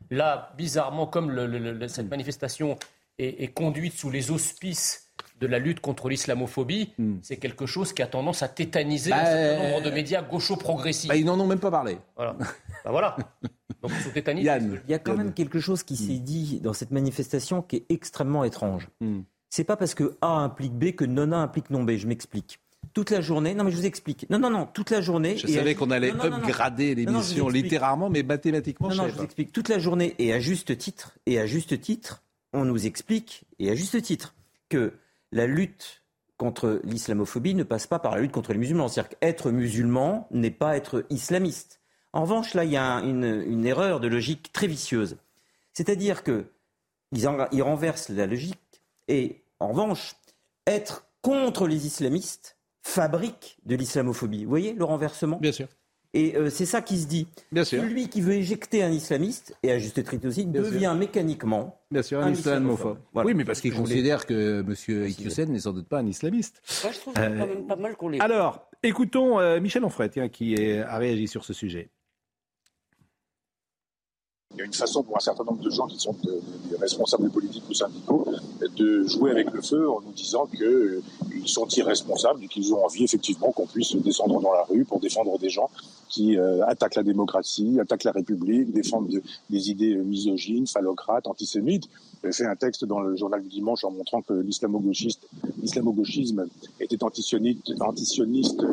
Là, 0.10 0.54
bizarrement, 0.58 1.08
comme 1.08 1.88
cette 1.88 2.10
manifestation 2.10 2.78
est, 3.18 3.54
conduite 3.54 3.94
sous 3.94 4.10
les 4.10 4.32
auspices 4.32 5.12
de 5.40 5.48
la 5.48 5.60
lutte 5.60 5.80
contre 5.80 6.10
l'islamophobie, 6.10 6.94
hmm. 6.98 7.18
c'est 7.22 7.38
quelque 7.38 7.66
chose 7.66 7.94
qui 7.94 8.02
a 8.02 8.08
tendance 8.08 8.42
à 8.42 8.48
tétaniser 8.48 9.14
un 9.14 9.26
certain 9.26 9.64
bah, 9.64 9.70
nombre 9.70 9.84
de 9.84 9.92
médias 9.92 10.22
gaucho-progressistes. 10.24 11.08
Bah, 11.08 11.16
ils 11.16 11.26
n'en 11.26 11.40
ont 11.40 11.46
même 11.46 11.60
pas 11.60 11.72
parlé. 11.72 12.00
Voilà. 12.16 12.36
Bah, 12.84 12.92
voilà. 12.92 13.18
Donc, 13.84 13.92
Il 14.26 14.44
y 14.44 14.94
a 14.94 15.00
quand 15.00 15.16
même 15.16 15.34
quelque 15.34 15.60
chose 15.60 15.84
qui 15.84 15.96
s'est 15.96 16.20
hmm. 16.20 16.24
dit 16.24 16.60
dans 16.62 16.74
cette 16.74 16.92
manifestation 16.92 17.62
qui 17.62 17.78
est 17.78 17.86
extrêmement 17.90 18.44
étrange. 18.44 18.88
Hmm. 19.02 19.22
C'est 19.50 19.64
pas 19.64 19.78
parce 19.78 19.94
que 19.94 20.18
A 20.22 20.28
implique 20.28 20.74
B 20.74 20.92
que 20.92 21.06
non 21.06 21.32
A 21.32 21.38
implique 21.38 21.70
non 21.70 21.84
B. 21.84 21.92
Je 21.92 22.08
m'explique 22.08 22.60
toute 22.93 23.10
la 23.10 23.21
journée. 23.21 23.54
Non, 23.54 23.63
mais 23.63 23.71
je 23.71 23.78
vous 23.78 23.86
explique. 23.86 24.30
Non, 24.30 24.39
non, 24.39 24.50
non, 24.50 24.65
toute 24.65 24.89
la 24.89 25.02
journée. 25.02 25.38
Je 25.38 25.47
savais 25.47 25.76
qu'on 25.76 25.91
allait 25.91 26.12
upgrader 26.12 26.95
l'émission 26.95 27.50
littérairement, 27.50 28.10
mais 28.10 28.23
mathématiquement. 28.23 28.89
Non, 28.89 28.95
non, 28.95 29.08
je 29.10 29.15
vous 29.15 29.23
explique. 29.23 29.52
Toute 29.52 29.69
la 29.69 29.80
journée, 29.80 30.15
et 30.19 30.34
à 30.34 30.39
juste 30.39 30.78
titre, 30.78 31.17
et 31.26 31.39
à 31.39 31.45
juste 31.45 31.80
titre, 31.80 32.23
on 32.54 32.65
nous 32.65 32.86
explique, 32.86 33.45
et 33.60 33.69
à 33.69 33.76
juste 33.76 34.02
titre, 34.02 34.36
que 34.69 34.93
la 35.32 35.47
lutte 35.47 36.04
contre 36.38 36.82
l'islamophobie 36.84 37.56
ne 37.56 37.63
passe 37.63 37.88
pas 37.88 38.00
par 38.00 38.15
la 38.15 38.21
lutte 38.21 38.32
contre 38.32 38.54
les 38.54 38.60
musulmans. 38.60 38.88
C'est-à-dire 38.88 39.17
qu'être 39.17 39.52
musulman 39.52 40.28
n'est 40.32 40.52
pas 40.52 40.78
être 40.78 41.06
islamiste. 41.10 41.82
En 42.13 42.21
revanche, 42.21 42.54
là, 42.54 42.63
il 42.63 42.71
y 42.71 42.78
a 42.78 42.97
une, 42.97 43.43
une 43.47 43.65
erreur 43.65 44.00
de 44.00 44.08
logique 44.08 44.52
très 44.54 44.67
vicieuse. 44.67 45.17
C'est-à-dire 45.73 46.23
que 46.23 46.52
ils 47.13 47.62
renversent 47.62 48.10
la 48.10 48.26
logique, 48.26 48.84
et 49.08 49.43
en 49.60 49.69
revanche, 49.69 50.15
être 50.65 51.08
contre 51.21 51.67
les 51.67 51.86
islamistes, 51.86 52.57
fabrique 52.88 53.58
de 53.65 53.76
l'islamophobie. 53.76 54.43
Vous 54.43 54.50
voyez 54.50 54.73
le 54.73 54.84
renversement 54.84 55.38
Bien 55.38 55.52
sûr. 55.52 55.67
Et 56.13 56.36
euh, 56.38 56.50
c'est 56.50 56.65
ça 56.65 56.82
qui 56.82 56.97
se 56.97 57.06
dit. 57.06 57.28
Bien 57.52 57.65
sûr. 57.65 57.84
Celui 57.84 58.08
qui 58.08 58.21
veut 58.21 58.34
éjecter 58.34 58.82
un 58.82 58.91
islamiste, 58.91 59.56
et 59.62 59.71
à 59.71 59.78
juste 59.78 60.02
titre 60.04 60.28
aussi, 60.28 60.45
devient 60.45 60.95
mécaniquement 60.97 61.82
Bien 61.91 62.02
sûr, 62.02 62.21
un, 62.21 62.32
islamophobe. 62.32 62.97
Oui, 63.13 63.34
mais 63.34 63.43
parce 63.43 63.60
qu'il 63.60 63.73
considère 63.73 64.26
que 64.26 64.62
M. 64.62 65.08
Iqiyoussen 65.08 65.52
n'est 65.52 65.60
sans 65.60 65.73
doute 65.73 65.88
pas 65.88 66.00
un 66.00 66.08
islamiste. 66.08 66.62
Moi, 66.84 66.93
je 66.93 67.00
trouve 67.00 67.13
quand 67.13 67.30
même 67.30 67.67
pas 67.67 67.76
mal 67.76 67.97
qu'on 67.97 68.10
les... 68.10 68.19
Alors, 68.19 68.69
écoutons 68.84 69.39
euh, 69.39 69.60
Michel 69.60 69.84
Onfray, 69.84 70.10
qui 70.32 70.56
a 70.80 70.97
réagi 70.97 71.28
sur 71.28 71.43
ce 71.43 71.54
sujet. 71.54 71.89
Il 74.58 74.62
y 74.62 74.63
a 74.63 74.65
une 74.65 74.74
façon 74.74 75.04
pour 75.04 75.15
un 75.15 75.20
certain 75.20 75.43
nombre 75.43 75.62
de 75.62 75.70
gens 75.70 75.86
qui 75.86 76.00
sont 76.00 76.15
des 76.24 76.78
responsables 76.78 77.30
politiques 77.30 77.62
ou 77.70 77.76
syndicaux 77.76 78.26
de 78.76 79.04
jouer 79.04 79.30
avec 79.30 79.52
le 79.52 79.62
feu 79.62 79.88
en 79.88 80.02
nous 80.02 80.12
disant 80.13 80.48
qu'ils 80.48 80.63
euh, 80.63 81.04
sont 81.46 81.67
irresponsables 81.67 82.43
et 82.43 82.48
qu'ils 82.48 82.74
ont 82.74 82.84
envie 82.84 83.04
effectivement 83.04 83.52
qu'on 83.52 83.67
puisse 83.67 83.96
descendre 83.98 84.41
dans 84.41 84.54
la 84.54 84.63
rue 84.63 84.84
pour 84.84 85.00
défendre 85.00 85.38
des 85.38 85.50
gens 85.50 85.70
qui 86.10 86.38
euh, 86.38 86.65
attaquent 86.65 86.96
la 86.96 87.04
démocratie, 87.04 87.80
attaquent 87.80 88.06
la 88.06 88.13
République, 88.13 88.74
défendent 88.74 89.22
des 89.48 89.70
idées 89.70 89.96
misogynes, 89.96 90.65
phallocrates, 90.65 91.28
antisémites. 91.28 91.88
J'ai 92.24 92.32
fait 92.32 92.48
un 92.48 92.56
texte 92.56 92.84
dans 92.84 93.02
le 93.02 93.15
journal 93.15 93.43
du 93.43 93.50
dimanche 93.50 93.84
en 93.84 93.91
montrant 93.91 94.24
que 94.24 94.34
l'islamo-gauchisme 94.34 96.48
était 96.80 97.04
antisioniste, 97.04 98.63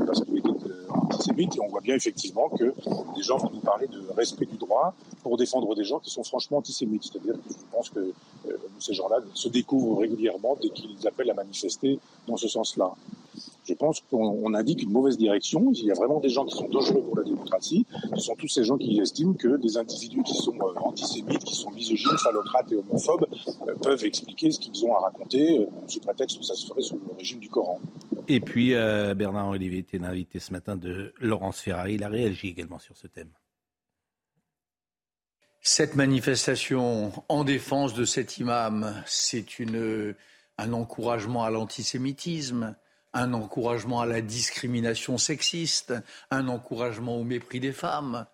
Et 1.37 1.61
on 1.61 1.69
voit 1.69 1.81
bien 1.81 1.95
effectivement 1.97 2.49
que 2.49 2.75
des 3.17 3.23
gens 3.23 3.39
vont 3.39 3.51
nous 3.53 3.61
parler 3.61 3.87
de 3.87 4.03
respect 4.17 4.47
du 4.47 4.57
droit 4.57 4.95
pour 5.23 5.37
défendre 5.37 5.75
des 5.75 5.85
gens 5.85 5.99
qui 5.99 6.11
sont 6.11 6.23
franchement 6.23 6.59
antisémites. 6.59 7.05
C'est-à-dire 7.05 7.35
que 7.35 7.51
je 7.51 7.77
pense 7.77 7.91
que 7.91 8.01
euh, 8.01 8.57
ces 8.79 8.95
gens-là 8.95 9.19
se 9.35 9.49
découvrent 9.49 10.01
régulièrement 10.01 10.57
dès 10.61 10.71
qu'ils 10.71 11.07
appellent 11.07 11.31
à 11.31 11.35
manifester 11.35 11.99
dans 12.27 12.37
ce 12.37 12.49
sens-là 12.49 12.93
je 13.67 13.75
pense 13.75 14.01
qu'on 14.01 14.55
indique 14.55 14.83
une 14.83 14.91
mauvaise 14.91 15.17
direction. 15.17 15.71
Il 15.73 15.87
y 15.87 15.91
a 15.91 15.95
vraiment 15.95 16.21
des 16.21 16.29
gens 16.29 16.45
qui 16.45 16.57
sont 16.57 16.69
dangereux 16.69 17.03
pour 17.03 17.17
la 17.17 17.25
démocratie. 17.25 17.87
Ce 18.15 18.21
sont 18.21 18.37
tous 18.37 18.49
ces 18.49 18.65
gens 18.65 18.77
qui 18.77 18.99
estiment 19.01 19.35
que 19.35 19.57
des 19.57 19.77
individus 19.77 20.23
qui 20.23 20.35
sont 20.35 20.57
euh, 20.57 20.79
antisémites, 20.81 21.45
qui 21.45 21.55
sont 21.55 21.71
misogynes, 21.71 22.19
phallocrates 22.19 22.71
et 22.73 22.77
homophobes 22.77 23.27
euh, 23.69 23.75
peuvent 23.83 24.05
expliquer 24.05 24.51
ce 24.51 24.61
qu'ils 24.61 24.85
ont 24.85 24.95
à 24.95 25.01
raconter 25.01 25.61
euh, 25.61 25.67
sous 25.87 26.01
prétexte 26.01 26.39
que 26.39 26.45
ça 26.45 26.55
se 26.55 26.67
ferait 26.67 26.83
sous 26.83 26.97
le 26.97 27.17
régime 27.17 27.39
du 27.39 27.49
Coran. 27.49 27.81
Et 28.29 28.41
puis, 28.41 28.71
Bernard 28.71 29.51
Olivier 29.51 29.81
était 29.81 29.99
l'invité 29.99 30.39
ce 30.39 30.51
matin 30.53 30.77
de 30.77 31.13
Laurence 31.21 31.61
Ferrari. 31.61 31.95
Il 31.95 32.05
a 32.05 32.09
réagi 32.09 32.49
également 32.49 32.79
sur 32.79 32.97
ce 32.97 33.07
thème. 33.07 33.31
Cette 35.61 35.95
manifestation 35.95 37.13
en 37.29 37.45
défense 37.45 37.93
de 37.93 38.05
cet 38.07 38.39
imam, 38.39 38.95
c'est 39.07 39.45
un 40.59 40.73
encouragement 40.73 41.45
à 41.45 41.51
l'antisémitisme 41.51 42.77
un 43.15 43.33
encouragement 43.33 44.01
à 44.01 44.07
la 44.07 44.21
discrimination 44.21 45.17
sexiste, 45.17 45.95
un 46.31 46.49
encouragement 46.49 47.17
au 47.17 47.25
mépris 47.25 47.61
des 47.61 47.73
femmes. 47.73 48.27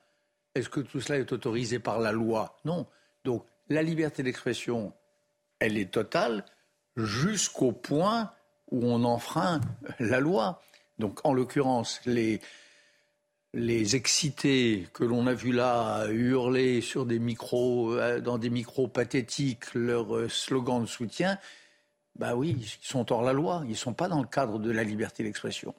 Est-ce 0.55 0.69
que 0.69 0.81
tout 0.81 1.01
cela 1.01 1.19
est 1.19 1.33
autorisé 1.33 1.79
par 1.79 2.01
la 2.01 2.13
loi? 2.13 2.59
Non. 2.65 2.87
Donc 3.25 3.45
la 3.69 3.83
liberté 3.83 4.23
d'expression, 4.23 4.93
elle 5.61 5.79
est 5.79 5.93
totale 5.93 6.45
jusqu'au 6.97 7.73
point 7.73 8.33
où 8.71 8.85
on 8.85 9.05
enfreint 9.05 9.61
la 10.01 10.19
loi. 10.19 10.63
Donc 10.99 11.21
en 11.25 11.35
l'occurrence, 11.35 12.01
les, 12.07 12.41
excités 13.95 14.89
que 14.93 15.05
l'on 15.05 15.27
a 15.27 15.35
vus 15.35 15.53
là 15.53 16.07
hurler 16.09 16.81
sur 16.81 17.05
des 17.05 17.19
micros, 17.19 17.95
euh, 17.95 18.21
dans 18.21 18.39
des 18.39 18.51
micros 18.51 18.89
pathétiques 18.89 19.75
leur 19.75 20.17
euh, 20.17 20.29
slogan 20.29 20.83
de 20.83 20.87
soutien, 20.87 21.39
bah 22.19 22.35
oui, 22.35 22.57
ils 22.59 22.87
sont 22.87 23.11
hors 23.13 23.23
la 23.23 23.33
loi. 23.33 23.63
Ils 23.65 23.71
ne 23.71 23.75
sont 23.75 23.95
pas 23.95 24.09
dans 24.09 24.21
le 24.21 24.27
cadre 24.27 24.59
de 24.59 24.71
la 24.71 24.85
liberté 24.85 25.23
d'expression. 25.23 25.75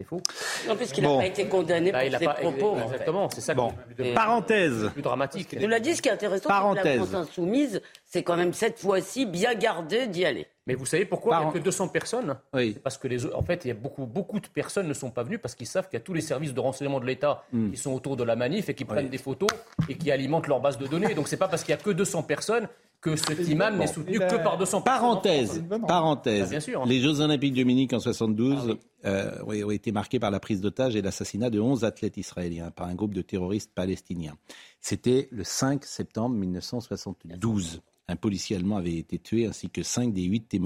C'est 0.00 0.06
faux. 0.06 0.22
Non, 0.66 0.76
puisqu'il 0.76 1.02
n'a 1.02 1.16
pas 1.16 1.26
été 1.26 1.46
condamné 1.46 1.92
bah, 1.92 2.00
pour 2.08 2.18
ses 2.18 2.26
propos. 2.26 2.78
Exactement, 2.84 3.28
c'est 3.28 3.42
ça. 3.42 3.52
Bon, 3.52 3.74
parenthèse. 4.14 4.88
Plus 4.94 5.02
dramatique. 5.02 5.54
Nous 5.60 5.68
l'a 5.68 5.78
dit, 5.78 5.94
ce 5.94 6.00
qui 6.00 6.08
est 6.08 6.12
intéressant, 6.12 6.48
c'est 6.48 6.80
que 6.80 6.88
la 6.88 6.94
France 6.96 7.14
insoumise, 7.14 7.82
c'est 8.06 8.22
quand 8.22 8.36
même 8.36 8.54
cette 8.54 8.78
fois-ci 8.78 9.26
bien 9.26 9.54
gardé 9.54 10.06
d'y 10.06 10.24
aller. 10.24 10.46
Mais 10.66 10.74
vous 10.74 10.86
savez 10.86 11.04
pourquoi 11.04 11.36
il 11.36 11.42
n'y 11.42 11.50
a 11.50 11.52
que 11.52 11.58
200 11.58 11.88
personnes 11.88 12.36
oui. 12.54 12.78
Parce 12.82 12.96
que 12.96 13.08
les, 13.08 13.26
en 13.26 13.42
fait, 13.42 13.64
il 13.64 13.68
y 13.68 13.70
a 13.72 13.74
beaucoup, 13.74 14.06
beaucoup 14.06 14.40
de 14.40 14.46
personnes 14.46 14.86
ne 14.88 14.94
sont 14.94 15.10
pas 15.10 15.22
venues 15.22 15.38
parce 15.38 15.54
qu'ils 15.54 15.66
savent 15.66 15.88
qu'il 15.88 15.98
y 15.98 16.00
a 16.00 16.04
tous 16.04 16.14
les 16.14 16.20
services 16.20 16.54
de 16.54 16.60
renseignement 16.60 17.00
de 17.00 17.06
l'État 17.06 17.44
hmm. 17.52 17.72
qui 17.72 17.76
sont 17.76 17.92
autour 17.92 18.16
de 18.16 18.24
la 18.24 18.36
manif 18.36 18.68
et 18.68 18.74
qui 18.74 18.84
prennent 18.84 19.08
des 19.08 19.18
photos 19.18 19.50
et 19.88 19.96
qui 19.96 20.10
alimentent 20.10 20.46
leur 20.46 20.60
base 20.60 20.78
de 20.78 20.86
données. 20.86 21.12
Donc 21.14 21.28
c'est 21.28 21.36
pas 21.36 21.48
parce 21.48 21.64
qu'il 21.64 21.74
n'y 21.74 21.80
a 21.80 21.84
que 21.84 21.90
200 21.90 22.22
personnes 22.22 22.68
que 23.00 23.16
cet 23.16 23.48
imam 23.48 23.78
n'est 23.78 23.86
soutenu 23.86 24.18
que 24.18 24.42
par 24.42 24.58
200 24.58 24.82
Parenthèse, 24.82 25.64
parenthèse. 25.86 26.44
Ah, 26.46 26.50
bien 26.50 26.60
sûr. 26.60 26.84
Les 26.84 27.00
Jeux 27.00 27.20
Olympiques 27.20 27.54
de 27.54 27.64
Munich 27.64 27.92
en 27.92 28.00
72 28.00 28.76
euh, 29.04 29.42
ont 29.44 29.70
été 29.70 29.90
marqués 29.90 30.18
par 30.18 30.30
la 30.30 30.38
prise 30.38 30.60
d'otages 30.60 30.96
et 30.96 31.02
l'assassinat 31.02 31.48
de 31.48 31.60
11 31.60 31.84
athlètes 31.84 32.18
israéliens 32.18 32.70
par 32.70 32.88
un 32.88 32.94
groupe 32.94 33.14
de 33.14 33.22
terroristes 33.22 33.72
palestiniens. 33.74 34.36
C'était 34.80 35.28
le 35.30 35.44
5 35.44 35.84
septembre 35.84 36.36
1972. 36.36 37.80
Un 38.08 38.16
policier 38.16 38.56
allemand 38.56 38.76
avait 38.76 38.96
été 38.96 39.18
tué 39.18 39.46
ainsi 39.46 39.70
que 39.70 39.82
5 39.82 40.12
des 40.12 40.24
8 40.24 40.60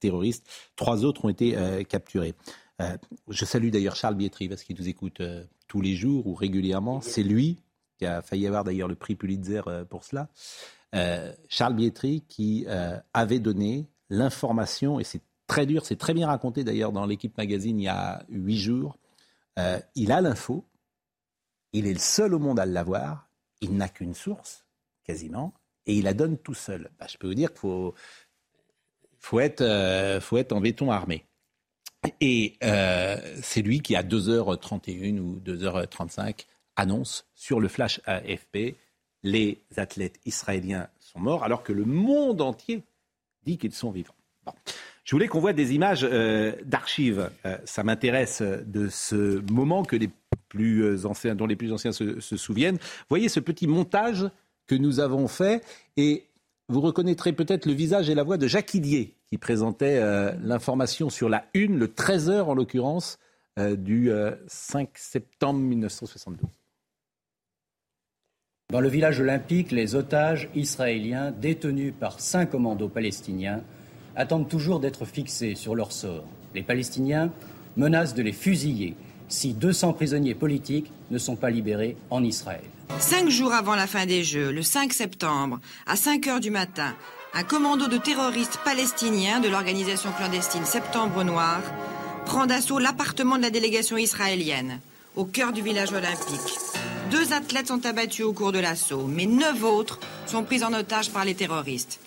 terroristes. 0.00 0.46
Trois 0.76 1.04
autres 1.04 1.24
ont 1.24 1.28
été 1.30 1.56
euh, 1.56 1.84
capturés. 1.84 2.34
Euh, 2.82 2.96
je 3.28 3.44
salue 3.44 3.70
d'ailleurs 3.70 3.96
Charles 3.96 4.16
Bietri 4.16 4.48
parce 4.48 4.62
qu'il 4.62 4.76
nous 4.78 4.88
écoute 4.88 5.22
tous 5.68 5.80
les 5.80 5.94
jours 5.94 6.26
ou 6.26 6.34
régulièrement. 6.34 7.00
C'est 7.00 7.22
lui 7.22 7.62
qui 7.98 8.06
a 8.06 8.20
failli 8.22 8.46
avoir 8.46 8.62
d'ailleurs 8.62 8.88
le 8.88 8.94
prix 8.94 9.16
Pulitzer 9.16 9.62
pour 9.88 10.04
cela. 10.04 10.28
Euh, 10.94 11.32
Charles 11.48 11.74
Bietri 11.74 12.22
qui 12.28 12.64
euh, 12.66 12.98
avait 13.12 13.40
donné 13.40 13.86
l'information, 14.08 14.98
et 14.98 15.04
c'est 15.04 15.20
très 15.46 15.66
dur, 15.66 15.84
c'est 15.84 15.96
très 15.96 16.14
bien 16.14 16.26
raconté 16.26 16.64
d'ailleurs 16.64 16.92
dans 16.92 17.04
l'équipe 17.04 17.36
magazine 17.36 17.78
il 17.78 17.84
y 17.84 17.88
a 17.88 18.24
huit 18.28 18.58
jours. 18.58 18.96
Euh, 19.58 19.78
il 19.94 20.12
a 20.12 20.20
l'info, 20.20 20.64
il 21.72 21.86
est 21.86 21.92
le 21.92 21.98
seul 21.98 22.32
au 22.34 22.38
monde 22.38 22.58
à 22.58 22.66
l'avoir, 22.66 23.28
il 23.60 23.76
n'a 23.76 23.88
qu'une 23.88 24.14
source, 24.14 24.64
quasiment, 25.04 25.52
et 25.84 25.94
il 25.94 26.04
la 26.04 26.14
donne 26.14 26.38
tout 26.38 26.54
seul. 26.54 26.90
Bah, 26.98 27.06
je 27.08 27.18
peux 27.18 27.26
vous 27.26 27.34
dire 27.34 27.52
qu'il 27.52 27.92
faut, 29.18 29.40
être 29.40 30.52
en 30.52 30.60
béton 30.60 30.90
armé. 30.90 31.24
Et 32.20 32.56
c'est 33.42 33.62
lui 33.62 33.80
qui, 33.80 33.96
à 33.96 34.02
2h31 34.02 35.18
ou 35.18 35.40
2h35, 35.40 36.46
annonce 36.76 37.26
sur 37.34 37.58
le 37.60 37.68
flash 37.68 38.00
AFP 38.06 38.76
les 39.22 39.58
athlètes 39.76 40.20
israéliens 40.24 40.88
sont 40.98 41.20
morts, 41.20 41.44
alors 41.44 41.62
que 41.62 41.72
le 41.72 41.84
monde 41.84 42.40
entier 42.40 42.82
dit 43.44 43.58
qu'ils 43.58 43.72
sont 43.72 43.90
vivants. 43.90 44.14
Je 45.04 45.14
voulais 45.14 45.28
qu'on 45.28 45.40
voit 45.40 45.54
des 45.54 45.74
images 45.74 46.06
euh, 46.10 46.52
d'archives. 46.64 47.30
Euh, 47.46 47.56
ça 47.64 47.82
m'intéresse 47.82 48.42
de 48.42 48.88
ce 48.88 49.40
moment 49.50 49.82
que 49.82 49.96
les 49.96 50.10
plus 50.48 51.06
anciens, 51.06 51.34
dont 51.34 51.46
les 51.46 51.56
plus 51.56 51.72
anciens 51.72 51.92
se, 51.92 52.20
souviennent. 52.20 52.78
Voyez 53.08 53.28
ce 53.28 53.40
petit 53.40 53.66
montage 53.66 54.28
que 54.66 54.74
nous 54.74 55.00
avons 55.00 55.28
fait 55.28 55.64
et 55.96 56.24
vous 56.68 56.82
reconnaîtrez 56.82 57.32
peut-être 57.32 57.64
le 57.64 57.72
visage 57.72 58.10
et 58.10 58.14
la 58.14 58.22
voix 58.22 58.36
de 58.36 58.46
Jacques 58.46 58.74
Idier 58.74 59.14
qui 59.28 59.38
présentait 59.38 59.98
euh, 59.98 60.32
l'information 60.42 61.08
sur 61.08 61.30
la 61.30 61.46
une, 61.54 61.78
le 61.78 61.86
13h 61.86 62.42
en 62.42 62.54
l'occurrence, 62.54 63.18
du 63.76 64.12
5 64.46 64.90
septembre 64.94 65.58
1972. 65.58 66.48
Dans 68.70 68.82
le 68.82 68.90
village 68.90 69.18
olympique, 69.18 69.72
les 69.72 69.94
otages 69.94 70.50
israéliens 70.54 71.30
détenus 71.30 71.94
par 71.98 72.20
cinq 72.20 72.50
commandos 72.50 72.90
palestiniens 72.90 73.62
attendent 74.14 74.46
toujours 74.46 74.78
d'être 74.78 75.06
fixés 75.06 75.54
sur 75.54 75.74
leur 75.74 75.90
sort. 75.90 76.26
Les 76.54 76.62
Palestiniens 76.62 77.32
menacent 77.78 78.12
de 78.12 78.20
les 78.20 78.34
fusiller 78.34 78.94
si 79.26 79.54
200 79.54 79.94
prisonniers 79.94 80.34
politiques 80.34 80.92
ne 81.10 81.16
sont 81.16 81.34
pas 81.34 81.48
libérés 81.48 81.96
en 82.10 82.22
Israël. 82.22 82.60
Cinq 82.98 83.30
jours 83.30 83.54
avant 83.54 83.74
la 83.74 83.86
fin 83.86 84.04
des 84.04 84.22
Jeux, 84.22 84.52
le 84.52 84.60
5 84.60 84.92
septembre, 84.92 85.60
à 85.86 85.96
5 85.96 86.26
heures 86.26 86.40
du 86.40 86.50
matin, 86.50 86.94
un 87.32 87.44
commando 87.44 87.88
de 87.88 87.96
terroristes 87.96 88.60
palestiniens 88.66 89.40
de 89.40 89.48
l'organisation 89.48 90.10
clandestine 90.12 90.66
Septembre 90.66 91.24
Noir 91.24 91.62
prend 92.26 92.44
d'assaut 92.44 92.78
l'appartement 92.78 93.38
de 93.38 93.42
la 93.44 93.50
délégation 93.50 93.96
israélienne, 93.96 94.80
au 95.16 95.24
cœur 95.24 95.54
du 95.54 95.62
village 95.62 95.94
olympique. 95.94 96.67
Deux 97.10 97.32
athlètes 97.32 97.68
sont 97.68 97.86
abattus 97.86 98.26
au 98.26 98.34
cours 98.34 98.52
de 98.52 98.58
l'assaut, 98.58 99.06
mais 99.06 99.24
neuf 99.24 99.62
autres 99.64 99.98
sont 100.26 100.44
pris 100.44 100.62
en 100.62 100.74
otage 100.74 101.10
par 101.10 101.24
les 101.24 101.34
terroristes. 101.34 102.00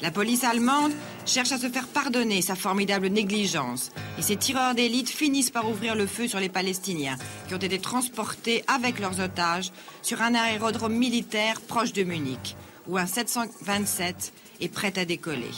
La 0.00 0.10
police 0.10 0.44
allemande 0.44 0.92
cherche 1.26 1.52
à 1.52 1.58
se 1.58 1.68
faire 1.68 1.86
pardonner 1.86 2.40
sa 2.40 2.54
formidable 2.54 3.08
négligence 3.08 3.92
et 4.18 4.22
ces 4.22 4.36
tireurs 4.36 4.74
d'élite 4.74 5.10
finissent 5.10 5.50
par 5.50 5.68
ouvrir 5.68 5.94
le 5.94 6.06
feu 6.06 6.26
sur 6.26 6.40
les 6.40 6.48
Palestiniens 6.48 7.18
qui 7.48 7.54
ont 7.54 7.58
été 7.58 7.78
transportés 7.78 8.64
avec 8.66 8.98
leurs 8.98 9.20
otages 9.20 9.72
sur 10.02 10.22
un 10.22 10.34
aérodrome 10.34 10.94
militaire 10.94 11.60
proche 11.60 11.92
de 11.92 12.02
Munich 12.02 12.56
où 12.88 12.96
un 12.96 13.06
727 13.06 14.32
est 14.60 14.68
prêt 14.68 14.98
à 14.98 15.04
décoller. 15.04 15.52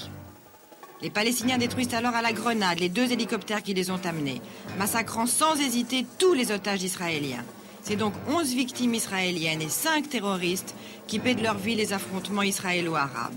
Les 1.02 1.10
Palestiniens 1.10 1.58
détruisent 1.58 1.94
alors 1.94 2.14
à 2.14 2.22
la 2.22 2.32
grenade 2.32 2.80
les 2.80 2.88
deux 2.88 3.12
hélicoptères 3.12 3.62
qui 3.62 3.74
les 3.74 3.90
ont 3.90 4.00
amenés, 4.04 4.40
massacrant 4.76 5.26
sans 5.26 5.54
hésiter 5.60 6.04
tous 6.18 6.34
les 6.34 6.50
otages 6.50 6.82
israéliens. 6.82 7.44
C'est 7.88 7.96
donc 7.96 8.12
11 8.28 8.54
victimes 8.54 8.92
israéliennes 8.92 9.62
et 9.62 9.70
5 9.70 10.10
terroristes 10.10 10.74
qui 11.06 11.18
paient 11.18 11.34
de 11.34 11.42
leur 11.42 11.56
vie 11.56 11.74
les 11.74 11.94
affrontements 11.94 12.42
israélo-arabes. 12.42 13.32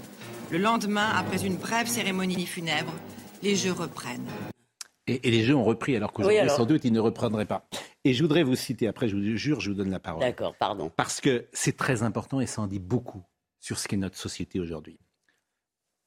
Le 0.52 0.58
lendemain, 0.58 1.10
après 1.16 1.46
une 1.46 1.56
brève 1.56 1.88
cérémonie 1.88 2.46
funèbre, 2.46 2.92
les 3.44 3.56
Jeux 3.56 3.72
reprennent. 3.72 4.28
Et, 5.08 5.20
les 5.32 5.46
Jeux 5.46 5.56
ont 5.56 5.64
repris 5.64 5.96
alors 5.96 6.12
qu'aujourd'hui, 6.12 6.50
sans 6.50 6.66
doute, 6.66 6.84
ils 6.84 6.92
ne 6.92 7.00
reprendraient 7.00 7.46
pas. 7.46 7.66
Et 8.04 8.14
je 8.14 8.22
voudrais 8.22 8.44
vous 8.44 8.58
citer, 8.58 8.90
après, 8.90 9.08
je 9.08 9.16
vous 9.16 9.38
jure, 9.38 9.62
je 9.62 9.70
vous 9.70 9.76
donne 9.78 9.90
la 9.90 10.02
parole. 10.02 10.20
D'accord, 10.20 10.54
pardon. 10.58 10.92
Parce 10.98 11.22
que 11.22 11.46
c'est 11.54 11.78
très 11.78 12.04
important 12.04 12.42
et 12.42 12.46
ça 12.46 12.62
en 12.62 12.68
dit 12.68 12.80
beaucoup 12.80 13.24
sur 13.62 13.80
ce 13.80 13.88
qu'est 13.88 13.96
notre 13.96 14.18
société 14.18 14.60
aujourd'hui. 14.60 15.00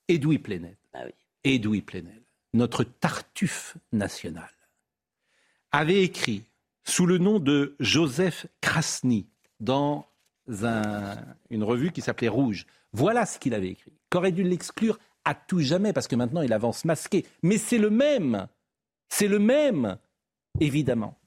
Edoui 0.08 0.38
Plenel, 0.38 0.76
ah 0.92 1.04
oui. 1.06 1.12
Edoui 1.44 1.80
Plenel, 1.80 2.22
notre 2.52 2.84
tartuffe 2.84 3.78
national, 3.90 4.50
avait 5.72 6.02
écrit 6.02 6.44
sous 6.84 7.06
le 7.06 7.18
nom 7.18 7.38
de 7.38 7.76
Joseph 7.80 8.46
Krasny 8.60 9.26
dans 9.60 10.06
une 10.46 11.64
revue 11.64 11.90
qui 11.90 12.02
s'appelait 12.02 12.28
Rouge. 12.28 12.66
Voilà 12.92 13.26
ce 13.26 13.38
qu'il 13.38 13.54
avait 13.54 13.70
écrit. 13.70 13.92
Qu'aurait 14.10 14.32
dû 14.32 14.42
l'exclure 14.42 14.98
à 15.24 15.34
tout 15.34 15.60
jamais 15.60 15.92
parce 15.92 16.06
que 16.06 16.16
maintenant 16.16 16.42
il 16.42 16.52
avance 16.52 16.84
masqué. 16.84 17.24
Mais 17.42 17.58
c'est 17.58 17.78
le 17.78 17.90
même. 17.90 18.46
C'est 19.08 19.28
le 19.28 19.38
même, 19.38 19.96
évidemment. 20.60 21.18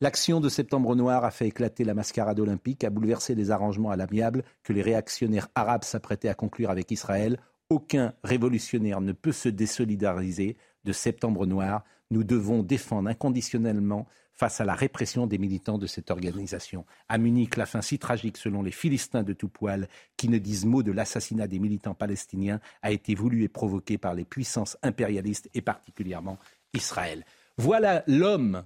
L'action 0.00 0.40
de 0.40 0.48
Septembre 0.48 0.94
Noir 0.94 1.24
a 1.24 1.30
fait 1.30 1.46
éclater 1.46 1.84
la 1.84 1.94
mascarade 1.94 2.38
olympique, 2.38 2.84
a 2.84 2.90
bouleversé 2.90 3.34
les 3.34 3.50
arrangements 3.50 3.90
à 3.90 3.96
l'amiable 3.96 4.44
que 4.62 4.72
les 4.72 4.82
réactionnaires 4.82 5.48
arabes 5.54 5.84
s'apprêtaient 5.84 6.28
à 6.28 6.34
conclure 6.34 6.70
avec 6.70 6.90
Israël. 6.90 7.38
Aucun 7.70 8.12
révolutionnaire 8.22 9.00
ne 9.00 9.12
peut 9.12 9.32
se 9.32 9.48
désolidariser 9.48 10.56
de 10.84 10.92
Septembre 10.92 11.46
Noir. 11.46 11.82
Nous 12.10 12.24
devons 12.24 12.62
défendre 12.62 13.08
inconditionnellement 13.08 14.06
face 14.36 14.60
à 14.60 14.64
la 14.64 14.74
répression 14.74 15.26
des 15.26 15.38
militants 15.38 15.78
de 15.78 15.86
cette 15.86 16.10
organisation. 16.10 16.84
À 17.08 17.18
Munich, 17.18 17.56
la 17.56 17.66
fin 17.66 17.80
si 17.80 17.98
tragique, 17.98 18.36
selon 18.36 18.62
les 18.62 18.70
Philistins 18.70 19.22
de 19.22 19.32
tout 19.32 19.48
poil, 19.48 19.88
qui 20.16 20.28
ne 20.28 20.38
disent 20.38 20.66
mot 20.66 20.82
de 20.82 20.92
l'assassinat 20.92 21.48
des 21.48 21.58
militants 21.58 21.94
palestiniens, 21.94 22.60
a 22.82 22.92
été 22.92 23.14
voulue 23.14 23.44
et 23.44 23.48
provoquée 23.48 23.98
par 23.98 24.14
les 24.14 24.24
puissances 24.24 24.76
impérialistes 24.82 25.48
et 25.54 25.62
particulièrement 25.62 26.38
Israël. 26.74 27.24
Voilà 27.56 28.04
l'homme 28.06 28.64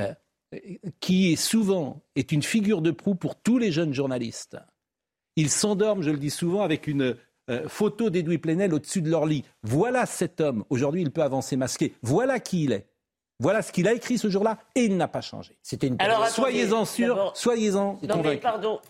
euh, 0.00 0.14
qui 1.00 1.36
souvent 1.36 2.02
est 2.16 2.32
une 2.32 2.42
figure 2.42 2.80
de 2.80 2.90
proue 2.90 3.14
pour 3.14 3.36
tous 3.36 3.58
les 3.58 3.72
jeunes 3.72 3.92
journalistes. 3.92 4.56
Ils 5.36 5.50
s'endorment, 5.50 6.02
je 6.02 6.10
le 6.10 6.18
dis 6.18 6.30
souvent, 6.30 6.62
avec 6.62 6.86
une 6.86 7.16
euh, 7.50 7.68
photo 7.68 8.08
d'Edoui 8.08 8.38
Plenel 8.38 8.72
au-dessus 8.72 9.02
de 9.02 9.10
leur 9.10 9.26
lit. 9.26 9.44
Voilà 9.62 10.06
cet 10.06 10.40
homme. 10.40 10.64
Aujourd'hui, 10.70 11.02
il 11.02 11.10
peut 11.10 11.22
avancer 11.22 11.56
masqué. 11.56 11.94
Voilà 12.02 12.40
qui 12.40 12.64
il 12.64 12.72
est. 12.72 12.91
Voilà 13.42 13.60
ce 13.60 13.72
qu'il 13.72 13.88
a 13.88 13.92
écrit 13.92 14.18
ce 14.18 14.30
jour-là 14.30 14.58
et 14.76 14.84
il 14.84 14.96
n'a 14.96 15.08
pas 15.08 15.20
changé. 15.20 15.56
C'était 15.62 15.88
une 15.88 15.96
Alors, 15.98 16.28
soyez-en 16.28 16.84
sûr, 16.84 17.32
soyez-en 17.34 17.98
pardon, 18.40 18.80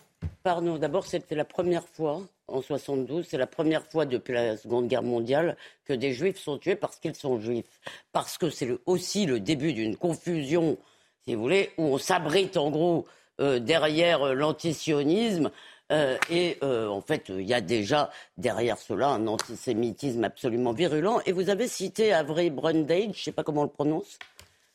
pardon. 0.43 0.77
D'abord, 0.77 1.07
c'était 1.07 1.33
la 1.33 1.43
première 1.43 1.87
fois 1.87 2.21
en 2.47 2.61
72, 2.61 3.25
c'est 3.27 3.39
la 3.39 3.47
première 3.47 3.83
fois 3.83 4.05
depuis 4.05 4.33
la 4.33 4.55
Seconde 4.55 4.87
Guerre 4.87 5.01
mondiale 5.01 5.57
que 5.85 5.93
des 5.93 6.13
Juifs 6.13 6.37
sont 6.37 6.59
tués 6.59 6.75
parce 6.75 6.97
qu'ils 6.97 7.15
sont 7.15 7.39
Juifs, 7.39 7.81
parce 8.11 8.37
que 8.37 8.51
c'est 8.51 8.69
aussi 8.85 9.25
le 9.25 9.39
début 9.39 9.73
d'une 9.73 9.97
confusion, 9.97 10.77
si 11.25 11.33
vous 11.33 11.41
voulez, 11.41 11.71
où 11.79 11.85
on 11.85 11.97
s'abrite 11.97 12.55
en 12.55 12.69
gros 12.69 13.07
euh, 13.41 13.57
derrière 13.57 14.21
euh, 14.21 14.33
l'antisionisme. 14.33 15.49
Euh, 15.91 16.17
et 16.29 16.57
en 16.63 17.01
fait, 17.01 17.29
il 17.29 17.41
y 17.41 17.53
a 17.53 17.61
déjà 17.61 18.09
derrière 18.37 18.77
cela 18.77 19.09
un 19.09 19.27
antisémitisme 19.27 20.23
absolument 20.23 20.73
virulent. 20.73 21.19
Et 21.25 21.31
vous 21.31 21.49
avez 21.49 21.67
cité 21.67 22.13
Avery 22.13 22.49
Brundage, 22.49 23.03
je 23.03 23.07
ne 23.07 23.13
sais 23.13 23.31
pas 23.31 23.43
comment 23.43 23.61
on 23.61 23.65
le 23.65 23.69
prononce, 23.69 24.17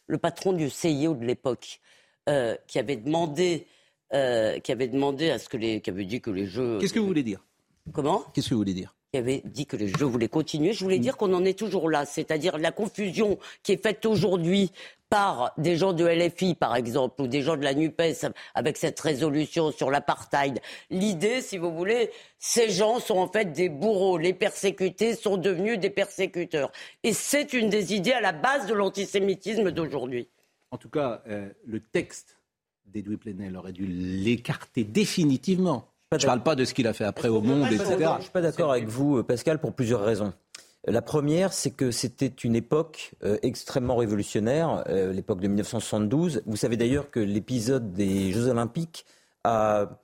le 0.09 0.19
patron 0.19 0.53
du 0.53 0.69
CIO 0.69 1.15
de 1.15 1.25
l'époque, 1.25 1.81
euh, 2.29 2.57
qui 2.67 2.79
avait 2.79 2.97
demandé, 2.97 3.67
euh, 4.13 4.59
qui 4.59 4.73
avait 4.73 4.89
demandé 4.89 5.31
à 5.31 5.39
ce 5.39 5.49
que 5.49 5.57
les, 5.57 5.81
qui 5.81 5.91
avait 5.91 6.05
dit 6.05 6.21
que 6.21 6.31
les 6.31 6.47
jeux. 6.47 6.79
Qu'est-ce 6.81 6.93
que 6.93 6.99
vous 6.99 7.07
voulez 7.07 7.23
dire? 7.23 7.45
Comment? 7.93 8.25
Qu'est-ce 8.35 8.49
que 8.49 8.55
vous 8.55 8.61
voulez 8.61 8.75
dire? 8.75 8.95
Qui 9.13 9.19
avait 9.19 9.43
dit 9.45 9.67
que 9.67 9.77
les 9.77 9.89
jeux 9.89 10.05
voulaient 10.05 10.29
continuer. 10.29 10.73
Je 10.73 10.85
voulais 10.85 10.99
dire 10.99 11.17
qu'on 11.17 11.33
en 11.33 11.45
est 11.45 11.59
toujours 11.59 11.89
là, 11.89 12.05
c'est-à-dire 12.05 12.59
la 12.59 12.73
confusion 12.73 13.39
qui 13.63 13.73
est 13.73 13.83
faite 13.83 14.05
aujourd'hui 14.05 14.71
par 15.09 15.55
des 15.57 15.77
gens 15.77 15.95
de 15.95 16.05
LFI, 16.05 16.55
par 16.55 16.77
exemple, 16.77 17.23
ou 17.23 17.27
des 17.27 17.41
gens 17.41 17.57
de 17.57 17.65
la 17.65 17.73
NUPES 17.73 18.27
avec 18.55 18.77
cette 18.77 19.01
résolution 19.01 19.73
sur 19.73 19.91
l'apartheid. 19.91 20.61
L'idée, 20.91 21.41
si 21.41 21.57
vous 21.57 21.73
voulez, 21.75 22.11
ces 22.39 22.69
gens 22.69 23.01
sont 23.01 23.17
en 23.17 23.29
fait 23.29 23.53
des 23.53 23.71
bourreaux. 23.71 24.19
Les 24.19 24.35
persécutés 24.35 25.15
sont 25.15 25.39
devenus 25.39 25.79
des 25.79 25.89
persécuteurs. 25.89 26.71
Et 27.03 27.15
c'est 27.15 27.55
une 27.55 27.71
des 27.71 27.95
idées 27.95 28.13
à 28.13 28.21
la 28.21 28.33
base 28.33 28.67
de 28.67 28.75
l'antisémitisme 28.75 29.71
d'aujourd'hui. 29.71 30.29
En 30.71 30.77
tout 30.77 30.91
cas, 30.91 31.23
euh, 31.29 31.49
le 31.65 31.81
texte 31.81 32.37
d'Edoui 32.85 33.17
Plenel 33.17 33.57
aurait 33.57 33.73
dû 33.73 33.87
l'écarter 33.87 34.85
définitivement 34.85 35.89
Je 36.13 36.17
ne 36.17 36.27
parle 36.27 36.43
pas 36.43 36.55
de 36.55 36.65
ce 36.65 36.73
qu'il 36.73 36.87
a 36.87 36.95
fait 36.95 37.05
après 37.05 37.29
au 37.29 37.43
monde, 37.43 37.67
etc. 37.67 37.97
Je 37.99 38.17
ne 38.17 38.23
suis 38.23 38.31
pas 38.31 38.41
d'accord 38.41 38.71
avec 38.71 38.89
vous, 38.89 39.23
Pascal, 39.23 39.59
pour 39.61 39.75
plusieurs 39.75 40.03
raisons. 40.03 40.33
La 40.87 41.03
première, 41.03 41.53
c'est 41.53 41.71
que 41.71 41.91
c'était 41.91 42.27
une 42.27 42.57
époque 42.57 43.15
euh, 43.23 43.37
extrêmement 43.43 43.97
révolutionnaire, 43.97 44.85
euh, 44.89 45.13
l'époque 45.13 45.41
de 45.41 45.49
1972. 45.49 46.43
Vous 46.47 46.57
savez 46.57 46.79
d'ailleurs 46.79 47.11
que 47.11 47.21
l'épisode 47.21 47.93
des 47.93 48.33
Jeux 48.33 48.49
Olympiques 48.49 49.05
a 49.45 50.01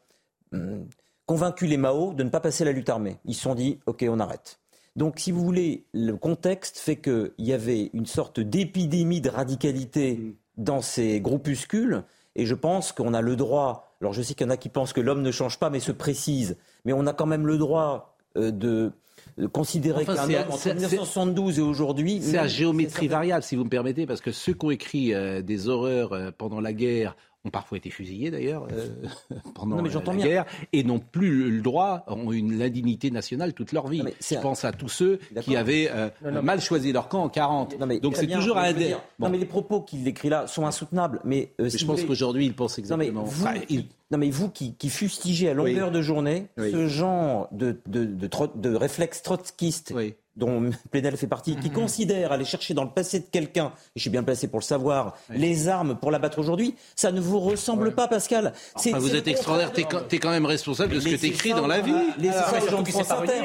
hum, 0.53 0.87
convaincu 1.25 1.67
les 1.67 1.79
Mao 1.79 2.13
de 2.13 2.23
ne 2.23 2.29
pas 2.29 2.41
passer 2.41 2.67
la 2.67 2.73
lutte 2.73 2.91
armée. 2.91 3.17
Ils 3.25 3.35
se 3.35 3.41
sont 3.41 3.55
dit, 3.55 3.81
OK, 3.87 4.05
on 4.07 4.21
arrête. 4.21 4.61
Donc, 4.97 5.19
si 5.19 5.33
vous 5.33 5.43
voulez, 5.43 5.87
le 5.95 6.17
contexte 6.17 6.79
fait 6.79 6.97
qu'il 6.97 7.33
y 7.39 7.55
avait 7.55 7.91
une 7.95 8.07
sorte 8.07 8.41
d'épidémie 8.41 9.23
de 9.23 9.31
radicalité 9.31 10.37
dans 10.59 10.83
ces 10.83 11.21
groupuscules, 11.21 12.05
et 12.37 12.45
je 12.45 12.55
pense 12.55 12.93
qu'on 12.93 13.15
a 13.15 13.23
le 13.23 13.37
droit. 13.37 13.94
Alors, 14.05 14.13
je 14.13 14.21
sais 14.21 14.35
qu'il 14.35 14.47
y 14.47 14.51
en 14.51 14.53
a 14.53 14.59
qui 14.59 14.69
pensent 14.69 14.93
que 14.93 15.01
l'homme 15.01 15.23
ne 15.23 15.31
change 15.31 15.59
pas, 15.59 15.71
mais 15.71 15.81
se 15.81 15.91
précise. 15.91 16.59
Mais 16.85 16.93
on 16.93 17.07
a 17.07 17.15
quand 17.15 17.25
même 17.25 17.47
le 17.47 17.57
droit 17.57 18.19
euh, 18.37 18.51
de 18.51 18.93
considérer 19.51 20.05
qu'un 20.05 20.29
homme 20.29 20.51
entre 20.51 20.69
1972 20.69 21.59
et 21.59 21.63
aujourd'hui... 21.63 22.21
C'est 22.21 22.37
à 22.37 22.47
géométrie 22.47 23.09
variable, 23.09 23.43
si 23.43 23.57
vous 23.57 23.65
me 23.65 23.71
permettez, 23.71 24.05
parce 24.05 24.21
que 24.21 24.31
ceux 24.31 24.53
qui 24.53 24.67
ont 24.67 24.71
écrit 24.71 25.15
euh, 25.15 25.41
des 25.41 25.71
horreurs 25.71 26.13
euh, 26.13 26.31
pendant 26.37 26.61
la 26.61 26.75
guerre 26.75 27.17
ont 27.45 27.51
parfois 27.51 27.79
été 27.79 27.91
fusillés 27.91 28.31
d'ailleurs 28.31 28.67
euh, 28.73 28.89
pendant 29.55 29.81
la 29.81 30.17
guerre 30.17 30.45
et 30.73 30.83
n'ont 30.83 30.99
plus 30.99 31.51
le 31.51 31.61
droit, 31.61 32.05
ont 32.07 32.33
une 32.33 32.59
l'indignité 32.59 33.11
nationale 33.11 33.53
toute 33.53 33.73
leur 33.73 33.89
vie. 33.89 34.03
Je 34.21 34.37
pense 34.37 34.65
à 34.65 34.73
tous 34.73 34.89
ceux 34.89 35.19
qui 35.43 35.57
avaient 35.57 35.91
mal 36.23 36.61
choisi 36.61 36.93
leur 36.93 37.09
camp 37.09 37.25
en 37.25 37.29
40. 37.29 37.79
Donc 38.01 38.17
c'est 38.17 38.27
toujours 38.27 38.59
un 38.59 38.73
Non 39.19 39.29
mais 39.31 39.39
les 39.39 39.47
propos 39.47 39.81
qu'il 39.81 40.07
écrit 40.09 40.29
là 40.29 40.47
sont 40.47 40.67
insoutenables. 40.67 41.21
Mais, 41.25 41.53
je 41.59 41.85
pense 41.85 42.03
qu'aujourd'hui 42.03 42.47
il 42.47 42.55
pense 42.55 42.79
exactement. 42.79 43.27
Non 44.11 44.19
mais 44.19 44.31
vous 44.31 44.51
qui, 44.51 44.75
fustigez 44.89 45.49
à 45.49 45.55
longueur 45.55 45.91
de 45.91 46.03
journée 46.03 46.47
ce 46.57 46.89
genre 46.89 47.49
de, 47.53 47.81
de, 47.87 48.05
de, 48.05 48.29
de 48.55 48.75
réflexe 48.75 49.23
trotskiste 49.23 49.93
dont 50.37 50.71
Plénel 50.91 51.17
fait 51.17 51.27
partie, 51.27 51.57
qui 51.57 51.69
mhm. 51.69 51.75
considère 51.75 52.33
aller 52.33 52.45
chercher 52.45 52.75
dans 52.75 52.85
le 52.85 52.91
passé 52.91 53.21
de 53.21 53.27
quelqu'un, 53.31 53.67
et 53.67 53.97
je 53.97 54.03
suis 54.03 54.11
bien 54.11 54.23
placé 54.23 54.49
pour 54.49 54.59
le 54.59 54.65
savoir, 54.65 55.17
les 55.31 55.69
armes 55.69 55.97
pour 55.97 56.11
l'abattre 56.11 56.39
aujourd'hui, 56.39 56.75
ça 56.97 57.13
ne 57.13 57.21
vous 57.21 57.41
ressemble 57.41 57.95
pas, 57.95 58.09
Pascal. 58.09 58.53
vous 58.77 59.15
êtes 59.15 59.29
extraordinaire, 59.29 59.73
tu 59.73 60.17
es, 60.17 60.19
quand 60.19 60.31
même 60.31 60.47
responsable 60.47 60.95
de 60.95 61.01
ce 61.01 61.09
que 61.09 61.17
tu 61.17 61.27
écris 61.27 61.51
dans 61.51 61.67
la 61.67 61.81
vie. 61.81 61.93
Les 62.19 62.31
gens 62.31 62.83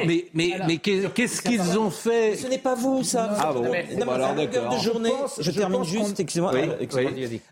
Mais, 0.06 0.26
mais, 0.34 0.54
mais 0.68 0.78
qu'est-ce 0.78 1.42
qu'ils 1.42 1.78
ont 1.78 1.90
fait 1.92 2.36
Ce 2.36 2.48
n'est 2.48 2.58
pas 2.58 2.76
vous, 2.76 3.04
ça. 3.04 3.36
Ah 3.40 3.54
bon, 3.54 3.72
à 3.72 4.34
longueur 4.34 4.70
de 4.74 4.78
journée, 4.78 5.14
je, 5.40 5.52
termine 5.52 5.84
juste, 5.84 6.20
excusez-moi, 6.20 6.54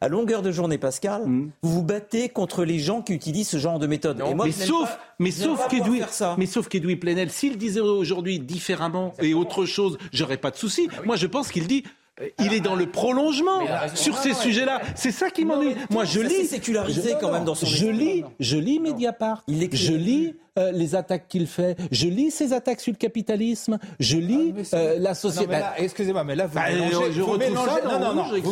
à 0.02 0.08
longueur 0.08 0.42
de 0.42 0.52
journée, 0.52 0.78
Pascal, 0.78 1.24
hmm. 1.26 1.52
vous 1.62 1.78
vous 1.78 1.84
battez 1.84 2.30
contre 2.30 2.64
les 2.64 2.80
gens 2.80 3.02
qui 3.02 3.14
utilisent 3.14 3.50
ce 3.50 3.58
genre 3.58 3.80
de 3.80 3.88
méthode. 3.88 4.22
mais, 4.36 4.52
sauf, 4.52 4.98
mais, 5.20 5.32
sauf 5.32 5.68
qu'Edoui, 5.68 6.02
mais 6.38 6.46
sauf 6.46 6.68
qu'Edoui 6.68 6.96
Plenel, 6.96 7.30
s'il 7.30 7.58
disait 7.58 7.80
aujourd'hui 7.80 8.40
différemment, 8.40 9.14
et 9.28 9.34
autre 9.34 9.66
chose, 9.66 9.98
j'aurais 10.12 10.38
pas 10.38 10.52
de 10.52 10.58
souci. 10.58 10.90
Moi, 11.06 11.16
je 11.16 11.28
pense 11.28 11.52
qu'il 11.52 11.68
dit 11.68 11.84
euh, 12.22 12.30
il 12.40 12.54
est 12.54 12.60
dans 12.60 12.76
le 12.76 12.90
prolongement 12.90 13.62
sur 13.94 14.18
ces 14.18 14.34
sujets-là. 14.34 14.82
C'est 14.96 15.12
ça 15.12 15.30
qui 15.30 15.46
m'ennuie. 15.46 15.76
Moi, 15.90 16.06
je 16.06 16.20
lis. 16.20 16.48
sécularisé 16.48 17.16
quand 17.20 17.32
même 17.32 17.46
dans 17.46 17.56
son. 17.56 17.66
Je 17.66 17.88
lis, 17.88 18.24
je 18.40 18.58
lis 18.58 18.80
Mediapart. 18.80 19.44
Je 19.48 19.94
lis 19.94 20.36
euh, 20.58 20.72
les 20.72 20.96
attaques 20.96 21.28
qu'il 21.28 21.48
fait. 21.48 21.78
Je 21.92 22.08
lis 22.08 22.32
ses 22.32 22.54
attaques 22.54 22.82
sur 22.82 22.92
le 22.92 22.98
capitalisme. 22.98 23.78
Je 24.00 24.18
lis 24.18 24.54
ah, 24.72 24.76
euh, 24.78 25.00
la 25.00 25.14
société. 25.14 25.60
Excusez-moi, 25.78 26.24
mais 26.24 26.36
là 26.36 26.48
vous 26.48 26.60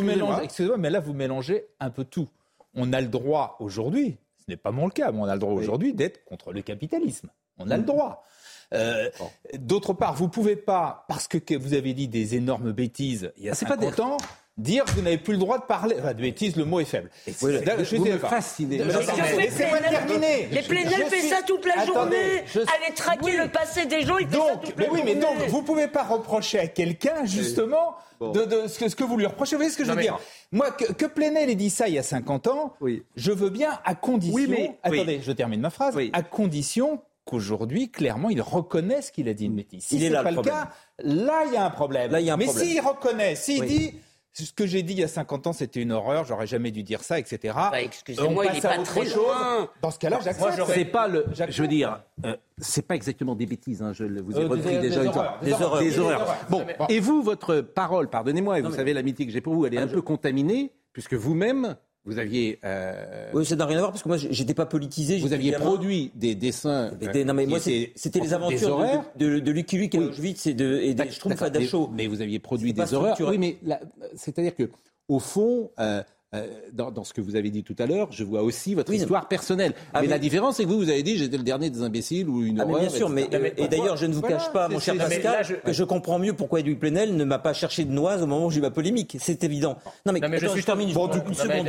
mélangez. 0.01 0.43
Excusez-moi, 0.43 0.77
mais 0.77 0.89
là 0.89 0.99
vous 0.99 1.13
mélangez 1.13 1.65
un 1.79 1.89
peu 1.89 2.03
tout. 2.03 2.27
On 2.75 2.91
a 2.93 3.01
le 3.01 3.07
droit 3.07 3.55
aujourd'hui. 3.59 4.17
Ce 4.37 4.51
n'est 4.51 4.57
pas 4.57 4.71
mon 4.71 4.89
cas, 4.89 5.11
mais 5.11 5.19
on 5.19 5.25
a 5.25 5.33
le 5.33 5.39
droit 5.39 5.53
aujourd'hui 5.53 5.93
d'être 5.93 6.23
contre 6.25 6.53
le 6.53 6.61
capitalisme. 6.61 7.29
On 7.57 7.71
a 7.71 7.77
le 7.77 7.83
droit. 7.83 8.25
Euh, 8.73 9.09
d'autre 9.53 9.93
part, 9.93 10.15
vous 10.15 10.27
pouvez 10.27 10.55
pas, 10.55 11.05
parce 11.07 11.27
que 11.27 11.55
vous 11.55 11.73
avez 11.73 11.93
dit 11.93 12.07
des 12.07 12.35
énormes 12.35 12.71
bêtises 12.71 13.31
il 13.37 13.45
y 13.45 13.49
a 13.49 13.51
ah, 13.51 13.55
50 13.55 13.99
ans, 13.99 14.17
dire 14.57 14.85
que 14.85 14.91
vous 14.91 15.01
n'avez 15.01 15.17
plus 15.17 15.33
le 15.33 15.39
droit 15.39 15.57
de 15.57 15.65
parler. 15.65 15.95
Enfin, 15.99 16.13
de 16.13 16.21
bêtises, 16.21 16.55
le 16.55 16.65
mot 16.65 16.79
est 16.79 16.85
faible. 16.85 17.09
vous 17.27 17.47
me 17.47 18.17
fascinez. 18.17 18.77
Laissez-moi 18.77 19.79
terminer. 19.79 20.47
Les 20.51 20.61
Plénel 20.61 21.05
fait 21.07 21.21
ça 21.21 21.41
toute 21.45 21.65
la 21.65 21.85
journée. 21.85 22.43
Aller 22.55 22.93
traquer 22.95 23.37
le 23.37 23.49
passé 23.49 23.85
des 23.85 24.01
gens, 24.01 24.17
il 24.17 24.27
fait 24.27 24.37
ça 24.37 24.55
toute 24.57 24.77
la 24.79 24.89
oui, 24.89 24.99
journée. 24.99 25.15
mais 25.15 25.21
donc, 25.21 25.37
vous 25.49 25.61
pouvez 25.61 25.87
pas 25.87 26.03
reprocher 26.03 26.59
à 26.59 26.67
quelqu'un, 26.67 27.25
justement, 27.25 27.95
de, 28.21 28.67
ce, 28.67 28.95
que, 28.95 29.03
vous 29.03 29.17
lui 29.17 29.25
reprochez. 29.25 29.55
Vous 29.55 29.59
voyez 29.59 29.71
ce 29.71 29.77
que 29.77 29.85
je 29.85 29.91
veux 29.91 30.01
dire 30.01 30.19
Moi, 30.51 30.71
que, 30.71 30.91
que 30.93 31.05
Plenel 31.05 31.49
ait 31.49 31.55
dit 31.55 31.69
ça 31.69 31.87
il 31.87 31.95
y 31.95 31.99
a 31.99 32.03
50 32.03 32.47
ans, 32.47 32.73
je 33.15 33.31
veux 33.31 33.49
bien 33.49 33.79
à 33.83 33.95
condition... 33.95 34.45
mais, 34.47 34.77
attendez, 34.83 35.21
je 35.21 35.31
termine 35.31 35.61
ma 35.61 35.69
phrase. 35.69 35.97
À 36.13 36.23
condition 36.23 37.01
qu'aujourd'hui, 37.25 37.91
clairement, 37.91 38.29
il 38.29 38.41
reconnaît 38.41 39.01
ce 39.01 39.11
qu'il 39.11 39.27
a 39.27 39.33
dit 39.33 39.49
de 39.49 39.55
bêtise. 39.55 39.83
Si 39.83 39.99
ce 39.99 40.03
n'est 40.05 40.11
pas 40.11 40.31
le, 40.31 40.41
cas, 40.41 40.69
là, 40.99 41.43
il 41.47 41.53
y 41.53 41.57
a 41.57 41.65
un 41.65 41.69
problème. 41.69 42.11
Là, 42.11 42.19
il 42.19 42.25
y 42.25 42.29
a 42.29 42.35
un 42.35 42.37
Mais 42.37 42.47
s'il 42.47 42.79
reconnaît, 42.79 43.35
s'il 43.35 43.65
dit 43.65 43.95
ce 44.43 44.51
que 44.51 44.65
j'ai 44.65 44.83
dit 44.83 44.93
il 44.93 44.99
y 44.99 45.03
a 45.03 45.07
50 45.07 45.47
ans, 45.47 45.53
c'était 45.53 45.81
une 45.81 45.93
horreur, 45.93 46.25
j'aurais 46.25 46.47
jamais 46.47 46.71
dû 46.71 46.83
dire 46.83 47.01
ça, 47.03 47.19
etc. 47.19 47.53
Bah, 47.55 47.81
excusez-moi, 47.81 48.45
il 48.47 48.57
est 48.57 48.61
pas 48.61 48.77
très 48.79 49.05
loin. 49.05 49.69
Dans 49.81 49.91
ce 49.91 49.99
cas-là, 49.99 50.19
j'accepte. 50.21 50.61
C'est 50.73 50.85
pas 50.85 51.07
le, 51.07 51.25
je 51.49 51.61
veux 51.61 51.67
dire, 51.67 52.03
euh, 52.25 52.35
c'est 52.57 52.85
pas 52.85 52.95
exactement 52.95 53.35
des 53.35 53.45
bêtises, 53.45 53.81
hein, 53.81 53.93
je 53.93 54.03
vous 54.03 54.37
ai 54.37 54.43
euh, 54.43 54.47
repris 54.47 54.79
déjà 54.79 55.01
des, 55.01 55.07
une 55.07 55.13
fois. 55.13 55.39
Des, 55.41 55.53
horreurs. 55.53 55.79
Des 55.79 55.99
horreurs. 55.99 56.37
Bon, 56.49 56.65
et 56.89 56.99
vous, 56.99 57.23
votre 57.23 57.61
parole, 57.61 58.09
pardonnez-moi, 58.09 58.59
et 58.59 58.61
vous 58.61 58.73
savez 58.73 58.93
l'amitié 58.93 59.25
que 59.25 59.31
j'ai 59.31 59.41
pour 59.41 59.53
vous, 59.53 59.65
elle 59.65 59.73
est 59.73 59.77
ah, 59.77 59.83
un 59.83 59.87
peu 59.87 60.01
contaminée, 60.01 60.73
puisque 60.91 61.13
vous-même, 61.13 61.77
vous 62.05 62.19
aviez. 62.19 62.59
Euh... 62.63 63.31
Oui, 63.33 63.45
ça 63.45 63.55
n'a 63.55 63.65
rien 63.65 63.77
à 63.77 63.81
voir 63.81 63.91
parce 63.91 64.03
que 64.03 64.07
moi, 64.07 64.17
j'étais 64.17 64.53
pas 64.53 64.65
politisé. 64.65 65.19
Vous 65.19 65.33
aviez 65.33 65.53
produit 65.53 66.11
des 66.15 66.35
dessins. 66.35 66.91
non, 67.25 67.33
mais 67.33 67.45
moi, 67.45 67.59
c'était 67.59 68.19
les 68.19 68.33
aventures 68.33 68.79
de, 69.17 69.25
de, 69.25 69.39
de, 69.39 69.51
Lucky 69.51 69.77
Luke 69.77 69.95
et 69.95 69.99
Auschwitz 69.99 70.47
et 70.47 70.53
de, 70.53 70.79
et 70.81 70.93
de 70.93 71.03
Schtroumpf 71.09 71.41
à 71.41 71.49
Dachau. 71.49 71.89
Mais 71.93 72.07
vous 72.07 72.21
aviez 72.21 72.39
produit 72.39 72.73
des 72.73 72.93
horreurs. 72.93 73.17
Oui, 73.19 73.37
mais 73.37 73.57
c'est-à-dire 74.15 74.55
que, 74.55 74.69
au 75.07 75.19
fond, 75.19 75.71
euh, 75.79 76.03
euh, 76.35 76.47
dans, 76.73 77.03
ce 77.03 77.13
que 77.13 77.21
vous 77.21 77.35
avez 77.35 77.49
dit 77.49 77.63
tout 77.63 77.75
à 77.79 77.85
l'heure, 77.85 78.07
je 78.11 78.23
vois 78.23 78.41
aussi 78.41 78.73
votre 78.73 78.93
histoire 78.93 79.27
personnelle. 79.27 79.73
Ah, 79.93 80.01
mais, 80.01 80.07
la 80.07 80.19
différence, 80.19 80.57
c'est 80.57 80.63
que 80.63 80.69
vous, 80.69 80.77
vous 80.77 80.89
avez 80.89 81.03
dit 81.03 81.17
j'étais 81.17 81.37
le 81.37 81.43
dernier 81.43 81.69
des 81.69 81.81
imbéciles 81.81 82.27
ou 82.27 82.43
une 82.43 82.59
ah, 82.59 82.65
Bien 82.65 82.89
sûr, 82.89 83.09
mais, 83.09 83.27
et 83.57 83.67
d'ailleurs, 83.67 83.97
je 83.97 84.05
ne 84.05 84.13
vous 84.13 84.21
cache 84.21 84.51
pas, 84.51 84.67
mon 84.67 84.79
cher 84.79 84.95
Pascal, 84.97 85.45
que 85.63 85.73
je 85.73 85.83
comprends 85.83 86.19
mieux 86.19 86.33
pourquoi 86.33 86.59
Edoui 86.59 86.75
Plenel 86.75 87.15
ne 87.15 87.23
m'a 87.23 87.39
pas 87.39 87.53
cherché 87.53 87.85
de 87.85 87.91
noise 87.91 88.21
au 88.21 88.27
moment 88.27 88.47
où 88.47 88.51
j'ai 88.51 88.59
eu 88.59 88.61
ma 88.61 88.71
polémique. 88.71 89.17
C'est 89.19 89.43
évident. 89.43 89.77
Non, 90.05 90.13
mais, 90.13 90.21
je, 90.37 90.47
suis 90.47 90.63
termine 90.63 90.91
bon, 90.93 91.09
une 91.09 91.33
seconde. 91.33 91.67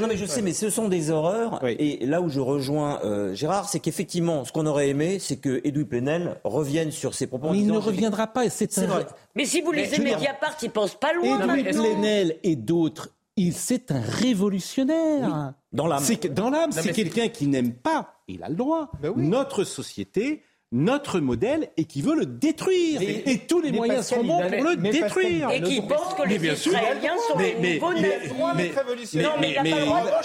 Non, 0.00 0.06
mais 0.08 0.16
je 0.16 0.26
sais, 0.26 0.42
mais 0.42 0.52
ce 0.52 0.70
sont 0.70 0.88
des 0.88 1.10
horreurs. 1.10 1.60
Et 1.66 2.04
là 2.06 2.20
où 2.20 2.28
je 2.28 2.40
rejoins 2.40 3.00
euh, 3.04 3.34
Gérard, 3.34 3.68
c'est 3.68 3.80
qu'effectivement, 3.80 4.44
ce 4.44 4.52
qu'on 4.52 4.66
aurait 4.66 4.88
aimé, 4.88 5.18
c'est 5.18 5.36
que 5.36 5.60
Edoui 5.64 5.84
Plenel 5.84 6.36
revienne 6.44 6.90
sur 6.90 7.14
ses 7.14 7.26
propos. 7.26 7.50
Mais 7.50 7.58
il 7.58 7.66
ne 7.66 7.78
reviendra 7.78 8.26
pas. 8.26 8.48
C'est 8.50 8.76
vrai. 8.78 9.06
Mais 9.34 9.44
si 9.44 9.60
vous 9.60 9.72
lisez 9.72 9.98
Mediapart, 9.98 10.56
il 10.62 10.70
pense 10.70 10.94
pas 10.94 11.12
loin. 11.12 11.40
Edoui 11.40 11.64
Plenel 11.64 12.36
et 12.42 12.56
d'autres 12.56 13.10
il 13.40 13.54
c'est 13.54 13.90
un 13.90 14.00
révolutionnaire. 14.00 15.54
Dans 15.72 15.86
l'âme. 15.86 16.02
Dans 16.34 16.50
l'âme, 16.50 16.72
c'est 16.72 16.92
quelqu'un 16.92 17.28
qui 17.28 17.46
n'aime 17.46 17.72
pas, 17.72 18.22
il 18.28 18.42
a 18.42 18.48
le 18.48 18.54
droit, 18.54 18.90
ben 19.00 19.12
notre 19.16 19.64
société 19.64 20.42
notre 20.72 21.18
modèle 21.18 21.68
et 21.76 21.84
qui 21.84 22.00
veut 22.00 22.14
le 22.14 22.26
détruire. 22.26 23.02
et 23.02 23.38
tous 23.48 23.60
les 23.60 23.72
moyens 23.72 24.06
sont 24.06 24.22
bons 24.22 24.40
pour 24.40 24.62
le 24.62 24.76
détruire. 24.76 25.50
Et 25.50 25.62
qui 25.62 25.80
pense 25.80 26.14
que 26.14 26.28
les 26.28 26.36
Israéliens 26.36 27.16
sont 27.28 27.38
les 27.38 27.54
nouveaux 27.54 27.92
nazis. 27.92 29.14
Non, 29.14 29.30
mais 29.40 29.56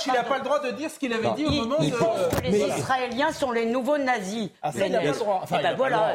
il 0.06 0.14
n'a 0.14 0.24
pas 0.24 0.38
le 0.38 0.44
droit 0.44 0.60
de 0.60 0.72
dire 0.72 0.90
ce 0.90 1.00
qu'il 1.00 1.14
avait 1.14 1.34
dit 1.36 1.46
au 1.46 1.52
moment 1.52 1.80
de... 1.80 1.86
Il 1.86 1.94
pense 1.94 2.20
que 2.36 2.42
les 2.44 2.60
Israéliens 2.60 3.32
sont 3.32 3.52
les 3.52 3.66
nouveaux 3.66 3.98
nazis. 3.98 4.50
Ah, 4.62 4.72
ça, 4.72 4.86
il 4.86 4.92
n'a 4.92 5.00
pas 5.00 5.06
le 5.06 5.14
droit. 5.14 5.46
ben 5.50 5.76
voilà, 5.76 6.14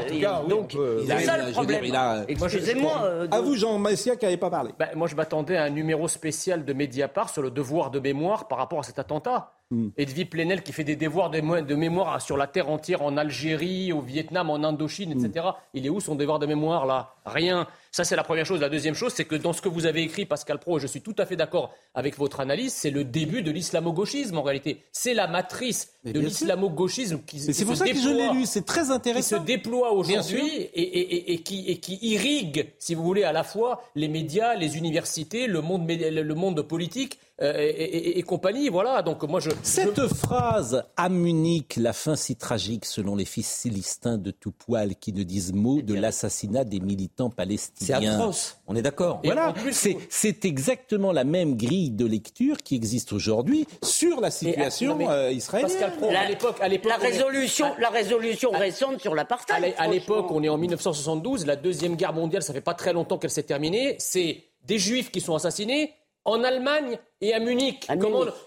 donc 0.48 0.76
c'est 1.06 1.24
ça 1.24 1.36
le 1.36 1.52
problème. 1.52 1.84
Excusez-moi. 2.28 3.26
À 3.30 3.40
vous, 3.40 3.56
Jean 3.56 3.78
Messia, 3.78 4.16
qui 4.16 4.24
n'avait 4.24 4.36
pas 4.36 4.50
parlé. 4.50 4.70
Ben, 4.78 4.90
moi, 4.94 5.08
je 5.08 5.16
m'attendais 5.16 5.56
à 5.56 5.64
un 5.64 5.70
numéro 5.70 6.06
spécial 6.08 6.64
de 6.64 6.72
Mediapart 6.72 7.30
sur 7.30 7.42
le 7.42 7.50
devoir 7.50 7.90
de 7.90 7.98
mémoire 7.98 8.46
par 8.46 8.58
rapport 8.58 8.78
à 8.78 8.82
cet 8.82 8.98
attentat. 8.98 9.52
Mm. 9.70 9.88
Edwy 9.96 10.24
Plenel 10.24 10.62
qui 10.62 10.72
fait 10.72 10.84
des 10.84 10.96
devoirs 10.96 11.30
de, 11.30 11.74
mémoire 11.74 12.20
sur 12.20 12.36
la 12.36 12.46
terre 12.46 12.70
entière 12.70 13.02
en 13.02 13.16
Algérie, 13.16 13.92
au 13.92 14.00
Vietnam, 14.00 14.50
en 14.50 14.64
Indochine, 14.64 15.12
etc. 15.12 15.46
Mm. 15.46 15.52
Il 15.74 15.86
est 15.86 15.90
où 15.90 16.00
son 16.00 16.16
devoir 16.16 16.38
de 16.38 16.46
mémoire 16.46 16.86
là? 16.86 17.14
Rien. 17.24 17.66
Ça, 17.92 18.04
c'est 18.04 18.14
la 18.14 18.22
première 18.22 18.46
chose. 18.46 18.60
La 18.60 18.68
deuxième 18.68 18.94
chose, 18.94 19.12
c'est 19.14 19.24
que 19.24 19.34
dans 19.34 19.52
ce 19.52 19.60
que 19.60 19.68
vous 19.68 19.84
avez 19.84 20.02
écrit, 20.02 20.24
Pascal 20.24 20.60
Pro, 20.60 20.78
je 20.78 20.86
suis 20.86 21.00
tout 21.00 21.14
à 21.18 21.26
fait 21.26 21.34
d'accord 21.34 21.74
avec 21.94 22.16
votre 22.16 22.38
analyse, 22.38 22.72
c'est 22.72 22.90
le 22.90 23.02
début 23.02 23.42
de 23.42 23.50
l'islamo-gauchisme 23.50 24.38
en 24.38 24.42
réalité. 24.42 24.84
C'est 24.92 25.12
la 25.12 25.26
matrice 25.26 25.92
de 26.04 26.20
l'islamo-gauchisme 26.20 27.20
qui, 27.26 27.40
c'est 27.40 27.64
pour 27.64 27.76
ça 27.76 27.88
que 27.88 27.96
je 27.96 28.08
l'ai 28.08 28.30
lu, 28.30 28.46
c'est 28.46 28.64
très 28.64 28.92
intéressant. 28.92 29.36
Qui 29.36 29.40
se 29.42 29.46
déploie 29.46 29.92
aujourd'hui 29.92 30.68
et, 30.72 31.42
qui, 31.42 31.98
irrigue, 32.02 32.72
si 32.78 32.94
vous 32.94 33.02
voulez, 33.02 33.24
à 33.24 33.32
la 33.32 33.42
fois 33.42 33.82
les 33.96 34.08
médias, 34.08 34.54
les 34.54 34.78
universités, 34.78 35.48
le 35.48 35.60
monde, 35.60 35.90
le 35.90 36.34
monde 36.34 36.62
politique 36.62 37.18
euh, 37.42 37.54
et, 37.58 38.22
compagnie. 38.22 38.68
Voilà. 38.68 39.02
Donc 39.02 39.22
moi, 39.24 39.40
je 39.40 39.50
cette 39.62 40.06
phrase 40.08 40.84
à 40.96 41.08
Munich, 41.08 41.76
la 41.76 41.94
fin 41.94 42.14
si 42.14 42.36
tragique 42.36 42.84
selon 42.84 43.16
les 43.16 43.24
fils 43.24 43.46
célestins 43.46 44.18
de 44.18 44.30
tout 44.30 44.52
poil 44.52 44.94
qui 44.94 45.12
ne 45.12 45.22
disent 45.22 45.52
mot 45.54 45.80
de 45.80 45.94
l'assassinat 45.94 46.64
des 46.64 46.80
militants 46.80 47.30
palestiniens 47.30 47.79
C'est 47.80 47.94
atroce, 47.94 48.58
on 48.66 48.76
est 48.76 48.82
d'accord. 48.82 49.20
Voilà, 49.24 49.54
c'est 50.10 50.44
exactement 50.44 51.12
la 51.12 51.24
même 51.24 51.56
grille 51.56 51.90
de 51.90 52.04
lecture 52.04 52.58
qui 52.58 52.74
existe 52.74 53.12
aujourd'hui 53.12 53.66
sur 53.82 54.20
la 54.20 54.30
situation 54.30 54.98
euh, 55.08 55.32
israélienne. 55.32 55.90
à 56.14 56.28
l'époque, 56.28 56.58
la, 56.60 56.96
résolution, 56.96 57.74
la 57.78 57.88
résolution 57.88 58.50
récente 58.50 59.00
sur 59.00 59.14
l'apartheid. 59.14 59.74
À 59.78 59.88
l'époque, 59.88 60.30
on 60.30 60.42
est 60.42 60.48
en 60.50 60.58
1972, 60.58 61.46
la 61.46 61.56
deuxième 61.56 61.96
guerre 61.96 62.12
mondiale, 62.12 62.42
ça 62.42 62.52
fait 62.52 62.60
pas 62.60 62.74
très 62.74 62.92
longtemps 62.92 63.16
qu'elle 63.16 63.30
s'est 63.30 63.44
terminée. 63.44 63.96
C'est 63.98 64.44
des 64.64 64.78
juifs 64.78 65.10
qui 65.10 65.22
sont 65.22 65.34
assassinés 65.34 65.94
en 66.26 66.44
Allemagne 66.44 66.98
et 67.20 67.32
à 67.32 67.40
Munich. 67.40 67.88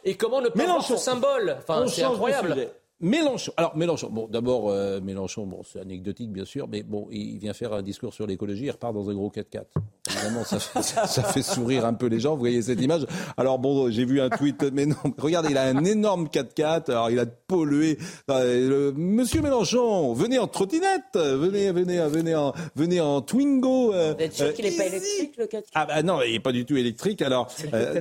et 0.04 0.16
comment 0.16 0.42
ne 0.42 0.50
pas 0.50 0.64
voir 0.64 0.84
ce 0.84 0.96
symbole? 0.96 1.58
Enfin, 1.60 1.86
c'est 1.88 2.04
incroyable. 2.04 2.70
Mélenchon. 3.04 3.52
Alors 3.58 3.76
Mélenchon. 3.76 4.10
Bon, 4.10 4.28
d'abord 4.28 4.70
euh, 4.70 5.02
Mélenchon. 5.02 5.46
Bon, 5.46 5.62
c'est 5.64 5.82
anecdotique 5.82 6.32
bien 6.32 6.46
sûr, 6.46 6.70
mais 6.70 6.84
bon, 6.84 7.08
il 7.12 7.38
vient 7.38 7.54
faire 7.54 7.74
un 7.74 7.82
discours 7.82 8.14
sur 8.14 8.26
l'écologie. 8.26 8.64
Il 8.64 8.72
repart 8.72 8.94
dans 8.94 9.10
un 9.10 9.14
gros 9.14 9.30
4x4. 9.30 9.66
Évidemment, 10.10 10.44
ça 10.44 10.60
fait, 10.60 10.82
ça 10.84 11.24
fait 11.24 11.42
sourire 11.42 11.86
un 11.86 11.94
peu 11.94 12.08
les 12.08 12.20
gens. 12.20 12.34
Vous 12.34 12.40
voyez 12.40 12.62
cette 12.62 12.82
image 12.82 13.06
Alors 13.38 13.58
bon, 13.58 13.90
j'ai 13.90 14.04
vu 14.04 14.20
un 14.20 14.30
tweet, 14.30 14.62
mais 14.74 14.86
non. 14.86 14.96
Regardez, 15.18 15.50
il 15.52 15.58
a 15.58 15.64
un 15.64 15.86
énorme 15.86 16.28
4x4. 16.28 16.92
Alors 16.92 17.10
il 17.10 17.20
a 17.20 17.26
pollué. 17.26 17.98
Euh, 18.30 18.92
Monsieur 18.96 19.42
Mélenchon, 19.42 20.14
venez 20.14 20.40
en 20.40 20.48
trottinette. 20.48 21.16
Venez, 21.16 21.72
venez, 21.72 22.06
venez 22.10 22.36
en, 22.36 22.54
venez 22.76 23.00
en 23.00 23.22
Twingo. 23.22 23.94
Euh, 23.94 24.14
Vous 24.18 24.24
êtes 24.24 24.34
sûr 24.34 24.54
qu'il 24.54 24.66
n'est 24.66 24.72
pas 24.72 24.88
électrique 24.88 25.36
le 25.38 25.46
4x4 25.46 25.64
Ah 25.74 25.86
bah 25.86 26.04
non, 26.04 26.20
il 26.22 26.34
n'est 26.34 26.40
pas 26.40 26.52
du 26.52 26.66
tout 26.66 26.76
électrique. 26.76 27.22
Alors 27.22 27.50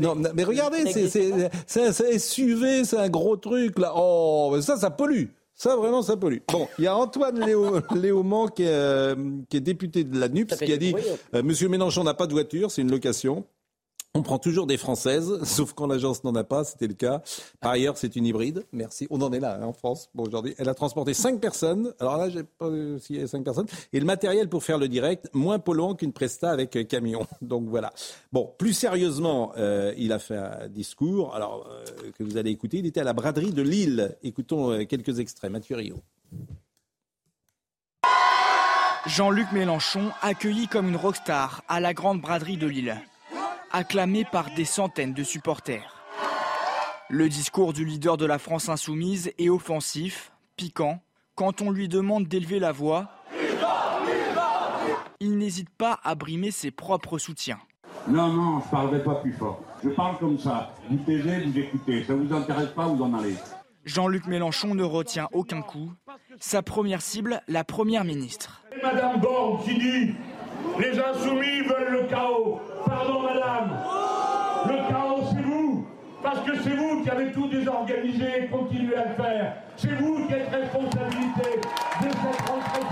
non, 0.00 0.16
mais 0.34 0.44
regardez, 0.44 0.84
c'est 1.08 1.86
un 1.86 2.18
SUV, 2.18 2.84
c'est 2.84 2.98
un 2.98 3.08
gros 3.08 3.36
truc 3.36 3.78
là. 3.78 3.92
Oh, 3.94 4.56
ça, 4.60 4.76
ça 4.76 4.90
pollue. 4.90 5.26
Ça, 5.62 5.76
vraiment, 5.76 6.02
ça 6.02 6.16
pollue. 6.16 6.38
Bon, 6.50 6.66
il 6.76 6.82
y 6.82 6.86
a 6.88 6.96
Antoine 6.96 7.38
Léo, 7.38 7.78
Léaumont, 7.94 8.48
qui 8.48 8.64
est, 8.64 8.68
euh, 8.68 9.14
qui 9.48 9.58
est 9.58 9.60
député 9.60 10.02
de 10.02 10.18
la 10.18 10.28
NUPS, 10.28 10.56
qui 10.56 10.72
a 10.72 10.76
dit 10.76 10.92
euh, 11.36 11.42
Monsieur 11.44 11.68
Mélenchon 11.68 12.02
n'a 12.02 12.14
pas 12.14 12.26
de 12.26 12.32
voiture, 12.32 12.72
c'est 12.72 12.82
une 12.82 12.90
location. 12.90 13.44
On 14.14 14.20
prend 14.20 14.38
toujours 14.38 14.66
des 14.66 14.76
françaises, 14.76 15.42
sauf 15.44 15.72
quand 15.72 15.86
l'agence 15.86 16.22
n'en 16.22 16.34
a 16.34 16.44
pas, 16.44 16.64
c'était 16.64 16.86
le 16.86 16.92
cas. 16.92 17.22
Par 17.60 17.72
ailleurs, 17.72 17.96
c'est 17.96 18.14
une 18.14 18.26
hybride. 18.26 18.66
Merci. 18.70 19.06
On 19.08 19.22
en 19.22 19.32
est 19.32 19.40
là 19.40 19.58
hein, 19.58 19.64
en 19.64 19.72
France. 19.72 20.10
Bon, 20.14 20.24
aujourd'hui, 20.24 20.54
elle 20.58 20.68
a 20.68 20.74
transporté 20.74 21.14
cinq 21.14 21.40
personnes. 21.40 21.94
Alors 21.98 22.18
là, 22.18 22.28
j'ai 22.28 22.42
pas 22.42 22.68
s'il 22.98 23.16
y 23.16 23.22
a 23.22 23.26
cinq 23.26 23.42
personnes. 23.42 23.66
Et 23.94 23.98
le 23.98 24.04
matériel 24.04 24.50
pour 24.50 24.64
faire 24.64 24.76
le 24.76 24.88
direct, 24.88 25.30
moins 25.32 25.58
polluant 25.58 25.94
qu'une 25.94 26.12
presta 26.12 26.50
avec 26.50 26.76
euh, 26.76 26.84
camion. 26.84 27.26
Donc 27.40 27.68
voilà. 27.68 27.90
Bon, 28.32 28.52
plus 28.58 28.74
sérieusement, 28.74 29.52
euh, 29.56 29.94
il 29.96 30.12
a 30.12 30.18
fait 30.18 30.36
un 30.36 30.68
discours. 30.68 31.34
Alors 31.34 31.66
euh, 31.70 32.10
que 32.18 32.22
vous 32.22 32.36
allez 32.36 32.50
écouter, 32.50 32.78
il 32.78 32.86
était 32.86 33.00
à 33.00 33.04
la 33.04 33.14
braderie 33.14 33.52
de 33.52 33.62
Lille. 33.62 34.14
Écoutons 34.22 34.84
quelques 34.84 35.20
extraits. 35.20 35.50
Mathieu 35.50 35.76
Rio. 35.76 35.96
Jean-Luc 39.06 39.50
Mélenchon 39.52 40.10
accueilli 40.20 40.68
comme 40.68 40.88
une 40.90 40.96
rockstar 40.96 41.62
à 41.66 41.80
la 41.80 41.94
grande 41.94 42.20
braderie 42.20 42.58
de 42.58 42.66
Lille 42.66 43.00
acclamé 43.72 44.24
par 44.24 44.50
des 44.54 44.64
centaines 44.64 45.14
de 45.14 45.24
supporters. 45.24 46.04
Le 47.08 47.28
discours 47.28 47.72
du 47.72 47.84
leader 47.84 48.16
de 48.16 48.26
la 48.26 48.38
France 48.38 48.68
insoumise 48.68 49.32
est 49.38 49.48
offensif, 49.48 50.32
piquant. 50.56 51.00
Quand 51.34 51.60
on 51.60 51.70
lui 51.70 51.88
demande 51.88 52.26
d'élever 52.26 52.58
la 52.58 52.72
voix, 52.72 53.08
il 55.20 55.38
n'hésite 55.38 55.70
pas 55.70 55.98
à 56.04 56.14
brimer 56.14 56.50
ses 56.50 56.70
propres 56.70 57.18
soutiens. 57.18 57.58
Non, 58.08 58.28
non, 58.28 58.60
je 58.60 58.66
ne 58.66 58.70
parlerai 58.70 59.02
pas 59.04 59.14
plus 59.16 59.32
fort. 59.32 59.62
Je 59.84 59.90
parle 59.90 60.18
comme 60.18 60.38
ça. 60.38 60.74
Vous 60.90 60.96
taisez, 60.98 61.44
vous 61.44 61.58
écoutez. 61.58 62.04
Ça 62.04 62.14
ne 62.14 62.24
vous 62.24 62.34
intéresse 62.34 62.70
pas, 62.70 62.86
vous 62.86 63.02
en 63.02 63.14
allez. 63.14 63.34
Jean-Luc 63.84 64.26
Mélenchon 64.26 64.74
ne 64.74 64.84
retient 64.84 65.28
aucun 65.32 65.62
coup. 65.62 65.92
Sa 66.38 66.62
première 66.62 67.02
cible, 67.02 67.42
la 67.48 67.64
première 67.64 68.04
ministre. 68.04 68.62
Madame 68.82 69.20
Borne 69.20 69.62
qui 69.64 69.74
dit 69.78 70.14
les 70.78 70.98
insoumis 70.98 71.60
veulent 71.62 71.92
le 71.92 72.08
chaos. 72.08 72.60
Pardon, 72.86 73.22
madame. 73.22 73.78
Le 74.68 74.88
chaos, 74.88 75.24
c'est 75.34 75.42
vous. 75.42 75.86
Parce 76.22 76.40
que 76.46 76.56
c'est 76.62 76.76
vous 76.76 77.02
qui 77.02 77.10
avez 77.10 77.32
tout 77.32 77.48
désorganisé 77.48 78.44
et 78.44 78.48
continuez 78.48 78.94
à 78.94 79.08
le 79.08 79.14
faire. 79.14 79.62
C'est 79.76 79.94
vous 79.94 80.26
qui 80.26 80.32
êtes 80.32 80.48
responsabilité 80.48 81.60
de 82.00 82.08
cette 82.08 82.22
responsable 82.22 82.86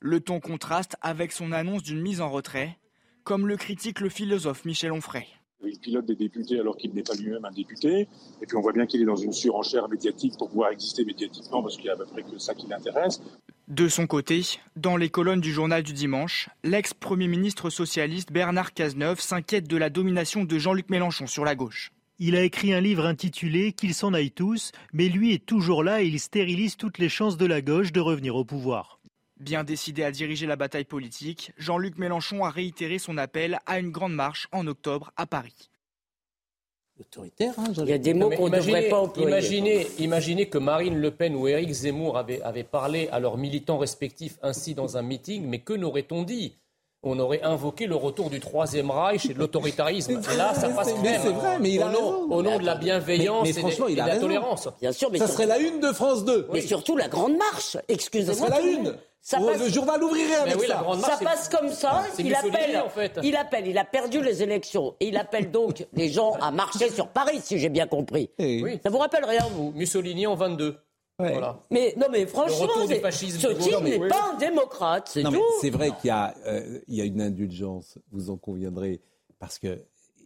Le 0.00 0.20
ton 0.20 0.40
contraste 0.40 0.96
avec 1.00 1.32
son 1.32 1.52
annonce 1.52 1.82
d'une 1.82 2.00
mise 2.00 2.20
en 2.20 2.28
retrait, 2.28 2.76
comme 3.22 3.46
le 3.46 3.56
critique 3.56 4.00
le 4.00 4.08
philosophe 4.08 4.64
Michel 4.64 4.92
Onfray. 4.92 5.26
Il 5.64 5.78
pilote 5.80 6.06
des 6.06 6.16
députés 6.16 6.60
alors 6.60 6.76
qu'il 6.76 6.92
n'est 6.92 7.02
pas 7.02 7.14
lui-même 7.14 7.44
un 7.44 7.50
député. 7.50 8.08
Et 8.42 8.46
puis 8.46 8.56
on 8.56 8.60
voit 8.60 8.72
bien 8.72 8.86
qu'il 8.86 9.00
est 9.00 9.06
dans 9.06 9.16
une 9.16 9.32
surenchère 9.32 9.88
médiatique 9.88 10.34
pour 10.38 10.48
pouvoir 10.48 10.70
exister 10.70 11.04
médiatiquement 11.04 11.62
parce 11.62 11.76
qu'il 11.76 11.86
y 11.86 11.88
a 11.88 11.94
à 11.94 11.96
peu 11.96 12.04
près 12.04 12.22
que 12.22 12.38
ça 12.38 12.54
qui 12.54 12.66
l'intéresse. 12.66 13.22
De 13.68 13.88
son 13.88 14.06
côté, 14.06 14.42
dans 14.76 14.96
les 14.96 15.10
colonnes 15.10 15.40
du 15.40 15.52
journal 15.52 15.82
du 15.82 15.92
dimanche, 15.92 16.48
l'ex-premier 16.62 17.26
ministre 17.26 17.68
socialiste 17.68 18.30
Bernard 18.30 18.72
Cazeneuve 18.72 19.18
s'inquiète 19.20 19.66
de 19.66 19.76
la 19.76 19.90
domination 19.90 20.44
de 20.44 20.56
Jean-Luc 20.56 20.88
Mélenchon 20.88 21.26
sur 21.26 21.44
la 21.44 21.56
gauche. 21.56 21.90
Il 22.20 22.36
a 22.36 22.44
écrit 22.44 22.72
un 22.72 22.80
livre 22.80 23.04
intitulé 23.04 23.72
Qu'ils 23.72 23.94
s'en 23.94 24.14
aillent 24.14 24.30
tous, 24.30 24.70
mais 24.92 25.08
lui 25.08 25.34
est 25.34 25.44
toujours 25.44 25.82
là 25.82 26.00
et 26.00 26.06
il 26.06 26.20
stérilise 26.20 26.76
toutes 26.76 26.98
les 26.98 27.08
chances 27.08 27.36
de 27.36 27.44
la 27.44 27.60
gauche 27.60 27.90
de 27.90 27.98
revenir 27.98 28.36
au 28.36 28.44
pouvoir. 28.44 29.00
Bien 29.40 29.64
décidé 29.64 30.04
à 30.04 30.12
diriger 30.12 30.46
la 30.46 30.54
bataille 30.54 30.84
politique, 30.84 31.50
Jean-Luc 31.58 31.98
Mélenchon 31.98 32.44
a 32.44 32.50
réitéré 32.50 33.00
son 33.00 33.18
appel 33.18 33.58
à 33.66 33.80
une 33.80 33.90
grande 33.90 34.14
marche 34.14 34.46
en 34.52 34.68
octobre 34.68 35.10
à 35.16 35.26
Paris 35.26 35.70
autoritaire. 37.00 37.54
Hein, 37.58 37.72
Il 37.78 37.88
y 37.88 37.92
a 37.92 37.98
des 37.98 38.14
mots 38.14 38.30
qu'on 38.30 38.48
ne 38.48 38.56
devrait 38.56 38.88
pas 38.88 38.98
employer. 38.98 39.28
Imaginez, 39.28 39.86
imaginez, 39.98 40.46
que 40.48 40.58
Marine 40.58 40.96
Le 40.96 41.10
Pen 41.10 41.34
ou 41.34 41.48
Éric 41.48 41.70
Zemmour 41.70 42.16
avaient, 42.18 42.64
parlé 42.64 43.08
à 43.12 43.20
leurs 43.20 43.36
militants 43.36 43.78
respectifs 43.78 44.38
ainsi 44.42 44.74
dans 44.74 44.96
un 44.96 45.02
meeting, 45.02 45.46
mais 45.46 45.58
que 45.58 45.72
n'aurait-on 45.72 46.22
dit? 46.22 46.56
On 47.02 47.18
aurait 47.20 47.42
invoqué 47.42 47.86
le 47.86 47.94
retour 47.94 48.30
du 48.30 48.40
Troisième 48.40 48.90
Reich 48.90 49.26
et 49.26 49.34
de 49.34 49.38
l'autoritarisme. 49.38 50.20
Là, 50.36 50.54
ça 50.54 50.68
passe 50.70 50.92
même. 51.00 51.20
C'est 51.22 51.28
vrai, 51.28 51.58
mais 51.60 51.72
il 51.72 51.82
a 51.82 51.88
au, 51.88 51.92
nom, 51.92 52.34
au 52.34 52.42
nom 52.42 52.58
de 52.58 52.64
la 52.64 52.74
bienveillance 52.74 53.44
mais, 53.44 53.50
et, 53.50 53.94
de, 53.94 53.96
la 53.96 54.16
tolérance. 54.16 54.68
Bien 54.80 54.90
sûr, 54.90 55.10
mais 55.12 55.18
ça 55.18 55.28
serait 55.28 55.46
la 55.46 55.58
une 55.58 55.78
de 55.78 55.92
France 55.92 56.24
2. 56.24 56.48
Mais 56.52 56.62
surtout 56.62 56.96
la 56.96 57.06
Grande 57.06 57.36
Marche. 57.36 57.76
Excusez-moi. 57.86 58.48
Ça 58.48 58.56
serait 58.56 58.60
la 58.60 58.66
une. 58.66 58.96
Ça 59.26 59.40
passe... 59.40 59.60
Le 59.60 59.68
journal 59.68 60.00
ouvrirait 60.04 60.36
avec 60.36 60.56
oui, 60.56 60.68
ça. 60.68 60.84
ça 61.00 61.24
passe 61.24 61.48
comme 61.48 61.72
ça. 61.72 62.04
Il 62.16 62.32
appelle, 62.32 62.76
en 62.78 62.88
fait. 62.88 63.18
il 63.24 63.34
appelle. 63.34 63.66
Il 63.66 63.76
a 63.76 63.84
perdu 63.84 64.22
les 64.22 64.40
élections. 64.40 64.94
Et 65.00 65.08
il 65.08 65.16
appelle 65.16 65.50
donc 65.50 65.84
les 65.94 66.08
gens 66.08 66.34
à 66.34 66.52
marcher 66.52 66.90
sur 66.90 67.08
Paris, 67.08 67.40
si 67.42 67.58
j'ai 67.58 67.68
bien 67.68 67.88
compris. 67.88 68.30
Eh 68.38 68.62
oui. 68.62 68.78
Ça 68.84 68.88
vous 68.88 68.98
rappelle 68.98 69.24
rien, 69.24 69.44
vous? 69.50 69.72
Mussolini 69.72 70.28
en 70.28 70.36
22. 70.36 70.76
Voilà. 71.18 71.60
Mais 71.72 71.92
non, 71.96 72.06
mais 72.08 72.24
franchement, 72.26 72.68
ce 72.86 73.52
type 73.54 73.80
n'est 73.80 74.08
pas 74.08 74.30
un 74.32 74.38
démocrate, 74.38 75.08
c'est 75.12 75.24
tout. 75.24 75.42
C'est 75.60 75.70
vrai 75.70 75.90
qu'il 76.00 76.10
y, 76.10 76.46
euh, 76.46 76.78
y, 76.86 77.00
a 77.00 77.04
une 77.04 77.20
indulgence, 77.20 77.98
vous 78.12 78.30
en 78.30 78.36
conviendrez, 78.36 79.00
parce 79.40 79.58
que 79.58 79.82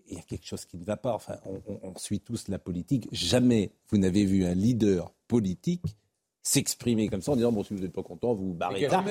il 0.09 0.17
y 0.17 0.19
a 0.19 0.23
quelque 0.23 0.47
chose 0.47 0.67
qui 0.67 0.77
ne 0.77 0.85
va 0.85 0.99
pas. 0.99 1.15
Enfin, 1.15 1.37
on, 1.47 1.63
on 1.85 1.97
suit 1.97 2.21
tous 2.21 2.49
la 2.49 2.59
politique. 2.59 3.09
Jamais 3.13 3.71
vous 3.89 3.97
n'avez 3.97 4.27
vu 4.27 4.45
un 4.45 4.55
leader 4.55 5.11
politique 5.27 5.97
s'exprimer 6.43 7.09
comme 7.09 7.23
ça 7.23 7.33
en 7.33 7.37
disant 7.37 7.53
bon 7.53 7.63
si 7.63 7.75
vous 7.75 7.81
n'êtes 7.81 7.93
pas 7.93 8.03
content 8.03 8.35
vous 8.35 8.49
vous 8.49 8.55
barrez 8.55 8.89
là, 8.89 9.03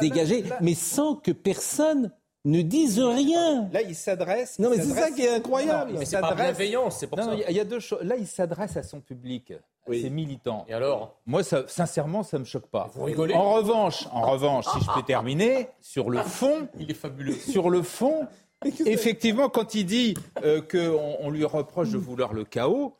dégagez 0.00 0.44
mais 0.60 0.74
sans 0.74 1.14
que 1.14 1.30
personne 1.30 2.10
ne 2.44 2.62
dise 2.62 2.98
rien. 2.98 3.68
Là, 3.72 3.82
il 3.82 3.94
s'adresse. 3.94 4.58
Non, 4.58 4.70
mais 4.70 4.76
c'est 4.76 4.94
ça 4.94 5.10
qui 5.10 5.22
est 5.22 5.34
incroyable. 5.34 5.92
mais 5.98 6.04
c'est 6.04 6.20
pas 6.20 6.34
bienveillant, 6.34 6.90
c'est 6.90 7.06
pour 7.06 7.18
ça. 7.18 7.34
Il 7.48 7.56
y 7.56 7.60
a 7.60 7.64
deux 7.64 7.80
choses. 7.80 8.02
Là, 8.02 8.16
il 8.16 8.26
s'adresse 8.26 8.76
à 8.76 8.82
son 8.82 9.00
public, 9.00 9.52
à 9.86 9.92
ses 9.92 10.10
militants. 10.10 10.64
Et 10.68 10.74
alors 10.74 11.16
Moi, 11.26 11.42
ça, 11.42 11.64
sincèrement, 11.66 12.22
ça 12.22 12.38
me 12.38 12.44
choque 12.44 12.66
pas. 12.66 12.90
Vous 12.94 13.04
rigolez 13.04 13.34
En 13.34 13.54
revanche, 13.54 14.06
en 14.12 14.30
revanche, 14.30 14.66
si 14.72 14.80
je 14.84 14.90
peux 14.94 15.02
terminer 15.02 15.68
sur 15.80 16.10
le 16.10 16.22
fond, 16.22 16.68
il 16.78 16.90
est 16.90 16.94
fabuleux. 16.94 17.34
Sur 17.34 17.68
le 17.68 17.82
fond, 17.82 18.26
effectivement, 18.86 19.48
quand 19.48 19.74
il 19.74 19.84
dit 19.84 20.14
euh, 20.44 20.62
qu'on 20.62 21.16
on 21.20 21.30
lui 21.30 21.44
reproche 21.44 21.90
de 21.90 21.98
vouloir 21.98 22.32
le 22.32 22.44
chaos, 22.44 22.96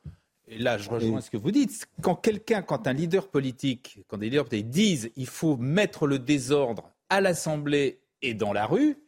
et 0.51 0.59
là, 0.59 0.78
je 0.78 0.90
rejoins 0.90 1.20
ce 1.20 1.30
que 1.30 1.36
vous 1.36 1.53
dites. 1.53 1.86
Quand 2.03 2.16
quelqu'un, 2.16 2.61
quand 2.62 2.86
un 2.86 2.92
leader 2.92 3.28
politique, 3.28 4.01
quand 4.09 4.18
des 4.18 4.26
leaders 4.26 4.44
politiques 4.44 4.70
disent 4.70 5.11
il 5.16 5.26
faut 5.26 5.57
mettre 5.57 6.07
le 6.07 6.18
désordre 6.18 6.90
à 7.09 7.20
l'Assemblée 7.20 8.01
et 8.20 8.34
dans 8.34 8.53
la 8.53 8.66
rue, 8.66 8.98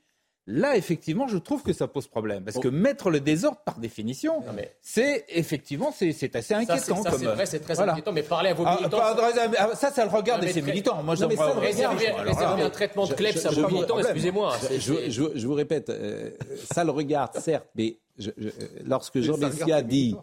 Là, 0.48 0.76
effectivement, 0.76 1.28
je 1.28 1.38
trouve 1.38 1.62
que 1.62 1.72
ça 1.72 1.86
pose 1.86 2.08
problème. 2.08 2.42
Parce 2.42 2.58
que 2.58 2.66
mettre 2.66 3.10
le 3.10 3.20
désordre, 3.20 3.58
par 3.64 3.78
définition, 3.78 4.42
c'est 4.80 5.24
effectivement, 5.28 5.92
c'est 5.96 6.34
assez 6.34 6.54
inquiétant. 6.54 7.00
Ça, 7.00 7.12
c'est 7.16 7.26
vrai, 7.26 7.46
c'est 7.46 7.60
très 7.60 7.78
inquiétant, 7.78 8.10
mais 8.10 8.24
parler 8.24 8.50
à 8.50 8.54
vos 8.54 8.64
ah, 8.66 8.76
militants... 8.76 8.98
Ah, 9.00 9.70
ça, 9.76 9.92
ça 9.92 10.04
le 10.04 10.10
regarde 10.10 10.44
ses 10.48 10.60
militants. 10.60 11.00
Moi, 11.04 11.14
je 11.14 11.24
réserver, 11.24 12.08
un 12.08 12.70
traitement 12.70 13.06
de 13.06 13.14
kleps 13.14 13.46
à 13.46 13.50
vos 13.50 13.68
militants, 13.68 14.00
excusez-moi. 14.00 14.56
Je, 14.78 15.46
vous 15.46 15.54
répète, 15.54 15.90
euh, 15.90 16.30
ça 16.72 16.82
le 16.82 16.90
regarde, 16.90 17.38
certes, 17.38 17.68
mais 17.76 17.98
euh, 18.20 18.50
lorsque 18.84 19.20
Jean 19.20 19.36
Messia 19.36 19.80
dit 19.82 20.16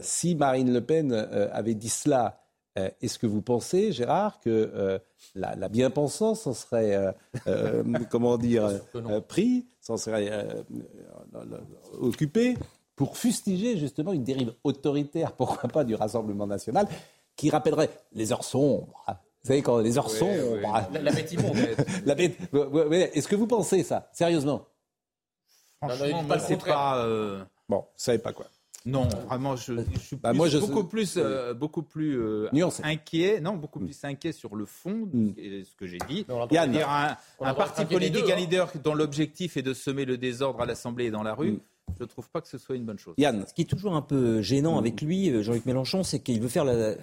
si 0.00 0.34
Marine 0.34 0.72
Le 0.72 0.80
Pen 0.80 1.12
avait 1.52 1.74
dit 1.74 1.88
cela 1.88 2.40
euh, 2.78 2.88
est-ce 3.02 3.18
que 3.18 3.26
vous 3.26 3.42
pensez, 3.42 3.92
Gérard, 3.92 4.40
que 4.40 4.50
euh, 4.74 4.98
la, 5.34 5.68
bien-pensance 5.68 6.42
s'en 6.42 6.54
serait, 6.54 7.12
euh, 7.46 7.82
comment 8.10 8.38
dire, 8.38 8.70
pris, 9.28 9.66
s'en 9.80 9.96
serait 9.96 10.30
occupé 11.98 12.56
pour 12.94 13.16
fustiger 13.16 13.76
justement 13.76 14.12
une 14.12 14.24
dérive 14.24 14.52
autoritaire, 14.62 15.32
pourquoi 15.32 15.68
pas 15.68 15.84
du 15.84 15.94
Rassemblement 15.94 16.46
national, 16.46 16.86
qui 17.34 17.50
rappellerait 17.50 17.90
les 18.12 18.32
heures 18.32 18.44
sombres 18.44 19.04
Vous 19.42 19.48
savez, 19.48 19.62
quand 19.62 19.78
les 19.78 19.98
heures 19.98 20.10
sont... 20.10 20.30
La, 20.92 21.10
bête 21.10 21.32
immonde. 21.32 21.56
la 22.04 22.14
bête... 22.14 22.36
Est-ce 23.14 23.26
que 23.26 23.36
vous 23.36 23.46
pensez 23.46 23.82
ça, 23.82 24.10
sérieusement? 24.12 24.66
Franchement, 25.82 26.22
moi, 26.24 26.38
c'est 26.38 26.62
pas... 26.62 27.04
Euh, 27.06 27.42
bon, 27.68 27.78
vous 27.78 27.86
savez 27.96 28.18
pas 28.18 28.34
quoi. 28.34 28.46
Non, 28.86 29.08
vraiment, 29.28 29.56
je, 29.56 29.84
suis 29.98 30.16
bah, 30.16 30.32
moi, 30.32 30.48
je 30.48 30.56
beaucoup, 30.56 30.84
plus, 30.84 31.16
euh, 31.18 31.52
beaucoup 31.52 31.82
plus 31.82 32.18
euh, 32.18 32.48
inquiet. 32.82 33.40
Non, 33.40 33.56
beaucoup 33.56 33.78
mm. 33.78 33.84
plus 33.84 34.04
inquiet 34.04 34.32
sur 34.32 34.56
le 34.56 34.64
fond 34.64 35.06
de 35.12 35.18
mm. 35.18 35.64
ce 35.64 35.74
que 35.76 35.86
j'ai 35.86 35.98
dit. 36.08 36.24
Il 36.50 36.54
y 36.54 36.58
a 36.58 37.18
un, 37.40 37.54
parti 37.54 37.84
politique, 37.84 38.30
un 38.30 38.32
hein. 38.32 38.36
leader 38.36 38.72
dont 38.82 38.94
l'objectif 38.94 39.58
est 39.58 39.62
de 39.62 39.74
semer 39.74 40.06
le 40.06 40.16
désordre 40.16 40.62
à 40.62 40.66
l'Assemblée 40.66 41.06
et 41.06 41.10
dans 41.10 41.22
la 41.22 41.34
rue. 41.34 41.52
Mm. 41.52 41.60
Je 41.98 42.04
ne 42.04 42.08
trouve 42.08 42.30
pas 42.30 42.40
que 42.40 42.48
ce 42.48 42.56
soit 42.56 42.76
une 42.76 42.84
bonne 42.84 42.98
chose. 42.98 43.14
Yann, 43.18 43.44
ce 43.46 43.52
qui 43.52 43.62
est 43.62 43.66
toujours 43.66 43.94
un 43.94 44.02
peu 44.02 44.40
gênant 44.40 44.78
avec 44.78 45.02
lui, 45.02 45.42
Jean-Luc 45.42 45.66
Mélenchon, 45.66 46.02
c'est 46.02 46.20
qu'il 46.20 46.40
veut 46.40 46.48
faire 46.48 46.64
la, 46.64 46.94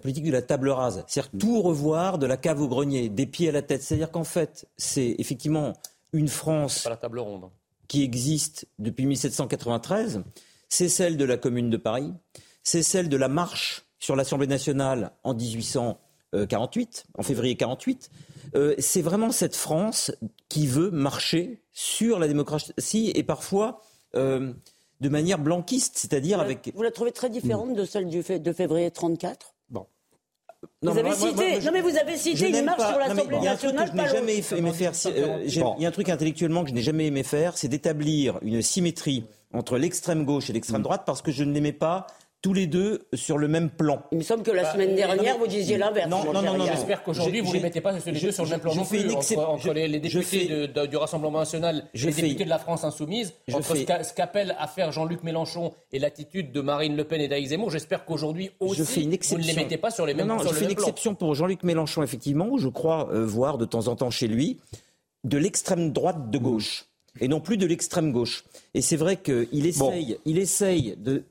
politique 0.00 0.24
de 0.24 0.30
la 0.30 0.40
table 0.40 0.70
rase. 0.70 1.04
C'est-à-dire 1.06 1.32
tout 1.38 1.60
revoir 1.60 2.16
de 2.18 2.26
la 2.26 2.36
cave 2.38 2.62
au 2.62 2.68
grenier, 2.68 3.08
des 3.08 3.26
pieds 3.26 3.48
à 3.50 3.52
la 3.52 3.62
tête. 3.62 3.82
C'est-à-dire 3.82 4.10
qu'en 4.10 4.24
fait, 4.24 4.66
c'est 4.76 5.16
effectivement 5.18 5.74
une 6.12 6.28
France 6.28 6.86
la 6.88 6.96
table 6.96 7.18
ronde. 7.18 7.50
qui 7.88 8.04
existe 8.04 8.66
depuis 8.78 9.04
1793 9.04 10.22
c'est 10.70 10.88
celle 10.88 11.18
de 11.18 11.24
la 11.26 11.36
Commune 11.36 11.68
de 11.68 11.76
Paris, 11.76 12.14
c'est 12.62 12.82
celle 12.82 13.10
de 13.10 13.16
la 13.16 13.28
marche 13.28 13.84
sur 13.98 14.16
l'Assemblée 14.16 14.46
nationale 14.46 15.12
en 15.24 15.34
1848, 15.34 17.04
en 17.18 17.22
février 17.22 17.56
48. 17.56 18.10
Euh, 18.54 18.74
c'est 18.78 19.02
vraiment 19.02 19.32
cette 19.32 19.56
France 19.56 20.12
qui 20.48 20.66
veut 20.66 20.90
marcher 20.90 21.62
sur 21.72 22.18
la 22.18 22.28
démocratie 22.28 23.12
et 23.14 23.22
parfois 23.22 23.82
euh, 24.14 24.52
de 25.00 25.08
manière 25.08 25.38
blanquiste, 25.38 25.98
c'est-à-dire 25.98 26.40
avec. 26.40 26.72
Vous 26.74 26.82
la 26.82 26.90
trouvez 26.90 27.12
très 27.12 27.30
différente 27.30 27.74
de 27.74 27.84
celle 27.84 28.08
du 28.08 28.22
de 28.22 28.52
février 28.52 28.90
34 28.90 29.54
Bon. 29.70 29.86
vous 30.82 30.98
avez 30.98 31.12
cité, 31.12 31.60
non 31.60 31.72
mais 31.72 31.80
vous 31.80 31.96
avez 31.96 32.16
cité 32.16 32.48
une 32.48 32.64
marche 32.64 32.86
sur 32.88 32.98
l'Assemblée 32.98 33.40
nationale. 33.40 33.40
Il 33.42 33.44
y 33.44 33.48
a 33.48 33.52
un 33.52 33.56
truc 33.56 33.76
que 33.76 33.86
je 33.86 33.92
n'ai 33.96 34.08
jamais 34.08 34.58
aimé 34.58 34.72
faire. 34.72 34.92
Euh, 35.06 35.44
il 35.44 35.82
y 35.82 35.84
a 35.84 35.88
un 35.88 35.92
truc 35.92 36.08
intellectuellement 36.08 36.62
que 36.62 36.70
je 36.70 36.74
n'ai 36.74 36.82
jamais 36.82 37.06
aimé 37.06 37.22
faire, 37.22 37.56
c'est 37.56 37.68
d'établir 37.68 38.38
une 38.42 38.62
symétrie 38.62 39.24
entre 39.52 39.78
l'extrême 39.78 40.24
gauche 40.24 40.50
et 40.50 40.52
l'extrême 40.52 40.80
mm. 40.80 40.84
droite 40.84 41.02
parce 41.06 41.22
que 41.22 41.32
je 41.32 41.44
ne 41.44 41.52
l'aimais 41.52 41.72
pas 41.72 42.06
tous 42.42 42.54
les 42.54 42.66
deux 42.66 43.06
sur 43.12 43.36
le 43.36 43.48
même 43.48 43.68
plan. 43.68 44.02
Il 44.12 44.18
me 44.18 44.22
semble 44.22 44.42
que 44.42 44.50
la 44.50 44.62
bah, 44.62 44.72
semaine 44.72 44.94
dernière, 44.94 45.36
vous 45.36 45.46
disiez 45.46 45.76
l'inverse. 45.76 46.08
Non, 46.08 46.32
non, 46.32 46.42
non, 46.42 46.64
J'espère 46.64 47.02
qu'aujourd'hui, 47.02 47.40
vous 47.40 47.48
ne 47.48 47.54
les 47.54 47.60
mettez 47.60 47.80
pas 47.80 47.92
tous 47.92 48.10
les 48.10 48.20
deux 48.20 48.32
sur 48.32 48.44
le 48.44 48.50
même 48.50 48.60
plan 48.60 48.74
non 48.74 48.84
plus. 48.84 49.00
Entre, 49.36 49.72
les, 49.72 50.00
députés 50.00 50.68
du 50.88 50.96
Rassemblement 50.96 51.38
national 51.40 51.88
et 51.92 51.98
les 51.98 52.12
députés 52.12 52.44
de 52.44 52.48
la 52.48 52.58
France 52.58 52.84
insoumise, 52.84 53.34
entre 53.52 53.76
ce 53.76 54.14
qu'appelle 54.14 54.56
à 54.58 54.66
faire 54.66 54.92
Jean-Luc 54.92 55.22
Mélenchon 55.22 55.72
et 55.92 55.98
l'attitude 55.98 56.52
de 56.52 56.60
Marine 56.60 56.96
Le 56.96 57.04
Pen 57.04 57.20
et 57.20 57.28
d'Aïe 57.28 57.46
Zemmour, 57.46 57.70
j'espère 57.70 58.04
qu'aujourd'hui 58.04 58.50
aussi, 58.60 59.02
vous 59.02 59.38
ne 59.38 59.44
les 59.44 59.54
mettez 59.54 59.76
pas 59.76 59.90
sur 59.90 60.06
les 60.06 60.14
mêmes, 60.14 60.26
non, 60.26 60.36
non, 60.36 60.42
je 60.42 60.54
fais 60.54 60.64
une 60.64 60.70
exception 60.70 61.14
pour 61.14 61.34
Jean-Luc 61.34 61.62
Mélenchon, 61.62 62.02
effectivement, 62.02 62.48
où 62.48 62.58
je 62.58 62.68
crois 62.68 63.10
euh, 63.12 63.24
voir 63.26 63.58
de 63.58 63.64
temps 63.64 63.88
en 63.88 63.96
temps 63.96 64.10
chez 64.10 64.28
lui 64.28 64.60
de 65.24 65.36
l'extrême 65.36 65.92
droite 65.92 66.30
de 66.30 66.38
gauche 66.38 66.89
et 67.18 67.28
non 67.28 67.40
plus 67.40 67.56
de 67.56 67.66
l'extrême 67.66 68.12
gauche. 68.12 68.44
Et 68.74 68.82
c'est 68.82 68.96
vrai 68.96 69.16
qu'il 69.16 69.66
essaye, 69.66 70.18
il 70.24 70.38
essaye 70.38 70.96
de, 70.96 71.24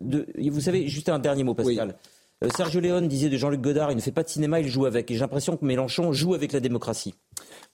Vous 0.49 0.61
savez, 0.61 0.87
juste 0.87 1.09
un 1.09 1.19
dernier 1.19 1.43
mot, 1.43 1.53
Pascal. 1.53 1.95
Euh, 2.41 2.47
Sergio 2.55 2.79
Leone 2.79 3.07
disait 3.07 3.29
de 3.29 3.35
Jean-Luc 3.35 3.59
Godard, 3.59 3.91
il 3.91 3.95
ne 3.95 4.01
fait 4.01 4.13
pas 4.13 4.23
de 4.23 4.29
cinéma, 4.29 4.61
il 4.61 4.67
joue 4.67 4.85
avec. 4.85 5.11
Et 5.11 5.13
j'ai 5.13 5.19
l'impression 5.19 5.57
que 5.57 5.65
Mélenchon 5.65 6.13
joue 6.13 6.33
avec 6.33 6.53
la 6.53 6.61
démocratie. 6.61 7.13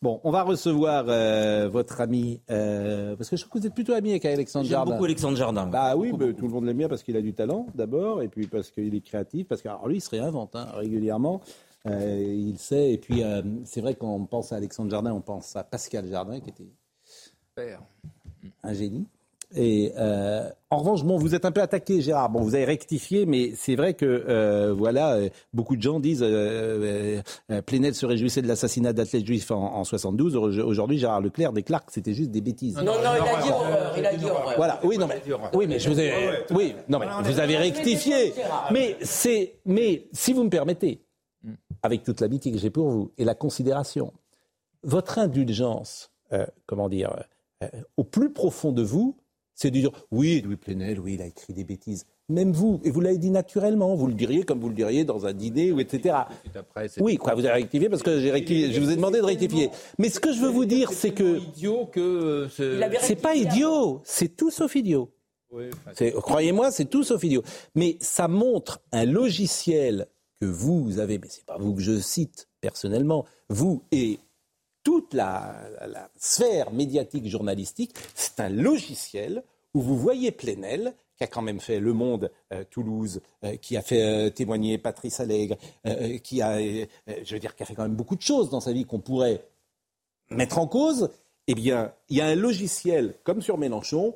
Bon, 0.02 0.20
on 0.24 0.32
va 0.32 0.42
recevoir 0.42 1.06
euh, 1.08 1.70
votre 1.70 2.02
ami, 2.02 2.42
euh, 2.50 3.16
parce 3.16 3.30
que 3.30 3.38
je 3.38 3.46
crois 3.46 3.60
que 3.60 3.60
vous 3.60 3.68
êtes 3.68 3.76
plutôt 3.76 3.94
ami 3.94 4.10
avec 4.10 4.26
Alexandre 4.26 4.66
Jardin. 4.66 4.86
J'aime 4.86 4.94
beaucoup 4.96 5.06
Alexandre 5.06 5.38
Jardin. 5.38 5.68
Bah 5.68 5.96
oui, 5.96 6.12
tout 6.12 6.48
le 6.48 6.54
monde 6.54 6.66
l'aime 6.66 6.78
bien 6.78 6.90
parce 6.90 7.04
qu'il 7.04 7.16
a 7.16 7.22
du 7.22 7.34
talent 7.34 7.68
d'abord, 7.76 8.24
et 8.24 8.28
puis 8.28 8.48
parce 8.48 8.72
qu'il 8.72 8.94
est 8.94 9.02
créatif, 9.02 9.48
parce 9.48 9.62
que 9.62 9.70
lui, 9.88 9.98
il 9.98 10.02
se 10.02 10.10
réinvente 10.10 10.56
hein, 10.56 10.68
régulièrement. 10.74 11.42
il 11.86 12.56
sait, 12.58 12.92
et 12.92 12.98
puis 12.98 13.22
c'est 13.66 13.82
vrai 13.82 13.94
qu'on 13.94 14.26
pense 14.26 14.52
à 14.52 14.56
Alexandre 14.56 14.90
Jardin, 14.90 15.14
on 15.14 15.22
pense 15.22 15.56
à 15.56 15.64
Pascal 15.64 16.08
Jardin 16.10 16.40
qui 16.40 16.50
était 16.50 16.68
un 18.64 18.74
génie. 18.74 19.08
Et 19.56 19.94
euh, 19.98 20.50
en 20.70 20.78
revanche, 20.78 21.04
bon, 21.06 21.18
vous 21.18 21.36
êtes 21.36 21.46
un 21.46 21.52
peu 21.52 21.62
attaqué, 21.62 22.02
Gérard. 22.02 22.30
Bon, 22.30 22.42
vous 22.42 22.56
avez 22.56 22.66
rectifié, 22.66 23.26
mais 23.26 23.54
c'est 23.56 23.76
vrai 23.76 23.94
que 23.94 24.06
euh, 24.06 24.74
voilà, 24.74 25.14
euh, 25.14 25.30
beaucoup 25.54 25.78
de 25.78 25.82
gens 25.82 26.02
disent 26.02 26.24
euh, 26.24 27.22
Plenel 27.66 27.96
se 27.96 28.06
réjouissait 28.06 28.42
de 28.42 28.48
l'assassinat 28.48 28.92
d'athlètes 28.92 29.26
juifs 29.26 29.52
en, 29.52 29.76
en 29.76 29.84
72. 29.86 30.36
Aujourd'hui, 30.36 30.98
Gérard 30.98 31.22
Leclerc 31.22 31.54
déclare 31.54 31.86
que 31.86 31.94
c'était 31.94 32.14
juste 32.14 32.32
des 32.32 32.42
bêtises. 32.42 32.76
Non, 32.76 32.86
non, 32.86 32.94
il 33.02 33.06
a 33.06 33.42
dit 33.42 33.50
horreur. 33.50 33.94
Il 33.98 34.06
a 34.06 34.16
dit 34.16 34.26
horreur. 34.26 34.54
Voilà, 34.58 34.80
oui, 34.84 34.98
non, 34.98 35.08
mais, 35.08 35.22
oui, 35.54 35.68
mais 35.68 35.80
je 35.80 35.90
vous 35.90 36.00
ai, 36.00 36.44
oui, 36.52 36.76
non, 36.90 37.00
mais 37.00 37.06
vous 37.24 37.40
avez 37.40 37.56
rectifié. 37.56 38.34
Mais 38.72 38.98
c'est, 39.02 39.60
mais 39.66 40.08
si 40.12 40.34
vous 40.34 40.44
me 40.44 40.50
permettez, 40.50 41.02
avec 41.84 42.04
toute 42.04 42.20
l'amitié 42.20 42.52
que 42.52 42.58
j'ai 42.58 42.72
pour 42.72 42.90
vous 42.90 43.12
et 43.18 43.24
la 43.24 43.36
considération, 43.36 44.12
votre 44.84 45.20
indulgence, 45.20 46.12
comment 46.66 46.90
dire 46.90 47.16
euh, 47.64 47.68
au 47.98 48.04
plus 48.04 48.32
profond 48.32 48.72
de 48.72 48.82
vous, 48.82 49.18
c'est 49.56 49.72
de 49.72 49.80
dire 49.80 49.92
oui, 50.12 50.42
Louis 50.42 50.58
Plenel, 50.58 51.00
oui, 51.00 51.14
il 51.16 51.22
a 51.22 51.26
écrit 51.26 51.54
des 51.54 51.64
bêtises. 51.64 52.06
Même 52.28 52.52
vous, 52.52 52.82
et 52.84 52.92
vous 52.92 53.02
l'avez 53.02 53.18
dit 53.18 53.30
naturellement, 53.30 53.96
vous 53.96 54.08
le 54.08 54.14
diriez 54.14 54.44
comme 54.44 54.60
vous 54.60 54.70
le 54.70 54.76
diriez 54.76 55.06
dans 55.06 55.26
un 55.26 55.34
dîner, 55.34 55.72
ou 55.72 55.80
etc. 55.80 56.16
oui, 57.00 57.18
quoi, 57.18 57.36
vous 57.36 57.46
avez 57.46 57.62
rectifié 57.62 57.88
parce 57.88 58.04
que 58.04 58.20
je 58.20 58.80
vous 58.80 58.92
ai 58.92 58.96
demandé 58.96 59.20
de 59.20 59.26
rectifier. 59.26 59.70
Mais 59.98 60.10
ce 60.10 60.20
que 60.20 60.34
je 60.34 60.42
veux 60.42 60.50
vous 60.50 60.66
dire, 60.66 60.92
c'est 60.92 61.12
que 61.12 61.38
idiot 61.38 61.86
que 61.86 62.48
c'est 62.50 63.22
pas 63.22 63.36
idiot, 63.36 64.02
c'est 64.04 64.36
tout 64.36 64.52
sauf 64.52 64.76
idiot. 64.76 65.12
Croyez-moi, 66.16 66.72
c'est 66.72 66.86
tout 66.86 67.04
sauf 67.04 67.24
idiot. 67.24 67.44
Mais 67.76 67.98
ça 68.02 68.28
montre 68.28 68.82
un 68.92 69.06
logiciel 69.06 70.08
que 70.42 70.46
vous 70.46 71.00
avez, 71.00 71.18
mais 71.18 71.28
c'est 71.30 71.46
pas 71.46 71.58
vous 71.58 71.74
que 71.74 71.82
je 71.82 72.00
cite 72.00 72.50
personnellement, 72.60 73.26
vous 73.50 73.84
et 73.92 74.20
toute 74.86 75.16
la, 75.16 75.56
sphère 76.16 76.72
médiatique 76.72 77.28
journalistique, 77.28 77.94
c'est 78.14 78.40
un 78.40 78.50
logiciel 78.50 79.44
où 79.74 79.82
vous 79.82 79.98
voyez 79.98 80.32
Plenel, 80.32 80.94
qui 81.18 81.24
a 81.24 81.28
quand 81.28 81.42
même 81.42 81.60
fait 81.60 81.80
Le 81.80 81.92
Monde, 81.92 82.32
euh, 82.54 82.64
Toulouse, 82.70 83.22
euh, 83.44 83.58
qui 83.58 83.76
a 83.76 83.82
fait 83.82 84.04
euh, 84.04 84.30
témoigner 84.30 84.78
Patrice 84.78 85.20
Allègre, 85.20 85.58
qui 86.24 86.42
a, 86.42 86.60
qui 86.62 86.88
a 87.44 87.66
fait 87.66 87.76
quand 87.76 87.84
même 87.84 87.96
beaucoup 87.96 88.16
de 88.16 88.22
choses 88.22 88.50
dans 88.50 88.60
sa 88.60 88.72
vie 88.72 88.86
qu'on 88.86 89.00
pourrait 89.00 89.44
mettre 90.30 90.60
en 90.60 90.68
cause. 90.68 91.10
Eh 91.48 91.56
bien, 91.56 91.94
il 92.10 92.18
y 92.18 92.22
a 92.22 92.28
un 92.28 92.36
logiciel, 92.36 93.16
comme 93.24 93.42
sur 93.42 93.58
Mélenchon, 93.58 94.14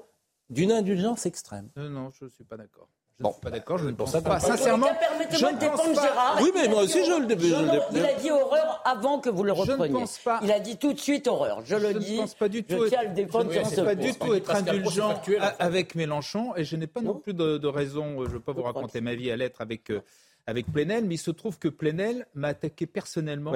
d'une 0.50 0.72
indulgence 0.72 1.26
extrême. 1.26 1.70
Non, 1.78 2.12
je 2.12 2.26
ne 2.26 2.30
suis 2.30 2.44
pas 2.44 2.58
d'accord. 2.58 2.90
Je 3.20 3.28
suis 3.28 3.42
pas 3.42 3.50
d'accord, 3.50 3.78
je 3.78 3.88
ne 3.88 3.92
pense 3.92 4.12
pas. 4.24 4.40
Sincèrement, 4.40 4.88
permettez-moi 5.00 5.54
de 5.54 5.60
défendre 5.60 6.02
Gérard. 6.02 6.40
Oui, 6.42 6.52
mais 6.54 6.68
moi 6.68 6.84
aussi 6.84 7.04
je 7.04 7.12
le 7.12 7.98
Il 7.98 8.06
a 8.06 8.14
dit 8.16 8.32
horreur 8.32 8.82
avant 8.86 9.20
que 9.20 9.30
vous 9.30 9.44
le 9.44 9.52
repreniez. 9.52 9.88
Je 9.88 9.94
ne 9.94 10.00
pense 10.00 10.20
pas. 10.20 10.40
Il 10.44 10.52
a 10.52 10.60
dit 10.60 10.78
tout 10.78 10.94
de 10.94 11.00
suite 11.00 11.28
horreur. 11.28 11.62
Je 11.66 11.76
le 11.76 11.94
dis. 11.96 12.08
Je 12.08 12.14
ne 12.14 12.20
pense 12.20 12.36
pas 12.36 12.50
du 12.50 12.64
tout. 12.64 12.86
Je 12.86 12.90
tiens 12.90 13.00
à 13.00 13.04
le 13.04 13.14
défendre 13.14 13.52
sur 13.52 13.66
ce 13.66 13.82
pas 13.82 13.96
du 13.96 14.14
tout 14.14 14.34
être 14.34 14.56
indulgent 14.56 15.22
avec 15.60 15.96
Mélenchon 15.96 16.56
et 16.56 16.64
je 16.64 16.76
n'ai 16.76 16.88
pas 16.88 17.02
non 17.02 17.16
plus 17.16 17.34
de 17.34 17.68
raison. 17.68 18.24
Je 18.24 18.30
ne 18.30 18.34
veux 18.34 18.40
pas 18.40 18.54
vous 18.54 18.64
raconter 18.64 19.02
ma 19.02 19.16
vie 19.16 19.32
à 19.32 19.38
l'être 19.38 19.62
avec 19.62 19.90
euh, 19.90 20.02
avec 20.48 20.72
Plenel, 20.72 21.06
mais 21.06 21.16
il 21.16 21.20
se 21.20 21.32
trouve 21.32 21.60
que 21.60 21.68
Plenel 21.68 22.26
m'a 22.34 22.50
attaqué 22.50 22.88
personnellement, 22.88 23.54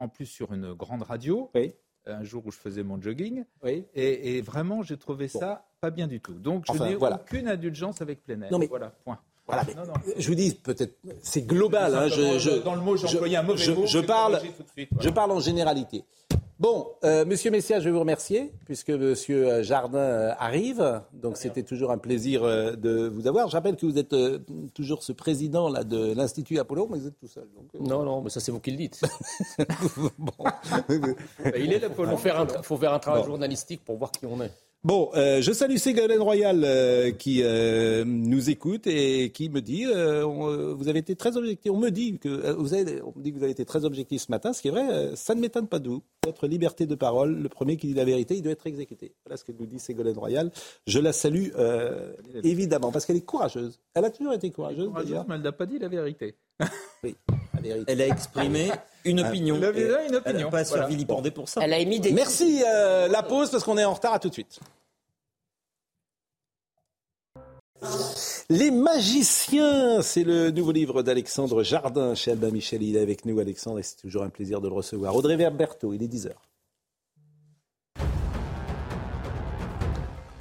en 0.00 0.08
plus 0.08 0.26
sur 0.26 0.52
une 0.52 0.72
grande 0.72 1.02
radio. 1.02 1.50
Oui 1.54 1.74
un 2.06 2.24
jour 2.24 2.46
où 2.46 2.50
je 2.50 2.58
faisais 2.58 2.82
mon 2.82 3.00
jogging. 3.00 3.44
Oui. 3.62 3.84
Et, 3.94 4.40
vraiment, 4.40 4.82
j'ai 4.82 4.96
trouvé 4.96 5.28
ça 5.28 5.64
pas 5.82 5.90
bien 5.90 6.06
du 6.06 6.20
tout. 6.20 6.34
Donc, 6.34 6.64
je 6.72 6.80
n'ai 6.80 6.94
aucune 6.94 7.48
indulgence 7.48 8.00
avec 8.00 8.24
plein 8.24 8.40
air. 8.40 8.52
Non, 8.52 8.58
mais... 8.58 8.68
Voilà, 8.68 8.92
point. 9.04 9.18
Voilà, 9.48 9.64
je 10.16 10.28
vous 10.28 10.36
dis 10.36 10.54
peut-être, 10.54 10.94
c'est 11.20 11.42
global. 11.42 11.92
Hein, 11.96 12.06
je, 12.06 12.62
dans 12.62 12.76
le 12.76 12.80
mot, 12.80 12.96
j'ai 12.96 13.08
employé 13.08 13.36
un 13.36 13.42
mauvais 13.42 13.74
mot. 13.74 13.86
Je 13.86 13.98
parle, 13.98 14.40
je 15.00 15.10
parle 15.10 15.32
en 15.32 15.40
généralité. 15.40 16.04
Bon, 16.60 16.86
euh, 17.02 17.24
Monsieur 17.24 17.50
Messia, 17.50 17.80
je 17.80 17.86
vais 17.86 17.90
vous 17.90 17.98
remercier 17.98 18.52
puisque 18.66 18.90
Monsieur 18.90 19.48
euh, 19.48 19.62
Jardin 19.64 19.98
euh, 19.98 20.32
arrive. 20.38 21.02
Donc 21.12 21.36
c'était 21.36 21.64
toujours 21.64 21.90
un 21.90 21.98
plaisir 21.98 22.42
de 22.42 23.08
vous 23.08 23.26
avoir. 23.26 23.48
Je 23.48 23.56
rappelle 23.56 23.74
que 23.74 23.84
vous 23.84 23.98
êtes 23.98 24.14
toujours 24.74 25.02
ce 25.02 25.10
président 25.10 25.68
là 25.68 25.82
de 25.82 26.14
l'Institut 26.14 26.60
Apollo, 26.60 26.86
mais 26.92 27.00
vous 27.00 27.08
êtes 27.08 27.18
tout 27.18 27.26
seul. 27.26 27.48
non, 27.80 28.04
non, 28.04 28.22
mais 28.22 28.30
ça 28.30 28.38
c'est 28.38 28.52
vous 28.52 28.60
qui 28.60 28.70
le 28.70 28.76
dites. 28.76 29.02
bon. 30.18 30.32
Il 31.56 31.72
est 31.72 31.80
là 31.80 31.90
pour 31.90 32.20
faire 32.20 32.38
un, 32.38 32.46
faut 32.62 32.76
faire 32.76 32.92
un 32.94 33.00
travail 33.00 33.24
journalistique 33.24 33.84
pour 33.84 33.96
voir 33.96 34.12
qui 34.12 34.24
on 34.26 34.40
est. 34.40 34.52
Bon, 34.84 35.10
euh, 35.14 35.40
je 35.40 35.52
salue 35.52 35.76
Ségolène 35.76 36.20
Royal 36.20 36.62
euh, 36.64 37.12
qui 37.12 37.42
euh, 37.44 38.04
nous 38.04 38.50
écoute 38.50 38.88
et 38.88 39.30
qui 39.30 39.48
me 39.48 39.60
dit 39.60 39.84
vous 39.84 40.88
avez 40.88 40.98
été 40.98 41.14
très 41.14 41.36
objectif. 41.36 41.70
On 41.70 41.78
me 41.78 41.90
dit 41.90 42.18
que 42.18 42.50
vous 42.54 42.74
avez, 42.74 43.00
on 43.00 43.12
me 43.16 43.22
dit 43.22 43.30
que 43.32 43.36
vous 43.36 43.44
avez 43.44 43.52
été 43.52 43.64
très 43.64 43.84
objectif 43.84 44.22
ce 44.22 44.30
matin, 44.32 44.52
ce 44.52 44.60
qui 44.60 44.68
est 44.68 44.70
vrai. 44.72 45.14
ça 45.14 45.36
ne 45.36 45.40
m'étonne 45.40 45.68
pas 45.68 45.78
de 45.78 45.88
vous. 45.88 46.02
Votre 46.24 46.48
liberté 46.48 46.86
de 46.86 46.96
parole, 46.96 47.40
le 47.40 47.48
premier 47.48 47.76
qui 47.76 47.86
dit 47.86 47.94
la 47.94 48.04
vérité, 48.04 48.34
il 48.34 48.42
doit 48.42 48.52
être 48.52 48.66
exécuté. 48.66 49.14
Voilà 49.24 49.36
ce 49.36 49.44
que 49.44 49.52
nous 49.52 49.66
dit 49.66 49.78
Ségolène 49.78 50.18
Royal. 50.18 50.50
Je 50.88 50.98
la 50.98 51.12
salue 51.12 51.50
évidemment 52.42 52.90
parce 52.90 53.06
qu'elle 53.06 53.16
est 53.16 53.24
courageuse. 53.24 53.78
Elle 53.94 54.04
a 54.04 54.10
toujours 54.10 54.32
été 54.32 54.50
courageuse. 54.50 54.90
d'ailleurs. 54.92 55.26
mais 55.28 55.36
elle 55.36 55.42
n'a 55.42 55.52
pas 55.52 55.66
dit 55.66 55.78
la 55.78 55.88
vérité. 55.88 56.34
oui, 57.04 57.14
vérité. 57.62 57.92
Elle 57.92 58.02
a 58.02 58.06
exprimé 58.08 58.70
une 59.04 59.20
opinion. 59.20 59.56
Elle 59.56 59.94
a 59.94 60.04
une 60.06 60.16
opinion. 60.16 60.22
Elle 60.24 60.36
n'a 60.36 60.50
pas 60.50 60.62
voilà. 60.64 60.86
vilipendée 60.86 61.30
pour 61.30 61.48
ça. 61.48 61.60
Elle 61.62 61.72
a 61.72 61.78
émis 61.78 62.00
des. 62.00 62.12
Merci. 62.12 62.62
la 62.62 63.22
pause 63.22 63.50
parce 63.50 63.64
qu'on 63.64 63.78
est 63.78 63.84
en 63.84 63.94
retard. 63.94 64.14
À 64.14 64.18
tout 64.18 64.28
de 64.28 64.34
suite. 64.34 64.60
Les 68.48 68.70
magiciens, 68.70 70.02
c'est 70.02 70.24
le 70.24 70.50
nouveau 70.50 70.72
livre 70.72 71.02
d'Alexandre 71.02 71.62
Jardin 71.62 72.14
chez 72.14 72.32
Albin 72.32 72.50
Michel. 72.50 72.82
Il 72.82 72.96
est 72.96 73.00
avec 73.00 73.24
nous, 73.24 73.40
Alexandre, 73.40 73.78
et 73.78 73.82
c'est 73.82 73.96
toujours 73.96 74.22
un 74.22 74.28
plaisir 74.28 74.60
de 74.60 74.68
le 74.68 74.74
recevoir. 74.74 75.16
Audrey 75.16 75.36
Verberto, 75.36 75.92
il 75.92 76.02
est 76.02 76.06
10h. 76.06 76.32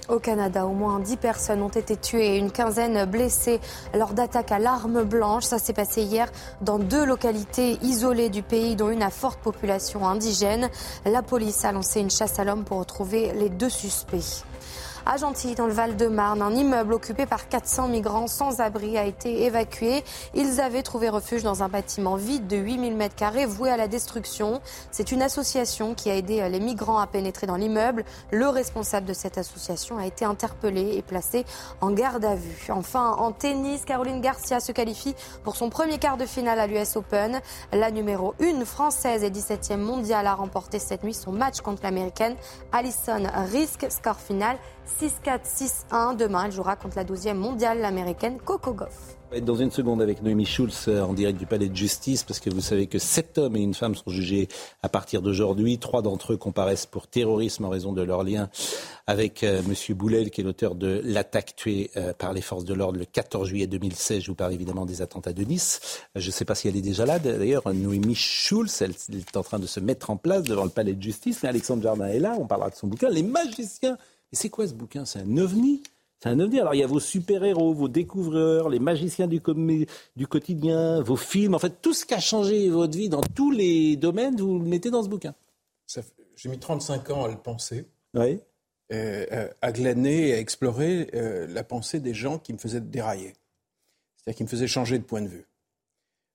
Au 0.09 0.19
Canada, 0.19 0.65
au 0.65 0.73
moins 0.73 0.99
10 0.99 1.17
personnes 1.17 1.61
ont 1.61 1.69
été 1.69 1.95
tuées 1.95 2.35
et 2.35 2.37
une 2.37 2.51
quinzaine 2.51 3.05
blessées 3.05 3.59
lors 3.93 4.13
d'attaques 4.13 4.51
à 4.51 4.59
l'arme 4.59 5.03
blanche. 5.03 5.43
Ça 5.43 5.59
s'est 5.59 5.73
passé 5.73 6.01
hier 6.01 6.29
dans 6.61 6.79
deux 6.79 7.05
localités 7.05 7.77
isolées 7.81 8.29
du 8.29 8.43
pays, 8.43 8.75
dont 8.75 8.89
une 8.89 9.03
à 9.03 9.09
forte 9.09 9.39
population 9.39 10.07
indigène. 10.07 10.69
La 11.05 11.21
police 11.21 11.63
a 11.65 11.71
lancé 11.71 12.01
une 12.01 12.09
chasse 12.09 12.39
à 12.39 12.43
l'homme 12.43 12.63
pour 12.63 12.79
retrouver 12.79 13.31
les 13.33 13.49
deux 13.49 13.69
suspects. 13.69 14.43
À 15.03 15.17
Gentilly, 15.17 15.55
dans 15.55 15.65
le 15.65 15.73
Val-de-Marne, 15.73 16.43
un 16.43 16.53
immeuble 16.53 16.93
occupé 16.93 17.25
par 17.25 17.49
400 17.49 17.87
migrants 17.87 18.27
sans 18.27 18.61
abri 18.61 18.99
a 18.99 19.05
été 19.05 19.45
évacué. 19.45 20.03
Ils 20.35 20.61
avaient 20.61 20.83
trouvé 20.83 21.09
refuge 21.09 21.41
dans 21.41 21.63
un 21.63 21.69
bâtiment 21.69 22.17
vide 22.17 22.45
de 22.45 22.57
8000 22.57 22.95
m2 22.95 23.45
voué 23.47 23.71
à 23.71 23.77
la 23.77 23.87
destruction. 23.87 24.61
C'est 24.91 25.11
une 25.11 25.23
association 25.23 25.95
qui 25.95 26.11
a 26.11 26.15
aidé 26.15 26.47
les 26.49 26.59
migrants 26.59 26.99
à 26.99 27.07
pénétrer 27.07 27.47
dans 27.47 27.55
l'immeuble. 27.55 28.05
Le 28.31 28.47
responsable 28.47 29.07
de 29.07 29.13
cette 29.13 29.39
association 29.39 29.97
a 29.97 30.05
été 30.05 30.23
interpellé 30.23 30.95
et 30.95 31.01
placé 31.01 31.45
en 31.81 31.89
garde 31.89 32.23
à 32.23 32.35
vue. 32.35 32.67
Enfin, 32.69 33.15
en 33.17 33.31
tennis, 33.31 33.83
Caroline 33.85 34.21
Garcia 34.21 34.59
se 34.59 34.71
qualifie 34.71 35.15
pour 35.43 35.55
son 35.55 35.71
premier 35.71 35.97
quart 35.97 36.17
de 36.17 36.27
finale 36.27 36.59
à 36.59 36.67
l'US 36.67 36.95
Open. 36.95 37.41
La 37.73 37.89
numéro 37.89 38.35
1 38.39 38.63
française 38.65 39.23
et 39.23 39.31
17e 39.31 39.77
mondiale 39.77 40.27
a 40.27 40.35
remporté 40.35 40.77
cette 40.77 41.03
nuit 41.03 41.15
son 41.15 41.31
match 41.31 41.61
contre 41.61 41.81
l'américaine 41.81 42.35
Alison 42.71 43.23
Risk. 43.51 43.87
Score 43.89 44.19
final 44.19 44.57
6-4, 44.99 45.41
6-1. 45.91 46.17
Demain, 46.17 46.45
elle 46.45 46.51
jouera 46.51 46.75
contre 46.75 46.97
la 46.97 47.03
12e 47.03 47.33
mondiale, 47.35 47.79
l'américaine 47.79 48.37
Coco 48.39 48.73
Goff. 48.73 49.17
Dans 49.39 49.55
une 49.55 49.71
seconde 49.71 50.01
avec 50.01 50.21
Noémie 50.21 50.45
Schulz 50.45 50.87
euh, 50.89 51.01
en 51.03 51.13
direct 51.13 51.39
du 51.39 51.45
palais 51.45 51.69
de 51.69 51.75
justice, 51.75 52.23
parce 52.23 52.41
que 52.41 52.49
vous 52.49 52.59
savez 52.59 52.87
que 52.87 52.99
sept 52.99 53.37
hommes 53.37 53.55
et 53.55 53.61
une 53.61 53.73
femme 53.73 53.95
sont 53.95 54.09
jugés 54.09 54.49
à 54.83 54.89
partir 54.89 55.21
d'aujourd'hui. 55.21 55.77
Trois 55.77 56.01
d'entre 56.01 56.33
eux 56.33 56.37
comparaissent 56.37 56.85
pour 56.85 57.07
terrorisme 57.07 57.63
en 57.63 57.69
raison 57.69 57.93
de 57.93 58.01
leur 58.01 58.23
lien 58.23 58.49
avec 59.07 59.43
euh, 59.43 59.61
M. 59.61 59.95
Boulel, 59.95 60.31
qui 60.31 60.41
est 60.41 60.43
l'auteur 60.43 60.75
de 60.75 61.01
l'attaque 61.05 61.55
tuée 61.55 61.91
euh, 61.95 62.11
par 62.11 62.33
les 62.33 62.41
forces 62.41 62.65
de 62.65 62.73
l'ordre 62.73 62.99
le 62.99 63.05
14 63.05 63.47
juillet 63.47 63.67
2016. 63.67 64.21
Je 64.21 64.27
vous 64.27 64.35
parle 64.35 64.51
évidemment 64.51 64.85
des 64.85 65.01
attentats 65.01 65.31
de 65.31 65.43
Nice. 65.43 65.79
Je 66.15 66.27
ne 66.27 66.31
sais 66.31 66.43
pas 66.43 66.55
si 66.55 66.67
elle 66.67 66.75
est 66.75 66.81
déjà 66.81 67.05
là. 67.05 67.17
D'ailleurs, 67.17 67.63
Noémie 67.73 68.15
Schulz, 68.15 68.81
elle, 68.81 68.91
est 68.91 69.37
en 69.37 69.43
train 69.43 69.59
de 69.59 69.67
se 69.67 69.79
mettre 69.79 70.09
en 70.09 70.17
place 70.17 70.43
devant 70.43 70.65
le 70.65 70.69
palais 70.69 70.93
de 70.93 71.01
justice. 71.01 71.39
Mais 71.41 71.49
Alexandre 71.49 71.83
Jardin 71.83 72.07
est 72.07 72.19
là. 72.19 72.35
On 72.37 72.47
parlera 72.47 72.69
de 72.69 72.75
son 72.75 72.87
bouquin. 72.87 73.07
Les 73.07 73.23
magiciens 73.23 73.97
et 74.31 74.35
c'est 74.35 74.49
quoi 74.49 74.67
ce 74.67 74.73
bouquin? 74.73 75.05
C'est 75.05 75.19
un 75.19 75.37
ovni? 75.37 75.83
C'est 76.19 76.29
un 76.29 76.39
ovni. 76.39 76.59
Alors 76.59 76.75
il 76.75 76.79
y 76.79 76.83
a 76.83 76.87
vos 76.87 76.99
super-héros, 76.99 77.73
vos 77.73 77.87
découvreurs, 77.87 78.69
les 78.69 78.79
magiciens 78.79 79.27
du, 79.27 79.41
du, 80.15 80.27
quotidien, 80.27 81.01
vos 81.01 81.15
films, 81.15 81.55
en 81.55 81.59
fait 81.59 81.81
tout 81.81 81.93
ce 81.93 82.05
qui 82.05 82.13
a 82.13 82.19
changé 82.19 82.69
votre 82.69 82.97
vie 82.97 83.09
dans 83.09 83.21
tous 83.21 83.51
les 83.51 83.95
domaines, 83.95 84.35
vous 84.37 84.59
le 84.59 84.65
mettez 84.65 84.91
dans 84.91 85.03
ce 85.03 85.09
bouquin. 85.09 85.33
J'ai 86.35 86.49
mis 86.49 86.59
35 86.59 87.09
ans 87.11 87.25
à 87.25 87.27
le 87.27 87.37
penser. 87.37 87.85
Oui. 88.13 88.39
Euh, 88.91 89.47
à 89.61 89.71
glaner 89.71 90.29
et 90.29 90.33
à 90.33 90.39
explorer 90.39 91.09
euh, 91.13 91.47
la 91.47 91.63
pensée 91.63 92.01
des 92.01 92.13
gens 92.13 92.39
qui 92.39 92.51
me 92.51 92.57
faisaient 92.57 92.81
dérailler. 92.81 93.35
C'est-à-dire 94.17 94.37
qui 94.37 94.43
me 94.43 94.49
faisaient 94.49 94.67
changer 94.67 94.99
de 94.99 95.03
point 95.03 95.21
de 95.21 95.27
vue. 95.27 95.45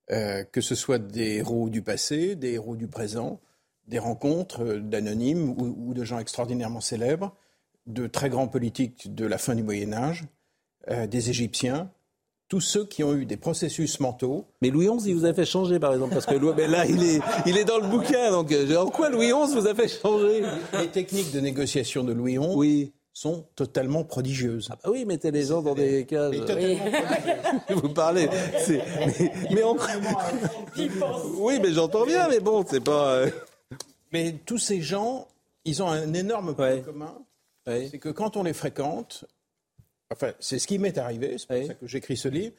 Euh, 0.09 0.43
que 0.43 0.61
ce 0.61 0.73
soit 0.73 0.97
des 0.97 1.35
héros 1.35 1.69
du 1.69 1.81
passé, 1.81 2.35
des 2.35 2.53
héros 2.53 2.75
du 2.75 2.87
présent, 2.87 3.39
des 3.87 3.99
rencontres 3.99 4.75
d'anonymes 4.75 5.49
ou, 5.49 5.93
de 5.93 6.03
gens 6.03 6.17
extraordinairement 6.17 6.81
célèbres, 6.81 7.35
de 7.87 8.07
très 8.07 8.29
grands 8.29 8.47
politiques 8.47 9.13
de 9.15 9.25
la 9.25 9.37
fin 9.37 9.55
du 9.55 9.63
Moyen 9.63 9.93
Âge, 9.93 10.25
euh, 10.89 11.07
des 11.07 11.29
Égyptiens, 11.29 11.89
tous 12.49 12.61
ceux 12.61 12.85
qui 12.85 13.03
ont 13.03 13.13
eu 13.13 13.25
des 13.25 13.37
processus 13.37 13.99
mentaux. 13.99 14.45
Mais 14.61 14.69
Louis 14.69 14.87
XI, 14.87 15.09
il 15.09 15.15
vous 15.15 15.25
a 15.25 15.33
fait 15.33 15.45
changer, 15.45 15.79
par 15.79 15.93
exemple, 15.93 16.13
parce 16.13 16.25
que 16.25 16.35
mais 16.55 16.67
là, 16.67 16.85
il 16.85 17.03
est, 17.03 17.19
il 17.45 17.57
est 17.57 17.65
dans 17.65 17.79
le 17.79 17.87
bouquin. 17.87 18.31
Donc, 18.31 18.51
euh, 18.51 18.77
en 18.77 18.89
quoi 18.89 19.09
Louis 19.09 19.27
XI 19.27 19.53
vous 19.53 19.67
a 19.67 19.75
fait 19.75 19.87
changer? 19.87 20.43
Les 20.79 20.87
techniques 20.87 21.31
de 21.31 21.39
négociation 21.39 22.03
de 22.03 22.13
Louis 22.13 22.37
XI 22.37 22.47
oui. 22.55 22.93
sont 23.13 23.45
totalement 23.55 24.03
prodigieuses. 24.03 24.69
Ah 24.71 24.77
bah 24.81 24.89
oui, 24.91 25.03
mettez 25.03 25.31
les 25.31 25.47
gens 25.47 25.61
dans 25.61 25.75
des 25.75 26.05
cases. 26.05 26.35
vous 27.69 27.89
parlez. 27.89 28.29
Mais, 28.69 28.81
mais 29.51 29.63
oui, 31.37 31.59
mais 31.61 31.73
j'entends 31.73 32.05
bien, 32.05 32.29
mais 32.29 32.39
bon, 32.39 32.63
c'est 32.65 32.83
pas. 32.83 33.13
Euh, 33.15 33.29
mais 34.13 34.35
tous 34.45 34.57
ces 34.57 34.81
gens, 34.81 35.27
ils 35.65 35.83
ont 35.83 35.89
un 35.89 36.13
énorme 36.13 36.55
point 36.55 36.79
commun 36.79 37.13
c'est 37.67 37.99
que 37.99 38.09
quand 38.09 38.37
on 38.37 38.43
les 38.43 38.53
fréquente, 38.53 39.25
enfin, 40.11 40.33
c'est 40.39 40.59
ce 40.59 40.67
qui 40.67 40.79
m'est 40.79 40.97
arrivé, 40.97 41.37
c'est 41.37 41.47
pour 41.47 41.67
ça 41.67 41.73
que 41.73 41.87
j'écris 41.87 42.17
ce 42.17 42.27
livre, 42.27 42.55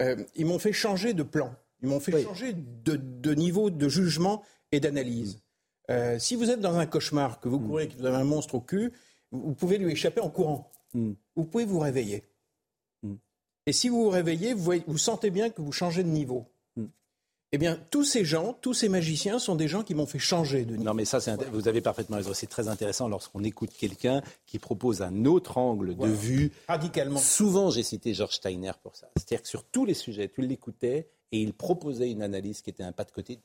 euh, 0.00 0.16
ils 0.34 0.46
m'ont 0.46 0.58
fait 0.58 0.72
changer 0.72 1.14
de 1.14 1.22
plan, 1.22 1.54
ils 1.82 1.88
m'ont 1.88 2.00
fait 2.00 2.22
changer 2.22 2.54
de, 2.54 3.34
niveau 3.34 3.70
de 3.70 3.88
jugement 3.88 4.42
et 4.72 4.80
d'analyse. 4.80 5.40
Euh, 5.90 6.18
si 6.18 6.34
vous 6.34 6.50
êtes 6.50 6.60
dans 6.60 6.76
un 6.76 6.86
cauchemar, 6.86 7.40
que 7.40 7.48
vous 7.48 7.58
mm. 7.58 7.66
courez, 7.66 7.88
que 7.88 7.96
vous 7.96 8.06
avez 8.06 8.16
un 8.16 8.24
monstre 8.24 8.56
au 8.56 8.60
cul, 8.60 8.92
vous 9.30 9.54
pouvez 9.54 9.78
lui 9.78 9.92
échapper 9.92 10.20
en 10.20 10.30
courant. 10.30 10.70
Mm. 10.94 11.12
Vous 11.36 11.44
pouvez 11.44 11.64
vous 11.64 11.78
réveiller. 11.78 12.24
Mm. 13.02 13.14
Et 13.66 13.72
si 13.72 13.88
vous 13.88 14.04
vous 14.04 14.10
réveillez, 14.10 14.54
vous 14.54 14.98
sentez 14.98 15.30
bien 15.30 15.50
que 15.50 15.62
vous 15.62 15.72
changez 15.72 16.02
de 16.02 16.08
niveau. 16.08 16.46
Eh 17.50 17.56
bien, 17.56 17.78
tous 17.90 18.04
ces 18.04 18.26
gens, 18.26 18.52
tous 18.60 18.74
ces 18.74 18.90
magiciens 18.90 19.38
sont 19.38 19.54
des 19.54 19.68
gens 19.68 19.82
qui 19.82 19.94
m'ont 19.94 20.06
fait 20.06 20.18
changer 20.18 20.66
de 20.66 20.72
niveau. 20.72 20.84
Non, 20.84 20.92
mais 20.92 21.06
ça, 21.06 21.18
vous 21.52 21.66
avez 21.66 21.80
parfaitement 21.80 22.16
raison. 22.16 22.32
C'est 22.34 22.46
très 22.46 22.68
intéressant 22.68 23.08
lorsqu'on 23.08 23.42
écoute 23.42 23.70
quelqu'un 23.78 24.22
qui 24.44 24.58
propose 24.58 25.00
un 25.00 25.24
autre 25.24 25.56
angle 25.56 25.96
de 25.96 26.08
vue. 26.08 26.52
Radicalement. 26.68 27.18
Souvent, 27.18 27.70
j'ai 27.70 27.82
cité 27.82 28.12
George 28.12 28.34
Steiner 28.34 28.72
pour 28.82 28.96
ça. 28.96 29.08
C'est-à-dire 29.16 29.42
que 29.42 29.48
sur 29.48 29.64
tous 29.64 29.86
les 29.86 29.94
sujets, 29.94 30.28
tu 30.28 30.42
l'écoutais 30.42 31.08
et 31.32 31.40
il 31.40 31.54
proposait 31.54 32.10
une 32.10 32.22
analyse 32.22 32.60
qui 32.60 32.68
était 32.68 32.82
un 32.82 32.92
pas 32.92 33.04
de 33.04 33.12
côté. 33.12 33.38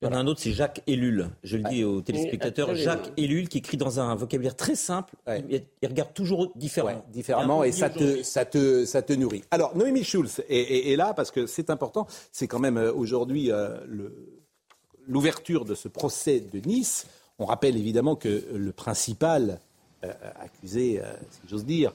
Il 0.00 0.04
y 0.04 0.08
en 0.08 0.12
a 0.14 0.18
un 0.18 0.26
autre, 0.28 0.40
c'est 0.40 0.52
Jacques 0.52 0.82
Ellul. 0.86 1.28
Je 1.42 1.56
le 1.56 1.68
dis 1.68 1.82
aux 1.82 2.00
téléspectateurs. 2.00 2.72
Jacques 2.76 3.10
Ellul 3.18 3.48
qui 3.48 3.58
écrit 3.58 3.76
dans 3.76 3.98
un 3.98 4.14
vocabulaire 4.14 4.54
très 4.54 4.76
simple. 4.76 5.16
Il, 5.26 5.64
regarde 5.82 6.14
toujours 6.14 6.52
différemment. 6.54 7.04
différemment 7.08 7.64
et 7.64 7.72
ça 7.72 7.90
te, 7.90 8.22
ça, 8.22 8.44
te, 8.44 8.84
ça 8.84 9.02
te 9.02 9.12
nourrit. 9.12 9.42
Alors, 9.50 9.76
Noémie 9.76 10.04
Schulz 10.04 10.40
est, 10.48 10.96
là 10.96 11.14
parce 11.14 11.32
que 11.32 11.46
c'est 11.46 11.68
important. 11.68 12.06
C'est 12.30 12.46
quand 12.46 12.60
même 12.60 12.76
euh, 12.76 12.92
aujourd'hui 12.92 13.50
euh, 13.50 13.76
l'ouverture 15.08 15.64
de 15.64 15.74
ce 15.74 15.88
procès 15.88 16.40
de 16.40 16.60
Nice. 16.60 17.08
On 17.40 17.44
rappelle 17.44 17.76
évidemment 17.76 18.14
que 18.14 18.44
le 18.54 18.72
principal 18.72 19.60
euh, 20.04 20.12
accusé, 20.40 21.02
si 21.30 21.40
j'ose 21.48 21.64
dire, 21.64 21.92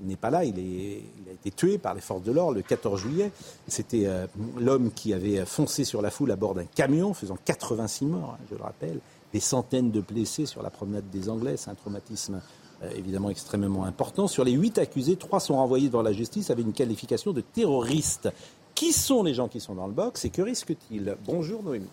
n'est 0.00 0.16
pas 0.16 0.30
là. 0.30 0.44
Il, 0.44 0.54
a 0.56 1.32
été 1.32 1.50
tué 1.50 1.78
par 1.78 1.94
les 1.94 2.00
forces 2.00 2.22
de 2.22 2.32
l'ordre 2.32 2.54
le 2.54 2.62
14 2.62 3.00
juillet. 3.00 3.30
C'était 3.68 4.06
euh, 4.06 4.26
l'homme 4.58 4.90
qui 4.92 5.14
avait 5.14 5.44
foncé 5.44 5.84
sur 5.84 6.02
la 6.02 6.10
foule 6.10 6.30
à 6.30 6.36
bord 6.36 6.54
d'un 6.54 6.64
camion, 6.64 7.14
faisant 7.14 7.38
86 7.44 8.06
morts, 8.06 8.36
hein, 8.38 8.44
je 8.50 8.56
le 8.56 8.62
rappelle, 8.62 9.00
des 9.32 9.40
centaines 9.40 9.90
de 9.90 10.00
blessés 10.00 10.46
sur 10.46 10.62
la 10.62 10.70
promenade 10.70 11.08
des 11.10 11.28
Anglais. 11.28 11.56
C'est 11.56 11.70
un 11.70 11.74
traumatisme 11.74 12.40
euh, 12.82 12.90
évidemment 12.96 13.30
extrêmement 13.30 13.84
important. 13.84 14.28
Sur 14.28 14.44
les 14.44 14.52
huit 14.52 14.78
accusés, 14.78 15.16
trois 15.16 15.40
sont 15.40 15.56
renvoyés 15.56 15.88
devant 15.88 16.02
la 16.02 16.12
justice 16.12 16.50
avec 16.50 16.64
une 16.64 16.72
qualification 16.72 17.32
de 17.32 17.40
terroriste. 17.40 18.30
Qui 18.74 18.92
sont 18.92 19.22
les 19.22 19.34
gens 19.34 19.48
qui 19.48 19.60
sont 19.60 19.74
dans 19.74 19.86
le 19.86 19.92
box 19.92 20.24
et 20.24 20.30
que 20.30 20.40
risquent-ils 20.40 21.16
Bonjour 21.26 21.62
Noémie. 21.62 21.88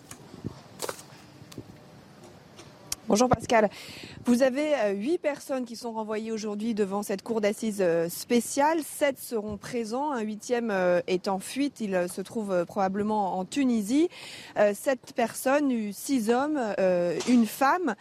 Bonjour 3.09 3.29
Pascal. 3.29 3.69
Vous 4.25 4.43
avez 4.43 4.75
euh, 4.75 4.91
huit 4.91 5.17
personnes 5.17 5.63
qui 5.63 5.77
sont 5.77 5.93
renvoyées 5.93 6.33
aujourd'hui 6.33 6.73
devant 6.73 7.03
cette 7.03 7.21
cour 7.21 7.39
d'assises 7.39 7.79
euh, 7.79 8.09
spéciale. 8.09 8.79
Sept 8.83 9.17
seront 9.17 9.55
présents. 9.55 10.11
Un 10.11 10.23
huitième 10.23 10.71
euh, 10.71 10.99
est 11.07 11.29
en 11.29 11.39
fuite. 11.39 11.79
Il 11.79 12.07
se 12.09 12.19
trouve 12.19 12.65
probablement 12.65 13.39
en 13.39 13.45
Tunisie. 13.45 14.09
Sept 14.73 15.13
personnes, 15.15 15.93
six 15.93 16.29
hommes, 16.29 16.59
une 17.29 17.45
femme, 17.45 17.95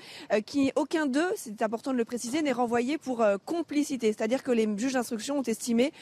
qui 0.44 0.72
aucun 0.74 1.06
d'eux, 1.06 1.30
c'est 1.36 1.62
important 1.62 1.92
de 1.92 1.96
le 1.96 2.04
préciser, 2.04 2.42
n'est 2.42 2.52
renvoyé 2.52 2.98
pour 2.98 3.24
complicité. 3.44 4.08
C'est-à-dire 4.08 4.42
que 4.42 4.50
les 4.50 4.68
juges 4.76 4.94
d'instruction 4.94 5.38
ont 5.38 5.42
estimé 5.42 5.92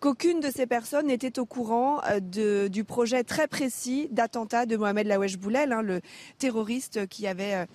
qu'aucune 0.00 0.40
de 0.40 0.50
ces 0.50 0.66
personnes 0.66 1.06
n'était 1.06 1.38
au 1.38 1.46
courant 1.46 2.00
de, 2.20 2.68
du 2.68 2.84
projet 2.84 3.24
très 3.24 3.48
précis 3.48 4.08
d'attentat 4.10 4.66
de 4.66 4.76
Mohamed 4.76 5.06
Lawesh 5.06 5.38
Boulel, 5.38 5.72
hein, 5.72 5.82
le 5.82 6.00
terroriste 6.38 7.06
qui 7.06 7.26
avait 7.26 7.66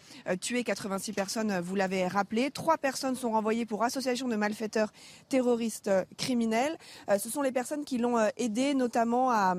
tué 0.41 0.63
86 0.63 1.13
personnes, 1.13 1.59
vous 1.59 1.75
l'avez 1.75 2.07
rappelé. 2.07 2.51
Trois 2.51 2.77
personnes 2.77 3.15
sont 3.15 3.31
renvoyées 3.31 3.65
pour 3.65 3.83
association 3.83 4.27
de 4.27 4.35
malfaiteurs 4.35 4.91
terroristes 5.29 5.87
euh, 5.87 6.03
criminels. 6.17 6.77
Euh, 7.09 7.17
ce 7.17 7.29
sont 7.29 7.41
les 7.41 7.51
personnes 7.51 7.85
qui 7.85 7.97
l'ont 7.97 8.17
euh, 8.17 8.29
aidé 8.37 8.73
notamment 8.73 9.31
à 9.31 9.55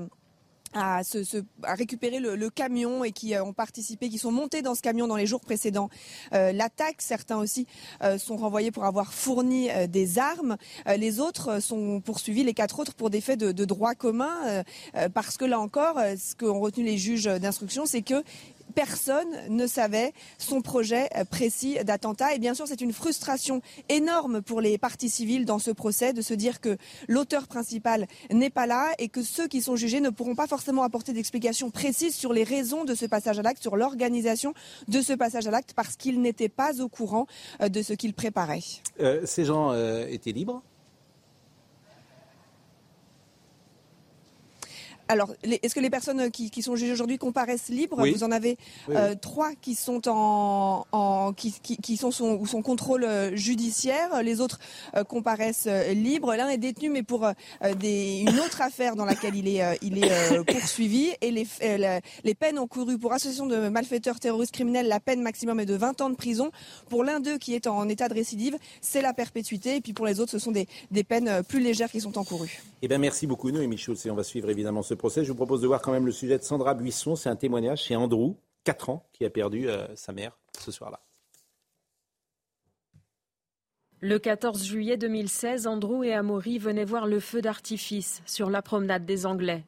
à, 0.73 1.03
récupérer 1.64 2.21
le, 2.21 2.51
camion 2.51 3.05
et 3.05 3.12
qui 3.12 3.37
ont 3.37 3.53
participé, 3.53 4.09
qui 4.09 4.18
sont 4.18 4.33
montés 4.33 4.62
dans 4.62 4.75
ce 4.75 4.83
camion 4.83 5.07
dans 5.07 5.16
les 5.16 5.27
jours 5.27 5.41
précédents 5.41 5.89
l'attaque. 6.33 6.97
Certains 6.99 7.39
aussi 7.39 7.66
sont 8.18 8.37
renvoyés 8.37 8.71
pour 8.71 8.85
avoir 8.85 9.12
fourni 9.12 9.68
des 9.89 10.18
armes. 10.18 10.57
les 10.97 11.21
autres 11.21 11.61
sont 11.61 12.01
poursuivis, 12.01 12.45
les 12.45 12.55
quatre 12.55 12.79
autres, 12.79 12.95
pour 12.95 13.11
des 13.11 13.21
faits 13.21 13.39
de, 13.39 13.53
de 13.53 13.64
droit 13.64 13.95
commun, 13.95 14.64
parce 15.14 15.37
que 15.37 15.45
là 15.45 15.61
encore, 15.61 15.97
ce 15.97 16.35
qu'ont 16.35 16.61
retenu 16.61 16.85
les 16.85 16.99
juges 16.99 17.25
d'instruction, 17.25 17.87
c'est 17.87 18.03
que 18.03 18.23
personne 18.71 19.29
ne 19.49 19.66
savait 19.66 20.12
son 20.39 20.62
projet 20.62 21.09
précis 21.31 21.79
d'attentat. 21.85 22.35
Et 22.35 22.39
bien 22.39 22.55
sûr, 22.55 22.66
c'est 22.66 22.81
une 22.81 22.93
frustration 22.93 23.61
énorme 23.89 24.43
pour 24.43 24.61
les 24.61 24.79
parties 24.79 25.09
civiles 25.09 25.45
dans 25.45 25.59
ce 25.59 25.71
procès 25.71 26.12
de 26.12 26.23
se 26.23 26.35
dire 26.35 26.61
que 26.61 26.77
l'auteur 27.09 27.47
principal 27.47 28.07
n'est 28.31 28.51
pas 28.51 28.66
là 28.66 28.93
et 28.99 29.09
que 29.09 29.23
ceux 29.23 29.49
qui 29.49 29.62
sont 29.62 29.77
jugés 29.77 30.01
ne 30.01 30.11
pourront 30.11 30.35
pas 30.35 30.47
forcément 30.47 30.83
apporter 30.83 31.12
d'explications 31.12 31.71
précises 31.71 32.14
sur 32.14 32.33
les 32.33 32.45
raisons 32.45 32.85
de 32.85 32.95
ce 32.95 33.07
passage 33.07 33.39
à 33.39 33.43
l'acte, 33.43 33.62
sur 33.62 33.77
l'organisation 33.77 34.55
de 34.89 35.01
ce 35.01 35.12
passage 35.12 35.47
à 35.47 35.51
l'acte, 35.51 35.75
parce 35.75 35.97
qu'ils 35.97 36.21
n'étaient 36.21 36.49
pas 36.49 36.81
au 36.81 36.89
courant 36.89 37.27
de 37.61 37.83
ce 37.83 37.93
qu'ils 37.93 38.14
préparaient. 38.14 38.62
Euh, 39.01 39.23
ces 39.25 39.45
gens 39.45 39.73
euh, 39.73 40.07
étaient 40.09 40.33
libres? 40.33 40.62
Alors, 45.11 45.35
est-ce 45.43 45.75
que 45.75 45.81
les 45.81 45.91
personnes 45.91 46.31
qui, 46.31 46.63
sont 46.63 46.77
jugées 46.77 46.93
aujourd'hui 46.93 47.19
comparaissent 47.19 47.69
libres? 47.69 48.07
Vous 48.07 48.23
en 48.23 48.31
avez 48.31 48.57
euh, 48.91 49.17
trois 49.21 49.51
qui 49.61 49.75
sont 49.75 50.03
en, 50.07 51.33
qui, 51.37 51.97
sont 51.97 52.13
sous 52.13 52.63
contrôle 52.63 53.03
euh, 53.03 53.35
judiciaire. 53.35 54.23
Les 54.23 54.41
autres 54.41 54.61
euh, 54.97 55.03
comparaissent 55.03 55.67
libres. 55.93 56.33
L'un 56.37 56.49
est 56.49 56.59
détenu, 56.59 56.91
mais 56.91 57.03
pour 57.03 57.27
une 57.61 58.39
autre 58.39 58.61
affaire 58.61 58.95
dans 58.95 59.05
laquelle 59.05 59.35
il 59.35 59.49
est, 59.49 59.79
il 59.83 59.99
est 59.99 60.45
poursuivi. 60.45 61.09
Et 61.23 61.33
les, 61.33 61.47
les 62.23 62.35
peines 62.37 62.61
encourues 62.61 62.99
pour 62.99 63.13
association 63.13 63.47
de 63.47 63.69
malfaiteurs 63.69 64.21
terroristes 64.21 64.55
criminels, 64.55 64.87
la 64.87 65.01
peine 65.01 65.23
maximum 65.23 65.59
est 65.59 65.67
de 65.67 65.75
20 65.75 66.03
ans 66.03 66.11
de 66.11 66.15
prison. 66.15 66.53
Pour 66.89 67.03
l'un 67.03 67.19
d'eux 67.19 67.39
qui 67.39 67.57
est 67.57 67.67
en 67.67 67.89
état 67.89 68.09
de 68.09 68.15
récidive, 68.15 68.57
c'est 68.81 69.03
la 69.03 69.13
perpétuité. 69.13 69.75
Et 69.75 69.81
puis 69.81 69.93
pour 69.93 70.07
les 70.07 70.21
autres, 70.21 70.31
ce 70.31 70.39
sont 70.39 70.53
des, 70.53 70.69
peines 71.03 71.43
plus 71.49 71.61
légères 71.61 71.91
qui 71.91 72.01
sont 72.01 72.17
encourues. 72.17 72.63
Eh 72.83 72.87
bien, 72.87 72.99
merci 72.99 73.27
beaucoup, 73.27 73.51
Noémie 73.51 73.77
Schultz. 73.77 74.07
Et 74.07 74.11
on 74.13 74.15
va 74.15 74.23
suivre 74.23 74.49
évidemment 74.51 74.83
ce 74.83 74.95
Je 75.09 75.28
vous 75.28 75.34
propose 75.34 75.62
de 75.62 75.66
voir 75.66 75.80
quand 75.80 75.92
même 75.92 76.05
le 76.05 76.12
sujet 76.12 76.36
de 76.36 76.42
Sandra 76.42 76.74
Buisson. 76.74 77.16
C'est 77.16 77.30
un 77.30 77.36
témoignage 77.36 77.84
chez 77.84 77.96
Andrew, 77.96 78.34
4 78.64 78.90
ans, 78.90 79.09
qui 79.12 79.24
a 79.24 79.30
perdu 79.30 79.68
euh, 79.68 79.86
sa 79.96 80.12
mère 80.12 80.36
ce 80.59 80.70
soir-là. 80.70 81.01
Le 84.01 84.18
14 84.18 84.62
juillet 84.62 84.96
2016, 84.98 85.66
Andrew 85.66 86.05
et 86.05 86.12
Amaury 86.12 86.59
venaient 86.59 86.84
voir 86.84 87.07
le 87.07 87.18
feu 87.18 87.40
d'artifice 87.40 88.22
sur 88.26 88.51
la 88.51 88.61
promenade 88.62 89.07
des 89.07 89.24
Anglais. 89.24 89.64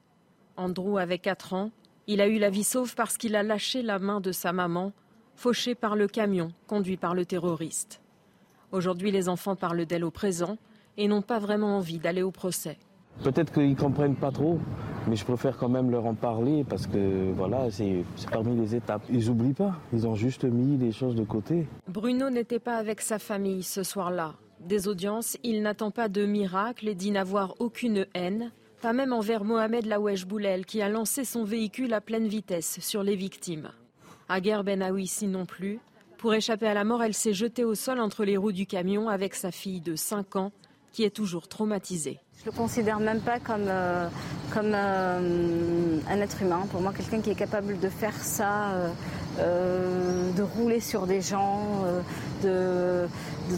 Andrew 0.57 0.99
avait 0.99 1.19
4 1.19 1.55
ans. 1.55 1.71
Il 2.07 2.21
a 2.21 2.29
eu 2.29 2.39
la 2.39 2.51
vie 2.51 2.65
sauve 2.65 2.95
parce 2.95 3.17
qu'il 3.17 3.35
a 3.35 3.43
lâché 3.43 3.83
la 3.83 3.99
main 3.99 4.21
de 4.21 4.33
sa 4.33 4.53
maman, 4.53 4.93
fauchée 5.35 5.75
par 5.75 5.97
le 5.97 6.09
camion 6.09 6.53
conduit 6.67 6.97
par 6.99 7.15
le 7.15 7.25
terroriste. 7.25 8.03
Aujourd'hui, 8.71 9.11
les 9.11 9.29
enfants 9.29 9.57
parlent 9.57 9.87
d'elle 9.87 10.05
au 10.05 10.11
présent 10.11 10.59
et 10.99 11.09
n'ont 11.09 11.23
pas 11.23 11.39
vraiment 11.39 11.79
envie 11.79 11.99
d'aller 11.99 12.23
au 12.23 12.31
procès. 12.31 12.79
Peut-être 13.23 13.53
qu'ils 13.53 13.71
ne 13.71 13.75
comprennent 13.75 14.17
pas 14.17 14.33
trop, 14.33 14.59
mais 15.07 15.17
je 15.17 15.25
préfère 15.25 15.57
quand 15.57 15.69
même 15.69 15.91
leur 15.91 16.07
en 16.07 16.15
parler 16.15 16.65
parce 16.69 16.87
que 16.87 17.33
voilà, 17.33 17.71
c'est 17.71 18.05
parmi 18.31 18.57
les 18.57 18.75
étapes. 18.75 19.03
Ils 19.11 19.27
n'oublient 19.29 19.53
pas, 19.53 19.77
ils 19.93 20.07
ont 20.07 20.15
juste 20.15 20.45
mis 20.45 20.77
les 20.77 20.93
choses 20.93 21.15
de 21.15 21.25
côté. 21.25 21.67
Bruno 21.89 22.31
n'était 22.31 22.59
pas 22.59 22.77
avec 22.77 23.01
sa 23.01 23.19
famille 23.19 23.63
ce 23.63 23.83
soir-là. 23.83 24.35
Des 24.61 24.89
audiences, 24.89 25.37
il 25.43 25.63
n'attend 25.63 25.91
pas 25.91 26.09
de 26.09 26.25
miracle 26.25 26.89
et 26.89 26.95
dit 26.95 27.11
n'avoir 27.11 27.55
aucune 27.59 28.07
haine, 28.15 28.53
pas 28.81 28.93
même 28.93 29.13
envers 29.13 29.45
Mohamed 29.45 29.87
Lawesh 29.87 30.27
Boulel 30.27 30.67
qui 30.67 30.83
a 30.83 30.89
lancé 30.89 31.25
son 31.25 31.45
véhicule 31.45 31.93
à 31.95 32.01
pleine 32.01 32.27
vitesse 32.27 32.79
sur 32.81 33.03
les 33.03 33.17
victimes. 33.17 33.71
Aguerre 34.29 34.65
Benaouissi 34.65 35.27
non 35.27 35.47
plus. 35.47 35.79
Pour 36.19 36.35
échapper 36.35 36.67
à 36.67 36.75
la 36.75 36.85
mort, 36.85 37.03
elle 37.03 37.15
s'est 37.15 37.35
jetée 37.35 37.65
au 37.65 37.75
sol 37.75 38.01
entre 38.01 38.25
les 38.25 38.37
roues 38.37 38.53
du 38.53 38.67
camion 38.67 39.09
avec 39.09 39.35
sa 39.35 39.51
fille 39.51 39.81
de 39.81 39.97
5 39.97 40.37
ans 40.37 40.53
qui 40.93 41.03
est 41.05 41.11
toujours 41.11 41.49
traumatisée. 41.49 42.21
Je 42.45 42.51
le 42.51 42.57
considère 42.57 42.99
même 42.99 43.21
pas 43.21 43.39
comme, 43.39 43.69
euh, 43.69 44.09
comme 44.53 44.73
euh, 44.75 45.99
un 46.11 46.21
être 46.21 46.43
humain. 46.43 46.67
Pour 46.73 46.81
moi, 46.81 46.93
quelqu'un 46.93 47.21
qui 47.21 47.31
est 47.31 47.37
capable 47.37 47.79
de 47.79 47.89
faire 47.89 48.17
ça, 48.21 48.73
euh, 49.39 50.33
de 50.33 50.43
rouler 50.43 50.81
sur 50.81 51.07
des 51.07 51.21
gens, 51.21 51.85
de, 52.43 53.07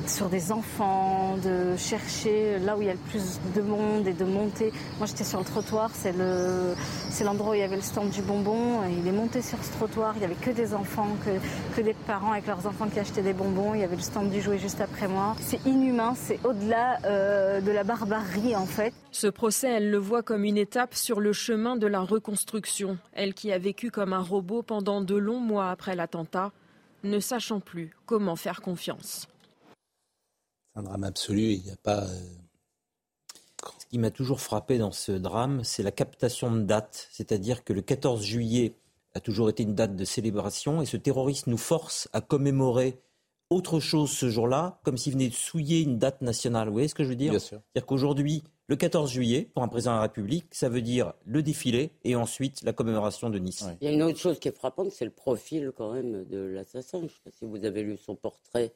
sur 0.07 0.29
des 0.29 0.53
enfants, 0.53 1.37
de 1.43 1.77
chercher 1.77 2.59
là 2.59 2.77
où 2.77 2.83
il 2.83 2.87
y 2.87 2.91
a 2.91 2.95
le 2.95 2.99
plus 3.11 3.41
de 3.55 3.63
monde 3.63 4.07
et 4.07 4.13
de 4.13 4.25
monter. 4.25 4.73
Moi, 4.99 5.07
j'étais 5.07 5.25
sur 5.25 5.39
le 5.39 5.45
trottoir, 5.45 5.91
c'est 5.93 6.13
le, 6.13 6.75
c'est 7.11 7.25
l'endroit 7.25 7.53
où 7.53 7.55
il 7.55 7.61
y 7.61 7.65
avait 7.65 7.77
le 7.77 7.83
stand 7.83 8.11
du 8.11 8.23
bonbon. 8.23 8.81
Il 8.99 9.07
est 9.07 9.13
monté 9.13 9.43
sur 9.43 9.63
ce 9.63 9.73
trottoir, 9.73 10.15
il 10.17 10.21
n'y 10.21 10.25
avait 10.25 10.35
que 10.35 10.51
des 10.51 10.75
enfants, 10.75 11.09
que, 11.25 11.77
que 11.77 11.81
des 11.83 11.95
parents 11.95 12.33
avec 12.33 12.47
leurs 12.47 12.67
enfants 12.67 12.89
qui 12.89 12.99
achetaient 12.99 13.23
des 13.23 13.33
bonbons. 13.33 13.75
Il 13.75 13.81
y 13.81 13.85
avait 13.85 13.97
le 13.97 14.03
stand 14.03 14.31
du 14.31 14.41
jouet 14.41 14.59
juste 14.59 14.81
après 14.81 15.09
moi. 15.09 15.37
C'est 15.41 15.65
inhumain, 15.67 16.15
c'est 16.17 16.39
au-delà 16.45 16.99
euh, 17.05 17.61
de 17.61 17.71
la 17.71 17.85
barbarie 17.85 18.57
en 18.57 18.67
fait. 18.67 18.93
Ce 19.11 19.27
procès, 19.27 19.71
elle 19.71 19.91
le 19.91 19.99
voit 19.99 20.23
comme 20.23 20.45
une 20.45 20.59
étape 20.59 20.95
sur 20.95 21.21
le 21.21 21.33
chemin 21.33 21.77
de 21.77 21.87
la 21.87 22.01
reconstruction. 22.01 22.99
Elle 23.13 23.35
qui 23.35 23.53
a 23.53 23.59
vécu 23.59 23.91
comme 23.91 24.13
un 24.13 24.23
robot 24.23 24.63
pendant 24.63 25.01
de 25.01 25.15
longs 25.15 25.41
mois 25.41 25.71
après 25.71 25.95
l'attentat, 25.95 26.53
ne 27.05 27.21
sachant 27.21 27.61
plus 27.61 27.95
comment 28.07 28.37
faire 28.37 28.61
confiance 28.61 29.29
un 30.75 30.83
drame 30.83 31.05
absolu. 31.05 31.53
Il 31.53 31.63
n'y 31.63 31.71
a 31.71 31.77
pas. 31.77 32.05
Euh, 32.05 32.21
ce 33.79 33.87
qui 33.87 33.99
m'a 33.99 34.11
toujours 34.11 34.41
frappé 34.41 34.79
dans 34.79 34.93
ce 34.93 35.13
drame, 35.13 35.65
c'est 35.65 35.83
la 35.83 35.93
captation 35.93 36.53
de 36.53 36.63
date. 36.63 37.09
C'est-à-dire 37.13 37.65
que 37.65 37.73
le 37.73 37.83
14 37.83 38.23
juillet 38.23 38.75
a 39.15 39.21
toujours 39.21 39.49
été 39.49 39.63
une 39.63 39.75
date 39.75 39.97
de 39.97 40.05
célébration 40.05 40.83
et 40.83 40.87
ce 40.87 40.97
terroriste 40.97 41.47
nous 41.47 41.57
force 41.57 42.09
à 42.13 42.21
commémorer 42.21 42.99
autre 43.51 43.79
chose 43.79 44.11
ce 44.11 44.29
jour-là, 44.29 44.81
comme 44.83 44.97
s'il 44.97 45.13
venait 45.13 45.29
de 45.29 45.35
souiller 45.35 45.81
une 45.81 45.99
date 45.99 46.23
nationale. 46.23 46.69
Vous 46.69 46.75
voyez 46.75 46.89
ce 46.89 46.95
que 46.95 47.05
je 47.05 47.11
veux 47.11 47.17
dire 47.17 47.41
C'est-à-dire 47.41 47.87
qu'aujourd'hui, 47.87 48.43
le 48.67 48.77
14 48.77 49.11
juillet, 49.11 49.49
pour 49.55 49.63
un 49.63 49.69
président 49.69 49.93
de 49.93 49.97
la 49.97 50.03
République, 50.03 50.47
ça 50.53 50.69
veut 50.69 50.83
dire 50.83 51.13
le 51.25 51.43
défilé 51.43 51.93
et 52.03 52.17
ensuite 52.17 52.63
la 52.63 52.73
commémoration 52.73 53.31
de 53.31 53.39
Nice. 53.39 53.65
Il 53.81 53.85
y 53.85 53.91
a 53.91 53.93
une 53.93 54.03
autre 54.03 54.19
chose 54.19 54.39
qui 54.41 54.49
est 54.49 54.57
frappante, 54.57 54.91
c'est 54.91 55.05
le 55.05 55.11
profil 55.11 55.71
quand 55.77 55.93
même 55.93 56.25
de 56.25 56.39
l'assassin. 56.39 57.01
Je 57.01 57.05
ne 57.05 57.09
sais 57.09 57.21
pas 57.25 57.31
si 57.31 57.45
vous 57.45 57.65
avez 57.65 57.83
lu 57.83 57.97
son 57.97 58.17
portrait 58.17 58.73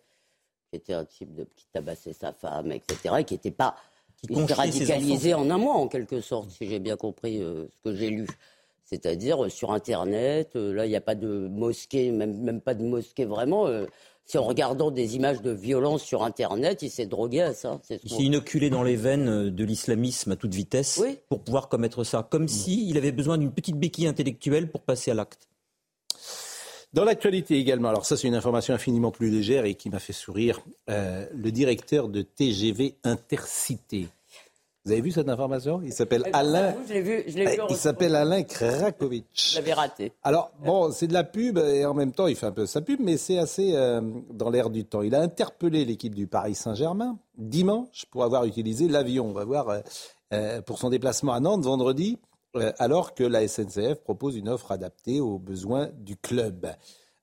qui 0.70 0.76
était 0.76 0.94
un 0.94 1.04
type 1.04 1.34
de, 1.34 1.46
qui 1.56 1.66
tabassait 1.72 2.12
sa 2.12 2.32
femme, 2.32 2.72
etc., 2.72 3.16
et 3.18 3.24
qui 3.24 3.34
n'était 3.34 3.50
pas 3.50 3.76
qui 4.26 4.52
radicalisé 4.52 5.34
en 5.34 5.48
un 5.50 5.58
mois, 5.58 5.74
en 5.74 5.88
quelque 5.88 6.20
sorte, 6.20 6.50
si 6.50 6.68
j'ai 6.68 6.78
bien 6.78 6.96
compris 6.96 7.40
euh, 7.40 7.66
ce 7.76 7.90
que 7.90 7.96
j'ai 7.96 8.10
lu. 8.10 8.26
C'est-à-dire 8.84 9.44
euh, 9.44 9.48
sur 9.48 9.72
Internet, 9.72 10.52
euh, 10.56 10.72
là, 10.72 10.86
il 10.86 10.88
n'y 10.88 10.96
a 10.96 11.00
pas 11.00 11.14
de 11.14 11.48
mosquée, 11.48 12.10
même, 12.10 12.36
même 12.38 12.60
pas 12.60 12.74
de 12.74 12.82
mosquée 12.82 13.24
vraiment. 13.24 13.68
si 14.24 14.36
en 14.38 14.42
regardant 14.42 14.90
des 14.90 15.16
images 15.16 15.40
de 15.40 15.50
violence 15.50 16.02
sur 16.02 16.24
Internet, 16.24 16.82
il 16.82 16.90
s'est 16.90 17.06
drogué 17.06 17.42
à 17.42 17.54
ça. 17.54 17.80
Il 17.90 18.10
s'est 18.10 18.22
inoculé 18.22 18.70
dans 18.70 18.82
les 18.82 18.96
veines 18.96 19.50
de 19.50 19.64
l'islamisme 19.64 20.32
à 20.32 20.36
toute 20.36 20.54
vitesse 20.54 21.00
pour 21.28 21.40
pouvoir 21.44 21.68
commettre 21.68 22.04
ça, 22.04 22.26
comme 22.28 22.44
mmh. 22.44 22.48
s'il 22.48 22.98
avait 22.98 23.12
besoin 23.12 23.38
d'une 23.38 23.52
petite 23.52 23.76
béquille 23.76 24.08
intellectuelle 24.08 24.70
pour 24.70 24.82
passer 24.82 25.10
à 25.10 25.14
l'acte. 25.14 25.48
Dans 26.94 27.04
l'actualité 27.04 27.56
également, 27.56 27.90
alors 27.90 28.06
ça 28.06 28.16
c'est 28.16 28.28
une 28.28 28.34
information 28.34 28.72
infiniment 28.74 29.10
plus 29.10 29.30
légère 29.30 29.66
et 29.66 29.74
qui 29.74 29.90
m'a 29.90 29.98
fait 29.98 30.14
sourire, 30.14 30.60
euh, 30.88 31.26
le 31.34 31.52
directeur 31.52 32.08
de 32.08 32.22
TGV 32.22 32.94
Intercité. 33.04 34.08
Vous 34.86 34.92
avez 34.92 35.02
vu 35.02 35.10
cette 35.10 35.28
information? 35.28 35.82
Il 35.84 35.92
s'appelle 35.92 36.22
eh 36.26 36.30
ben, 36.30 36.38
Alain. 36.38 36.74
il 37.68 37.76
s'appelle 37.76 38.16
Alain 38.16 38.42
Krakowicz. 38.42 39.26
Je 39.34 39.56
l'avais 39.56 39.74
raté. 39.74 40.12
Alors 40.22 40.50
bon, 40.64 40.90
c'est 40.90 41.06
de 41.06 41.12
la 41.12 41.24
pub 41.24 41.58
et 41.58 41.84
en 41.84 41.92
même 41.92 42.12
temps 42.12 42.26
il 42.26 42.36
fait 42.36 42.46
un 42.46 42.52
peu 42.52 42.64
sa 42.64 42.80
pub, 42.80 42.98
mais 43.00 43.18
c'est 43.18 43.36
assez 43.36 43.74
euh, 43.74 44.00
dans 44.30 44.48
l'air 44.48 44.70
du 44.70 44.86
temps. 44.86 45.02
Il 45.02 45.14
a 45.14 45.20
interpellé 45.20 45.84
l'équipe 45.84 46.14
du 46.14 46.26
Paris 46.26 46.54
Saint-Germain 46.54 47.18
dimanche 47.36 48.06
pour 48.10 48.24
avoir 48.24 48.46
utilisé 48.46 48.88
l'avion. 48.88 49.26
On 49.26 49.32
va 49.32 49.44
voir 49.44 49.82
euh, 50.32 50.62
pour 50.62 50.78
son 50.78 50.88
déplacement 50.88 51.34
à 51.34 51.40
Nantes 51.40 51.64
vendredi 51.64 52.16
euh, 52.16 52.27
alors 52.78 53.14
que 53.14 53.24
la 53.24 53.46
SNCF 53.46 54.00
propose 54.02 54.36
une 54.36 54.48
offre 54.48 54.72
adaptée 54.72 55.20
aux 55.20 55.38
besoins 55.38 55.88
du 55.98 56.16
club. 56.16 56.66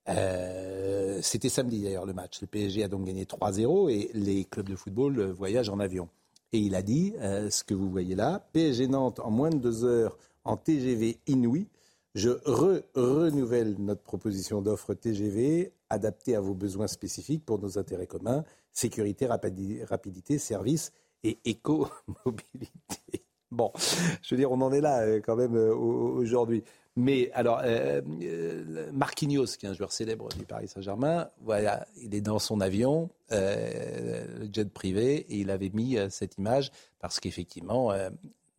Euh, 0.08 1.20
c'était 1.22 1.50
samedi 1.50 1.82
d'ailleurs 1.82 2.06
le 2.06 2.14
match. 2.14 2.42
Le 2.42 2.48
PSG 2.48 2.84
a 2.84 2.88
donc 2.88 3.06
gagné 3.06 3.26
3-0 3.26 3.90
et 3.90 4.12
les 4.14 4.46
clubs 4.46 4.70
de 4.70 4.76
football 4.76 5.20
euh, 5.20 5.34
voyagent 5.34 5.70
en 5.70 5.80
avion. 5.80 6.10
Et 6.54 6.60
il 6.60 6.76
a 6.76 6.82
dit 6.82 7.14
ce 7.20 7.64
que 7.66 7.74
vous 7.74 7.90
voyez 7.90 8.16
là 8.16 8.48
PSG 8.54 8.88
Nantes 8.88 9.20
en 9.20 9.30
moins 9.30 9.50
de 9.50 9.58
deux 9.58 9.84
heures 9.84 10.18
en 10.46 10.56
TGV 10.56 11.18
inouï. 11.28 11.68
Je 12.14 12.30
renouvelle 12.96 13.76
notre 13.78 14.04
proposition 14.04 14.62
d'offre 14.62 14.94
TGV 14.94 15.74
adaptée 15.90 16.34
à 16.34 16.40
vos 16.40 16.54
besoins 16.54 16.88
spécifiques 16.88 17.44
pour 17.46 17.60
nos 17.60 17.78
intérêts 17.78 18.08
communs 18.08 18.46
sécurité, 18.76 19.26
rapidité, 19.26 20.38
service 20.38 20.92
et 21.24 21.40
éco-mobilité. 21.46 23.25
Bon, 23.52 23.72
je 24.22 24.34
veux 24.34 24.38
dire, 24.38 24.52
on 24.52 24.62
en 24.62 24.72
est 24.72 24.82
là 24.82 25.02
euh, 25.02 25.22
quand 25.24 25.36
même 25.36 25.56
euh, 25.56 25.74
aujourd'hui. 25.74 26.64
Mais 26.98 27.30
alors, 27.34 27.62
euh, 27.64 28.02
Marquinhos, 28.94 29.58
qui 29.60 29.66
est 29.66 29.70
un 29.70 29.74
joueur 29.74 29.92
célèbre 29.92 30.30
du 30.30 30.46
Paris 30.46 30.70
Saint-Germain, 30.70 31.30
voilà, 31.42 31.86
il 32.02 32.16
est 32.16 32.22
dans 32.22 32.40
son 32.40 32.62
avion, 32.62 33.10
le 33.32 34.48
jet 34.54 34.70
privé, 34.72 35.26
et 35.30 35.40
il 35.40 35.52
avait 35.52 35.72
mis 35.72 35.98
cette 36.10 36.38
image 36.38 36.72
parce 37.00 37.20
qu'effectivement, 37.20 37.92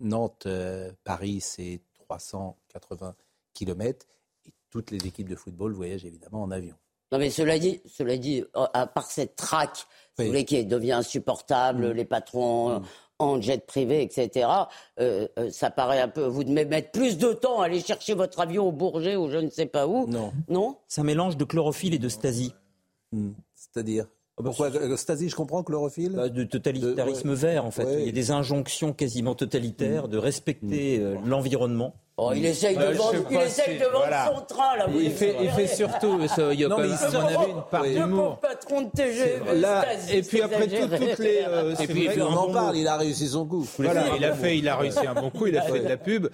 Nantes-Paris, 0.00 1.40
c'est 1.40 1.80
380 2.00 3.14
km 3.54 4.06
et 4.44 4.52
toutes 4.68 4.90
les 4.90 5.06
équipes 5.06 5.30
de 5.30 5.36
football 5.36 5.72
voyagent 5.72 6.04
évidemment 6.04 6.42
en 6.42 6.50
avion. 6.50 6.74
Non, 7.12 7.18
mais 7.18 7.30
cela 7.30 7.58
dit, 7.58 7.80
cela 7.86 8.18
dit 8.18 8.44
à 8.52 8.86
part 8.86 9.10
cette 9.10 9.36
traque, 9.36 9.86
qui 10.18 10.66
devient 10.66 10.92
insupportable, 10.92 11.88
mm. 11.88 11.92
les 11.92 12.04
patrons. 12.04 12.80
Mm 12.80 12.84
en 13.18 13.40
jet 13.40 13.66
privé, 13.66 14.02
etc. 14.02 14.48
Euh, 15.00 15.28
euh, 15.38 15.50
ça 15.50 15.70
paraît 15.70 16.00
un 16.00 16.08
peu. 16.08 16.24
Vous 16.24 16.44
devez 16.44 16.64
mettre 16.64 16.90
plus 16.90 17.18
de 17.18 17.32
temps 17.32 17.60
à 17.60 17.66
aller 17.66 17.80
chercher 17.80 18.14
votre 18.14 18.40
avion 18.40 18.68
au 18.68 18.72
Bourget 18.72 19.16
ou 19.16 19.30
je 19.30 19.38
ne 19.38 19.50
sais 19.50 19.66
pas 19.66 19.86
où. 19.86 20.06
Non. 20.06 20.32
Non? 20.48 20.76
C'est 20.86 21.00
un 21.00 21.04
mélange 21.04 21.36
de 21.36 21.44
chlorophylle 21.44 21.94
et 21.94 21.98
de 21.98 22.08
Stasi. 22.08 22.54
Hmm. 23.12 23.32
C'est-à-dire? 23.54 24.06
Ah 24.38 24.42
bah, 24.42 24.50
Pourquoi 24.50 24.70
euh, 24.74 24.96
Stasi, 24.96 25.28
je 25.28 25.36
comprends, 25.36 25.62
chlorophylle? 25.62 26.12
Bah, 26.12 26.28
De 26.28 26.44
totalitarisme 26.44 27.32
vert, 27.32 27.64
en 27.64 27.70
fait. 27.70 28.00
Il 28.00 28.06
y 28.06 28.08
a 28.08 28.12
des 28.12 28.30
injonctions 28.30 28.92
quasiment 28.92 29.34
totalitaires 29.34 30.08
de 30.08 30.18
respecter 30.18 30.98
hmm. 30.98 31.26
l'environnement. 31.26 31.94
Oh, 32.18 32.32
il 32.34 32.46
essaye 32.46 32.74
de 32.74 32.96
vendre, 32.96 33.26
il 33.30 33.36
essaye 33.36 33.78
de 33.78 33.84
vendre 33.84 34.38
son 34.38 34.54
train, 34.54 34.76
là. 34.78 34.86
Il, 34.98 35.10
fait, 35.10 35.36
il 35.42 35.50
fait 35.50 35.66
surtout, 35.66 36.18
il 36.50 36.60
y 36.60 36.64
a 36.64 36.68
non, 36.68 36.78
mais 36.78 36.90
à 36.90 37.10
mon 37.10 37.26
avis, 37.26 37.50
une 37.50 37.62
part 37.70 37.84
d'humour. 37.84 38.40
patron 38.40 38.82
de 38.82 38.90
TGV. 38.90 39.54
Là, 39.56 39.84
et 40.10 40.22
puis 40.22 40.40
après 40.40 40.66
tout, 40.66 40.88
toutes 40.96 41.18
les. 41.18 41.40
Euh, 41.46 41.74
et 41.76 41.86
puis, 41.86 42.08
on 42.22 42.32
en 42.32 42.50
parle, 42.50 42.78
il 42.78 42.88
a 42.88 42.96
réussi 42.96 43.28
son 43.28 43.46
coup. 43.46 43.68
Voilà, 43.76 44.16
il 44.16 44.24
a 44.24 44.32
fait, 44.32 44.56
il 44.56 44.66
a 44.66 44.76
réussi 44.76 45.06
un 45.06 45.12
bon 45.12 45.30
coup, 45.30 45.46
il 45.46 45.58
a 45.58 45.62
fait 45.62 45.80
de 45.80 45.88
la 45.88 45.98
pub. 45.98 46.28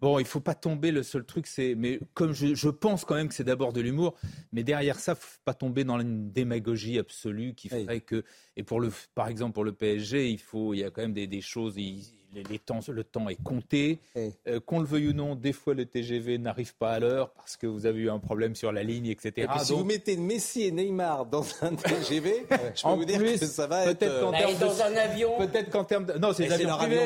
Bon, 0.00 0.18
il 0.18 0.26
faut 0.26 0.40
pas 0.40 0.54
tomber. 0.54 0.92
Le 0.92 1.02
seul 1.02 1.24
truc, 1.24 1.46
c'est, 1.46 1.74
mais 1.74 1.98
comme 2.14 2.32
je, 2.32 2.54
je, 2.54 2.68
pense 2.68 3.04
quand 3.04 3.14
même 3.14 3.28
que 3.28 3.34
c'est 3.34 3.44
d'abord 3.44 3.72
de 3.72 3.80
l'humour, 3.80 4.14
mais 4.52 4.62
derrière 4.62 5.00
ça, 5.00 5.14
faut 5.14 5.40
pas 5.44 5.54
tomber 5.54 5.84
dans 5.84 5.98
une 5.98 6.30
démagogie 6.30 6.98
absolue 6.98 7.54
qui 7.54 7.68
ferait 7.68 8.00
que. 8.00 8.22
Et 8.56 8.62
pour 8.62 8.78
le, 8.78 8.92
par 9.14 9.26
exemple, 9.26 9.54
pour 9.54 9.64
le 9.64 9.72
PSG, 9.72 10.30
il 10.30 10.38
faut, 10.38 10.74
il 10.74 10.80
y 10.80 10.84
a 10.84 10.90
quand 10.90 11.02
même 11.02 11.14
des, 11.14 11.26
des 11.26 11.40
choses. 11.40 11.74
Il, 11.78 12.04
les, 12.34 12.58
temps, 12.58 12.80
le 12.88 13.04
temps 13.04 13.28
est 13.28 13.42
compté. 13.42 14.00
Euh, 14.16 14.60
qu'on 14.60 14.80
le 14.80 14.86
veuille 14.86 15.08
ou 15.08 15.12
non, 15.12 15.34
des 15.34 15.52
fois 15.52 15.74
le 15.74 15.86
TGV 15.86 16.38
n'arrive 16.38 16.74
pas 16.76 16.92
à 16.92 16.98
l'heure 16.98 17.30
parce 17.30 17.56
que 17.56 17.66
vous 17.66 17.86
avez 17.86 18.00
eu 18.00 18.10
un 18.10 18.18
problème 18.18 18.54
sur 18.54 18.72
la 18.72 18.82
ligne, 18.82 19.06
etc. 19.06 19.48
Et 19.54 19.64
si 19.64 19.72
vous 19.72 19.84
mettez 19.84 20.16
Messi 20.16 20.64
et 20.64 20.70
Neymar 20.70 21.26
dans 21.26 21.44
un 21.62 21.74
TGV, 21.74 22.46
je 22.74 22.82
peux 22.82 22.88
vous 22.88 23.04
dire 23.04 23.22
que 23.22 23.46
ça 23.46 23.66
va 23.66 23.86
être. 23.86 23.98
Peut-être 23.98 24.20
qu'en 24.20 24.32
termes 24.32 24.54
de... 24.54 24.60
dans 24.60 24.82
un 24.82 24.96
avion. 24.96 25.38
Peut-être 25.38 25.70
qu'en 25.70 25.84
termes 25.84 26.04
de. 26.06 26.12
Non, 26.14 26.32
c'est 26.32 26.48
un 26.48 26.52
avion 26.52 26.76
privé. 26.76 26.98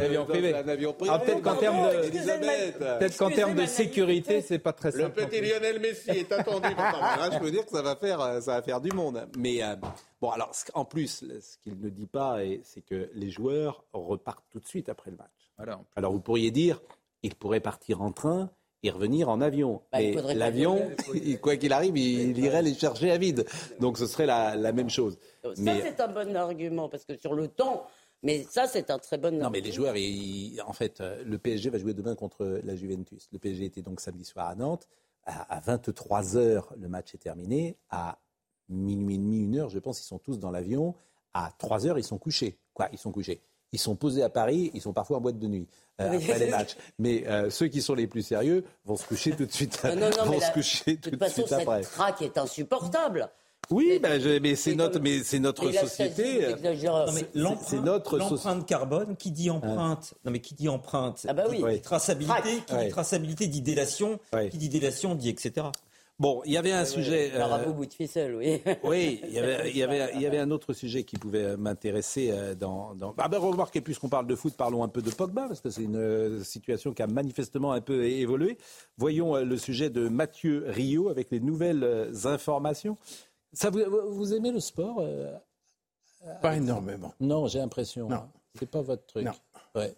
Avion 0.00 0.24
privé. 0.24 0.54
Un 0.54 0.68
avion 0.68 0.92
privé. 0.92 1.18
Peut-être 1.24 1.42
qu'en 1.42 1.56
termes 1.56 1.88
de. 1.90 2.98
Peut-être 2.98 3.16
qu'en 3.16 3.30
termes 3.30 3.54
de 3.54 3.66
sécurité, 3.66 4.42
c'est 4.42 4.58
pas 4.58 4.72
très 4.72 4.92
simple. 4.92 5.20
Le 5.20 5.26
petit 5.26 5.40
Lionel 5.40 5.80
Messi 5.80 6.10
est 6.10 6.32
attendu. 6.32 6.68
Là, 6.74 7.30
je 7.32 7.38
peux 7.38 7.50
dire 7.50 7.64
que 7.64 7.70
ça 7.70 7.82
va 7.82 7.96
faire, 7.96 8.20
ça 8.42 8.56
va 8.56 8.62
faire 8.62 8.80
du 8.80 8.90
monde. 8.90 9.26
Mais 9.36 9.62
euh, 9.62 9.76
Bon, 10.20 10.30
alors, 10.30 10.52
en 10.74 10.84
plus, 10.84 11.24
ce 11.40 11.58
qu'il 11.58 11.80
ne 11.80 11.88
dit 11.88 12.06
pas, 12.06 12.38
c'est 12.62 12.82
que 12.82 13.10
les 13.14 13.30
joueurs 13.30 13.84
repartent 13.92 14.44
tout 14.50 14.60
de 14.60 14.66
suite 14.66 14.88
après 14.88 15.10
le 15.10 15.16
match. 15.16 15.52
Alors, 15.96 16.12
vous 16.12 16.20
pourriez 16.20 16.50
dire, 16.50 16.80
ils 17.22 17.34
pourraient 17.34 17.60
partir 17.60 18.02
en 18.02 18.12
train 18.12 18.50
et 18.82 18.90
revenir 18.90 19.28
en 19.28 19.40
avion. 19.40 19.82
Bah, 19.92 20.00
l'avion, 20.34 20.90
quoi 21.42 21.56
qu'il 21.56 21.72
arrive, 21.72 21.96
il, 21.96 22.38
irait 22.38 22.62
les 22.62 22.74
chercher 22.74 23.10
à 23.10 23.18
vide. 23.18 23.46
Donc, 23.78 23.98
ce 23.98 24.06
serait 24.06 24.26
la, 24.26 24.72
même 24.72 24.90
chose. 24.90 25.18
Ça, 25.42 25.52
c'est 25.54 26.00
un 26.00 26.08
bon 26.08 26.36
argument, 26.36 26.88
parce 26.88 27.04
que 27.04 27.16
sur 27.16 27.34
le 27.34 27.48
temps, 27.48 27.86
mais 28.22 28.44
ça, 28.44 28.66
c'est 28.66 28.90
un 28.90 28.98
très 28.98 29.16
bon 29.16 29.28
argument. 29.28 29.44
Non, 29.44 29.50
mais 29.50 29.60
les 29.62 29.72
joueurs, 29.72 29.94
en 30.66 30.72
fait, 30.74 31.00
euh, 31.00 31.22
le 31.24 31.38
PSG 31.38 31.70
va 31.70 31.78
jouer 31.78 31.94
demain 31.94 32.14
contre 32.14 32.60
la 32.62 32.76
Juventus. 32.76 33.28
Le 33.32 33.38
PSG 33.38 33.64
était 33.64 33.82
donc 33.82 34.00
samedi 34.00 34.24
soir 34.24 34.48
à 34.48 34.54
Nantes. 34.54 34.86
À, 35.24 35.56
à 35.56 35.60
23 35.60 36.22
h 36.22 36.62
le 36.78 36.88
match 36.88 37.14
est 37.14 37.18
terminé. 37.18 37.76
À 37.88 38.18
minuit 38.70 39.16
et 39.16 39.18
demi, 39.18 39.42
une 39.42 39.58
heure, 39.58 39.68
je 39.68 39.78
pense, 39.78 40.00
ils 40.00 40.06
sont 40.06 40.18
tous 40.18 40.38
dans 40.38 40.50
l'avion. 40.50 40.94
À 41.34 41.52
3 41.58 41.86
heures, 41.86 41.98
ils 41.98 42.04
sont 42.04 42.18
couchés. 42.18 42.58
Quoi, 42.74 42.88
ils 42.92 42.98
sont 42.98 43.12
couchés? 43.12 43.40
Ils 43.72 43.78
sont 43.78 43.94
posés 43.94 44.22
à 44.22 44.28
Paris, 44.28 44.70
ils 44.74 44.80
sont 44.80 44.92
parfois 44.92 45.18
en 45.18 45.20
boîte 45.20 45.38
de 45.38 45.46
nuit 45.46 45.68
euh, 46.00 46.16
après 46.16 46.38
les 46.38 46.50
matchs. 46.50 46.76
Mais 46.98 47.24
euh, 47.28 47.50
ceux 47.50 47.68
qui 47.68 47.82
sont 47.82 47.94
les 47.94 48.08
plus 48.08 48.22
sérieux 48.22 48.64
vont 48.84 48.96
se 48.96 49.06
coucher 49.06 49.30
tout 49.32 49.46
de 49.46 49.52
suite. 49.52 49.80
Non, 49.84 49.94
non, 49.94 50.10
vont 50.24 50.40
se 50.40 50.46
la, 50.46 50.50
coucher 50.50 50.96
tout 50.96 51.10
de, 51.10 51.16
toute 51.16 51.18
façon, 51.20 51.46
suite 51.46 51.52
après. 51.52 51.82
Cette 51.82 51.92
traque 51.92 52.22
est 52.22 52.38
insupportable. 52.38 53.30
Oui, 53.70 54.00
ben, 54.02 54.20
je, 54.20 54.40
mais 54.40 54.56
c'est 54.56 54.74
notre, 54.74 54.98
mais 54.98 55.22
c'est 55.22 55.38
notre 55.38 55.70
société. 55.70 56.46
l'empreinte 57.34 58.66
carbone, 58.66 59.16
qui 59.16 59.30
dit 59.30 59.50
empreinte, 59.50 60.14
non 60.24 60.32
mais 60.32 60.40
qui 60.40 60.54
dit 60.54 60.68
empreinte, 60.68 61.24
ah 61.28 61.32
bah 61.32 61.44
oui. 61.48 61.62
dit 61.74 61.80
traçabilité, 61.80 62.62
qui 62.66 62.76
dit 62.76 62.88
traçabilité, 62.88 63.46
dit 63.46 63.62
délation, 63.62 64.18
qui 64.50 64.58
dit 64.58 64.68
délation, 64.68 65.14
dit 65.14 65.28
etc. 65.28 65.68
Bon, 66.20 66.42
il 66.44 66.52
y 66.52 66.58
avait 66.58 66.72
un 66.72 66.84
sujet. 66.84 67.32
Euh, 67.34 67.72
bout 67.72 67.86
de 67.86 67.94
ficelle, 67.94 68.34
oui. 68.34 68.60
oui, 68.84 69.22
il 69.24 69.32
y, 69.32 69.38
avait, 69.38 69.70
il, 69.70 69.76
y 69.78 69.82
avait, 69.82 70.10
il 70.14 70.20
y 70.20 70.26
avait 70.26 70.38
un 70.38 70.50
autre 70.50 70.74
sujet 70.74 71.02
qui 71.02 71.16
pouvait 71.16 71.56
m'intéresser. 71.56 72.30
Euh, 72.30 72.54
dans, 72.54 72.94
dans... 72.94 73.14
Ah 73.16 73.26
ben, 73.28 73.38
remarquez, 73.38 73.80
puisqu'on 73.80 74.10
parle 74.10 74.26
de 74.26 74.34
foot, 74.34 74.54
parlons 74.54 74.84
un 74.84 74.88
peu 74.88 75.00
de 75.00 75.10
Pogba, 75.10 75.48
parce 75.48 75.62
que 75.62 75.70
c'est 75.70 75.82
une 75.82 75.96
euh, 75.96 76.44
situation 76.44 76.92
qui 76.92 77.02
a 77.02 77.06
manifestement 77.06 77.72
un 77.72 77.80
peu 77.80 78.04
évolué. 78.04 78.58
Voyons 78.98 79.34
le 79.36 79.56
sujet 79.56 79.88
de 79.88 80.10
Mathieu 80.10 80.66
Rio 80.68 81.08
avec 81.08 81.30
les 81.30 81.40
nouvelles 81.40 82.12
informations. 82.24 82.98
Ça, 83.54 83.70
vous, 83.70 83.80
vous 84.10 84.34
aimez 84.34 84.52
le 84.52 84.60
sport 84.60 85.02
Pas 86.42 86.54
énormément. 86.54 87.14
Non, 87.18 87.46
j'ai 87.46 87.60
l'impression. 87.60 88.10
Non. 88.10 88.28
C'est 88.58 88.70
pas 88.70 88.82
votre 88.82 89.06
truc. 89.06 89.24
Non. 89.24 89.32
Ouais. 89.74 89.96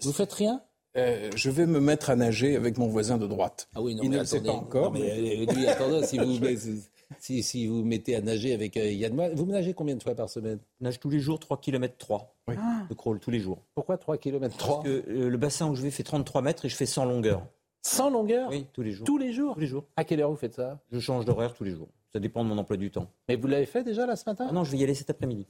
vous 0.00 0.12
faites 0.12 0.32
rien? 0.32 0.62
Euh, 0.96 1.30
je 1.34 1.50
vais 1.50 1.66
me 1.66 1.80
mettre 1.80 2.10
à 2.10 2.16
nager 2.16 2.56
avec 2.56 2.78
mon 2.78 2.86
voisin 2.86 3.18
de 3.18 3.26
droite. 3.26 3.68
Ah 3.74 3.80
oui, 3.82 3.94
non, 3.94 4.02
Il 4.02 4.10
mais 4.10 4.16
ne 4.16 4.20
le 4.20 4.26
sait 4.26 4.42
pas 4.42 4.52
encore. 4.52 4.92
mais, 4.92 5.00
euh, 5.48 5.52
lui, 5.52 5.66
attendez, 5.66 6.06
si 6.06 6.18
vous, 6.18 6.38
si, 7.18 7.42
si, 7.42 7.66
vous 7.66 7.82
mettez 7.84 8.14
à 8.16 8.20
nager 8.20 8.52
avec 8.52 8.76
euh, 8.76 8.90
Yann, 8.90 9.32
vous 9.34 9.46
nagez 9.46 9.74
combien 9.74 9.96
de 9.96 10.02
fois 10.02 10.14
par 10.14 10.28
semaine? 10.28 10.58
Je 10.80 10.84
nage 10.84 11.00
tous 11.00 11.10
les 11.10 11.20
jours 11.20 11.38
3 11.38 11.58
km 11.60 11.94
3 11.96 12.34
oui. 12.48 12.54
de 12.88 12.94
crawl, 12.94 13.18
tous 13.20 13.30
les 13.30 13.40
jours. 13.40 13.62
Pourquoi 13.74 13.96
3 13.98 14.18
km 14.18 14.56
3 14.56 14.74
Parce 14.82 14.84
que 14.86 15.10
le 15.10 15.36
bassin 15.38 15.68
où 15.68 15.74
je 15.74 15.82
vais 15.82 15.90
fait 15.90 16.02
33 16.02 16.42
mètres 16.42 16.64
et 16.64 16.68
je 16.68 16.76
fais 16.76 16.86
100 16.86 17.06
longueurs. 17.06 17.46
100 17.82 18.10
longueurs? 18.10 18.48
Oui, 18.50 18.66
tous 18.72 18.82
les 18.82 18.92
jours. 18.92 19.06
Tous 19.06 19.18
les 19.18 19.32
jours? 19.32 19.54
Tous 19.54 19.60
les 19.60 19.66
jours. 19.66 19.84
À 19.96 20.04
quelle 20.04 20.20
heure 20.20 20.30
vous 20.30 20.36
faites 20.36 20.54
ça? 20.54 20.78
Je 20.92 20.98
change 21.00 21.24
d'horaire 21.24 21.54
tous 21.54 21.64
les 21.64 21.72
jours. 21.72 21.88
Ça 22.12 22.20
dépend 22.20 22.44
de 22.44 22.48
mon 22.48 22.58
emploi 22.58 22.76
du 22.76 22.90
temps. 22.90 23.06
Mais 23.28 23.36
vous 23.36 23.46
l'avez 23.48 23.66
fait 23.66 23.82
déjà 23.82 24.06
là 24.06 24.14
ce 24.16 24.24
matin? 24.28 24.46
Ah 24.48 24.52
Non, 24.52 24.64
je 24.64 24.70
vais 24.70 24.78
y 24.78 24.84
aller 24.84 24.94
cet 24.94 25.10
après-midi. 25.10 25.46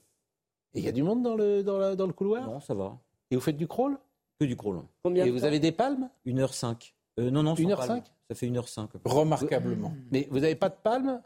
Et 0.75 0.79
il 0.79 0.85
y 0.85 0.89
a 0.89 0.93
du 0.93 1.03
monde 1.03 1.23
dans 1.23 1.35
le, 1.35 1.63
dans, 1.63 1.95
dans 1.95 2.07
le 2.07 2.13
couloir? 2.13 2.47
Non, 2.49 2.61
ça 2.61 2.73
va. 2.75 2.97
Et 3.31 3.35
vous 3.35 3.41
faites 3.43 3.57
du 3.57 3.67
crawl? 3.67 3.99
Du 4.47 4.57
crawl. 4.57 4.83
Combien 5.03 5.25
Et 5.25 5.31
vous 5.31 5.45
avez 5.45 5.59
des 5.61 5.73
palmes? 5.73 6.09
1h05. 6.27 6.93
Euh, 7.21 7.31
non, 7.31 7.43
non, 7.43 7.55
1h05 7.55 8.03
Ça 8.29 8.35
fait 8.35 8.47
1h05. 8.49 8.89
Remarquablement. 9.05 9.93
Mais 10.11 10.29
vous 10.31 10.41
n'avez 10.41 10.55
pas 10.55 10.69
de 10.69 10.77
palmes? 10.83 11.21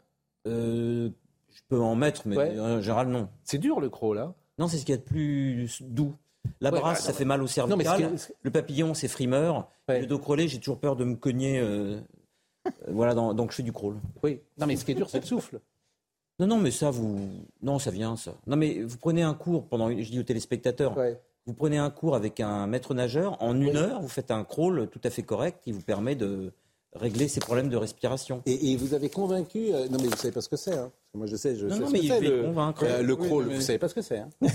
Euh, 0.47 1.09
Je 1.49 1.61
peux 1.69 1.79
en 1.79 1.95
mettre, 1.95 2.27
mais 2.27 2.59
en 2.59 2.81
général, 2.81 3.07
non. 3.09 3.29
C'est 3.43 3.57
dur 3.57 3.79
le 3.79 3.89
crawl, 3.89 4.17
là 4.17 4.33
Non, 4.57 4.67
c'est 4.67 4.77
ce 4.77 4.85
qu'il 4.85 4.93
y 4.93 4.97
a 4.97 5.01
de 5.01 5.03
plus 5.05 5.81
doux. 5.81 6.13
La 6.61 6.71
brasse, 6.71 7.03
ça 7.03 7.13
fait 7.13 7.25
mal 7.25 7.41
au 7.41 7.47
cervical. 7.47 8.15
Le 8.41 8.51
papillon, 8.51 8.93
c'est 8.93 9.07
frimeur. 9.07 9.69
Le 9.87 10.05
dos 10.05 10.19
crôlé, 10.19 10.47
j'ai 10.47 10.59
toujours 10.59 10.79
peur 10.79 10.95
de 10.95 11.03
me 11.03 11.15
cogner. 11.15 11.59
Euh, 11.59 11.99
voilà, 12.89 13.13
donc 13.15 13.51
je 13.51 13.55
fais 13.57 13.63
du 13.63 13.71
crawl. 13.73 13.95
Oui. 14.23 14.41
Non, 14.57 14.65
mais 14.67 14.75
ce 14.75 14.83
qui 14.85 14.91
est 14.91 14.95
dur, 14.95 15.09
c'est 15.09 15.19
le 15.19 15.25
souffle. 15.25 15.59
Non, 16.39 16.47
non, 16.47 16.57
mais 16.57 16.69
ça, 16.71 16.91
vous. 16.91 17.17
Non, 17.61 17.79
ça 17.79 17.89
vient, 17.91 18.15
ça. 18.15 18.35
Non, 18.45 18.57
mais 18.57 18.83
vous 18.83 18.97
prenez 18.97 19.23
un 19.23 19.33
cours 19.33 19.67
pendant. 19.67 19.89
Je 19.89 20.09
dis 20.11 20.19
aux 20.19 20.23
téléspectateurs. 20.23 20.95
Vous 21.47 21.53
prenez 21.53 21.77
un 21.77 21.89
cours 21.89 22.13
avec 22.13 22.41
un 22.41 22.67
maître 22.67 22.93
nageur, 22.93 23.41
en 23.41 23.59
une 23.59 23.77
heure, 23.77 24.01
vous 24.01 24.09
faites 24.09 24.31
un 24.31 24.43
crawl 24.43 24.89
tout 24.89 24.99
à 25.05 25.09
fait 25.09 25.23
correct 25.23 25.59
qui 25.63 25.71
vous 25.71 25.81
permet 25.81 26.13
de 26.13 26.51
régler 26.93 27.27
ses 27.27 27.39
problèmes 27.39 27.69
de 27.69 27.77
respiration. 27.77 28.41
Et, 28.45 28.75
vous 28.75 28.93
avez 28.93 29.09
convaincu. 29.09 29.73
Euh, 29.73 29.87
non, 29.89 29.97
mais 30.01 30.07
vous 30.07 30.17
savez 30.17 30.31
pas 30.31 30.41
ce 30.41 30.49
que 30.49 30.57
c'est. 30.57 30.75
Hein 30.75 30.91
moi, 31.13 31.25
je 31.25 31.35
sais, 31.35 31.55
je 31.55 31.65
non, 31.65 31.73
sais 31.73 31.81
non, 31.81 31.89
mais 31.89 31.99
il 31.99 32.09
le, 32.09 32.43
convaincre. 32.43 32.83
Euh, 32.85 33.01
le 33.01 33.15
crawl, 33.15 33.45
vous 33.45 33.61
savez 33.61 33.79
pas 33.79 33.87
ce 33.87 33.95
que 33.95 34.01
c'est. 34.01 34.19
Hein 34.19 34.29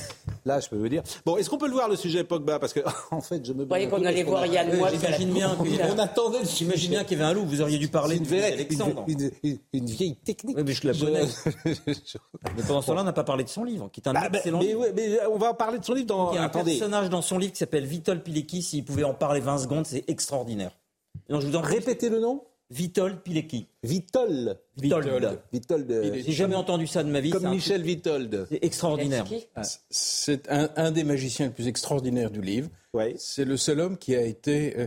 Là, 0.45 0.61
je 0.61 0.69
peux 0.69 0.77
vous 0.77 0.89
dire. 0.89 1.03
Bon, 1.27 1.37
est-ce 1.37 1.51
qu'on 1.51 1.59
peut 1.59 1.67
le 1.67 1.73
voir 1.73 1.89
le 1.89 1.97
sujet 1.97 2.23
Pogba? 2.23 2.61
Parce 2.61 2.73
que, 2.73 2.81
en 3.11 3.21
fait, 3.21 3.45
je 3.45 3.53
me. 3.53 3.63
Vous 3.63 3.69
voyez 3.69 3.89
qu'on 3.89 4.05
allait 4.05 4.23
voir 4.23 4.47
Yann 4.47 4.77
Moix. 4.77 4.91
J'imagine 4.91 5.33
bien. 5.33 5.57
On 5.59 5.99
attendait. 5.99 6.45
J'imagine 6.45 6.91
bien 6.91 7.05
qu'il 7.05 7.19
y 7.19 7.21
avait 7.21 7.31
un 7.31 7.35
loup. 7.35 7.45
Vous 7.45 7.61
auriez 7.61 7.79
dû 7.79 7.89
parler 7.89 8.21
de 8.21 8.35
Alexandre. 8.35 9.05
Une, 9.09 9.31
une, 9.43 9.59
une, 9.73 9.87
vieille 9.87 10.17
technique. 10.17 10.57
Oui, 10.57 10.63
mais 10.65 10.73
je 10.73 10.87
la 10.87 10.95
connais. 10.95 11.27
mais 12.57 12.63
pendant 12.67 12.83
ce 12.83 12.87
temps-là, 12.89 13.03
on 13.03 13.05
n'a 13.05 13.13
pas 13.13 13.25
parlé 13.25 13.43
de 13.45 13.49
son 13.49 13.65
livre, 13.65 13.91
qui 13.93 14.01
est 14.01 14.09
un 14.09 14.13
bah, 14.13 14.29
excellent 14.33 14.61
mais, 14.61 14.67
livre. 14.67 14.87
Mais, 14.95 15.19
on 15.27 15.39
va 15.39 15.55
parler 15.55 15.79
de 15.79 15.85
son 15.85 15.95
livre 15.95 16.07
dans. 16.07 16.33
Il 16.33 16.37
y 16.37 16.39
a 16.39 16.45
un 16.45 16.49
personnage 16.49 17.11
dans 17.11 17.23
son 17.23 17.39
livre 17.39 17.53
qui 17.53 17.59
s'appelle 17.59 17.87
Vitol 17.87 18.23
Pilecki. 18.23 18.63
S'il 18.63 18.85
pouvait 18.85 19.05
en 19.05 19.15
parler 19.15 19.41
20 19.41 19.59
secondes, 19.59 19.87
c'est 19.87 20.09
extraordinaire. 20.09 20.71
Non, 21.29 21.41
je 21.41 21.47
vous 21.47 21.57
en 21.57 21.61
répétez 21.61 22.09
le 22.09 22.21
nom 22.21 22.45
Vitol 22.73 23.23
Pilecki. 23.23 23.67
Vitold. 23.83 24.59
Vitold. 24.79 25.41
Vitold. 25.53 26.23
J'ai 26.25 26.33
jamais 26.33 26.55
entendu 26.55 26.87
ça 26.87 27.05
de 27.05 27.11
ma 27.11 27.21
vie. 27.21 27.31
Comme 27.31 27.51
Michel 27.51 27.83
Vitold. 27.83 28.47
C'est 28.49 28.65
extraordinaire. 28.65 29.27
C'est 29.91 30.49
un, 30.49 30.91
des 30.91 31.05
magiciens 31.05 31.47
les 31.47 31.53
plus 31.53 31.69
extraordinaires 31.69 32.31
du 32.31 32.41
livre. 32.41 32.71
Ouais. 32.95 33.15
C'est 33.19 33.45
le 33.45 33.59
seul 33.59 33.81
homme 33.81 33.99
qui 33.99 34.17
a 34.17 34.23
été 34.23 34.79
euh, 34.79 34.87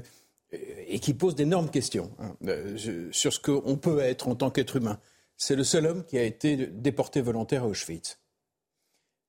et 0.88 1.00
qui 1.00 1.14
pose 1.14 1.36
d'énormes 1.36 1.70
questions 1.70 2.12
hein, 2.20 2.36
euh, 2.48 2.76
sur 3.12 3.34
ce 3.34 3.40
qu'on 3.40 3.78
peut 3.78 4.00
être 4.00 4.28
en 4.28 4.36
tant 4.36 4.50
qu'être 4.50 4.78
humain. 4.78 5.00
C'est 5.38 5.56
le 5.56 5.64
seul 5.64 5.86
homme 5.86 6.06
qui 6.06 6.18
a 6.18 6.24
été 6.24 6.56
déporté 6.68 7.22
volontaire 7.22 7.64
à 7.64 7.68
Auschwitz, 7.68 8.20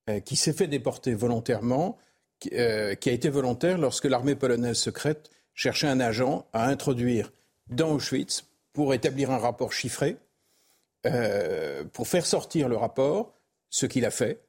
euh, 0.09 0.20
qui 0.20 0.36
s'est 0.36 0.53
fait 0.53 0.68
déporter 0.68 1.14
volontairement, 1.14 1.99
qui, 2.38 2.51
qui 2.51 2.57
a 2.57 3.12
été 3.12 3.28
volontaire 3.28 3.76
lorsque 3.76 4.05
l'armée 4.05 4.34
polonaise 4.34 4.78
secrète 4.78 5.30
cherchait 5.57 5.88
un 5.88 5.98
agent 5.98 6.46
à 6.52 6.68
introduire 6.68 7.32
dans 7.66 7.90
Auschwitz 7.90 8.44
pour 8.72 8.94
établir 8.94 9.32
un 9.32 9.38
rapport 9.38 9.72
chiffré, 9.72 10.18
euh, 11.07 11.82
pour 11.92 12.07
faire 12.07 12.26
sortir 12.26 12.68
le 12.68 12.76
rapport, 12.76 13.32
ce 13.70 13.86
qu'il 13.86 14.04
a 14.04 14.11
fait. 14.11 14.42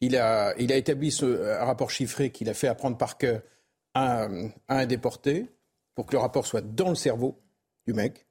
Il 0.00 0.16
a, 0.16 0.58
établi 0.58 1.12
ce, 1.12 1.60
un 1.60 1.64
rapport 1.64 1.90
chiffré 1.90 2.30
qu'il 2.30 2.48
a 2.48 2.54
fait 2.54 2.68
apprendre 2.68 2.96
par 2.96 3.18
cœur 3.18 3.42
à, 3.92 4.28
un 4.68 4.86
déporté 4.86 5.46
pour 5.94 6.06
que 6.06 6.12
le 6.12 6.18
rapport 6.18 6.46
soit 6.46 6.62
dans 6.62 6.88
le 6.88 6.94
cerveau 6.94 7.38
du 7.86 7.92
mec. 7.92 8.26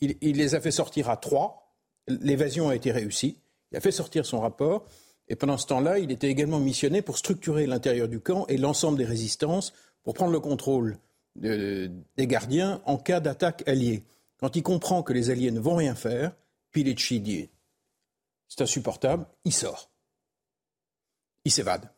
Il 0.00 0.36
les 0.36 0.54
a 0.54 0.60
fait 0.60 0.70
sortir 0.70 1.10
à 1.10 1.18
trois. 1.18 1.74
L'évasion 2.08 2.70
a 2.70 2.74
été 2.74 2.92
réussie. 2.92 3.38
Il 3.72 3.76
a 3.76 3.80
fait 3.80 3.92
sortir 3.92 4.24
son 4.24 4.40
rapport. 4.40 4.86
Et 5.28 5.36
pendant 5.36 5.58
ce 5.58 5.66
temps-là, 5.66 5.98
il 5.98 6.10
était 6.10 6.28
également 6.28 6.60
missionné 6.60 7.02
pour 7.02 7.18
structurer 7.18 7.66
l'intérieur 7.66 8.08
du 8.08 8.20
camp 8.20 8.46
et 8.46 8.56
l'ensemble 8.56 8.96
des 8.96 9.04
résistances 9.04 9.74
pour 10.02 10.14
prendre 10.14 10.32
le 10.32 10.40
contrôle 10.40 10.98
des 11.36 12.26
gardiens 12.26 12.80
en 12.84 12.96
cas 12.96 13.20
d'attaque 13.20 13.66
alliée. 13.68 14.04
Quand 14.38 14.56
il 14.56 14.62
comprend 14.62 15.02
que 15.02 15.12
les 15.12 15.30
alliés 15.30 15.50
ne 15.50 15.60
vont 15.60 15.76
rien 15.76 15.94
faire, 15.94 16.34
Pilecci 16.72 17.20
dit 17.20 17.48
c'est 18.48 18.62
insupportable, 18.62 19.26
il 19.44 19.52
sort. 19.52 19.90
Il 21.44 21.50
s'évade. 21.50 21.90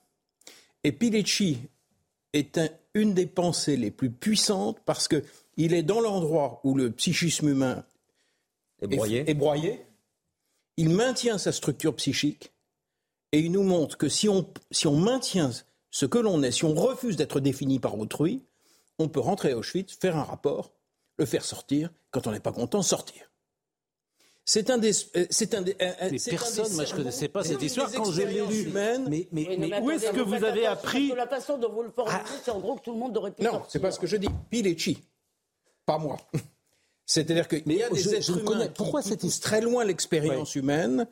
Et 0.84 0.92
Pilecci 0.92 1.58
est 2.32 2.60
une 2.94 3.14
des 3.14 3.26
pensées 3.26 3.76
les 3.76 3.90
plus 3.90 4.10
puissantes 4.10 4.78
parce 4.84 5.08
qu'il 5.08 5.74
est 5.74 5.82
dans 5.82 6.00
l'endroit 6.00 6.60
où 6.64 6.74
le 6.74 6.90
psychisme 6.92 7.48
humain 7.48 7.84
est 8.80 9.34
broyé. 9.34 9.84
Il 10.76 10.90
maintient 10.90 11.38
sa 11.38 11.52
structure 11.52 11.96
psychique 11.96 12.52
et 13.32 13.40
il 13.40 13.52
nous 13.52 13.64
montre 13.64 13.98
que 13.98 14.08
si 14.08 14.28
on, 14.28 14.48
si 14.70 14.86
on 14.86 14.96
maintient 14.96 15.50
ce 15.90 16.06
que 16.06 16.18
l'on 16.18 16.42
est, 16.42 16.52
si 16.52 16.64
on 16.64 16.74
refuse 16.74 17.16
d'être 17.16 17.40
défini 17.40 17.78
par 17.78 17.98
autrui, 17.98 18.44
on 18.98 19.08
peut 19.08 19.20
rentrer 19.20 19.52
à 19.52 19.56
Auschwitz, 19.56 19.96
faire 19.96 20.16
un 20.16 20.24
rapport, 20.24 20.72
le 21.18 21.26
faire 21.26 21.44
sortir, 21.44 21.90
quand 22.10 22.26
on 22.26 22.32
n'est 22.32 22.40
pas 22.40 22.52
content, 22.52 22.82
sortir. 22.82 23.28
C'est 24.44 24.70
un 24.70 24.78
des. 24.78 24.92
Euh, 25.14 25.26
c'est 25.28 25.54
un 25.54 25.60
des. 25.60 25.74
personne, 25.74 26.72
moi 26.72 26.86
je 26.86 26.92
ne 26.92 26.96
connaissais 26.96 27.28
pas 27.28 27.44
cette 27.44 27.60
histoire 27.60 27.92
quand 27.92 28.10
je 28.10 28.22
l'ai 28.22 28.46
lu. 28.46 28.70
Mais, 28.72 29.28
mais, 29.30 29.80
où 29.82 29.90
est-ce 29.90 30.10
que 30.10 30.22
vous 30.22 30.42
avez 30.42 30.64
appris 30.64 31.12
La 31.14 31.26
façon 31.26 31.58
dont 31.58 31.70
vous 31.70 31.82
le 31.82 31.90
formulez, 31.90 32.16
ah. 32.18 32.30
c'est 32.42 32.50
en 32.50 32.58
gros 32.58 32.76
que 32.76 32.82
tout 32.82 32.92
le 32.92 32.98
monde 32.98 33.14
aurait 33.18 33.32
pu. 33.32 33.42
Non, 33.42 33.62
c'est 33.68 33.78
pas 33.78 33.90
ce 33.90 33.98
que 33.98 34.06
je 34.06 34.16
dis. 34.16 34.28
Pilecci, 34.48 35.04
pas 35.84 35.98
moi. 35.98 36.16
C'est-à-dire 37.04 37.46
qu'il 37.46 37.70
y 37.72 37.82
a 37.82 37.90
des 37.90 38.14
êtres 38.14 38.38
humains 38.38 38.68
Pourquoi 38.68 39.02
qui 39.02 39.16
poussent 39.16 39.40
très 39.40 39.60
loin 39.60 39.84
l'expérience 39.84 40.54
humaine 40.54 41.06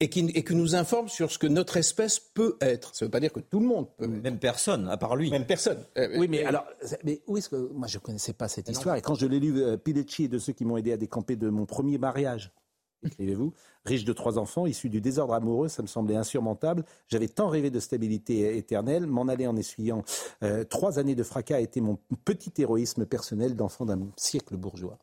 et 0.00 0.10
qui, 0.10 0.30
et 0.34 0.44
nous 0.54 0.74
informe 0.74 1.08
sur 1.08 1.30
ce 1.30 1.38
que 1.38 1.46
notre 1.46 1.76
espèce 1.76 2.18
peut 2.20 2.56
être. 2.60 2.94
Ça 2.94 3.04
ne 3.04 3.08
veut 3.08 3.10
pas 3.10 3.20
dire 3.20 3.32
que 3.32 3.40
tout 3.40 3.60
le 3.60 3.66
monde 3.66 3.88
peut. 3.96 4.06
Même 4.06 4.38
personne, 4.38 4.88
à 4.88 4.96
part 4.96 5.16
lui. 5.16 5.30
Même 5.30 5.46
personne. 5.46 5.84
Euh, 5.96 6.08
oui, 6.18 6.28
mais 6.28 6.44
alors, 6.44 6.64
mais 7.04 7.22
où 7.26 7.36
est-ce 7.36 7.48
que 7.48 7.70
moi 7.72 7.86
je 7.86 7.96
ne 7.96 8.02
connaissais 8.02 8.34
pas 8.34 8.48
cette 8.48 8.68
histoire 8.68 8.96
et 8.96 9.02
quand 9.02 9.14
je 9.14 9.26
l'ai 9.26 9.40
lu, 9.40 9.62
euh, 9.62 9.76
Pilecci 9.76 10.24
est 10.24 10.28
de 10.28 10.38
ceux 10.38 10.52
qui 10.52 10.64
m'ont 10.64 10.76
aidé 10.76 10.92
à 10.92 10.96
décamper 10.96 11.36
de 11.36 11.48
mon 11.48 11.66
premier 11.66 11.98
mariage 11.98 12.52
écrivez-vous, 13.06 13.52
riche 13.84 14.04
de 14.04 14.12
trois 14.12 14.38
enfants, 14.38 14.66
issu 14.66 14.88
du 14.88 15.00
désordre 15.00 15.34
amoureux, 15.34 15.68
ça 15.68 15.82
me 15.82 15.86
semblait 15.86 16.16
insurmontable. 16.16 16.84
J'avais 17.08 17.28
tant 17.28 17.48
rêvé 17.48 17.70
de 17.70 17.80
stabilité 17.80 18.56
éternelle, 18.56 19.06
m'en 19.06 19.28
aller 19.28 19.46
en 19.46 19.56
essuyant 19.56 20.02
euh, 20.42 20.64
trois 20.64 20.98
années 20.98 21.14
de 21.14 21.22
fracas 21.22 21.56
a 21.56 21.60
été 21.60 21.80
mon 21.80 21.98
petit 22.24 22.52
héroïsme 22.58 23.06
personnel 23.06 23.54
d'enfant 23.54 23.84
d'un 23.86 24.00
siècle 24.16 24.56
bourgeois. 24.56 24.98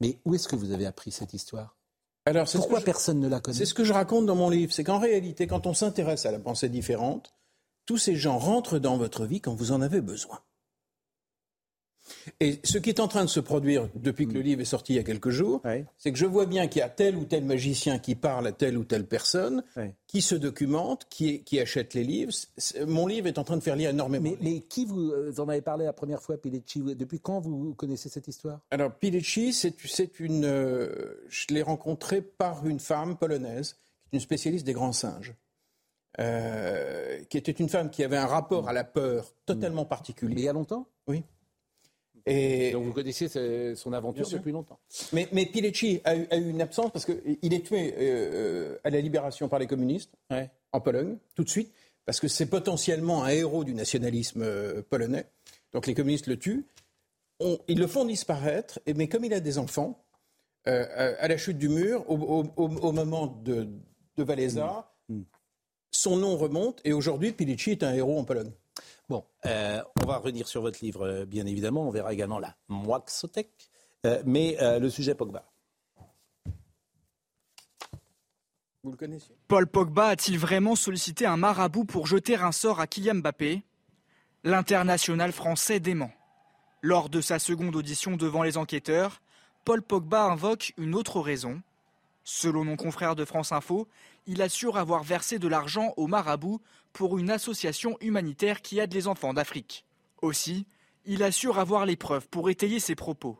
Mais 0.00 0.18
où 0.24 0.34
est-ce 0.34 0.48
que 0.48 0.56
vous 0.56 0.72
avez 0.72 0.86
appris 0.86 1.12
cette 1.12 1.34
histoire? 1.34 1.76
Alors, 2.26 2.48
Pourquoi 2.50 2.80
personne 2.80 3.20
ne 3.20 3.28
la 3.28 3.40
connaît 3.40 3.58
C'est 3.58 3.66
ce 3.66 3.74
que 3.74 3.84
je 3.84 3.92
raconte 3.92 4.24
dans 4.26 4.34
mon 4.34 4.48
livre. 4.48 4.72
C'est 4.72 4.84
qu'en 4.84 4.98
réalité, 4.98 5.46
quand 5.46 5.66
on 5.66 5.74
s'intéresse 5.74 6.24
à 6.24 6.32
la 6.32 6.38
pensée 6.38 6.70
différente, 6.70 7.34
tous 7.86 7.98
ces 7.98 8.16
gens 8.16 8.38
rentrent 8.38 8.78
dans 8.78 8.96
votre 8.96 9.26
vie 9.26 9.40
quand 9.40 9.54
vous 9.54 9.72
en 9.72 9.82
avez 9.82 10.00
besoin. 10.00 10.40
Et 12.40 12.60
ce 12.64 12.78
qui 12.78 12.90
est 12.90 13.00
en 13.00 13.08
train 13.08 13.24
de 13.24 13.30
se 13.30 13.40
produire 13.40 13.88
depuis 13.94 14.26
que 14.26 14.32
le 14.32 14.40
livre 14.40 14.60
est 14.60 14.66
sorti 14.66 14.94
il 14.94 14.96
y 14.96 14.98
a 14.98 15.02
quelques 15.02 15.30
jours, 15.30 15.62
c'est 15.96 16.12
que 16.12 16.18
je 16.18 16.26
vois 16.26 16.46
bien 16.46 16.66
qu'il 16.66 16.80
y 16.80 16.82
a 16.82 16.88
tel 16.88 17.16
ou 17.16 17.24
tel 17.24 17.44
magicien 17.44 17.98
qui 17.98 18.14
parle 18.14 18.46
à 18.46 18.52
telle 18.52 18.76
ou 18.76 18.84
telle 18.84 19.06
personne, 19.06 19.62
qui 20.06 20.22
se 20.22 20.34
documente, 20.34 21.06
qui, 21.08 21.42
qui, 21.42 21.58
achète 21.58 21.94
les 21.94 22.04
livres. 22.04 22.32
Mon 22.86 23.06
livre 23.06 23.26
est 23.26 23.38
en 23.38 23.44
train 23.44 23.56
de 23.56 23.62
faire 23.62 23.74
lire 23.74 23.90
énormément. 23.90 24.30
Mais, 24.40 24.60
qui 24.60 24.84
vous 24.84 25.10
euh, 25.10 25.32
en 25.38 25.48
avez 25.48 25.60
parlé 25.60 25.86
la 25.86 25.92
première 25.92 26.22
fois, 26.22 26.36
Pilecci? 26.36 26.80
Depuis 26.80 27.18
quand 27.18 27.40
vous 27.40 27.74
connaissez 27.74 28.08
cette 28.08 28.28
histoire? 28.28 28.60
Alors, 28.70 28.92
Pilecci, 28.94 29.52
c'est 29.52 30.20
une. 30.20 30.44
Euh, 30.44 31.24
je 31.28 31.46
l'ai 31.50 31.62
rencontré 31.62 32.22
par 32.22 32.66
une 32.66 32.78
femme 32.78 33.16
polonaise, 33.16 33.76
une 34.12 34.20
spécialiste 34.20 34.64
des 34.64 34.72
grands 34.72 34.92
singes. 34.92 35.34
Euh, 36.20 37.24
qui 37.28 37.38
était 37.38 37.50
une 37.50 37.68
femme 37.68 37.90
qui 37.90 38.04
avait 38.04 38.16
un 38.16 38.26
rapport 38.26 38.68
à 38.68 38.72
la 38.72 38.84
peur 38.84 39.34
totalement 39.46 39.84
particulier. 39.84 40.34
Mais 40.34 40.40
il 40.42 40.44
y 40.44 40.48
a 40.48 40.52
longtemps? 40.52 40.86
Oui. 41.08 41.24
Et 42.26 42.72
Donc 42.72 42.84
vous 42.84 42.92
connaissiez 42.92 43.28
son 43.74 43.92
aventure 43.92 44.28
depuis 44.28 44.52
longtemps. 44.52 44.78
Mais, 45.12 45.28
mais 45.32 45.44
Pilecci 45.46 46.00
a 46.04 46.16
eu, 46.16 46.26
une 46.32 46.62
absence 46.62 46.90
parce 46.90 47.04
qu'il 47.04 47.54
est 47.54 47.66
tué 47.66 47.94
euh, 47.98 48.78
à 48.82 48.90
la 48.90 49.00
libération 49.00 49.48
par 49.48 49.58
les 49.58 49.66
communistes 49.66 50.12
en 50.72 50.80
Pologne, 50.80 51.18
tout 51.34 51.44
de 51.44 51.50
suite, 51.50 51.72
parce 52.06 52.20
que 52.20 52.28
c'est 52.28 52.46
potentiellement 52.46 53.24
un 53.24 53.28
héros 53.28 53.64
du 53.64 53.74
nationalisme 53.74 54.42
euh, 54.42 54.82
polonais. 54.88 55.26
Donc 55.72 55.86
les 55.86 55.94
communistes 55.94 56.26
le 56.26 56.38
tuent. 56.38 56.64
ils 57.68 57.78
le 57.78 57.86
font 57.86 58.06
disparaître, 58.06 58.80
mais 58.96 59.08
comme 59.08 59.24
il 59.24 59.34
a 59.34 59.40
des 59.40 59.58
enfants, 59.58 60.02
euh, 60.66 61.14
à 61.18 61.28
la 61.28 61.36
chute 61.36 61.58
du 61.58 61.68
mur, 61.68 62.08
au, 62.08 62.92
moment 62.92 63.26
de, 63.26 63.68
de 64.16 64.24
Valéza, 64.24 64.90
mm. 65.10 65.16
Mm. 65.16 65.24
son 65.90 66.16
nom 66.16 66.38
remonte 66.38 66.80
et 66.84 66.94
aujourd'hui 66.94 67.32
Pilecci 67.32 67.72
est 67.72 67.82
un 67.82 67.92
héros 67.92 68.18
en 68.18 68.24
Pologne. 68.24 68.52
Bon, 69.08 69.24
euh, 69.44 69.82
on 70.02 70.06
va 70.06 70.16
revenir 70.16 70.48
sur 70.48 70.62
votre 70.62 70.82
livre, 70.82 71.06
euh, 71.06 71.24
bien 71.26 71.46
évidemment. 71.46 71.86
On 71.86 71.90
verra 71.90 72.12
également 72.12 72.38
la 72.38 72.56
Moixotec. 72.68 73.50
Euh, 74.06 74.22
mais 74.26 74.56
le 74.60 74.90
sujet 74.90 75.14
Pogba. 75.14 75.44
Vous 78.82 78.90
le 78.90 78.98
connaissiez 78.98 79.34
Paul 79.48 79.66
Pogba 79.66 80.08
a-t-il 80.08 80.38
vraiment 80.38 80.76
sollicité 80.76 81.24
un 81.24 81.38
marabout 81.38 81.86
pour 81.86 82.06
jeter 82.06 82.36
un 82.36 82.52
sort 82.52 82.80
à 82.80 82.86
Kylian 82.86 83.14
Mbappé? 83.16 83.62
L'international 84.42 85.32
français 85.32 85.80
dément. 85.80 86.10
Lors 86.82 87.08
de 87.08 87.22
sa 87.22 87.38
seconde 87.38 87.76
audition 87.76 88.18
devant 88.18 88.42
les 88.42 88.58
enquêteurs, 88.58 89.22
Paul 89.64 89.80
Pogba 89.80 90.24
invoque 90.24 90.74
une 90.76 90.94
autre 90.94 91.20
raison. 91.20 91.62
Selon 92.24 92.64
mon 92.64 92.76
confrère 92.76 93.14
de 93.14 93.26
France 93.26 93.52
Info, 93.52 93.86
il 94.26 94.40
assure 94.40 94.78
avoir 94.78 95.04
versé 95.04 95.38
de 95.38 95.46
l'argent 95.46 95.92
au 95.98 96.06
marabout 96.06 96.60
pour 96.94 97.18
une 97.18 97.30
association 97.30 97.98
humanitaire 98.00 98.62
qui 98.62 98.78
aide 98.78 98.94
les 98.94 99.06
enfants 99.06 99.34
d'Afrique. 99.34 99.84
Aussi, 100.22 100.66
il 101.04 101.22
assure 101.22 101.58
avoir 101.58 101.84
les 101.84 101.96
preuves 101.96 102.26
pour 102.28 102.48
étayer 102.48 102.80
ses 102.80 102.94
propos. 102.94 103.38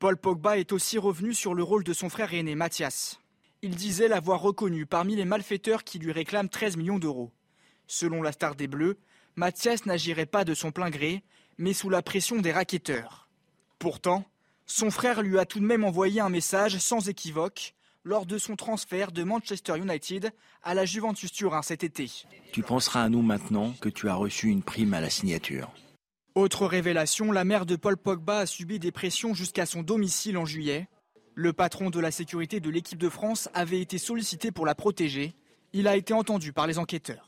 Paul 0.00 0.16
Pogba 0.16 0.58
est 0.58 0.72
aussi 0.72 0.98
revenu 0.98 1.32
sur 1.32 1.54
le 1.54 1.62
rôle 1.62 1.84
de 1.84 1.92
son 1.92 2.08
frère 2.08 2.34
aîné 2.34 2.56
Mathias. 2.56 3.20
Il 3.62 3.76
disait 3.76 4.08
l'avoir 4.08 4.40
reconnu 4.40 4.86
parmi 4.86 5.14
les 5.14 5.24
malfaiteurs 5.24 5.84
qui 5.84 6.00
lui 6.00 6.10
réclament 6.10 6.48
13 6.48 6.76
millions 6.76 6.98
d'euros. 6.98 7.30
Selon 7.86 8.22
la 8.22 8.32
star 8.32 8.56
des 8.56 8.66
Bleus, 8.66 8.98
Mathias 9.36 9.86
n'agirait 9.86 10.26
pas 10.26 10.44
de 10.44 10.52
son 10.52 10.72
plein 10.72 10.90
gré, 10.90 11.22
mais 11.58 11.72
sous 11.72 11.90
la 11.90 12.02
pression 12.02 12.40
des 12.40 12.52
raquetteurs. 12.52 13.28
Pourtant, 13.78 14.24
son 14.66 14.90
frère 14.90 15.22
lui 15.22 15.38
a 15.38 15.46
tout 15.46 15.60
de 15.60 15.64
même 15.64 15.84
envoyé 15.84 16.20
un 16.20 16.28
message 16.28 16.78
sans 16.78 17.08
équivoque 17.08 17.74
lors 18.04 18.26
de 18.26 18.38
son 18.38 18.54
transfert 18.54 19.10
de 19.10 19.24
Manchester 19.24 19.76
United 19.78 20.30
à 20.62 20.74
la 20.74 20.84
Juventus 20.84 21.32
Turin 21.32 21.62
cet 21.62 21.82
été. 21.82 22.10
Tu 22.52 22.62
penseras 22.62 23.02
à 23.02 23.08
nous 23.08 23.22
maintenant 23.22 23.74
que 23.80 23.88
tu 23.88 24.08
as 24.08 24.14
reçu 24.14 24.48
une 24.48 24.62
prime 24.62 24.94
à 24.94 25.00
la 25.00 25.10
signature. 25.10 25.72
Autre 26.34 26.66
révélation, 26.66 27.32
la 27.32 27.44
mère 27.44 27.64
de 27.64 27.76
Paul 27.76 27.96
Pogba 27.96 28.40
a 28.40 28.46
subi 28.46 28.78
des 28.78 28.92
pressions 28.92 29.34
jusqu'à 29.34 29.66
son 29.66 29.82
domicile 29.82 30.36
en 30.36 30.44
juillet. 30.44 30.88
Le 31.34 31.52
patron 31.52 31.90
de 31.90 32.00
la 32.00 32.10
sécurité 32.10 32.60
de 32.60 32.70
l'équipe 32.70 32.98
de 32.98 33.08
France 33.08 33.48
avait 33.54 33.80
été 33.80 33.98
sollicité 33.98 34.52
pour 34.52 34.66
la 34.66 34.74
protéger. 34.74 35.34
Il 35.72 35.88
a 35.88 35.96
été 35.96 36.12
entendu 36.12 36.52
par 36.52 36.66
les 36.66 36.78
enquêteurs. 36.78 37.26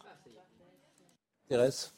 Thérèse 1.48 1.95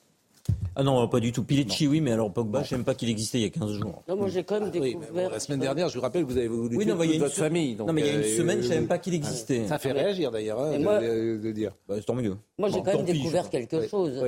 ah 0.81 0.85
non, 0.85 1.09
pas 1.09 1.19
du 1.19 1.33
tout. 1.33 1.43
Pilecci, 1.43 1.89
oui, 1.89 2.01
mais 2.01 2.13
alors 2.13 2.33
Pogba, 2.33 2.63
je 2.63 2.73
n'aime 2.77 2.85
pas 2.85 2.95
qu'il 2.95 3.09
existait 3.09 3.39
il 3.39 3.43
y 3.43 3.47
a 3.47 3.51
15 3.51 3.73
jours. 3.73 4.05
Non, 4.09 4.17
moi 4.17 4.29
j'ai 4.29 4.45
quand 4.45 4.61
même 4.61 4.71
découvert. 4.71 5.29
la 5.29 5.41
semaine 5.41 5.59
dernière, 5.59 5.89
je 5.89 5.97
vous 5.97 6.01
rappelle 6.01 6.25
que 6.25 6.31
vous 6.31 6.39
avez 6.39 6.47
voulu 6.47 6.77
oui, 6.77 6.87
non, 6.87 6.97
toute 6.97 7.17
votre 7.19 7.35
famille. 7.35 7.75
non, 7.75 7.93
mais 7.93 8.03
il 8.03 8.07
y 8.07 8.11
a 8.11 8.13
une 8.13 8.21
euh, 8.21 8.37
semaine, 8.37 8.59
je 8.59 8.63
ne 8.63 8.69
savais 8.69 8.81
même 8.81 8.89
pas 8.89 8.99
qu'il 8.99 9.13
existait. 9.13 9.67
Ça 9.67 9.79
fait 9.81 9.91
réagir 9.91 10.31
d'ailleurs, 10.31 10.61
hein, 10.61 10.79
de, 10.79 11.51
dire. 11.51 11.73
Bah, 11.89 11.97
tant 12.07 12.15
mieux. 12.15 12.37
Moi 12.59 12.69
j'ai 12.69 12.81
quand 12.81 12.95
même 12.95 13.05
découvert 13.05 13.51
quelque 13.51 13.89
chose 13.89 14.23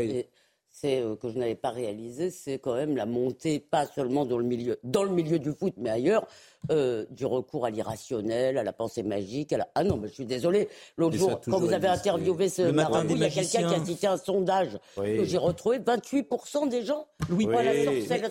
c'est 0.70 1.00
euh, 1.00 1.16
que 1.16 1.28
je 1.28 1.38
n'avais 1.38 1.54
pas 1.54 1.70
réalisé, 1.70 2.30
c'est 2.30 2.58
quand 2.58 2.74
même 2.74 2.96
la 2.96 3.06
montée, 3.06 3.58
pas 3.58 3.86
seulement 3.86 4.24
dans 4.24 4.38
le 4.38 4.44
milieu, 4.44 4.78
dans 4.84 5.02
le 5.02 5.10
milieu 5.10 5.38
du 5.38 5.52
foot, 5.52 5.74
mais 5.76 5.90
ailleurs, 5.90 6.26
euh, 6.70 7.06
du 7.10 7.26
recours 7.26 7.64
à 7.64 7.70
l'irrationnel, 7.70 8.58
à 8.58 8.62
la 8.62 8.72
pensée 8.72 9.02
magique. 9.02 9.52
À 9.52 9.58
la... 9.58 9.68
Ah 9.74 9.82
non, 9.82 9.96
mais 9.96 10.08
je 10.08 10.14
suis 10.14 10.26
désolé. 10.26 10.68
L'autre 10.96 11.16
jour, 11.16 11.40
quand 11.44 11.58
vous 11.58 11.72
avez 11.72 11.88
interviewé 11.88 12.48
ce 12.48 12.62
marabout, 12.70 13.14
il 13.14 13.18
y 13.18 13.24
a 13.24 13.30
quelqu'un 13.30 13.68
qui 13.68 13.74
a 13.74 13.84
cité 13.84 14.06
un 14.06 14.16
sondage 14.16 14.78
que 14.96 15.24
j'ai 15.24 15.38
retrouvé 15.38 15.78
28% 15.78 16.68
des 16.68 16.84
gens. 16.84 17.06
Louis, 17.28 17.46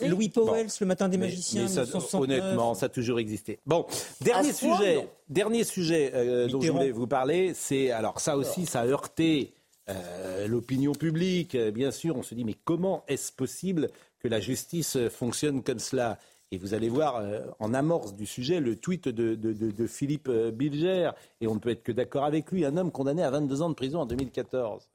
Louis 0.07 0.29
Powell, 0.29 0.67
le 0.79 0.85
matin 0.85 1.09
des 1.09 1.17
magiciens. 1.17 1.65
honnêtement, 2.13 2.73
ça 2.73 2.85
a 2.85 2.89
toujours 2.89 3.19
existé. 3.19 3.59
Bon, 3.65 3.85
dernier 4.21 4.53
sujet, 4.53 5.07
dernier 5.27 5.63
sujet 5.63 6.11
euh, 6.13 6.47
dont 6.47 6.61
je 6.61 6.71
voulais 6.71 6.91
vous 6.91 7.07
parler, 7.07 7.53
c'est 7.53 7.91
alors 7.91 8.19
ça 8.19 8.37
aussi, 8.37 8.65
ça 8.65 8.81
a 8.81 8.85
heurté 8.85 9.53
euh, 9.89 10.47
l'opinion 10.47 10.93
publique, 10.93 11.55
euh, 11.55 11.71
bien 11.71 11.91
sûr, 11.91 12.15
on 12.15 12.23
se 12.23 12.35
dit 12.35 12.43
mais 12.43 12.55
comment 12.63 13.03
est-ce 13.07 13.31
possible 13.31 13.89
que 14.19 14.27
la 14.27 14.39
justice 14.39 14.97
fonctionne 15.09 15.63
comme 15.63 15.79
cela? 15.79 16.19
Et 16.51 16.57
vous 16.57 16.73
allez 16.73 16.89
voir 16.89 17.17
euh, 17.17 17.45
en 17.59 17.73
amorce 17.73 18.15
du 18.15 18.25
sujet 18.25 18.59
le 18.59 18.75
tweet 18.75 19.07
de, 19.07 19.87
Philippe 19.87 20.29
Bilger, 20.29 21.11
et 21.41 21.47
on 21.47 21.55
ne 21.55 21.59
peut 21.59 21.69
être 21.69 21.83
que 21.83 21.91
d'accord 21.91 22.23
avec 22.23 22.51
lui, 22.51 22.65
un 22.65 22.77
homme 22.77 22.91
condamné 22.91 23.23
à 23.23 23.31
22 23.31 23.61
ans 23.61 23.69
de 23.69 23.75
prison 23.75 23.99
en 23.99 24.05
2014. 24.05 24.89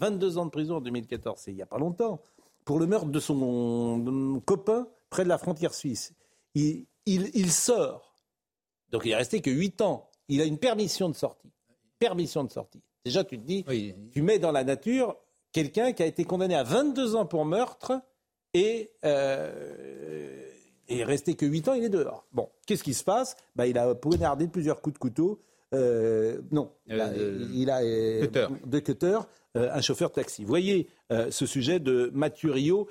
22 0.00 0.38
ans 0.38 0.46
de 0.46 0.50
prison 0.50 0.76
en 0.76 0.80
2014, 0.80 1.38
c'est 1.40 1.52
il 1.52 1.56
n'y 1.56 1.62
a 1.62 1.66
pas 1.66 1.78
longtemps, 1.78 2.20
pour 2.64 2.78
le 2.78 2.86
meurtre 2.86 3.08
de 3.08 3.20
son 3.20 4.42
copain 4.44 4.88
près 5.10 5.24
de 5.24 5.28
la 5.28 5.38
frontière 5.38 5.74
suisse. 5.74 6.12
Il, 6.54 6.86
sort, 7.50 8.14
donc 8.90 9.02
il 9.04 9.12
est 9.12 9.16
resté 9.16 9.40
que 9.40 9.50
8 9.50 9.82
ans. 9.82 10.08
Il 10.28 10.40
a 10.40 10.44
une 10.44 10.58
permission 10.58 11.10
de 11.10 11.14
sortie. 11.14 11.52
Permission 11.98 12.44
de 12.44 12.50
sortie. 12.50 12.80
Déjà, 13.04 13.24
tu 13.24 13.38
te 13.38 13.44
dis, 13.44 13.64
tu 14.12 14.22
mets 14.22 14.38
dans 14.38 14.52
la 14.52 14.64
nature 14.64 15.16
quelqu'un 15.52 15.92
qui 15.92 16.02
a 16.02 16.06
été 16.06 16.24
condamné 16.24 16.54
à 16.54 16.62
22 16.62 17.16
ans 17.16 17.26
pour 17.26 17.44
meurtre 17.44 18.00
et, 18.54 18.90
euh, 19.04 20.48
est 20.88 21.04
resté 21.04 21.34
que 21.34 21.46
8 21.46 21.68
ans, 21.68 21.74
il 21.74 21.84
est 21.84 21.88
dehors. 21.88 22.26
Bon, 22.32 22.48
qu'est-ce 22.66 22.82
qui 22.82 22.94
se 22.94 23.04
passe? 23.04 23.36
Bah, 23.56 23.66
Il 23.66 23.78
a 23.78 23.94
poignardé 23.94 24.46
de 24.46 24.50
plusieurs 24.50 24.80
coups 24.80 24.94
de 24.94 24.98
couteau. 24.98 25.40
Euh, 25.74 26.40
non, 26.50 26.70
euh, 26.90 27.48
il 27.52 27.68
a 27.70 27.80
cutter. 28.22 28.46
de 28.64 28.78
cutter 28.78 29.18
un 29.54 29.80
chauffeur 29.80 30.10
de 30.10 30.14
taxi. 30.14 30.42
Vous 30.42 30.48
voyez 30.48 30.88
ce 31.10 31.46
sujet 31.46 31.80
de 31.80 32.10
Mathurio. 32.14 32.88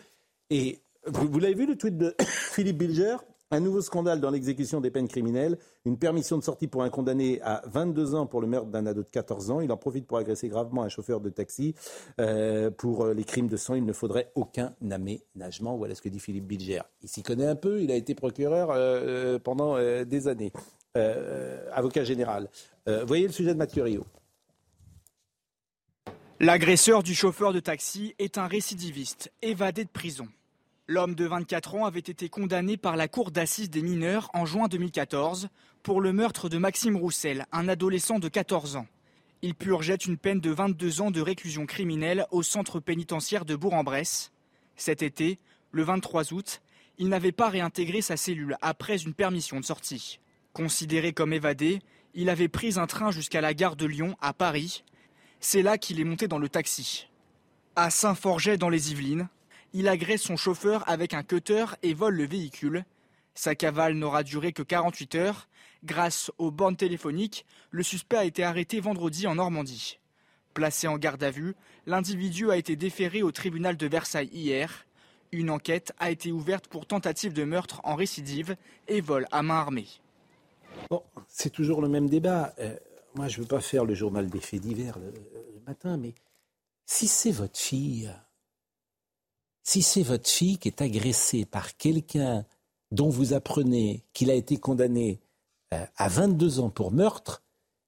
Et 0.49 0.79
vous, 1.05 1.27
vous 1.27 1.39
l'avez 1.39 1.55
vu 1.55 1.65
le 1.65 1.77
tweet 1.77 1.97
de 1.97 2.15
Philippe 2.21 2.77
Bilger? 2.77 3.17
Un 3.53 3.59
nouveau 3.59 3.81
scandale 3.81 4.19
dans 4.19 4.31
l'exécution 4.31 4.81
des 4.81 4.89
peines 4.89 5.07
criminelles. 5.07 5.59
Une 5.85 5.97
permission 5.97 6.37
de 6.37 6.43
sortie 6.43 6.67
pour 6.67 6.81
un 6.81 6.89
condamné 6.89 7.39
à 7.43 7.61
22 7.67 8.15
ans 8.15 8.25
pour 8.25 8.41
le 8.41 8.47
meurtre 8.47 8.69
d'un 8.69 8.87
ado 8.87 9.03
de 9.03 9.09
14 9.09 9.51
ans. 9.51 9.61
Il 9.61 9.71
en 9.71 9.77
profite 9.77 10.07
pour 10.07 10.17
agresser 10.17 10.49
gravement 10.49 10.81
un 10.81 10.89
chauffeur 10.89 11.21
de 11.21 11.29
taxi. 11.29 11.75
Euh, 12.19 12.71
pour 12.71 13.05
les 13.07 13.23
crimes 13.23 13.47
de 13.47 13.57
sang, 13.57 13.75
il 13.75 13.85
ne 13.85 13.93
faudrait 13.93 14.31
aucun 14.33 14.73
aménagement. 14.89 15.77
Voilà 15.77 15.93
ce 15.93 16.01
que 16.01 16.09
dit 16.09 16.19
Philippe 16.19 16.47
Bilger. 16.47 16.81
Il 17.03 17.09
s'y 17.09 17.21
connaît 17.21 17.45
un 17.45 17.55
peu. 17.55 17.81
Il 17.81 17.91
a 17.91 17.95
été 17.95 18.15
procureur 18.15 18.71
euh, 18.71 19.35
euh, 19.35 19.39
pendant 19.39 19.77
des 20.03 20.27
années. 20.27 20.51
avocat 20.95 22.03
général. 22.03 22.49
voyez 23.05 23.27
le 23.27 23.33
sujet 23.33 23.53
de 23.53 23.59
Mathieu 23.59 23.83
Rio. 23.83 24.03
L'agresseur 26.39 27.03
du 27.03 27.13
chauffeur 27.13 27.53
de 27.53 27.59
taxi 27.59 28.15
est 28.17 28.39
un 28.39 28.47
récidiviste, 28.47 29.31
évadé 29.43 29.85
de 29.85 29.89
prison. 29.89 30.27
L'homme 30.89 31.15
de 31.15 31.25
24 31.25 31.75
ans 31.75 31.85
avait 31.85 31.99
été 31.99 32.27
condamné 32.27 32.75
par 32.75 32.97
la 32.97 33.07
Cour 33.07 33.31
d'assises 33.31 33.69
des 33.69 33.81
mineurs 33.81 34.29
en 34.33 34.45
juin 34.45 34.67
2014 34.67 35.47
pour 35.81 36.01
le 36.01 36.11
meurtre 36.11 36.49
de 36.49 36.57
Maxime 36.57 36.97
Roussel, 36.97 37.45
un 37.53 37.69
adolescent 37.69 38.19
de 38.19 38.27
14 38.27 38.75
ans. 38.75 38.87
Il 39.41 39.55
purgeait 39.55 39.95
une 39.95 40.17
peine 40.17 40.41
de 40.41 40.51
22 40.51 40.99
ans 40.99 41.09
de 41.09 41.21
réclusion 41.21 41.65
criminelle 41.65 42.25
au 42.31 42.43
centre 42.43 42.81
pénitentiaire 42.81 43.45
de 43.45 43.55
Bourg-en-Bresse. 43.55 44.33
Cet 44.75 45.03
été, 45.03 45.39
le 45.71 45.83
23 45.83 46.33
août, 46.33 46.61
il 46.97 47.07
n'avait 47.07 47.31
pas 47.31 47.47
réintégré 47.47 48.01
sa 48.01 48.17
cellule 48.17 48.57
après 48.61 48.97
une 49.03 49.13
permission 49.13 49.61
de 49.61 49.65
sortie. 49.65 50.19
Considéré 50.51 51.13
comme 51.13 51.31
évadé, 51.31 51.79
il 52.13 52.29
avait 52.29 52.49
pris 52.49 52.77
un 52.77 52.87
train 52.87 53.09
jusqu'à 53.09 53.39
la 53.39 53.53
gare 53.53 53.77
de 53.77 53.85
Lyon, 53.85 54.17
à 54.19 54.33
Paris. 54.33 54.83
C'est 55.39 55.61
là 55.61 55.77
qu'il 55.77 56.01
est 56.01 56.05
monté 56.05 56.27
dans 56.27 56.39
le 56.39 56.49
taxi. 56.49 57.07
À 57.77 57.89
Saint-Forget, 57.89 58.57
dans 58.57 58.69
les 58.69 58.91
Yvelines, 58.91 59.29
il 59.73 59.87
agresse 59.87 60.21
son 60.21 60.37
chauffeur 60.37 60.87
avec 60.87 61.13
un 61.13 61.23
cutter 61.23 61.65
et 61.81 61.93
vole 61.93 62.15
le 62.15 62.25
véhicule. 62.25 62.85
Sa 63.33 63.55
cavale 63.55 63.95
n'aura 63.95 64.23
duré 64.23 64.53
que 64.53 64.61
48 64.61 65.15
heures. 65.15 65.47
Grâce 65.83 66.31
aux 66.37 66.51
bornes 66.51 66.77
téléphoniques, 66.77 67.45
le 67.71 67.83
suspect 67.83 68.17
a 68.17 68.25
été 68.25 68.43
arrêté 68.43 68.79
vendredi 68.79 69.27
en 69.27 69.35
Normandie. 69.35 69.99
Placé 70.53 70.87
en 70.87 70.97
garde 70.97 71.23
à 71.23 71.31
vue, 71.31 71.55
l'individu 71.87 72.51
a 72.51 72.57
été 72.57 72.75
déféré 72.75 73.23
au 73.23 73.31
tribunal 73.31 73.75
de 73.75 73.87
Versailles 73.87 74.29
hier. 74.31 74.85
Une 75.31 75.49
enquête 75.49 75.93
a 75.97 76.11
été 76.11 76.31
ouverte 76.31 76.67
pour 76.67 76.85
tentative 76.85 77.33
de 77.33 77.43
meurtre 77.43 77.81
en 77.83 77.95
récidive 77.95 78.55
et 78.87 79.01
vol 79.01 79.25
à 79.31 79.41
main 79.41 79.55
armée. 79.55 79.87
Bon, 80.91 81.01
c'est 81.27 81.49
toujours 81.49 81.81
le 81.81 81.87
même 81.87 82.07
débat. 82.07 82.53
Euh, 82.59 82.75
moi, 83.15 83.27
je 83.27 83.37
ne 83.37 83.41
veux 83.41 83.47
pas 83.47 83.61
faire 83.61 83.83
le 83.83 83.95
journal 83.95 84.29
des 84.29 84.39
faits 84.39 84.61
divers 84.61 84.99
le 84.99 85.11
matin, 85.65 85.97
mais 85.97 86.13
si 86.85 87.07
c'est 87.07 87.31
votre 87.31 87.59
fille, 87.59 88.11
si 89.63 89.81
c'est 89.81 90.03
votre 90.03 90.29
fille 90.29 90.57
qui 90.57 90.67
est 90.67 90.81
agressée 90.81 91.45
par 91.45 91.77
quelqu'un 91.77 92.45
dont 92.91 93.09
vous 93.09 93.33
apprenez 93.33 94.03
qu'il 94.13 94.29
a 94.29 94.35
été 94.35 94.57
condamné 94.57 95.19
euh, 95.73 95.85
à 95.97 96.09
22 96.09 96.59
ans 96.59 96.69
pour 96.69 96.91
meurtre, 96.91 97.41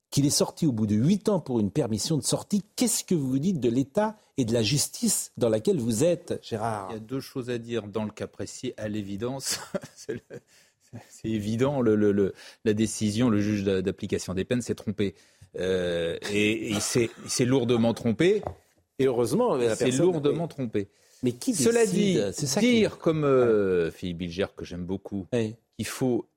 qu'il 0.09 0.25
est 0.25 0.31
sorti 0.31 0.65
au 0.65 0.71
bout 0.71 0.87
de 0.87 0.95
8 0.95 1.29
ans 1.29 1.39
pour 1.39 1.59
une 1.59 1.71
permission 1.71 2.17
de 2.17 2.23
sortie, 2.23 2.63
qu'est-ce 2.75 3.03
que 3.03 3.13
vous 3.13 3.27
vous 3.27 3.39
dites 3.39 3.59
de 3.59 3.69
l'État 3.69 4.17
et 4.37 4.45
de 4.45 4.53
la 4.53 4.63
justice 4.63 5.31
dans 5.37 5.49
laquelle 5.49 5.77
vous 5.77 6.03
êtes, 6.03 6.39
Gérard? 6.41 6.87
Il 6.91 6.93
y 6.93 6.97
a 6.97 6.99
deux 6.99 7.19
choses 7.19 7.49
à 7.49 7.57
dire 7.57 7.83
dans 7.83 8.05
le 8.05 8.11
cas 8.11 8.27
précis. 8.27 8.73
À 8.77 8.87
l'évidence, 8.87 9.59
c'est 9.95 10.21
évident, 11.25 11.81
la 11.81 12.73
décision, 12.73 13.29
le 13.29 13.41
juge 13.41 13.63
d'application 13.63 14.33
des 14.33 14.45
peines 14.45 14.61
s'est 14.61 14.75
trompé. 14.75 15.15
Euh, 15.57 16.17
et, 16.31 16.69
il 16.69 16.81
s'est 16.81 17.09
lourdement 17.45 17.93
trompé. 17.93 18.41
Et 18.99 19.05
heureusement, 19.05 19.57
c'est 19.75 19.91
lourdement 19.91 20.47
trompé. 20.47 20.87
Mais 21.25 21.31
qui 21.31 21.55
Cela 21.55 21.87
dit, 21.87 22.19
dire 22.59 22.99
comme 22.99 23.23
euh, 23.23 23.89
Philippe 23.89 24.19
Bilger, 24.19 24.45
que 24.55 24.63
j'aime 24.63 24.85
beaucoup, 24.85 25.25
qu'il 25.31 25.87
faut 25.87 26.29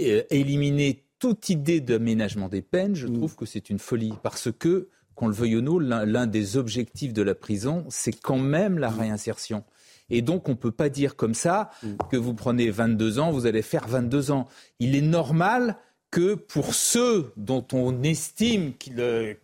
euh, 0.00 0.22
éliminer 0.30 1.04
toute 1.18 1.48
idée 1.48 1.80
d'aménagement 1.80 2.48
des 2.48 2.62
peines, 2.62 2.94
je 2.94 3.08
mm. 3.08 3.14
trouve 3.14 3.34
que 3.34 3.44
c'est 3.44 3.70
une 3.70 3.80
folie. 3.80 4.14
Parce 4.22 4.52
que, 4.56 4.88
qu'on 5.16 5.26
le 5.26 5.34
veuille 5.34 5.56
ou 5.56 5.62
non, 5.62 5.80
l'un 5.80 6.28
des 6.28 6.56
objectifs 6.56 7.12
de 7.12 7.22
la 7.22 7.34
prison, 7.34 7.84
c'est 7.88 8.12
quand 8.12 8.38
même 8.38 8.78
la 8.78 8.90
mm. 8.90 8.98
réinsertion. 9.00 9.64
Et 10.10 10.22
donc, 10.22 10.48
on 10.48 10.52
ne 10.52 10.56
peut 10.56 10.70
pas 10.70 10.88
dire 10.88 11.16
comme 11.16 11.34
ça 11.34 11.72
mm. 11.82 11.88
que 12.08 12.16
vous 12.16 12.32
prenez 12.32 12.70
22 12.70 13.18
ans, 13.18 13.32
vous 13.32 13.46
allez 13.46 13.62
faire 13.62 13.88
22 13.88 14.30
ans. 14.30 14.46
Il 14.78 14.94
est 14.94 15.02
normal 15.02 15.76
que 16.10 16.34
pour 16.34 16.74
ceux 16.74 17.32
dont 17.36 17.64
on 17.72 18.02
estime 18.02 18.74
qu'ils, 18.74 18.98
euh, 18.98 19.34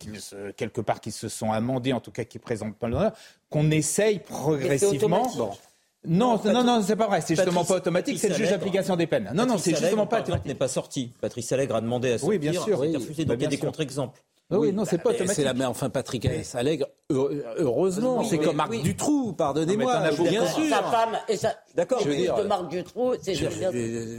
quelque 0.55 0.81
part, 0.81 0.99
qu'ils 0.99 1.13
se 1.13 1.29
sont 1.29 1.51
amendés, 1.51 1.93
en 1.93 2.01
tout 2.01 2.11
cas 2.11 2.25
qui 2.25 2.39
présentent 2.39 2.75
pas 2.75 2.89
l'honneur, 2.89 3.13
qu'on 3.49 3.71
essaye 3.71 4.19
progressivement. 4.19 5.31
Non, 6.05 6.39
non, 6.45 6.63
non, 6.63 6.81
c'est 6.81 6.95
pas 6.95 7.07
vrai. 7.07 7.21
C'est 7.21 7.35
justement 7.35 7.65
pas 7.65 7.75
automatique. 7.75 8.19
C'est 8.19 8.29
le 8.29 8.35
juge 8.35 8.49
d'application 8.49 8.95
des 8.95 9.07
peines. 9.07 9.31
Non, 9.33 9.45
non, 9.45 9.57
c'est 9.57 9.75
justement 9.75 10.07
pas 10.07 10.21
automatique. 10.21 10.47
n'est 10.47 10.55
pas 10.55 10.67
sorti. 10.67 11.11
Patrice 11.19 11.51
Allègre 11.51 11.75
a 11.75 11.81
demandé 11.81 12.11
à 12.13 12.17
sortir. 12.17 12.29
Oui, 12.29 12.39
bien 12.39 12.53
sûr. 12.53 12.79
Oui, 12.79 12.95
refusé. 12.95 13.25
Donc 13.25 13.37
il 13.39 13.43
y 13.43 13.45
a 13.45 13.49
des 13.49 13.57
contre-exemples. 13.57 14.21
Oui, 14.49 14.71
non, 14.71 14.85
c'est 14.85 14.97
pas 14.97 15.09
automatique. 15.09 15.35
C'est 15.35 15.43
la 15.43 15.53
mais 15.53 15.65
enfin 15.65 15.89
Patrick 15.89 16.25
Allègre, 16.53 16.87
heureusement, 17.09 18.23
c'est 18.23 18.37
comme 18.37 18.55
Marc 18.55 18.81
Dutroux, 18.81 19.33
pardonnez-moi. 19.33 20.11
Bien 20.29 20.45
sûr. 20.45 20.69
Sa 20.69 20.83
femme 20.83 21.17
et 21.27 21.35
sa 21.35 21.55
D'accord, 21.75 21.99
je 22.01 22.09
veux 22.09 22.15
dire, 22.15 22.35
de 22.35 22.43
Marc 22.43 22.69
Dutroux, 22.69 23.13
c'est 23.21 23.35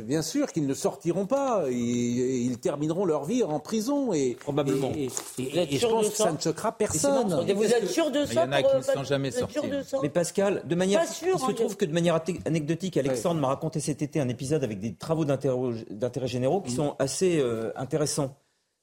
bien 0.04 0.22
sûr 0.22 0.52
qu'ils 0.52 0.66
ne 0.66 0.74
sortiront 0.74 1.26
pas, 1.26 1.64
ils, 1.70 2.46
ils, 2.46 2.58
termineront 2.58 3.04
leur 3.04 3.24
vie 3.24 3.42
en 3.42 3.58
prison 3.58 4.12
et 4.12 4.36
probablement. 4.38 4.92
Et, 4.96 5.08
je 5.38 5.86
pense 5.86 6.10
que 6.10 6.16
ça 6.16 6.32
ne 6.32 6.38
choquera 6.38 6.72
personne. 6.72 7.44
Et 7.48 7.54
vous 7.54 7.64
êtes 7.64 7.88
sûr 7.88 8.10
de 8.10 8.24
ça 8.24 8.32
Il 8.32 8.36
y 8.36 8.38
en 8.40 8.52
a 8.52 8.62
qui 8.62 8.76
ne 8.76 8.82
sont 8.82 9.04
jamais 9.04 9.30
sortis. 9.30 9.58
Mais 10.02 10.10
Pascal, 10.10 10.62
de 10.64 10.74
manière, 10.74 11.02
il 11.04 11.38
se 11.38 11.52
trouve 11.52 11.76
que 11.76 11.84
de 11.84 11.92
manière 11.92 12.20
anecdotique, 12.44 12.96
Alexandre 12.96 13.40
m'a 13.40 13.48
raconté 13.48 13.80
cet 13.80 14.02
été 14.02 14.20
un 14.20 14.28
épisode 14.28 14.62
avec 14.62 14.78
des 14.78 14.94
travaux 14.94 15.24
d'intérêt 15.24 16.26
généraux 16.26 16.60
qui 16.60 16.72
mm. 16.72 16.76
sont 16.76 16.96
assez 16.98 17.38
euh, 17.40 17.72
intéressants. 17.76 18.36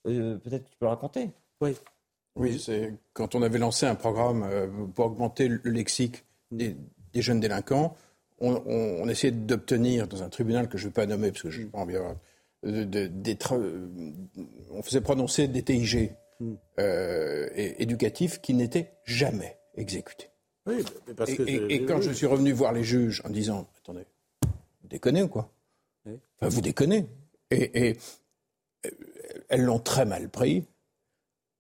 Euh, 0.08 0.38
peut-être 0.38 0.66
que 0.66 0.70
tu 0.70 0.78
peux 0.78 0.86
le 0.86 0.90
raconter. 0.90 1.30
Oui. 1.62 1.76
Oui, 2.36 2.60
c'est 2.60 2.94
quand 3.14 3.34
on 3.36 3.42
avait 3.42 3.60
lancé 3.60 3.86
un 3.86 3.96
programme 3.96 4.44
euh, 4.44 4.68
pour 4.94 5.06
augmenter 5.06 5.48
le 5.48 5.60
lexique 5.64 6.26
des, 6.52 6.76
jeunes 7.16 7.40
délinquants, 7.40 7.96
on, 8.40 9.08
essayait 9.08 9.32
d'obtenir 9.32 10.08
dans 10.10 10.22
un 10.22 10.28
tribunal 10.28 10.68
que 10.68 10.78
je 10.78 10.84
ne 10.84 10.90
vais 10.90 10.94
pas 10.94 11.06
nommer 11.06 11.32
parce 11.32 11.44
que 11.44 11.50
je 11.50 11.62
n'ai 11.62 11.68
pas 11.68 11.80
envie 11.80 11.96
on 14.72 14.82
faisait 14.84 15.00
prononcer 15.00 15.48
des 15.48 15.64
TIG 15.64 16.12
mm. 16.42 16.54
euh, 16.80 17.48
éducatifs 17.56 18.42
qui 18.42 18.54
n'étaient 18.54 18.92
jamais 19.06 19.58
exécutés. 19.76 20.30
Oui, 20.66 20.84
parce 21.16 21.30
et, 21.32 21.38
que 21.38 21.72
et, 21.72 21.86
quand 21.86 22.02
je 22.02 22.12
suis 22.12 22.26
revenu 22.26 22.52
voir 22.52 22.74
les 22.74 22.84
juges 22.84 23.22
en 23.24 23.30
disant 23.30 23.70
Attendez, 23.78 24.06
vous 24.42 24.90
déconnez 24.90 25.22
ou 25.22 25.30
quoi? 25.30 25.50
Enfin, 26.06 26.50
Vous 26.50 26.62
déconnez. 26.62 27.06
et 27.52 27.96
elles 29.50 29.64
l'ont 29.64 29.80
très 29.80 30.06
mal 30.06 30.30
pris. 30.30 30.66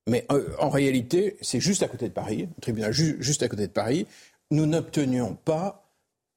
Mais 0.07 0.25
euh, 0.31 0.49
en 0.59 0.69
réalité, 0.69 1.37
c'est 1.41 1.59
juste 1.59 1.81
à 1.83 1.87
côté 1.87 2.07
de 2.07 2.13
Paris, 2.13 2.47
le 2.55 2.61
tribunal 2.61 2.91
juste 2.91 3.43
à 3.43 3.47
côté 3.47 3.67
de 3.67 3.71
Paris. 3.71 4.05
Nous 4.51 4.65
n'obtenions 4.65 5.35
pas 5.35 5.89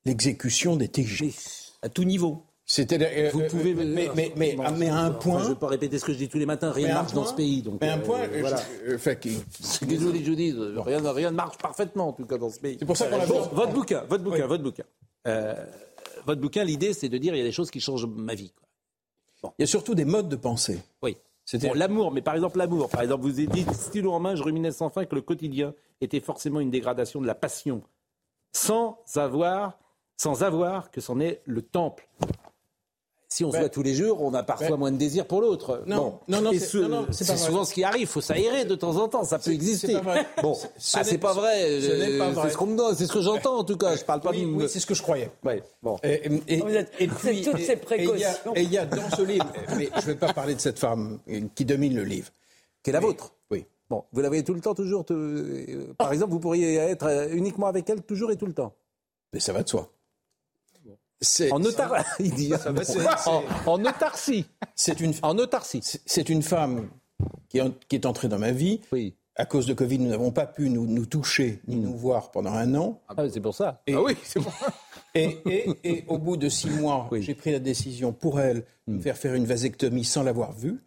l'exécution 0.07 0.77
des 0.77 0.89
TG. 0.89 1.35
À 1.83 1.89
tout 1.89 2.05
niveau. 2.05 2.45
C'était, 2.65 2.99
euh, 3.01 3.31
Vous 3.33 3.43
pouvez, 3.49 3.73
euh, 3.73 3.85
mais, 3.85 4.11
mais, 4.15 4.33
mais, 4.37 4.57
mais, 4.77 4.89
à 4.89 4.99
un 4.99 5.11
point. 5.11 5.41
je 5.41 5.45
ne 5.45 5.49
vais 5.51 5.59
pas 5.59 5.69
répéter 5.69 5.99
ce 5.99 6.05
que 6.05 6.12
je 6.12 6.19
dis 6.19 6.29
tous 6.29 6.39
les 6.39 6.47
matins. 6.47 6.70
Rien 6.70 6.89
ne 6.89 6.95
marche 6.95 7.12
dans 7.12 7.25
ce 7.25 7.35
pays. 7.35 7.62
Donc, 7.62 7.81
mais 7.81 7.89
un 7.89 7.99
point. 7.99 8.27
voilà. 8.41 8.59
Ce 8.59 9.79
que 9.81 9.89
je 9.89 10.31
dis, 10.31 10.53
rien, 10.77 11.12
rien 11.12 11.31
ne 11.31 11.37
marche 11.37 11.57
parfaitement 11.59 12.09
en 12.09 12.12
tout 12.12 12.27
cas 12.27 12.37
dans 12.37 12.51
ce 12.51 12.61
pays. 12.61 12.77
C'est 12.79 12.87
pour 12.87 12.97
ça 12.97 13.07
qu'on 13.07 13.20
a. 13.20 13.27
Bon, 13.27 13.41
votre 13.53 13.73
bouquin, 13.73 14.05
votre 14.09 14.25
bouquin, 14.25 14.47
votre 14.47 14.62
bouquin. 14.62 14.85
votre 15.25 16.41
bouquin, 16.41 16.65
l'idée, 16.65 16.93
c'est 16.93 17.09
de 17.09 17.19
dire 17.19 17.35
il 17.35 17.39
y 17.39 17.43
a 17.43 17.45
des 17.45 17.53
choses 17.53 17.70
qui 17.70 17.81
changent 17.81 18.07
ma 18.07 18.35
vie. 18.35 18.53
Quoi. 19.43 19.55
Il 19.59 19.62
y 19.62 19.65
a 19.65 19.66
surtout 19.66 19.95
des 19.95 20.05
modes 20.05 20.29
de 20.29 20.37
pensée. 20.37 20.81
Oui. 21.03 21.16
C'était 21.51 21.73
l'amour, 21.73 22.12
mais 22.12 22.20
par 22.20 22.35
exemple 22.35 22.59
l'amour. 22.59 22.91
Par 22.91 23.01
exemple, 23.01 23.23
vous 23.23 23.39
avez 23.39 23.47
dit 23.47 23.65
stylo 23.73 24.12
en 24.12 24.20
main, 24.20 24.35
je 24.35 24.43
ruminais 24.43 24.70
sans 24.70 24.91
fin 24.91 25.07
que 25.07 25.15
le 25.15 25.23
quotidien 25.23 25.73
était 26.03 26.20
forcément 26.20 26.61
une 26.61 26.70
dégradation 26.70 27.23
de 27.23 27.27
la 27.27 27.35
passion, 27.35 27.83
sans 28.53 28.99
avoir, 29.16 29.79
sans 30.19 30.43
avoir 30.43 30.91
que 30.91 31.01
c'en 31.01 31.20
est 31.20 31.41
le 31.47 31.62
temple 31.62 32.07
si 33.29 33.45
on 33.45 33.53
se 33.53 33.59
voit 33.59 33.69
tous 33.69 33.83
les 33.83 33.95
jours, 33.95 34.23
on 34.23 34.33
a 34.33 34.43
parfois 34.43 34.77
moins 34.77 34.91
de 34.91 34.97
désir 34.97 35.27
pour 35.27 35.41
l'autre. 35.41 35.83
Non, 35.87 36.21
non, 36.29 36.41
non, 36.41 36.51
c'est 37.11 37.37
souvent 37.37 37.65
ce 37.65 37.75
qui 37.75 37.85
arrive. 37.85 38.03
Il 38.03 38.07
faut 38.07 38.21
s'aérer 38.21 38.65
de 38.65 38.75
temps 38.75 38.97
en 38.97 39.09
temps. 39.09 39.25
Ça 39.25 39.39
peut 39.39 39.53
exister. 39.53 39.95
Pas 39.95 40.01
vrai. 40.01 40.27
Bon, 40.43 40.57
c'est 40.79 41.19
pas 41.19 41.35
vrai. 41.35 41.81
C'est 41.81 42.51
ce 42.51 42.57
qu'on 42.57 42.67
me 42.67 42.77
donne. 42.77 42.95
C'est 42.95 43.07
ce 43.07 43.13
que 43.13 43.21
j'entends 43.21 43.59
en 43.59 43.65
tout 43.65 43.77
cas. 43.77 43.97
Je 43.97 44.05
parle 44.05 44.21
pas 44.21 44.31
oui, 44.31 44.43
de. 44.43 44.47
Oui, 44.47 44.65
c'est 44.69 44.81
ce 44.81 44.87
que 44.87 44.95
je 44.95 45.03
croyais. 45.03 45.31
Ouais. 45.45 45.63
Bon. 45.83 45.97
Et, 46.03 46.27
et, 46.49 46.63
et, 46.99 47.09
puis, 47.09 47.43
toutes 47.43 47.61
ces 47.61 47.77
précautions. 47.77 48.55
Et 48.55 48.63
il 48.63 48.73
y 48.73 48.79
a 48.79 48.87
dans 48.87 49.11
ce 49.11 49.23
livre, 49.23 49.47
mais 49.77 49.91
je 49.95 50.01
ne 50.01 50.07
vais 50.07 50.15
pas 50.15 50.33
parler 50.33 50.55
de 50.55 50.61
cette 50.61 50.79
femme 50.79 51.19
qui 51.55 51.65
domine 51.65 51.95
le 51.95 52.05
livre. 52.05 52.29
Qui 52.83 52.91
est 52.91 52.93
la 52.93 53.01
vôtre. 53.01 53.33
Oui. 53.51 53.67
Bon, 53.91 54.05
vous 54.13 54.21
la 54.21 54.29
voyez 54.29 54.45
tout 54.45 54.55
le 54.55 54.61
temps, 54.61 54.75
toujours. 54.75 55.05
Euh, 55.11 55.95
par 55.97 56.13
exemple, 56.13 56.33
vous 56.33 56.41
pourriez 56.41 56.77
être 56.77 57.07
euh, 57.07 57.29
uniquement 57.33 57.67
avec 57.67 57.89
elle 57.89 58.03
toujours 58.03 58.31
et 58.31 58.37
tout 58.37 58.47
le 58.47 58.53
temps. 58.53 58.75
Mais 59.33 59.41
ça 59.41 59.53
va 59.53 59.63
de 59.63 59.69
soi. 59.69 59.91
En 61.51 61.65
autarcie, 61.65 62.05
il 62.20 62.35
dit. 62.35 62.53
en, 63.66 63.85
autarcie. 63.85 64.47
C'est 64.74 65.01
une, 65.01 65.15
en 65.23 65.36
autarcie. 65.39 65.81
C'est 65.82 66.28
une 66.28 66.43
femme 66.43 66.89
qui, 67.49 67.59
est 67.59 68.07
entrée 68.07 68.28
dans 68.28 68.39
ma 68.39 68.53
vie. 68.53 68.81
Oui. 68.93 69.15
À 69.35 69.47
cause 69.47 69.66
de 69.66 69.74
Covid, 69.74 69.99
nous 70.01 70.11
n'avons 70.11 70.32
pas 70.32 70.47
pu 70.47 70.69
nous, 70.69 71.07
toucher 71.07 71.61
ni 71.69 71.77
nous 71.77 71.97
voir 71.97 72.32
pendant 72.32 72.53
un 72.53 72.74
an. 72.74 73.01
Ah, 73.09 73.23
c'est 73.32 73.40
pour 73.40 73.55
ça. 73.55 73.82
Et, 73.86 73.95
ah 73.95 74.03
oui, 74.03 74.16
c'est 74.24 74.40
pour 74.40 74.53
ça. 74.53 74.66
Et, 75.15 76.05
au 76.07 76.19
bout 76.19 76.36
de 76.36 76.49
six 76.49 76.70
mois, 76.70 77.09
j'ai 77.20 77.35
pris 77.35 77.51
la 77.51 77.59
décision 77.59 78.12
pour 78.12 78.40
elle 78.40 78.65
de 78.86 78.93
me 78.93 78.99
hmm. 78.99 79.03
faire 79.03 79.16
faire 79.16 79.35
une 79.35 79.47
vasectomie 79.47 80.05
sans 80.05 80.23
l'avoir 80.23 80.53
vue, 80.53 80.81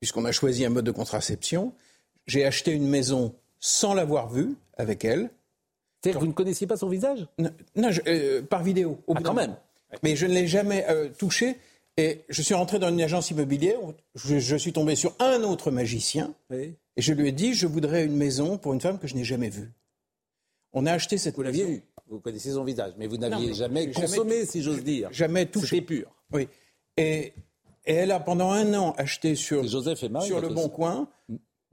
puisqu'on 0.00 0.24
a 0.24 0.32
choisi 0.32 0.64
un 0.64 0.70
mode 0.70 0.84
de 0.84 0.90
contraception. 0.90 1.74
J'ai 2.26 2.44
acheté 2.44 2.72
une 2.72 2.88
maison 2.88 3.34
sans 3.60 3.92
l'avoir 3.92 4.28
vue 4.28 4.56
avec 4.76 5.04
elle. 5.04 5.30
C'est-à-dire 6.04 6.20
que 6.20 6.24
vous 6.24 6.30
ne 6.30 6.36
connaissiez 6.36 6.66
pas 6.66 6.76
son 6.76 6.88
visage? 6.88 7.26
Non, 7.38 7.90
euh, 8.06 8.42
par 8.42 8.62
vidéo. 8.62 8.98
Au 9.06 9.14
ah, 9.16 9.20
quand 9.22 9.32
même. 9.32 9.56
Mais 10.02 10.16
je 10.16 10.26
ne 10.26 10.34
l'ai 10.34 10.46
jamais 10.46 10.84
euh, 10.88 11.08
touché. 11.16 11.56
Et 11.96 12.20
je 12.28 12.42
suis 12.42 12.54
rentré 12.54 12.78
dans 12.78 12.88
une 12.88 13.00
agence 13.00 13.30
immobilière. 13.30 13.78
je, 14.14 14.56
suis 14.56 14.72
tombé 14.72 14.96
sur 14.96 15.14
un 15.18 15.42
autre 15.44 15.70
magicien. 15.70 16.34
Et 16.50 16.76
je 16.98 17.12
lui 17.14 17.28
ai 17.28 17.32
dit 17.32 17.54
je 17.54 17.66
voudrais 17.66 18.04
une 18.04 18.16
maison 18.16 18.58
pour 18.58 18.74
une 18.74 18.80
femme 18.80 18.98
que 18.98 19.06
je 19.06 19.14
n'ai 19.14 19.24
jamais 19.24 19.48
vue. 19.48 19.70
On 20.72 20.86
a 20.86 20.92
acheté 20.92 21.16
cette 21.18 21.36
Vous 21.36 21.42
l'aviez 21.42 21.64
vue 21.64 21.82
Vous 22.08 22.18
connaissez 22.18 22.50
son 22.50 22.64
visage, 22.64 22.92
mais 22.98 23.06
vous 23.06 23.16
n'aviez 23.16 23.54
jamais 23.54 23.90
consommé, 23.92 24.44
si 24.44 24.62
j'ose 24.62 24.82
dire. 24.82 25.08
Jamais 25.12 25.46
touché. 25.46 25.76
C'était 25.76 25.82
pur. 25.82 26.10
Oui. 26.32 26.48
Et, 26.96 27.32
et, 27.86 27.94
elle 27.94 28.10
a 28.10 28.20
pendant 28.20 28.50
un 28.50 28.74
an 28.74 28.92
acheté 28.98 29.36
sur, 29.36 29.66
Joseph 29.66 30.02
et 30.02 30.10
sur 30.20 30.40
le 30.40 30.48
Bon 30.48 30.68
Coin 30.68 31.08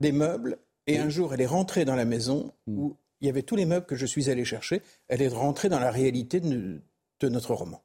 des 0.00 0.12
meubles. 0.12 0.58
Et 0.86 0.98
un 0.98 1.08
jour, 1.08 1.34
elle 1.34 1.40
est 1.40 1.46
rentrée 1.46 1.84
dans 1.84 1.94
la 1.96 2.04
maison 2.04 2.52
mm. 2.66 2.78
où 2.78 2.96
il 3.22 3.26
y 3.26 3.28
avait 3.30 3.42
tous 3.42 3.56
les 3.56 3.64
meubles 3.64 3.86
que 3.86 3.96
je 3.96 4.04
suis 4.04 4.28
allé 4.28 4.44
chercher. 4.44 4.82
Elle 5.08 5.22
est 5.22 5.28
rentrée 5.28 5.68
dans 5.68 5.78
la 5.78 5.90
réalité 5.90 6.40
de, 6.40 6.82
notre 7.22 7.54
roman. 7.54 7.82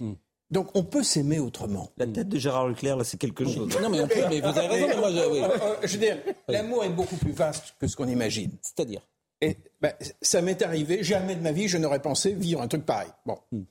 Mm. 0.00 0.12
Donc 0.50 0.70
on 0.74 0.84
peut 0.84 1.02
s'aimer 1.02 1.40
autrement. 1.40 1.90
La 1.96 2.06
tête 2.06 2.28
de 2.28 2.38
Gérard 2.38 2.68
Leclerc, 2.68 2.96
là, 2.96 3.04
c'est 3.04 3.18
quelque 3.18 3.44
chose. 3.44 3.68
non, 3.80 3.90
mais, 3.90 3.98
mais, 4.28 4.40
vous 4.40 4.46
avez 4.46 4.66
raison. 4.66 4.98
moi, 4.98 5.10
je, 5.10 5.30
oui. 5.30 5.40
Euh, 5.42 5.76
je 5.82 5.92
veux 5.92 5.98
dire, 5.98 6.18
l'amour 6.48 6.84
est 6.84 6.90
beaucoup 6.90 7.16
plus 7.16 7.32
vaste 7.32 7.74
que 7.78 7.86
ce 7.86 7.96
qu'on 7.96 8.08
imagine. 8.08 8.50
C'est-à-dire 8.62 9.02
Et 9.40 9.56
ben, 9.80 9.92
ça 10.22 10.40
m'est 10.40 10.62
arrivé. 10.62 11.02
Jamais 11.02 11.34
de 11.34 11.42
ma 11.42 11.52
vie, 11.52 11.68
je 11.68 11.78
n'aurais 11.78 12.02
pensé 12.02 12.32
vivre 12.32 12.62
un 12.62 12.68
truc 12.68 12.86
pareil. 12.86 13.10
Bon. 13.26 13.38
Hmm. 13.52 13.62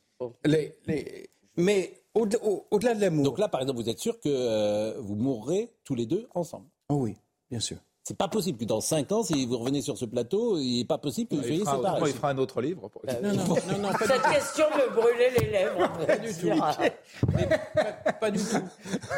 Les, 0.45 0.77
les... 0.85 1.29
Mais 1.55 1.93
au-delà 2.13 2.95
de 2.95 3.01
l'amour. 3.01 3.25
Donc 3.25 3.39
là, 3.39 3.47
par 3.47 3.61
exemple, 3.61 3.81
vous 3.81 3.89
êtes 3.89 3.99
sûr 3.99 4.19
que 4.19 4.29
euh, 4.29 4.99
vous 4.99 5.15
mourrez 5.15 5.69
tous 5.83 5.95
les 5.95 6.05
deux 6.05 6.27
ensemble? 6.33 6.67
Oh 6.89 6.95
oui, 6.95 7.15
bien 7.49 7.59
sûr. 7.59 7.77
C'est 8.09 8.17
pas 8.17 8.27
possible 8.27 8.57
que 8.57 8.65
dans 8.65 8.81
5 8.81 9.11
ans, 9.11 9.21
si 9.21 9.45
vous 9.45 9.59
revenez 9.59 9.83
sur 9.83 9.95
ce 9.95 10.05
plateau, 10.05 10.57
il 10.57 10.79
n'est 10.79 10.85
pas 10.85 10.97
possible 10.97 11.29
que 11.29 11.35
vous 11.35 11.43
soyez 11.43 11.59
séparés. 11.59 12.09
Il 12.09 12.15
fera 12.15 12.29
un 12.31 12.39
autre 12.39 12.59
livre. 12.59 12.89
non, 13.21 13.33
non, 13.33 13.77
non, 13.77 13.89
Cette 13.99 14.23
question 14.23 14.65
me 14.71 14.95
brûlait 14.95 15.29
les 15.39 15.51
lèvres. 15.51 16.07
Pas 16.07 16.17
du 16.17 16.33
tout. 16.33 16.49
pas, 18.19 18.31
du 18.31 18.39
tout. 18.39 18.63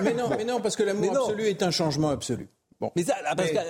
Mais 0.03 0.13
non, 0.13 0.27
mais 0.27 0.43
non 0.43 0.59
parce 0.59 0.75
que 0.75 0.83
l'amour 0.83 1.09
absolu 1.09 1.47
est 1.47 1.63
un 1.63 1.71
changement 1.71 2.09
absolu. 2.09 2.49
Bon. 2.81 2.91
Mais, 2.97 3.05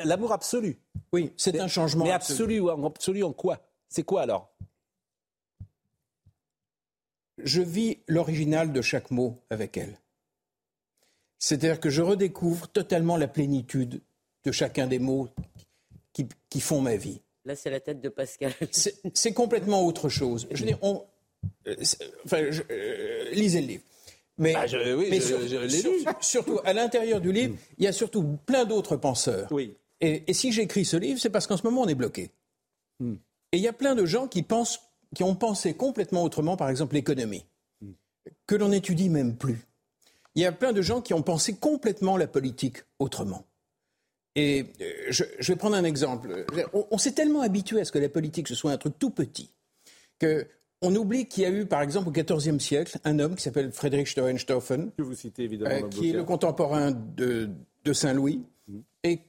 l'amour 0.06 0.32
absolu. 0.32 0.80
Oui, 1.14 1.32
c'est 1.38 1.60
un 1.60 1.68
changement 1.68 2.06
mais 2.06 2.12
absolu. 2.14 2.60
Mais 2.64 2.88
absolu, 2.88 3.24
en 3.24 3.32
quoi? 3.32 3.60
C'est 3.90 4.02
quoi 4.02 4.24
alors? 4.24 4.52
Je 7.38 7.62
vis 7.62 8.00
l'original 8.08 8.74
de 8.74 8.82
chaque 8.82 9.12
mot 9.12 9.40
avec 9.52 9.78
elle. 9.78 10.00
C'est-à-dire 11.38 11.80
que 11.80 11.92
je 11.92 12.02
redécouvre 12.02 12.70
totalement 12.70 13.18
la 13.18 13.28
plénitude 13.28 14.02
de 14.44 14.52
chacun 14.52 14.88
des 14.88 15.00
mots 15.00 15.30
qui, 16.14 16.62
font 16.62 16.82
ma 16.82 16.96
vie. 16.96 17.22
Là, 17.46 17.56
c'est 17.56 17.70
la 17.70 17.80
tête 17.80 18.02
de 18.02 18.10
Pascal. 18.10 18.54
C'est 19.14 19.34
complètement 19.34 19.86
autre 19.86 20.10
chose. 20.10 20.48
Je 20.52 20.66
on, 20.82 21.04
euh, 21.68 21.76
enfin, 22.26 22.44
euh, 22.70 23.32
lisez 23.32 23.62
le 23.62 23.68
livre. 23.68 23.84
Mais, 24.38 24.56
oui, 24.96 25.22
je, 25.22 26.14
surtout, 26.22 26.60
à 26.64 26.74
l'intérieur 26.74 27.22
du 27.22 27.32
livre, 27.32 27.56
il 27.78 27.84
y 27.84 27.88
a 27.88 27.92
surtout 27.92 28.38
plein 28.46 28.66
d'autres 28.66 28.96
penseurs. 28.96 29.48
Oui. 29.52 29.76
Et, 30.00 30.34
si 30.34 30.52
j'écris 30.52 30.86
ce 30.86 30.98
livre, 30.98 31.20
c'est 31.20 31.30
parce 31.30 31.46
qu'en 31.46 31.58
ce 31.58 31.64
moment, 31.64 31.82
on 31.82 31.88
est 31.88 31.96
bloqué. 31.96 32.32
Hmm. 33.00 33.16
Et 33.52 33.58
il 33.58 33.64
y 33.64 33.68
a 33.68 33.74
plein 33.74 33.94
de 33.94 34.06
gens 34.06 34.28
qui, 34.28 34.42
pensent, 34.42 34.80
qui 35.16 35.24
ont 35.24 35.36
pensé 35.36 35.76
complètement 35.76 36.24
autrement, 36.24 36.58
par 36.58 36.70
exemple 36.70 36.96
l'économie, 36.96 37.46
que 38.48 38.56
l'on 38.56 38.70
n'étudie 38.70 39.10
même 39.10 39.36
plus. 39.36 39.68
Il 40.34 40.42
y 40.42 40.46
a 40.46 40.52
plein 40.52 40.74
de 40.74 40.82
gens 40.82 41.02
qui 41.02 41.14
ont 41.14 41.22
pensé 41.22 41.56
complètement 41.56 42.18
la 42.18 42.28
politique 42.28 42.78
autrement. 42.98 43.46
Et 44.36 44.66
euh, 44.82 44.86
je, 45.10 45.24
vais 45.52 45.56
prendre 45.56 45.76
un 45.76 45.84
exemple. 45.84 46.46
On, 46.74 46.98
s'est 46.98 47.12
tellement 47.12 47.42
habitué 47.42 47.82
à 47.82 47.86
ce 47.86 47.92
que 47.92 48.00
la 48.00 48.10
politique 48.10 48.48
ce 48.48 48.56
soit 48.56 48.72
un 48.72 48.78
truc 48.78 48.98
tout 48.98 49.10
petit 49.10 49.52
que 50.20 50.48
on 50.84 50.96
oublie 50.96 51.28
qu'il 51.28 51.44
y 51.44 51.46
a 51.46 51.50
eu, 51.50 51.68
par 51.68 51.84
exemple, 51.84 52.10
au 52.10 52.12
XIVe 52.12 52.60
siècle, 52.60 52.98
un 53.04 53.20
homme 53.20 53.36
qui 53.36 53.44
s'appelle 53.44 53.72
Friedrich 53.72 54.08
Steuenstoffen, 54.08 54.92
que 54.98 55.04
vous 55.04 55.14
citez 55.14 55.44
évidemment, 55.44 55.76
euh, 55.76 55.90
qui 55.90 56.10
est 56.10 56.14
le 56.14 56.24
contemporain 56.24 56.92
de, 56.92 57.52
Saint-Louis. 57.94 58.42
Mm. 58.68 58.80
Et 59.04 59.20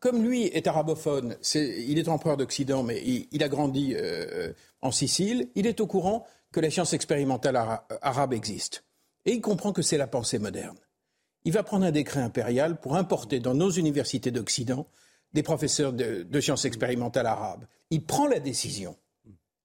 comme, 0.00 0.22
lui 0.22 0.44
est 0.44 0.66
arabophone, 0.66 1.36
il 1.54 1.98
est 1.98 2.08
empereur 2.08 2.38
d'Occident, 2.38 2.82
mais 2.82 3.02
il, 3.30 3.42
a 3.42 3.48
grandi 3.48 3.94
euh, 3.94 4.52
en 4.80 4.90
Sicile, 4.90 5.48
il 5.54 5.66
est 5.66 5.80
au 5.80 5.86
courant 5.86 6.26
que 6.50 6.60
la 6.60 6.70
science 6.70 6.94
expérimentale 6.94 7.56
arabe 8.00 8.32
existe. 8.32 8.84
Et 9.26 9.32
il 9.32 9.40
comprend 9.42 9.72
que 9.72 9.82
c'est 9.82 9.98
la 9.98 10.06
pensée 10.06 10.38
moderne 10.38 10.76
il 11.44 11.52
va 11.52 11.62
prendre 11.62 11.84
un 11.84 11.90
décret 11.90 12.20
impérial 12.20 12.80
pour 12.80 12.96
importer 12.96 13.40
dans 13.40 13.54
nos 13.54 13.70
universités 13.70 14.30
d'Occident 14.30 14.86
des 15.32 15.42
professeurs 15.42 15.92
de, 15.92 16.40
sciences 16.40 16.64
expérimentales 16.64 17.26
arabes. 17.26 17.64
Il 17.90 18.04
prend 18.04 18.26
la 18.26 18.38
décision, 18.38 18.96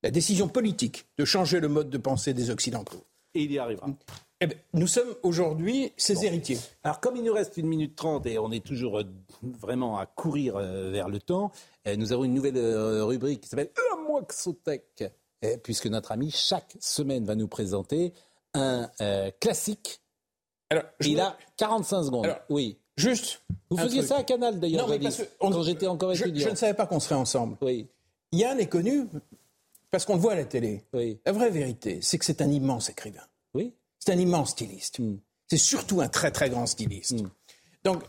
la 0.01 0.11
décision 0.11 0.47
politique, 0.47 1.05
de 1.17 1.25
changer 1.25 1.59
le 1.59 1.67
mode 1.67 1.89
de 1.89 1.97
pensée 1.97 2.33
des 2.33 2.49
Occidentaux. 2.49 3.03
Et 3.33 3.43
il 3.43 3.51
y 3.51 3.59
arrivera. 3.59 3.87
Eh 4.39 4.47
ben, 4.47 4.57
nous 4.73 4.87
sommes 4.87 5.15
aujourd'hui 5.23 5.91
ses 5.97 6.25
héritiers. 6.25 6.59
Alors, 6.83 6.99
comme 6.99 7.15
il 7.15 7.23
nous 7.23 7.33
reste 7.33 7.57
une 7.57 7.67
minute 7.67 7.95
trente 7.95 8.25
et 8.27 8.37
on 8.37 8.51
est 8.51 8.65
toujours 8.65 8.99
euh, 8.99 9.03
vraiment 9.41 9.97
à 9.97 10.05
courir 10.05 10.55
euh, 10.55 10.91
vers 10.91 11.09
le 11.09 11.19
temps, 11.19 11.51
euh, 11.87 11.95
nous 11.95 12.13
avons 12.13 12.23
une 12.23 12.35
nouvelle 12.35 12.57
rubrique 13.03 13.41
qui 13.41 13.49
s'appelle 13.49 13.71
Un 13.91 14.01
mois 14.03 14.25
puisque 15.63 15.87
notre 15.87 16.11
ami, 16.11 16.31
chaque 16.31 16.75
semaine, 16.79 17.25
va 17.25 17.35
nous 17.35 17.47
présenter 17.47 18.13
un 18.53 18.89
classique 19.39 20.01
alors, 20.69 20.84
il 21.02 21.19
a 21.19 21.38
45 21.57 22.03
secondes. 22.03 22.35
oui. 22.49 22.77
Juste. 22.98 23.41
Vous 23.69 23.77
faisiez 23.77 24.02
ça 24.02 24.18
à 24.18 24.23
Canal 24.23 24.60
d'ailleurs, 24.60 24.89
quand 25.39 25.61
j'étais 25.61 25.88
encore 25.88 26.14
étudiant. 26.14 26.45
Je, 26.45 26.49
ne 26.49 26.56
savais 26.56 26.73
pas 26.73 26.88
qu'on 26.88 26.99
serait 26.99 27.15
ensemble. 27.15 27.56
Oui. 27.61 27.88
Yann 28.31 28.60
est 28.60 28.68
connu 28.68 29.07
parce 29.91 30.03
qu'on 30.03 30.15
le 30.15 30.19
voit 30.19 30.34
à 30.34 30.35
la 30.35 30.45
télé. 30.45 30.84
Oui. 30.94 31.19
La 31.26 31.31
vraie 31.31 31.52
vérité, 31.52 31.99
c'est 32.02 32.18
que 32.18 32.26
c'est 32.26 32.41
un 32.41 32.49
immense 32.49 32.89
écrivain. 32.89 33.22
Oui. 33.53 33.73
C'est 33.99 34.14
un 34.14 34.18
immense 34.18 34.52
styliste. 34.52 34.99
Hmm. 34.99 35.18
C'est 35.48 35.57
surtout 35.57 36.02
un 36.02 36.07
très 36.07 36.31
très 36.31 36.49
grand 36.49 36.65
styliste. 36.65 37.22
Hmm. 37.22 37.30
Donc, 37.84 38.03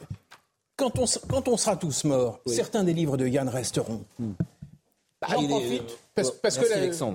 quand 0.77 0.99
on, 0.99 1.05
quand 1.29 1.49
on 1.49 1.57
sera 1.59 1.77
tous 1.77 2.05
morts, 2.05 2.41
certains 2.47 2.83
des 2.83 2.95
livres 2.95 3.19
de 3.19 3.27
Yann 3.27 3.49
resteront. 3.49 4.03
Bah, 5.21 5.29
J'en 5.33 5.47
profite 5.47 5.99
parce, 6.15 6.31
que 6.31 6.67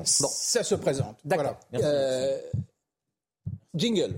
ça 0.05 0.63
se 0.63 0.75
présente. 0.75 1.17
D'accord. 1.25 1.57
Euh, 1.73 2.37
jingle. 3.73 4.13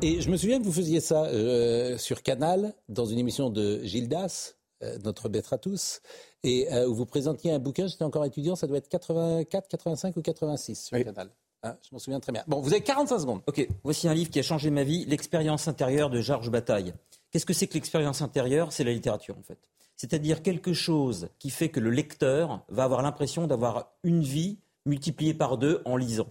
Et 0.00 0.20
je 0.20 0.30
me 0.30 0.36
souviens 0.36 0.60
que 0.60 0.64
vous 0.64 0.72
faisiez 0.72 1.00
ça 1.00 1.24
euh, 1.24 1.98
sur 1.98 2.22
Canal, 2.22 2.72
dans 2.88 3.04
une 3.04 3.18
émission 3.18 3.50
de 3.50 3.82
Gildas, 3.82 4.54
euh, 4.84 4.96
notre 5.02 5.28
maître 5.28 5.52
à 5.52 5.58
tous, 5.58 6.00
et 6.44 6.72
euh, 6.72 6.86
où 6.86 6.94
vous 6.94 7.04
présentiez 7.04 7.50
un 7.50 7.58
bouquin, 7.58 7.88
j'étais 7.88 8.04
encore 8.04 8.24
étudiant, 8.24 8.54
ça 8.54 8.68
doit 8.68 8.78
être 8.78 8.88
84, 8.88 9.66
85 9.66 10.16
ou 10.16 10.22
86 10.22 10.84
sur 10.84 11.02
Canal. 11.02 11.30
Hein, 11.64 11.76
je 11.82 11.88
m'en 11.90 11.98
souviens 11.98 12.20
très 12.20 12.30
bien. 12.30 12.44
Bon, 12.46 12.60
vous 12.60 12.72
avez 12.72 12.82
45 12.82 13.18
secondes. 13.18 13.40
Ok, 13.48 13.66
voici 13.82 14.06
un 14.06 14.14
livre 14.14 14.30
qui 14.30 14.38
a 14.38 14.42
changé 14.42 14.70
ma 14.70 14.84
vie, 14.84 15.04
L'expérience 15.06 15.66
intérieure 15.66 16.10
de 16.10 16.20
Georges 16.20 16.50
Bataille. 16.50 16.94
Qu'est-ce 17.32 17.46
que 17.46 17.52
c'est 17.52 17.66
que 17.66 17.74
l'expérience 17.74 18.22
intérieure? 18.22 18.72
C'est 18.72 18.84
la 18.84 18.92
littérature, 18.92 19.36
en 19.36 19.42
fait. 19.42 19.58
C'est-à-dire 19.96 20.42
quelque 20.42 20.74
chose 20.74 21.28
qui 21.40 21.50
fait 21.50 21.70
que 21.70 21.80
le 21.80 21.90
lecteur 21.90 22.64
va 22.68 22.84
avoir 22.84 23.02
l'impression 23.02 23.48
d'avoir 23.48 23.90
une 24.04 24.22
vie 24.22 24.60
multipliée 24.86 25.34
par 25.34 25.58
deux 25.58 25.82
en 25.84 25.96
lisant. 25.96 26.28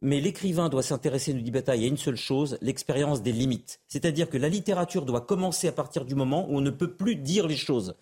Mais 0.00 0.20
l'écrivain 0.20 0.68
doit 0.68 0.82
s'intéresser, 0.82 1.34
nous 1.34 1.40
dit 1.40 1.50
Bataille, 1.50 1.84
à 1.84 1.88
une 1.88 1.96
seule 1.96 2.16
chose, 2.16 2.56
l'expérience 2.60 3.22
des 3.22 3.32
limites. 3.32 3.80
C'est-à-dire 3.88 4.30
que 4.30 4.38
la 4.38 4.48
littérature 4.48 5.04
doit 5.04 5.22
commencer 5.22 5.66
à 5.66 5.72
partir 5.72 6.04
du 6.04 6.14
moment 6.14 6.48
où 6.48 6.56
on 6.56 6.60
ne 6.60 6.70
peut 6.70 6.94
plus 6.94 7.16
dire 7.16 7.48
les 7.48 7.56
choses. 7.56 7.96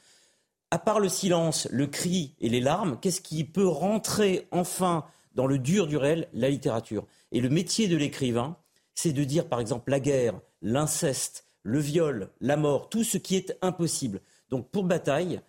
À 0.71 0.79
part 0.79 1.01
le 1.01 1.09
silence, 1.09 1.69
le 1.71 1.87
cri 1.87 2.35
et 2.41 2.51
les 2.51 2.61
larmes, 2.61 2.99
qu'est-ce 3.01 3.23
qui 3.23 3.45
peut 3.45 3.67
rentrer 3.67 4.47
enfin 4.51 5.05
dans 5.35 5.47
le 5.47 5.59
dur 5.59 5.87
du 5.87 5.97
réel? 5.97 6.29
La 6.35 6.51
littérature. 6.51 7.07
Et 7.33 7.41
le 7.41 7.49
métier 7.49 7.89
de 7.89 7.97
l'écrivain, 7.97 8.57
c'est 8.95 9.13
de 9.13 9.25
dire 9.25 9.49
par 9.49 9.61
exemple 9.61 9.91
la 9.91 10.01
guerre, 10.01 10.39
l'inceste, 10.61 11.47
le 11.63 11.79
viol, 11.79 12.31
la 12.41 12.57
mort, 12.57 12.89
tout 12.91 13.05
ce 13.05 13.17
qui 13.17 13.37
est 13.37 13.57
impossible. 13.63 14.21
Donc 14.51 14.69
pour 14.71 14.85
Bataille, 14.85 15.41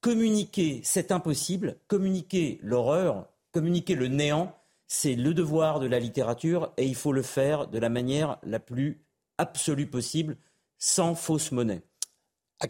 communiquer 0.00 0.80
cet 0.84 1.10
impossible, 1.10 1.78
communiquer 1.88 2.60
l'horreur, 2.62 3.26
communiquer 3.50 3.94
le 3.94 4.08
néant, 4.08 4.54
c'est 4.88 5.14
le 5.14 5.34
devoir 5.34 5.80
de 5.80 5.86
la 5.86 5.98
littérature 5.98 6.72
et 6.76 6.86
il 6.86 6.94
faut 6.94 7.12
le 7.12 7.22
faire 7.22 7.68
de 7.68 7.78
la 7.78 7.88
manière 7.88 8.38
la 8.42 8.60
plus 8.60 9.04
absolue 9.38 9.86
possible, 9.86 10.36
sans 10.78 11.14
fausse 11.14 11.52
monnaie. 11.52 11.82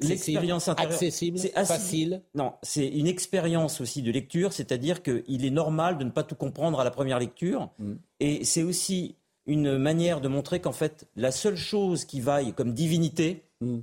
L'expérience 0.00 0.68
accessible, 0.68 1.38
c'est 1.38 1.52
facile. 1.52 2.22
Non, 2.34 2.54
c'est 2.62 2.88
une 2.88 3.06
expérience 3.06 3.80
aussi 3.80 4.02
de 4.02 4.10
lecture, 4.10 4.52
c'est-à-dire 4.52 5.02
qu'il 5.02 5.44
est 5.44 5.50
normal 5.50 5.96
de 5.96 6.04
ne 6.04 6.10
pas 6.10 6.24
tout 6.24 6.34
comprendre 6.34 6.80
à 6.80 6.84
la 6.84 6.90
première 6.90 7.20
lecture, 7.20 7.70
mm. 7.78 7.94
et 8.18 8.44
c'est 8.44 8.64
aussi 8.64 9.16
une 9.46 9.78
manière 9.78 10.20
de 10.20 10.26
montrer 10.26 10.60
qu'en 10.60 10.72
fait, 10.72 11.06
la 11.14 11.30
seule 11.30 11.56
chose 11.56 12.04
qui 12.04 12.20
vaille 12.20 12.52
comme 12.52 12.74
divinité, 12.74 13.44
mm. 13.60 13.78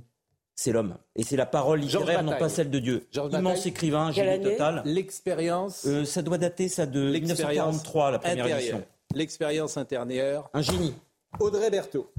C'est 0.56 0.72
l'homme. 0.72 0.96
Et 1.16 1.24
c'est 1.24 1.36
la 1.36 1.46
parole 1.46 1.80
littéraire, 1.80 2.22
non 2.22 2.36
pas 2.38 2.48
celle 2.48 2.70
de 2.70 2.78
Dieu. 2.78 3.06
Immense 3.32 3.66
écrivain, 3.66 4.12
génie 4.12 4.42
total. 4.42 4.82
L'expérience. 4.84 5.84
Euh, 5.86 6.04
ça 6.04 6.22
doit 6.22 6.38
dater 6.38 6.68
ça 6.68 6.86
de 6.86 7.10
1943, 7.10 8.10
la 8.12 8.18
première 8.18 8.58
édition. 8.58 8.84
L'expérience 9.14 9.76
intérieure. 9.76 10.50
Un 10.54 10.62
génie. 10.62 10.94
Audrey 11.40 11.70
Berthaud. 11.70 12.10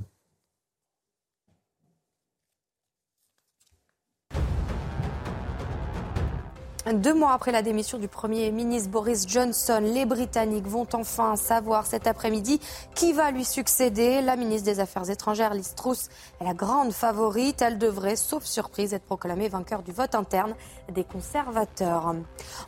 Deux 6.93 7.15
mois 7.15 7.31
après 7.31 7.51
la 7.51 7.63
démission 7.63 7.97
du 7.97 8.07
Premier 8.07 8.51
ministre 8.51 8.91
Boris 8.91 9.27
Johnson, 9.27 9.79
les 9.81 10.05
Britanniques 10.05 10.67
vont 10.67 10.85
enfin 10.93 11.35
savoir 11.35 11.87
cet 11.87 12.05
après-midi 12.05 12.61
qui 12.93 13.11
va 13.11 13.31
lui 13.31 13.43
succéder. 13.43 14.21
La 14.21 14.35
ministre 14.35 14.65
des 14.65 14.79
Affaires 14.79 15.09
étrangères, 15.09 15.55
Liz 15.55 15.73
Truss, 15.73 16.09
est 16.39 16.43
la 16.43 16.53
grande 16.53 16.93
favorite. 16.93 17.63
Elle 17.63 17.79
devrait, 17.79 18.15
sauf 18.15 18.43
surprise, 18.43 18.93
être 18.93 19.03
proclamée 19.03 19.49
vainqueur 19.49 19.81
du 19.81 19.91
vote 19.91 20.13
interne 20.13 20.53
des 20.93 21.03
conservateurs. 21.03 22.13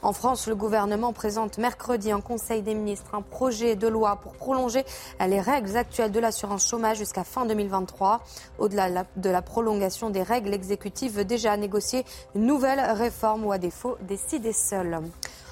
En 0.02 0.14
France, 0.14 0.48
le 0.48 0.56
gouvernement 0.56 1.14
présente 1.14 1.60
mercredi 1.60 2.12
en 2.12 2.22
Conseil 2.22 2.64
des 2.64 2.74
ministres 2.74 3.14
un 3.14 3.22
projet 3.22 3.76
de 3.76 3.88
loi 3.88 4.16
pour 4.16 4.34
prolonger 4.34 4.84
les 5.20 5.40
règles 5.40 5.78
actuelles 5.78 6.12
de 6.12 6.20
l'assurance 6.20 6.68
chômage 6.68 6.98
jusqu'à 6.98 7.24
fin 7.24 7.46
2023. 7.46 8.24
Au-delà 8.58 9.06
de 9.16 9.30
la 9.30 9.44
prolongation 9.44 10.10
des 10.10 10.24
règles, 10.24 10.50
l'exécutif 10.50 11.14
veut 11.14 11.26
déjà 11.26 11.56
négocier 11.56 12.04
une 12.34 12.48
nouvelle 12.48 12.80
réforme 12.80 13.46
ou 13.46 13.52
à 13.52 13.60
défaut 13.60 13.96
décider 14.08 14.54
seul. 14.54 15.00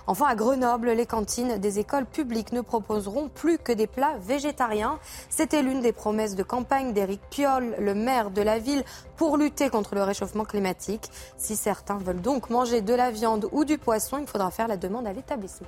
Enfin, 0.07 0.27
à 0.27 0.35
Grenoble, 0.35 0.91
les 0.91 1.05
cantines 1.05 1.57
des 1.57 1.79
écoles 1.79 2.05
publiques 2.05 2.51
ne 2.51 2.61
proposeront 2.61 3.27
plus 3.27 3.57
que 3.57 3.71
des 3.71 3.87
plats 3.87 4.17
végétariens. 4.19 4.99
C'était 5.29 5.63
l'une 5.63 5.81
des 5.81 5.91
promesses 5.91 6.35
de 6.35 6.43
campagne 6.43 6.93
d'Éric 6.93 7.21
Piolle, 7.29 7.75
le 7.79 7.95
maire 7.95 8.29
de 8.29 8.41
la 8.41 8.59
ville, 8.59 8.83
pour 9.17 9.37
lutter 9.37 9.69
contre 9.69 9.95
le 9.95 10.03
réchauffement 10.03 10.45
climatique. 10.45 11.09
Si 11.37 11.55
certains 11.55 11.97
veulent 11.97 12.21
donc 12.21 12.49
manger 12.49 12.81
de 12.81 12.93
la 12.93 13.09
viande 13.09 13.49
ou 13.51 13.65
du 13.65 13.77
poisson, 13.77 14.19
il 14.19 14.27
faudra 14.27 14.51
faire 14.51 14.67
la 14.67 14.77
demande 14.77 15.07
à 15.07 15.13
l'établissement. 15.13 15.67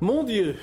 Mon 0.00 0.22
Dieu 0.22 0.56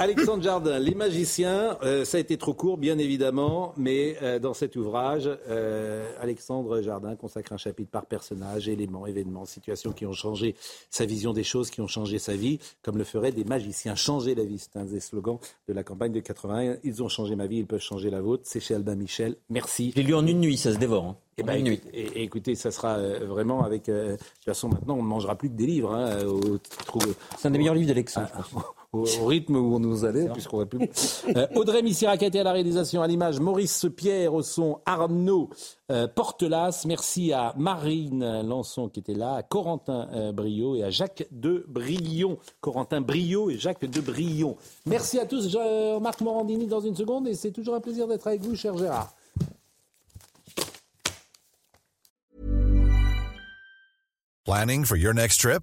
Alexandre 0.00 0.44
Jardin, 0.44 0.78
Les 0.78 0.94
magiciens, 0.94 1.76
euh, 1.82 2.04
ça 2.04 2.18
a 2.18 2.20
été 2.20 2.36
trop 2.36 2.54
court, 2.54 2.78
bien 2.78 2.98
évidemment, 2.98 3.74
mais 3.76 4.16
euh, 4.22 4.38
dans 4.38 4.54
cet 4.54 4.76
ouvrage, 4.76 5.28
euh, 5.48 6.08
Alexandre 6.20 6.82
Jardin 6.82 7.16
consacre 7.16 7.52
un 7.52 7.56
chapitre 7.56 7.90
par 7.90 8.06
personnage, 8.06 8.68
éléments, 8.68 9.08
événements, 9.08 9.44
situations 9.44 9.90
qui 9.90 10.06
ont 10.06 10.12
changé 10.12 10.54
sa 10.88 11.04
vision 11.04 11.32
des 11.32 11.42
choses, 11.42 11.70
qui 11.70 11.80
ont 11.80 11.88
changé 11.88 12.20
sa 12.20 12.36
vie, 12.36 12.60
comme 12.82 12.96
le 12.96 13.02
feraient 13.02 13.32
des 13.32 13.42
magiciens. 13.42 13.96
Changer 13.96 14.36
la 14.36 14.44
vie, 14.44 14.60
c'est 14.60 14.78
un 14.78 14.84
des 14.84 15.00
slogans 15.00 15.40
de 15.66 15.74
la 15.74 15.82
campagne 15.82 16.12
de 16.12 16.20
81. 16.20 16.76
Ils 16.84 17.02
ont 17.02 17.08
changé 17.08 17.34
ma 17.34 17.48
vie, 17.48 17.56
ils 17.56 17.66
peuvent 17.66 17.80
changer 17.80 18.08
la 18.08 18.20
vôtre. 18.20 18.44
C'est 18.46 18.60
chez 18.60 18.76
Albin 18.76 18.94
Michel. 18.94 19.34
Merci. 19.50 19.92
J'ai 19.96 20.04
lu 20.04 20.14
en 20.14 20.24
une 20.24 20.38
nuit, 20.38 20.58
ça 20.58 20.72
se 20.72 20.78
dévore. 20.78 21.06
Hein. 21.06 21.16
Eh 21.38 21.42
ben, 21.42 21.66
et, 21.66 21.80
et, 21.92 22.22
écoutez, 22.22 22.54
ça 22.54 22.70
sera 22.70 22.98
vraiment 23.00 23.64
avec. 23.64 23.86
de 23.86 24.16
toute 24.16 24.44
façon, 24.44 24.68
maintenant, 24.68 24.94
on 24.94 25.02
ne 25.02 25.08
mangera 25.08 25.34
plus 25.34 25.48
que 25.48 25.54
des 25.54 25.66
livres. 25.66 25.92
Hein, 25.92 26.18
c'est 27.36 27.48
un 27.48 27.50
des 27.50 27.58
meilleurs 27.58 27.74
livres 27.74 27.88
d'Alexandre. 27.88 28.28
Au, 28.92 29.04
rythme 29.26 29.56
où 29.56 29.74
on 29.74 29.80
nous 29.80 30.04
allait, 30.04 30.28
puisqu'on 30.30 30.58
va 30.58 30.66
plus. 30.66 30.88
Euh, 31.36 31.46
Audrey 31.54 31.82
Missirac 31.82 32.22
était 32.22 32.38
à 32.38 32.42
la 32.42 32.52
réalisation, 32.52 33.02
à 33.02 33.06
l'image, 33.06 33.38
Maurice 33.38 33.86
Pierre 33.94 34.32
au 34.32 34.42
son, 34.42 34.80
Arnaud 34.86 35.50
euh, 35.92 36.08
Portelas. 36.08 36.84
Merci 36.86 37.32
à 37.32 37.54
Marine 37.58 38.42
Lançon 38.42 38.88
qui 38.88 39.00
était 39.00 39.14
là, 39.14 39.34
à 39.34 39.42
Corentin 39.42 40.08
euh, 40.14 40.32
Brio 40.32 40.74
et 40.74 40.84
à 40.84 40.90
Jacques 40.90 41.26
de 41.30 41.64
Brion. 41.68 42.38
Corentin 42.60 43.00
Brio 43.00 43.50
et 43.50 43.58
Jacques 43.58 43.84
de 43.84 44.00
Brion. 44.00 44.56
Merci 44.86 45.18
à 45.18 45.26
tous. 45.26 45.56
Marc 46.00 46.20
Morandini 46.22 46.66
dans 46.66 46.80
une 46.80 46.96
seconde 46.96 47.28
et 47.28 47.34
c'est 47.34 47.52
toujours 47.52 47.74
un 47.74 47.80
plaisir 47.80 48.06
d'être 48.06 48.26
avec 48.26 48.40
vous, 48.40 48.56
cher 48.56 48.76
Gérard. 48.76 49.12
Planning 54.46 54.86
for 54.86 54.96
your 54.96 55.12
next 55.12 55.40
trip? 55.40 55.62